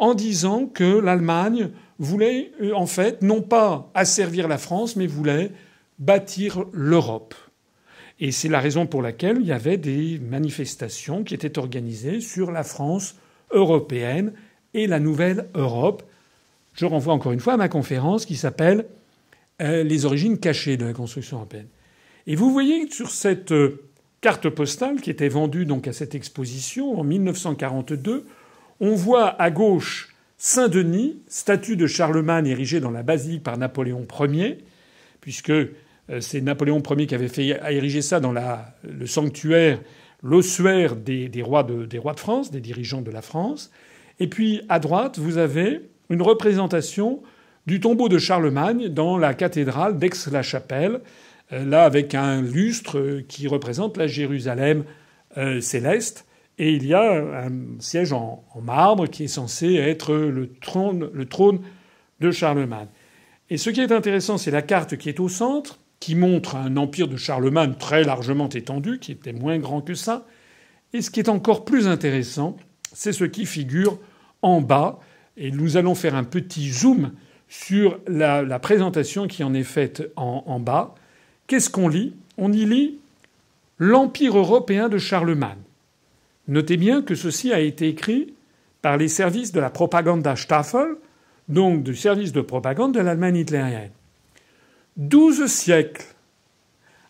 en 0.00 0.14
disant 0.14 0.66
que 0.66 0.98
l'Allemagne 0.98 1.70
voulait 2.00 2.50
en 2.74 2.86
fait 2.86 3.22
non 3.22 3.42
pas 3.42 3.90
asservir 3.94 4.48
la 4.48 4.58
France, 4.58 4.96
mais 4.96 5.06
voulait 5.06 5.52
bâtir 6.00 6.64
l'Europe. 6.72 7.36
Et 8.18 8.32
c'est 8.32 8.48
la 8.48 8.60
raison 8.60 8.86
pour 8.86 9.02
laquelle 9.02 9.38
il 9.40 9.46
y 9.46 9.52
avait 9.52 9.76
des 9.76 10.18
manifestations 10.18 11.22
qui 11.22 11.34
étaient 11.34 11.58
organisées 11.58 12.20
sur 12.20 12.50
la 12.50 12.64
France 12.64 13.16
européenne 13.52 14.32
et 14.74 14.88
la 14.88 14.98
nouvelle 14.98 15.48
Europe. 15.54 16.02
Je 16.80 16.86
renvoie 16.86 17.12
encore 17.12 17.32
une 17.32 17.40
fois 17.40 17.52
à 17.52 17.56
ma 17.58 17.68
conférence 17.68 18.24
qui 18.24 18.36
s'appelle 18.36 18.86
euh, 19.60 19.82
Les 19.82 20.06
origines 20.06 20.38
cachées 20.38 20.78
de 20.78 20.86
la 20.86 20.94
construction 20.94 21.36
européenne. 21.36 21.66
Et 22.26 22.34
vous 22.36 22.50
voyez 22.50 22.90
sur 22.90 23.10
cette 23.10 23.52
euh, 23.52 23.82
carte 24.22 24.48
postale 24.48 25.02
qui 25.02 25.10
était 25.10 25.28
vendue 25.28 25.66
donc 25.66 25.86
à 25.86 25.92
cette 25.92 26.14
exposition 26.14 26.98
en 26.98 27.04
1942, 27.04 28.24
on 28.80 28.94
voit 28.94 29.38
à 29.42 29.50
gauche 29.50 30.14
Saint-Denis, 30.38 31.20
statue 31.28 31.76
de 31.76 31.86
Charlemagne 31.86 32.46
érigée 32.46 32.80
dans 32.80 32.90
la 32.90 33.02
basilique 33.02 33.42
par 33.42 33.58
Napoléon 33.58 34.06
Ier, 34.18 34.64
puisque 35.20 35.50
euh, 35.50 35.68
c'est 36.20 36.40
Napoléon 36.40 36.82
Ier 36.96 37.06
qui 37.06 37.14
avait 37.14 37.28
fait 37.28 38.00
ça 38.00 38.20
dans 38.20 38.32
le 38.32 39.06
sanctuaire, 39.06 39.82
l'ossuaire 40.22 40.96
des 40.96 41.42
rois 41.42 41.62
de 41.62 42.16
France, 42.16 42.50
des 42.50 42.62
dirigeants 42.62 43.02
de 43.02 43.10
la 43.10 43.20
France. 43.20 43.70
Et 44.18 44.28
puis 44.28 44.62
à 44.70 44.78
droite, 44.78 45.18
vous 45.18 45.36
avez 45.36 45.82
une 46.10 46.22
représentation 46.22 47.22
du 47.66 47.80
tombeau 47.80 48.08
de 48.08 48.18
Charlemagne 48.18 48.88
dans 48.88 49.16
la 49.16 49.34
cathédrale 49.34 49.98
d'Aix-la-Chapelle, 49.98 51.00
euh, 51.52 51.64
là 51.64 51.84
avec 51.84 52.14
un 52.14 52.42
lustre 52.42 53.22
qui 53.28 53.46
représente 53.48 53.96
la 53.96 54.06
Jérusalem 54.06 54.84
euh, 55.38 55.60
céleste. 55.60 56.26
Et 56.58 56.72
il 56.74 56.86
y 56.86 56.92
a 56.92 57.46
un 57.46 57.52
siège 57.78 58.12
en, 58.12 58.44
marbre 58.60 59.06
qui 59.06 59.24
est 59.24 59.28
censé 59.28 59.76
être 59.76 60.14
le 60.14 60.52
trône, 60.60 61.08
le 61.12 61.24
trône 61.24 61.60
de 62.20 62.30
Charlemagne. 62.30 62.88
Et 63.48 63.56
ce 63.56 63.70
qui 63.70 63.80
est 63.80 63.92
intéressant, 63.92 64.36
c'est 64.36 64.50
la 64.50 64.60
carte 64.60 64.96
qui 64.96 65.08
est 65.08 65.20
au 65.20 65.28
centre, 65.28 65.78
qui 66.00 66.14
montre 66.14 66.56
un 66.56 66.76
empire 66.76 67.08
de 67.08 67.16
Charlemagne 67.16 67.74
très 67.78 68.04
largement 68.04 68.48
étendu, 68.48 68.98
qui 68.98 69.12
était 69.12 69.32
moins 69.32 69.58
grand 69.58 69.80
que 69.80 69.94
ça. 69.94 70.26
Et 70.92 71.02
ce 71.02 71.10
qui 71.10 71.20
est 71.20 71.28
encore 71.28 71.64
plus 71.64 71.88
intéressant, 71.88 72.56
c'est 72.92 73.12
ce 73.12 73.24
qui 73.24 73.46
figure 73.46 73.98
en 74.42 74.60
bas. 74.60 74.98
Et 75.36 75.50
nous 75.50 75.76
allons 75.76 75.94
faire 75.94 76.14
un 76.14 76.24
petit 76.24 76.70
zoom 76.70 77.12
sur 77.48 77.98
la, 78.06 78.58
présentation 78.58 79.26
qui 79.26 79.42
en 79.42 79.54
est 79.54 79.64
faite 79.64 80.10
en, 80.16 80.60
bas. 80.60 80.94
Qu'est-ce 81.46 81.68
qu'on 81.68 81.88
lit? 81.88 82.14
On 82.38 82.52
y 82.52 82.64
lit 82.64 82.98
l'Empire 83.78 84.38
européen 84.38 84.88
de 84.88 84.98
Charlemagne. 84.98 85.58
Notez 86.48 86.76
bien 86.76 87.02
que 87.02 87.14
ceci 87.14 87.52
a 87.52 87.60
été 87.60 87.88
écrit 87.88 88.34
par 88.82 88.96
les 88.96 89.08
services 89.08 89.52
de 89.52 89.60
la 89.60 89.70
Propaganda-Staffel, 89.70 90.96
donc 91.48 91.82
du 91.82 91.96
service 91.96 92.32
de 92.32 92.40
propagande 92.40 92.94
de 92.94 93.00
l'Allemagne 93.00 93.36
hitlérienne. 93.36 93.90
Douze 94.96 95.46
siècles 95.46 96.04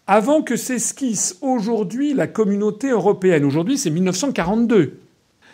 avant 0.07 0.43
que 0.43 0.57
s'esquisse 0.57 1.39
aujourd'hui 1.41 2.15
la 2.15 2.27
communauté 2.27 2.89
européenne. 2.89 3.45
Aujourd'hui, 3.45 3.79
c'est 3.79 3.91
1942. 3.91 4.99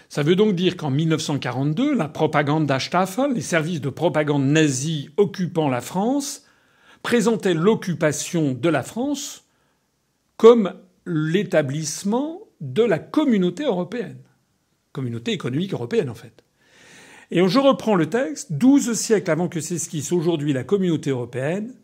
Ça 0.08 0.22
veut 0.22 0.36
donc 0.36 0.54
dire 0.54 0.76
qu'en 0.76 0.90
1942, 0.90 1.94
la 1.94 2.08
Propaganda-Staffel, 2.08 3.32
les 3.32 3.40
services 3.40 3.80
de 3.80 3.90
propagande 3.90 4.44
nazis 4.44 5.08
occupant 5.16 5.68
la 5.68 5.80
France, 5.80 6.44
présentaient 7.02 7.54
l'occupation 7.54 8.52
de 8.52 8.68
la 8.68 8.82
France 8.82 9.44
comme 10.36 10.74
l'établissement 11.06 12.40
de 12.60 12.82
la 12.82 12.98
communauté 12.98 13.64
européenne. 13.64 14.18
Communauté 14.92 15.32
économique 15.32 15.72
européenne, 15.72 16.10
en 16.10 16.14
fait. 16.14 16.44
Et 17.30 17.46
je 17.46 17.58
reprends 17.58 17.96
le 17.96 18.08
texte. 18.08 18.52
Douze 18.52 18.92
siècles 18.92 19.30
avant 19.30 19.48
que 19.48 19.60
s'esquisse 19.60 20.12
aujourd'hui 20.12 20.52
la 20.52 20.64
communauté 20.64 21.10
européenne, 21.10 21.74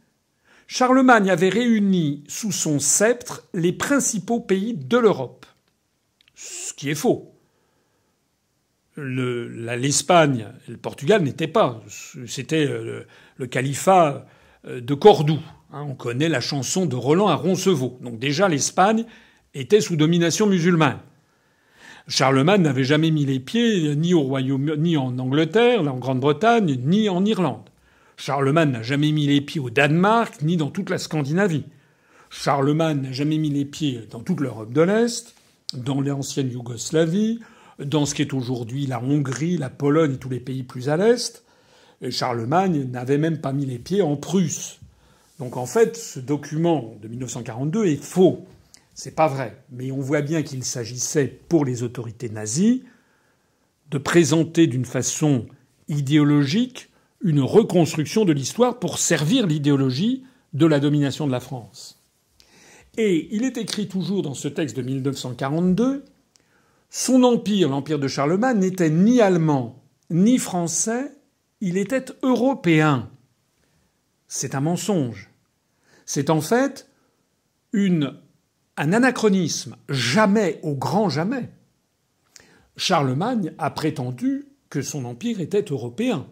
Charlemagne 0.67 1.29
avait 1.29 1.49
réuni 1.49 2.25
sous 2.29 2.53
son 2.53 2.79
sceptre 2.79 3.47
les 3.53 3.73
principaux 3.73 4.41
pays 4.41 4.75
de 4.75 4.97
l'Europe. 4.97 5.45
Ce 6.35 6.73
qui 6.73 6.91
est 6.91 6.95
faux. 6.95 7.32
L'Espagne 8.97 10.47
et 10.69 10.73
le 10.73 10.77
Portugal 10.77 11.23
n'étaient 11.23 11.47
pas. 11.47 11.83
C'était 12.27 12.67
le, 12.67 13.07
le, 13.37 13.47
califat 13.47 14.27
euh, 14.67 14.81
de 14.81 14.95
Cordoue. 14.95 15.41
Hein. 15.73 15.87
on 15.89 15.95
connaît 15.95 16.29
la 16.29 16.41
chanson 16.41 16.85
de 16.85 16.95
Roland 16.95 17.29
à 17.29 17.35
Roncevaux. 17.35 17.99
Donc 18.03 18.19
déjà, 18.19 18.49
l'Espagne 18.49 19.07
était 19.55 19.81
sous 19.81 19.97
domination 19.97 20.47
musulmane. 20.47 20.99
Charlemagne 22.09 22.63
n'avait 22.63 22.85
jamais 22.85 23.11
mis 23.11 23.25
les 23.25 23.41
pieds 23.41 23.95
ni 23.97 24.13
au 24.13 24.23
Royaume, 24.23 24.75
ni 24.77 24.97
en 24.97 25.19
Angleterre, 25.19 25.83
en 25.83 25.99
Grande-Bretagne, 25.99 26.79
ni 26.85 27.09
en 27.09 27.25
Irlande. 27.25 27.69
Charlemagne 28.17 28.71
n'a 28.71 28.83
jamais 28.83 29.13
mis 29.13 29.27
les 29.27 29.41
pieds 29.41 29.61
au 29.61 29.71
Danemark, 29.71 30.43
ni 30.43 30.57
dans 30.57 30.71
toute 30.71 30.91
la 30.91 30.99
Scandinavie. 30.99 31.65
Charlemagne 32.31 33.01
n'a 33.01 33.13
jamais 33.13 33.39
mis 33.39 33.51
les 33.51 33.65
pieds 33.65 34.07
dans 34.11 34.21
toute 34.21 34.41
l'Europe 34.41 34.73
de 34.73 34.83
l'Est, 34.83 35.35
dans 35.75 36.01
l'ancienne 36.01 36.51
Yougoslavie, 36.51 37.41
dans 37.85 38.07
ce 38.07 38.15
qui 38.15 38.23
est 38.23 38.35
aujourd'hui 38.35 38.87
la 38.87 39.03
Hongrie, 39.03 39.57
la 39.57 39.71
Pologne 39.71 40.15
et 40.15 40.19
tous 40.19 40.29
les 40.29 40.41
pays 40.41 40.63
plus 40.63 40.89
à 40.89 40.97
l'Est. 40.97 41.45
Charlemagne 42.11 42.91
n'avait 42.91 43.19
même 43.19 43.41
pas 43.41 43.53
mis 43.53 43.67
les 43.67 43.79
pieds 43.79 44.03
en 44.03 44.17
Prusse. 44.17 44.81
Donc 45.39 45.57
en 45.57 45.67
fait, 45.67 45.97
ce 45.97 46.21
document 46.21 46.97
de 47.01 47.09
1942 47.09 47.87
est 47.87 48.03
faux. 48.03 48.45
C'est 48.95 49.15
pas 49.15 49.29
vrai. 49.29 49.63
Mais 49.71 49.91
on 49.91 50.01
voit 50.01 50.23
bien 50.23 50.43
qu'il 50.43 50.65
s'agissait 50.65 51.27
pour 51.49 51.65
les 51.65 51.83
autorités 51.83 52.29
nazies 52.29 52.85
de 53.91 53.99
présenter 53.99 54.67
d'une 54.67 54.85
façon 54.85 55.47
idéologique 55.89 56.89
une 57.21 57.41
reconstruction 57.41 58.25
de 58.25 58.33
l'histoire 58.33 58.79
pour 58.79 58.99
servir 58.99 59.47
l'idéologie 59.47 60.25
de 60.55 60.67
la 60.67 60.81
domination 60.81 61.27
de 61.27 61.33
la 61.33 61.41
France. 61.41 62.01
Et 62.99 63.29
il 63.35 63.45
est 63.45 63.57
écrit 63.57 63.89
toujours 63.89 64.23
dans 64.23 64.35
ce 64.35 64.49
texte 64.49 64.77
de 64.77 64.83
1942 64.83 66.05
son 66.95 67.23
empire, 67.23 67.71
l'empire 67.71 67.99
de 67.99 68.07
Charlemagne, 68.07 68.59
n'était 68.59 68.91
ni 68.91 69.23
allemand 69.23 69.83
ni 70.11 70.37
français, 70.37 71.11
il 71.63 71.79
était 71.79 72.05
européen. 72.23 73.11
C'est 74.29 74.55
un 74.55 74.61
mensonge. 74.61 75.31
C'est 76.05 76.29
en 76.29 76.43
fait 76.43 76.91
un 77.75 78.13
anachronisme. 78.77 79.77
Jamais, 79.89 80.61
au 80.63 80.75
grand 80.75 81.09
jamais, 81.09 81.49
Charlemagne 82.77 83.55
a 83.57 83.71
prétendu 83.71 84.49
que 84.69 84.83
son 84.83 85.07
empire 85.07 85.41
était 85.41 85.65
européen. 85.71 86.27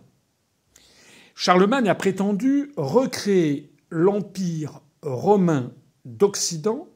Charlemagne 1.35 1.89
a 1.89 1.95
prétendu 1.95 2.73
recréer 2.77 3.73
l'empire 3.89 4.83
romain 5.01 5.73
d'Occident 6.05 6.87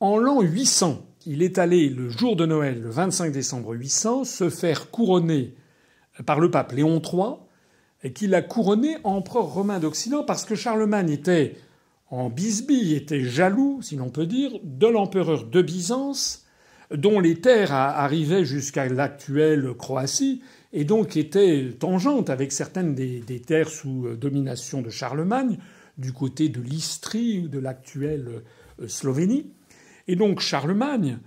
en 0.00 0.16
l'an 0.16 0.40
800. 0.40 1.09
Il 1.26 1.42
est 1.42 1.58
allé 1.58 1.90
le 1.90 2.08
jour 2.08 2.34
de 2.34 2.46
Noël, 2.46 2.80
le 2.80 2.88
25 2.88 3.30
décembre 3.30 3.74
800, 3.74 4.24
se 4.24 4.48
faire 4.48 4.90
couronner 4.90 5.54
par 6.24 6.40
le 6.40 6.50
pape 6.50 6.72
Léon 6.72 7.00
III, 7.00 7.34
et 8.02 8.12
qu'il 8.12 8.34
a 8.34 8.42
couronné 8.42 8.96
empereur 9.04 9.52
romain 9.52 9.78
d'Occident 9.78 10.24
parce 10.24 10.44
que 10.44 10.54
Charlemagne 10.54 11.10
était 11.10 11.56
en 12.10 12.30
bisbille, 12.30 12.94
était 12.94 13.22
jaloux, 13.22 13.80
si 13.82 13.96
l'on 13.96 14.08
peut 14.08 14.26
dire, 14.26 14.52
de 14.64 14.86
l'empereur 14.86 15.44
de 15.44 15.62
Byzance, 15.62 16.46
dont 16.90 17.20
les 17.20 17.40
terres 17.40 17.72
arrivaient 17.72 18.44
jusqu'à 18.44 18.88
l'actuelle 18.88 19.74
Croatie, 19.78 20.42
et 20.72 20.84
donc 20.84 21.16
étaient 21.16 21.70
tangentes 21.78 22.30
avec 22.30 22.52
certaines 22.52 22.94
des, 22.94 23.42
terres 23.44 23.68
sous 23.68 24.06
euh, 24.06 24.16
domination 24.16 24.82
de 24.82 24.90
Charlemagne, 24.90 25.58
du 25.98 26.12
côté 26.12 26.48
de 26.48 26.60
l'Istrie 26.60 27.40
ou 27.40 27.48
de 27.48 27.58
l'actuelle 27.58 28.42
euh, 28.80 28.88
Slovénie. 28.88 29.52
Et 30.10 30.16
donc 30.16 30.40
Charlemagne 30.40 31.18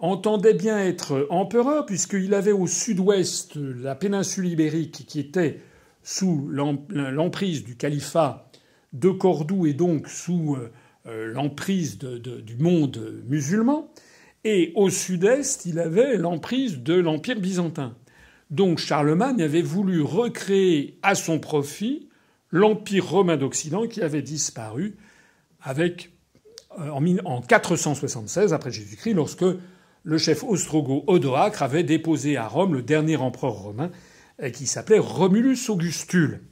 entendait 0.00 0.52
bien 0.52 0.76
être 0.76 1.28
empereur, 1.30 1.86
puisqu'il 1.86 2.34
avait 2.34 2.50
au 2.50 2.66
sud-ouest 2.66 3.54
la 3.54 3.94
péninsule 3.94 4.48
ibérique 4.48 5.04
qui 5.06 5.20
était 5.20 5.60
sous 6.02 6.48
l'emprise 6.50 7.62
du 7.62 7.76
califat 7.76 8.50
de 8.92 9.10
Cordoue 9.10 9.66
et 9.66 9.74
donc 9.74 10.08
sous 10.08 10.56
euh, 10.56 10.72
euh, 11.06 11.32
l'emprise 11.32 11.98
du 11.98 12.56
monde 12.56 13.22
musulman. 13.28 13.92
Et 14.42 14.72
au 14.74 14.90
sud-est, 14.90 15.64
il 15.64 15.78
avait 15.78 16.16
l'emprise 16.16 16.80
de 16.80 16.94
l'Empire 16.94 17.38
byzantin. 17.38 17.94
Donc 18.50 18.78
Charlemagne 18.78 19.40
avait 19.40 19.62
voulu 19.62 20.02
recréer 20.02 20.98
à 21.04 21.14
son 21.14 21.38
profit 21.38 22.08
l'Empire 22.50 23.08
romain 23.08 23.36
d'Occident 23.36 23.86
qui 23.86 24.02
avait 24.02 24.20
disparu 24.20 24.96
avec, 25.60 26.11
en 27.24 27.40
476 27.40 28.52
après 28.52 28.70
Jésus-Christ, 28.70 29.14
lorsque 29.14 29.44
le 30.04 30.18
chef 30.18 30.42
ostrogo 30.42 31.04
Odoacre 31.06 31.62
avait 31.62 31.84
déposé 31.84 32.36
à 32.36 32.48
Rome 32.48 32.74
le 32.74 32.82
dernier 32.82 33.16
empereur 33.16 33.52
romain 33.52 33.90
qui 34.52 34.66
s'appelait 34.66 34.98
Romulus 34.98 35.68
Augustule. 35.68 36.42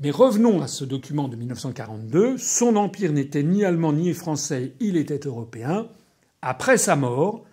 Mais 0.00 0.10
revenons 0.10 0.62
à 0.62 0.66
ce 0.66 0.84
document 0.84 1.28
de 1.28 1.36
1942. 1.36 2.38
Son 2.38 2.76
empire 2.76 3.12
n'était 3.12 3.42
ni 3.42 3.64
allemand 3.64 3.92
ni 3.92 4.14
français, 4.14 4.72
il 4.80 4.96
était 4.96 5.26
européen. 5.26 5.88
Après 6.40 6.78
sa 6.78 6.96
mort, 6.96 7.44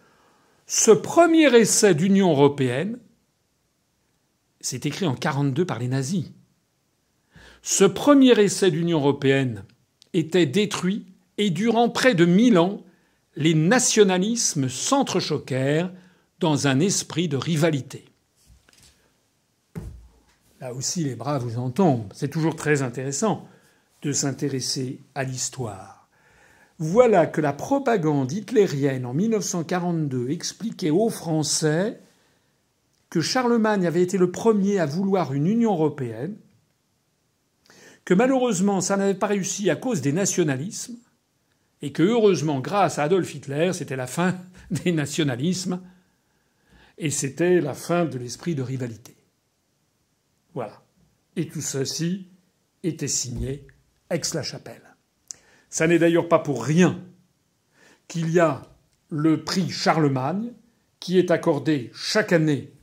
ce 0.65 0.91
premier 0.91 1.53
essai 1.53 1.93
d'Union 1.93 2.31
européenne, 2.31 2.99
c'est 4.61 4.85
écrit 4.85 5.05
en 5.05 5.11
1942 5.11 5.65
par 5.65 5.79
les 5.79 5.89
nazis. 5.89 6.31
Ce 7.61 7.83
premier 7.83 8.39
essai 8.39 8.71
d'Union 8.71 8.99
européenne 8.99 9.65
était 10.13 10.45
détruit 10.45 11.05
et 11.37 11.49
durant 11.49 11.89
près 11.89 12.15
de 12.15 12.25
mille 12.25 12.57
ans, 12.57 12.81
les 13.35 13.53
nationalismes 13.53 14.69
s'entrechoquèrent 14.69 15.91
dans 16.39 16.67
un 16.67 16.79
esprit 16.79 17.27
de 17.27 17.37
rivalité. 17.37 18.05
Là 20.59 20.73
aussi, 20.73 21.03
les 21.03 21.15
bras 21.15 21.37
vous 21.37 21.59
en 21.59 21.69
tombent. 21.69 22.11
C'est 22.13 22.29
toujours 22.29 22.55
très 22.55 22.81
intéressant 22.81 23.47
de 24.01 24.11
s'intéresser 24.11 24.99
à 25.13 25.23
l'histoire. 25.23 26.09
Voilà 26.79 27.25
que 27.25 27.41
la 27.41 27.53
propagande 27.53 28.31
hitlérienne 28.31 29.05
en 29.05 29.13
1942 29.13 30.29
expliquait 30.29 30.91
aux 30.91 31.09
Français 31.09 31.99
que 33.09 33.21
Charlemagne 33.21 33.87
avait 33.87 34.03
été 34.03 34.17
le 34.17 34.31
premier 34.31 34.79
à 34.79 34.85
vouloir 34.85 35.33
une 35.33 35.47
Union 35.47 35.73
européenne, 35.73 36.35
que 38.05 38.13
malheureusement 38.13 38.81
ça 38.81 38.97
n'avait 38.97 39.15
pas 39.15 39.27
réussi 39.27 39.69
à 39.69 39.75
cause 39.75 40.01
des 40.01 40.11
nationalismes, 40.11 40.97
et 41.81 41.91
que 41.91 42.03
heureusement, 42.03 42.59
grâce 42.59 42.99
à 42.99 43.03
Adolf 43.03 43.33
Hitler, 43.33 43.71
c'était 43.73 43.95
la 43.95 44.07
fin 44.07 44.35
des 44.71 44.91
nationalismes, 44.91 45.81
et 46.97 47.11
c'était 47.11 47.61
la 47.61 47.73
fin 47.73 48.05
de 48.05 48.17
l'esprit 48.17 48.55
de 48.55 48.63
rivalité. 48.63 49.15
Voilà. 50.53 50.81
Et 51.35 51.47
tout 51.47 51.61
ceci 51.61 52.27
était 52.83 53.07
signé 53.07 53.67
Aix-la-Chapelle. 54.09 54.95
Ça 55.69 55.85
n'est 55.85 55.99
d'ailleurs 55.99 56.27
pas 56.27 56.39
pour 56.39 56.63
rien 56.63 56.99
qu'il 58.07 58.31
y 58.31 58.39
a 58.39 58.63
le 59.09 59.43
prix 59.43 59.69
Charlemagne 59.69 60.53
qui 60.99 61.19
est 61.19 61.29
accordé 61.29 61.91
chaque 61.93 62.33
année 62.33 62.73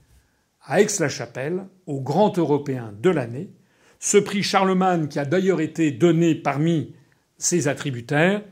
à 0.63 0.81
Aix-la-Chapelle 0.81 1.67
au 1.87 2.01
grand 2.01 2.39
européen 2.39 2.95
de 3.01 3.11
l'année. 3.11 3.51
Ce 3.99 4.19
prix 4.19 4.43
Charlemagne 4.43 5.09
qui 5.09 5.19
a 5.19 5.25
d'ailleurs 5.25 5.61
été 5.61 5.91
donné 5.91 6.35
parmi 6.35 6.95
ses 7.39 7.67
attributaires 7.67 8.43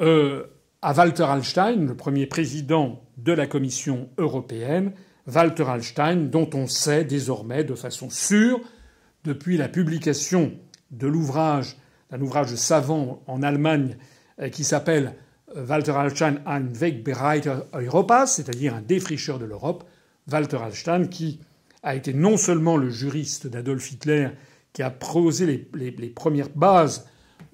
euh, 0.00 0.44
à 0.82 0.94
Walter 0.94 1.24
Hallstein, 1.24 1.86
le 1.86 1.94
premier 1.94 2.26
président 2.26 3.02
de 3.18 3.32
la 3.32 3.46
Commission 3.46 4.08
européenne, 4.16 4.92
Walter 5.26 5.64
Hallstein, 5.64 6.30
dont 6.30 6.48
on 6.54 6.66
sait 6.66 7.04
désormais 7.04 7.64
de 7.64 7.74
façon 7.74 8.08
sûre, 8.08 8.60
depuis 9.24 9.58
la 9.58 9.68
publication 9.68 10.52
de 10.90 11.06
l'ouvrage, 11.06 11.76
d'un 12.10 12.20
ouvrage 12.22 12.54
savant 12.54 13.22
en 13.26 13.42
Allemagne 13.42 13.98
euh, 14.40 14.48
qui 14.48 14.64
s'appelle 14.64 15.14
Walter 15.54 15.92
Hallstein, 15.92 16.40
un 16.46 16.62
Wegbereiter 16.62 17.56
Europas, 17.74 18.26
c'est-à-dire 18.26 18.74
un 18.74 18.82
défricheur 18.82 19.38
de 19.38 19.44
l'Europe. 19.44 19.84
Walter 20.30 20.58
Hallstein, 20.58 21.08
qui 21.08 21.40
a 21.82 21.94
été 21.94 22.14
non 22.14 22.36
seulement 22.36 22.76
le 22.76 22.88
juriste 22.88 23.48
d'Adolf 23.48 23.90
Hitler, 23.92 24.28
qui 24.72 24.82
a 24.82 24.90
posé 24.90 25.68
les 25.74 26.08
premières 26.10 26.50
bases 26.54 27.06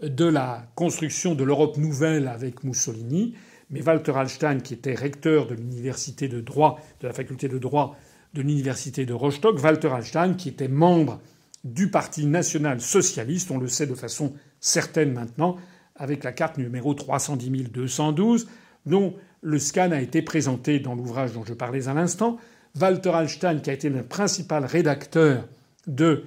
de 0.02 0.24
la 0.24 0.66
construction 0.74 1.34
de 1.34 1.44
l'Europe 1.44 1.76
nouvelle 1.76 2.28
avec 2.28 2.64
Mussolini, 2.64 3.34
mais 3.70 3.82
Walter 3.82 4.12
Hallstein, 4.12 4.60
qui 4.60 4.74
était 4.74 4.94
recteur 4.94 5.46
de 5.46 5.54
l'université 5.54 6.28
de 6.28 6.40
droit, 6.40 6.80
de 7.00 7.06
la 7.06 7.12
faculté 7.12 7.48
de 7.48 7.58
droit 7.58 7.96
de 8.34 8.42
l'université 8.42 9.06
de 9.06 9.14
Rostock, 9.14 9.62
Walter 9.62 9.88
Hallstein, 9.88 10.34
qui 10.34 10.50
était 10.50 10.68
membre 10.68 11.20
du 11.64 11.90
Parti 11.90 12.26
national 12.26 12.80
socialiste, 12.80 13.50
on 13.50 13.58
le 13.58 13.68
sait 13.68 13.86
de 13.86 13.94
façon 13.94 14.34
certaine 14.60 15.12
maintenant, 15.12 15.56
avec 15.96 16.22
la 16.22 16.32
carte 16.32 16.58
numéro 16.58 16.94
310 16.94 17.70
212, 17.70 18.46
dont 18.84 19.14
le 19.40 19.58
scan 19.58 19.90
a 19.90 20.00
été 20.00 20.22
présenté 20.22 20.78
dans 20.78 20.94
l'ouvrage 20.94 21.32
dont 21.32 21.44
je 21.44 21.54
parlais 21.54 21.88
à 21.88 21.94
l'instant. 21.94 22.38
Walter 22.80 23.10
Hallstein, 23.10 23.60
qui 23.60 23.70
a 23.70 23.72
été 23.72 23.88
le 23.88 24.02
principal 24.02 24.64
rédacteur 24.64 25.48
de 25.86 26.24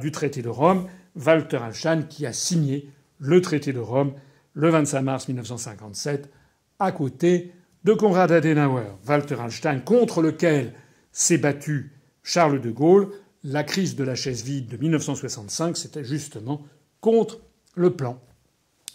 du 0.00 0.10
traité 0.10 0.40
de 0.40 0.48
Rome, 0.48 0.86
Walter 1.16 1.58
Hallstein, 1.58 2.02
qui 2.02 2.26
a 2.26 2.32
signé 2.32 2.90
le 3.18 3.40
traité 3.40 3.72
de 3.72 3.78
Rome 3.78 4.14
le 4.54 4.70
25 4.70 5.02
mars 5.02 5.28
1957, 5.28 6.30
à 6.78 6.92
côté 6.92 7.52
de 7.84 7.92
Konrad 7.92 8.32
Adenauer. 8.32 8.86
Walter 9.06 9.36
Hallstein, 9.40 9.80
contre 9.80 10.22
lequel 10.22 10.72
s'est 11.12 11.38
battu 11.38 11.92
Charles 12.22 12.60
de 12.60 12.70
Gaulle. 12.70 13.08
La 13.42 13.64
crise 13.64 13.96
de 13.96 14.04
la 14.04 14.14
chaise 14.14 14.44
vide 14.44 14.68
de 14.68 14.76
1965, 14.76 15.76
c'était 15.76 16.04
justement 16.04 16.62
contre 17.00 17.40
le 17.74 17.90
plan 17.90 18.20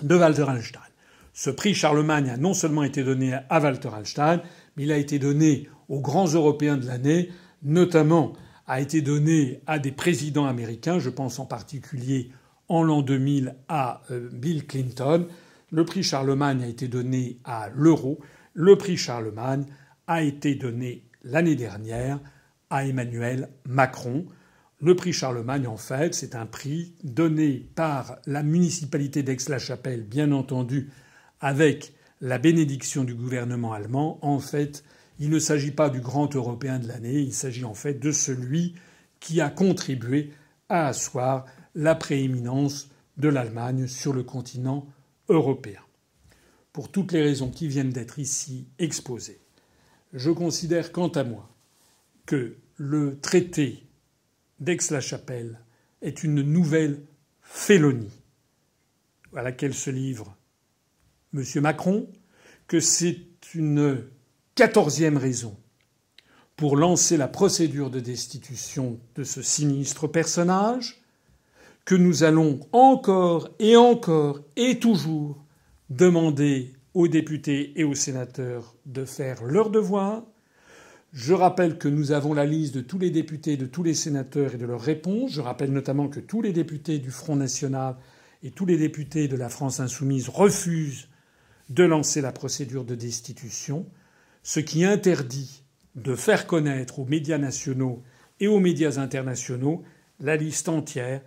de 0.01 0.15
Walter 0.15 0.45
Hallstein. 0.47 0.79
Ce 1.33 1.49
prix 1.49 1.73
Charlemagne 1.73 2.29
a 2.29 2.37
non 2.37 2.53
seulement 2.53 2.83
été 2.83 3.03
donné 3.03 3.33
à 3.49 3.59
Walter 3.59 3.89
Hallstein, 3.93 4.41
mais 4.77 4.83
il 4.83 4.91
a 4.91 4.97
été 4.97 5.19
donné 5.19 5.67
aux 5.89 5.99
grands 5.99 6.27
Européens 6.27 6.77
de 6.77 6.85
l'année, 6.85 7.29
notamment 7.63 8.33
a 8.67 8.81
été 8.81 9.01
donné 9.01 9.61
à 9.67 9.79
des 9.79 9.91
présidents 9.91 10.45
américains. 10.45 10.99
Je 10.99 11.09
pense 11.09 11.39
en 11.39 11.45
particulier 11.45 12.31
en 12.67 12.83
l'an 12.83 13.01
2000 13.01 13.55
à 13.67 14.01
euh, 14.11 14.29
Bill 14.31 14.65
Clinton. 14.65 15.27
Le 15.71 15.85
prix 15.85 16.03
Charlemagne 16.03 16.63
a 16.63 16.67
été 16.67 16.87
donné 16.87 17.37
à 17.43 17.69
l'euro. 17.73 18.19
Le 18.53 18.77
prix 18.77 18.97
Charlemagne 18.97 19.65
a 20.07 20.21
été 20.21 20.55
donné 20.55 21.03
l'année 21.23 21.55
dernière 21.55 22.19
à 22.69 22.85
Emmanuel 22.85 23.49
Macron. 23.67 24.25
Le 24.81 24.95
prix 24.95 25.13
Charlemagne, 25.13 25.67
en 25.67 25.77
fait, 25.77 26.13
c'est 26.13 26.35
un 26.35 26.45
prix 26.45 26.93
donné 27.03 27.69
par 27.75 28.17
la 28.25 28.43
municipalité 28.43 29.23
d'Aix-la-Chapelle, 29.23 30.03
bien 30.03 30.31
entendu, 30.31 30.91
avec 31.39 31.93
la 32.21 32.37
bénédiction 32.37 33.03
du 33.03 33.15
gouvernement 33.15 33.73
allemand. 33.73 34.19
En 34.21 34.39
fait, 34.39 34.83
il 35.19 35.29
ne 35.29 35.39
s'agit 35.39 35.71
pas 35.71 35.89
du 35.89 36.01
grand 36.01 36.33
Européen 36.35 36.79
de 36.79 36.87
l'année, 36.87 37.19
il 37.19 37.33
s'agit 37.33 37.65
en 37.65 37.73
fait 37.73 37.95
de 37.95 38.11
celui 38.11 38.75
qui 39.19 39.41
a 39.41 39.49
contribué 39.49 40.31
à 40.69 40.87
asseoir 40.87 41.45
la 41.73 41.95
prééminence 41.95 42.89
de 43.17 43.29
l'Allemagne 43.29 43.87
sur 43.87 44.13
le 44.13 44.23
continent 44.23 44.87
européen. 45.29 45.81
Pour 46.73 46.91
toutes 46.91 47.13
les 47.13 47.21
raisons 47.21 47.49
qui 47.49 47.67
viennent 47.67 47.91
d'être 47.91 48.19
ici 48.19 48.67
exposées, 48.79 49.39
je 50.13 50.31
considère 50.31 50.91
quant 50.91 51.07
à 51.09 51.23
moi 51.23 51.49
que 52.25 52.57
le 52.77 53.19
traité 53.19 53.83
d'Aix-la-Chapelle 54.59 55.59
est 56.01 56.23
une 56.23 56.41
nouvelle 56.41 57.01
félonie 57.41 58.11
à 59.35 59.41
laquelle 59.41 59.73
se 59.73 59.89
livre 59.89 60.35
M. 61.33 61.43
Macron, 61.61 62.07
que 62.67 62.79
c'est 62.79 63.19
une 63.53 64.05
quatorzième 64.55 65.17
raison 65.17 65.57
pour 66.55 66.77
lancer 66.77 67.17
la 67.17 67.27
procédure 67.27 67.89
de 67.89 67.99
destitution 67.99 68.99
de 69.15 69.23
ce 69.23 69.41
sinistre 69.41 70.07
personnage, 70.07 71.01
que 71.83 71.95
nous 71.95 72.23
allons 72.23 72.61
encore 72.71 73.49
et 73.59 73.75
encore 73.75 74.39
et 74.55 74.79
toujours 74.79 75.45
demander 75.89 76.73
aux 76.93 77.07
députés 77.07 77.79
et 77.79 77.83
aux 77.83 77.93
sénateurs 77.93 78.75
de 78.85 79.05
faire 79.05 79.43
leur 79.43 79.69
devoir, 79.69 80.23
je 81.11 81.33
rappelle 81.33 81.77
que 81.77 81.87
nous 81.87 82.11
avons 82.11 82.33
la 82.33 82.45
liste 82.45 82.75
de 82.75 82.81
tous 82.81 82.99
les 82.99 83.09
députés, 83.09 83.55
de 83.55 83.65
tous 83.65 83.83
les 83.83 83.93
sénateurs 83.93 84.55
et 84.55 84.57
de 84.57 84.65
leurs 84.65 84.81
réponses. 84.81 85.31
Je 85.31 85.39
rappelle 85.39 85.71
notamment 85.71 86.09
que 86.09 86.19
tous 86.19 86.41
les 86.41 86.51
députés 86.51 86.99
du 86.99 87.09
Front 87.09 87.37
National 87.37 87.95
et 88.43 88.51
tous 88.51 88.65
les 88.65 88.77
députés 88.77 89.29
de 89.29 89.37
la 89.37 89.47
France 89.47 89.79
Insoumise 89.79 90.27
refusent 90.27 91.07
de 91.69 91.85
lancer 91.85 92.19
la 92.19 92.33
procédure 92.33 92.83
de 92.83 92.95
destitution, 92.95 93.85
ce 94.45 94.59
qui 94.59 94.85
interdit 94.85 95.63
de 95.95 96.13
faire 96.13 96.45
connaître 96.45 96.99
aux 96.99 97.05
médias 97.05 97.39
nationaux 97.39 98.03
et 98.39 98.47
aux 98.47 98.59
médias 98.59 98.99
internationaux 98.99 99.83
la 100.19 100.35
liste 100.35 100.69
entière 100.69 101.23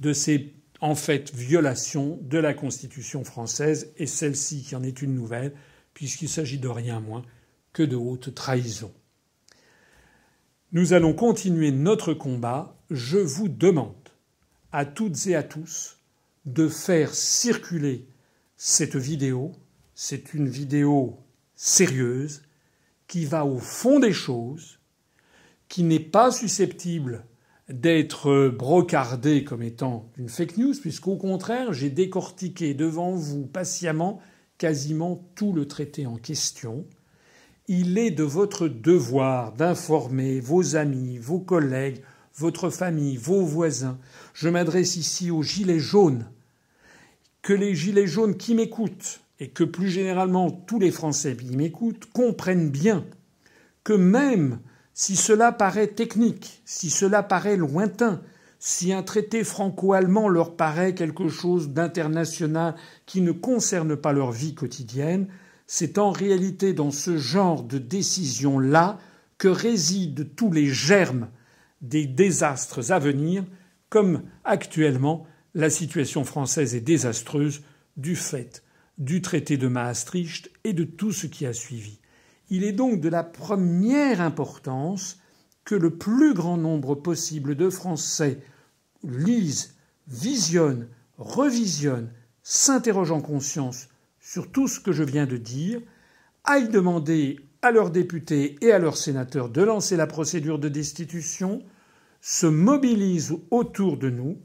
de 0.00 0.14
ces 0.14 0.54
en 0.80 0.94
fait 0.94 1.34
violations 1.34 2.18
de 2.22 2.38
la 2.38 2.54
Constitution 2.54 3.24
française 3.24 3.92
et 3.98 4.06
celle-ci 4.06 4.62
qui 4.62 4.74
en 4.74 4.82
est 4.82 5.02
une 5.02 5.14
nouvelle 5.14 5.52
puisqu'il 5.92 6.30
s'agit 6.30 6.58
de 6.58 6.68
rien 6.68 6.98
moins 6.98 7.26
que 7.74 7.82
de 7.82 7.94
haute 7.94 8.34
trahison. 8.34 8.90
Nous 10.72 10.94
allons 10.94 11.12
continuer 11.12 11.72
notre 11.72 12.14
combat. 12.14 12.74
Je 12.90 13.18
vous 13.18 13.48
demande 13.48 14.08
à 14.72 14.86
toutes 14.86 15.26
et 15.26 15.36
à 15.36 15.42
tous 15.42 15.98
de 16.46 16.68
faire 16.68 17.14
circuler 17.14 18.06
cette 18.56 18.96
vidéo. 18.96 19.52
C'est 19.94 20.32
une 20.32 20.48
vidéo 20.48 21.18
sérieuse 21.54 22.40
qui 23.12 23.26
va 23.26 23.44
au 23.44 23.58
fond 23.58 24.00
des 24.00 24.12
choses, 24.12 24.78
qui 25.68 25.82
n'est 25.82 26.00
pas 26.00 26.30
susceptible 26.30 27.26
d'être 27.68 28.48
brocardée 28.48 29.44
comme 29.44 29.62
étant 29.62 30.10
une 30.16 30.28
fake 30.28 30.56
news, 30.56 30.74
puisqu'au 30.80 31.16
contraire, 31.16 31.72
j'ai 31.72 31.90
décortiqué 31.90 32.74
devant 32.74 33.12
vous 33.12 33.46
patiemment 33.46 34.20
quasiment 34.58 35.30
tout 35.34 35.52
le 35.52 35.68
traité 35.68 36.06
en 36.06 36.16
question 36.16 36.86
il 37.74 37.96
est 37.96 38.10
de 38.10 38.22
votre 38.22 38.68
devoir 38.68 39.52
d'informer 39.52 40.40
vos 40.40 40.76
amis, 40.76 41.16
vos 41.16 41.40
collègues, 41.40 42.02
votre 42.36 42.68
famille, 42.68 43.16
vos 43.16 43.42
voisins. 43.46 43.98
Je 44.34 44.50
m'adresse 44.50 44.96
ici 44.96 45.30
aux 45.30 45.42
gilets 45.42 45.78
jaunes. 45.78 46.28
Que 47.40 47.54
les 47.54 47.74
gilets 47.74 48.06
jaunes 48.06 48.36
qui 48.36 48.54
m'écoutent, 48.54 49.21
et 49.42 49.48
que 49.48 49.64
plus 49.64 49.88
généralement 49.88 50.52
tous 50.52 50.78
les 50.78 50.92
Français 50.92 51.36
qui 51.36 51.56
m'écoutent, 51.56 52.06
comprennent 52.12 52.70
bien 52.70 53.04
que 53.82 53.92
même 53.92 54.60
si 54.94 55.16
cela 55.16 55.50
paraît 55.50 55.88
technique, 55.88 56.62
si 56.64 56.90
cela 56.90 57.24
paraît 57.24 57.56
lointain, 57.56 58.22
si 58.60 58.92
un 58.92 59.02
traité 59.02 59.42
franco-allemand 59.42 60.28
leur 60.28 60.54
paraît 60.54 60.94
quelque 60.94 61.26
chose 61.26 61.70
d'international 61.70 62.76
qui 63.04 63.20
ne 63.20 63.32
concerne 63.32 63.96
pas 63.96 64.12
leur 64.12 64.30
vie 64.30 64.54
quotidienne, 64.54 65.26
c'est 65.66 65.98
en 65.98 66.12
réalité 66.12 66.72
dans 66.72 66.92
ce 66.92 67.16
genre 67.16 67.64
de 67.64 67.78
décision-là 67.78 69.00
que 69.38 69.48
résident 69.48 70.24
tous 70.36 70.52
les 70.52 70.68
germes 70.68 71.30
des 71.80 72.06
désastres 72.06 72.92
à 72.92 73.00
venir, 73.00 73.44
comme 73.88 74.22
actuellement 74.44 75.26
la 75.56 75.68
situation 75.68 76.22
française 76.22 76.76
est 76.76 76.80
désastreuse 76.80 77.62
du 77.96 78.14
fait 78.14 78.61
du 78.98 79.22
traité 79.22 79.56
de 79.56 79.68
Maastricht 79.68 80.50
et 80.64 80.72
de 80.72 80.84
tout 80.84 81.12
ce 81.12 81.26
qui 81.26 81.46
a 81.46 81.52
suivi. 81.52 81.98
Il 82.50 82.64
est 82.64 82.72
donc 82.72 83.00
de 83.00 83.08
la 83.08 83.24
première 83.24 84.20
importance 84.20 85.18
que 85.64 85.74
le 85.74 85.90
plus 85.90 86.34
grand 86.34 86.56
nombre 86.56 86.94
possible 86.94 87.54
de 87.54 87.70
Français 87.70 88.40
lisent, 89.04 89.74
visionnent, 90.08 90.88
revisionnent, 91.18 92.10
s'interrogent 92.42 93.12
en 93.12 93.20
conscience 93.20 93.88
sur 94.20 94.50
tout 94.50 94.68
ce 94.68 94.80
que 94.80 94.92
je 94.92 95.02
viens 95.02 95.26
de 95.26 95.36
dire, 95.36 95.80
aillent 96.44 96.68
demander 96.68 97.38
à 97.62 97.70
leurs 97.70 97.90
députés 97.90 98.56
et 98.60 98.72
à 98.72 98.78
leurs 98.78 98.96
sénateurs 98.96 99.48
de 99.48 99.62
lancer 99.62 99.96
la 99.96 100.06
procédure 100.06 100.58
de 100.58 100.68
destitution, 100.68 101.62
se 102.20 102.46
mobilisent 102.46 103.36
autour 103.50 103.96
de 103.96 104.10
nous, 104.10 104.38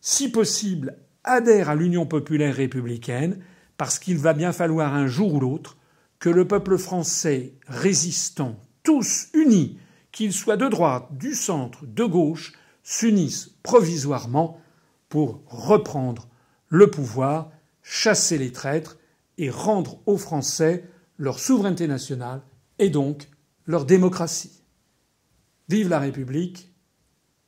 si 0.00 0.30
possible 0.30 0.96
adhèrent 1.24 1.68
à 1.68 1.74
l'Union 1.74 2.06
populaire 2.06 2.56
républicaine, 2.56 3.40
parce 3.80 3.98
qu'il 3.98 4.18
va 4.18 4.34
bien 4.34 4.52
falloir 4.52 4.94
un 4.94 5.06
jour 5.06 5.32
ou 5.32 5.40
l'autre 5.40 5.78
que 6.18 6.28
le 6.28 6.46
peuple 6.46 6.76
français 6.76 7.54
résistant, 7.66 8.60
tous 8.82 9.28
unis, 9.32 9.78
qu'ils 10.12 10.34
soient 10.34 10.58
de 10.58 10.68
droite, 10.68 11.06
du 11.12 11.34
centre, 11.34 11.86
de 11.86 12.04
gauche, 12.04 12.52
s'unissent 12.82 13.52
provisoirement 13.62 14.60
pour 15.08 15.40
reprendre 15.46 16.28
le 16.68 16.90
pouvoir, 16.90 17.52
chasser 17.82 18.36
les 18.36 18.52
traîtres 18.52 18.98
et 19.38 19.48
rendre 19.48 20.02
aux 20.04 20.18
Français 20.18 20.84
leur 21.16 21.38
souveraineté 21.38 21.88
nationale 21.88 22.42
et 22.78 22.90
donc 22.90 23.30
leur 23.64 23.86
démocratie. 23.86 24.62
Vive 25.70 25.88
la 25.88 26.00
République 26.00 26.70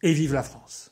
et 0.00 0.14
vive 0.14 0.32
la 0.32 0.42
France. 0.42 0.91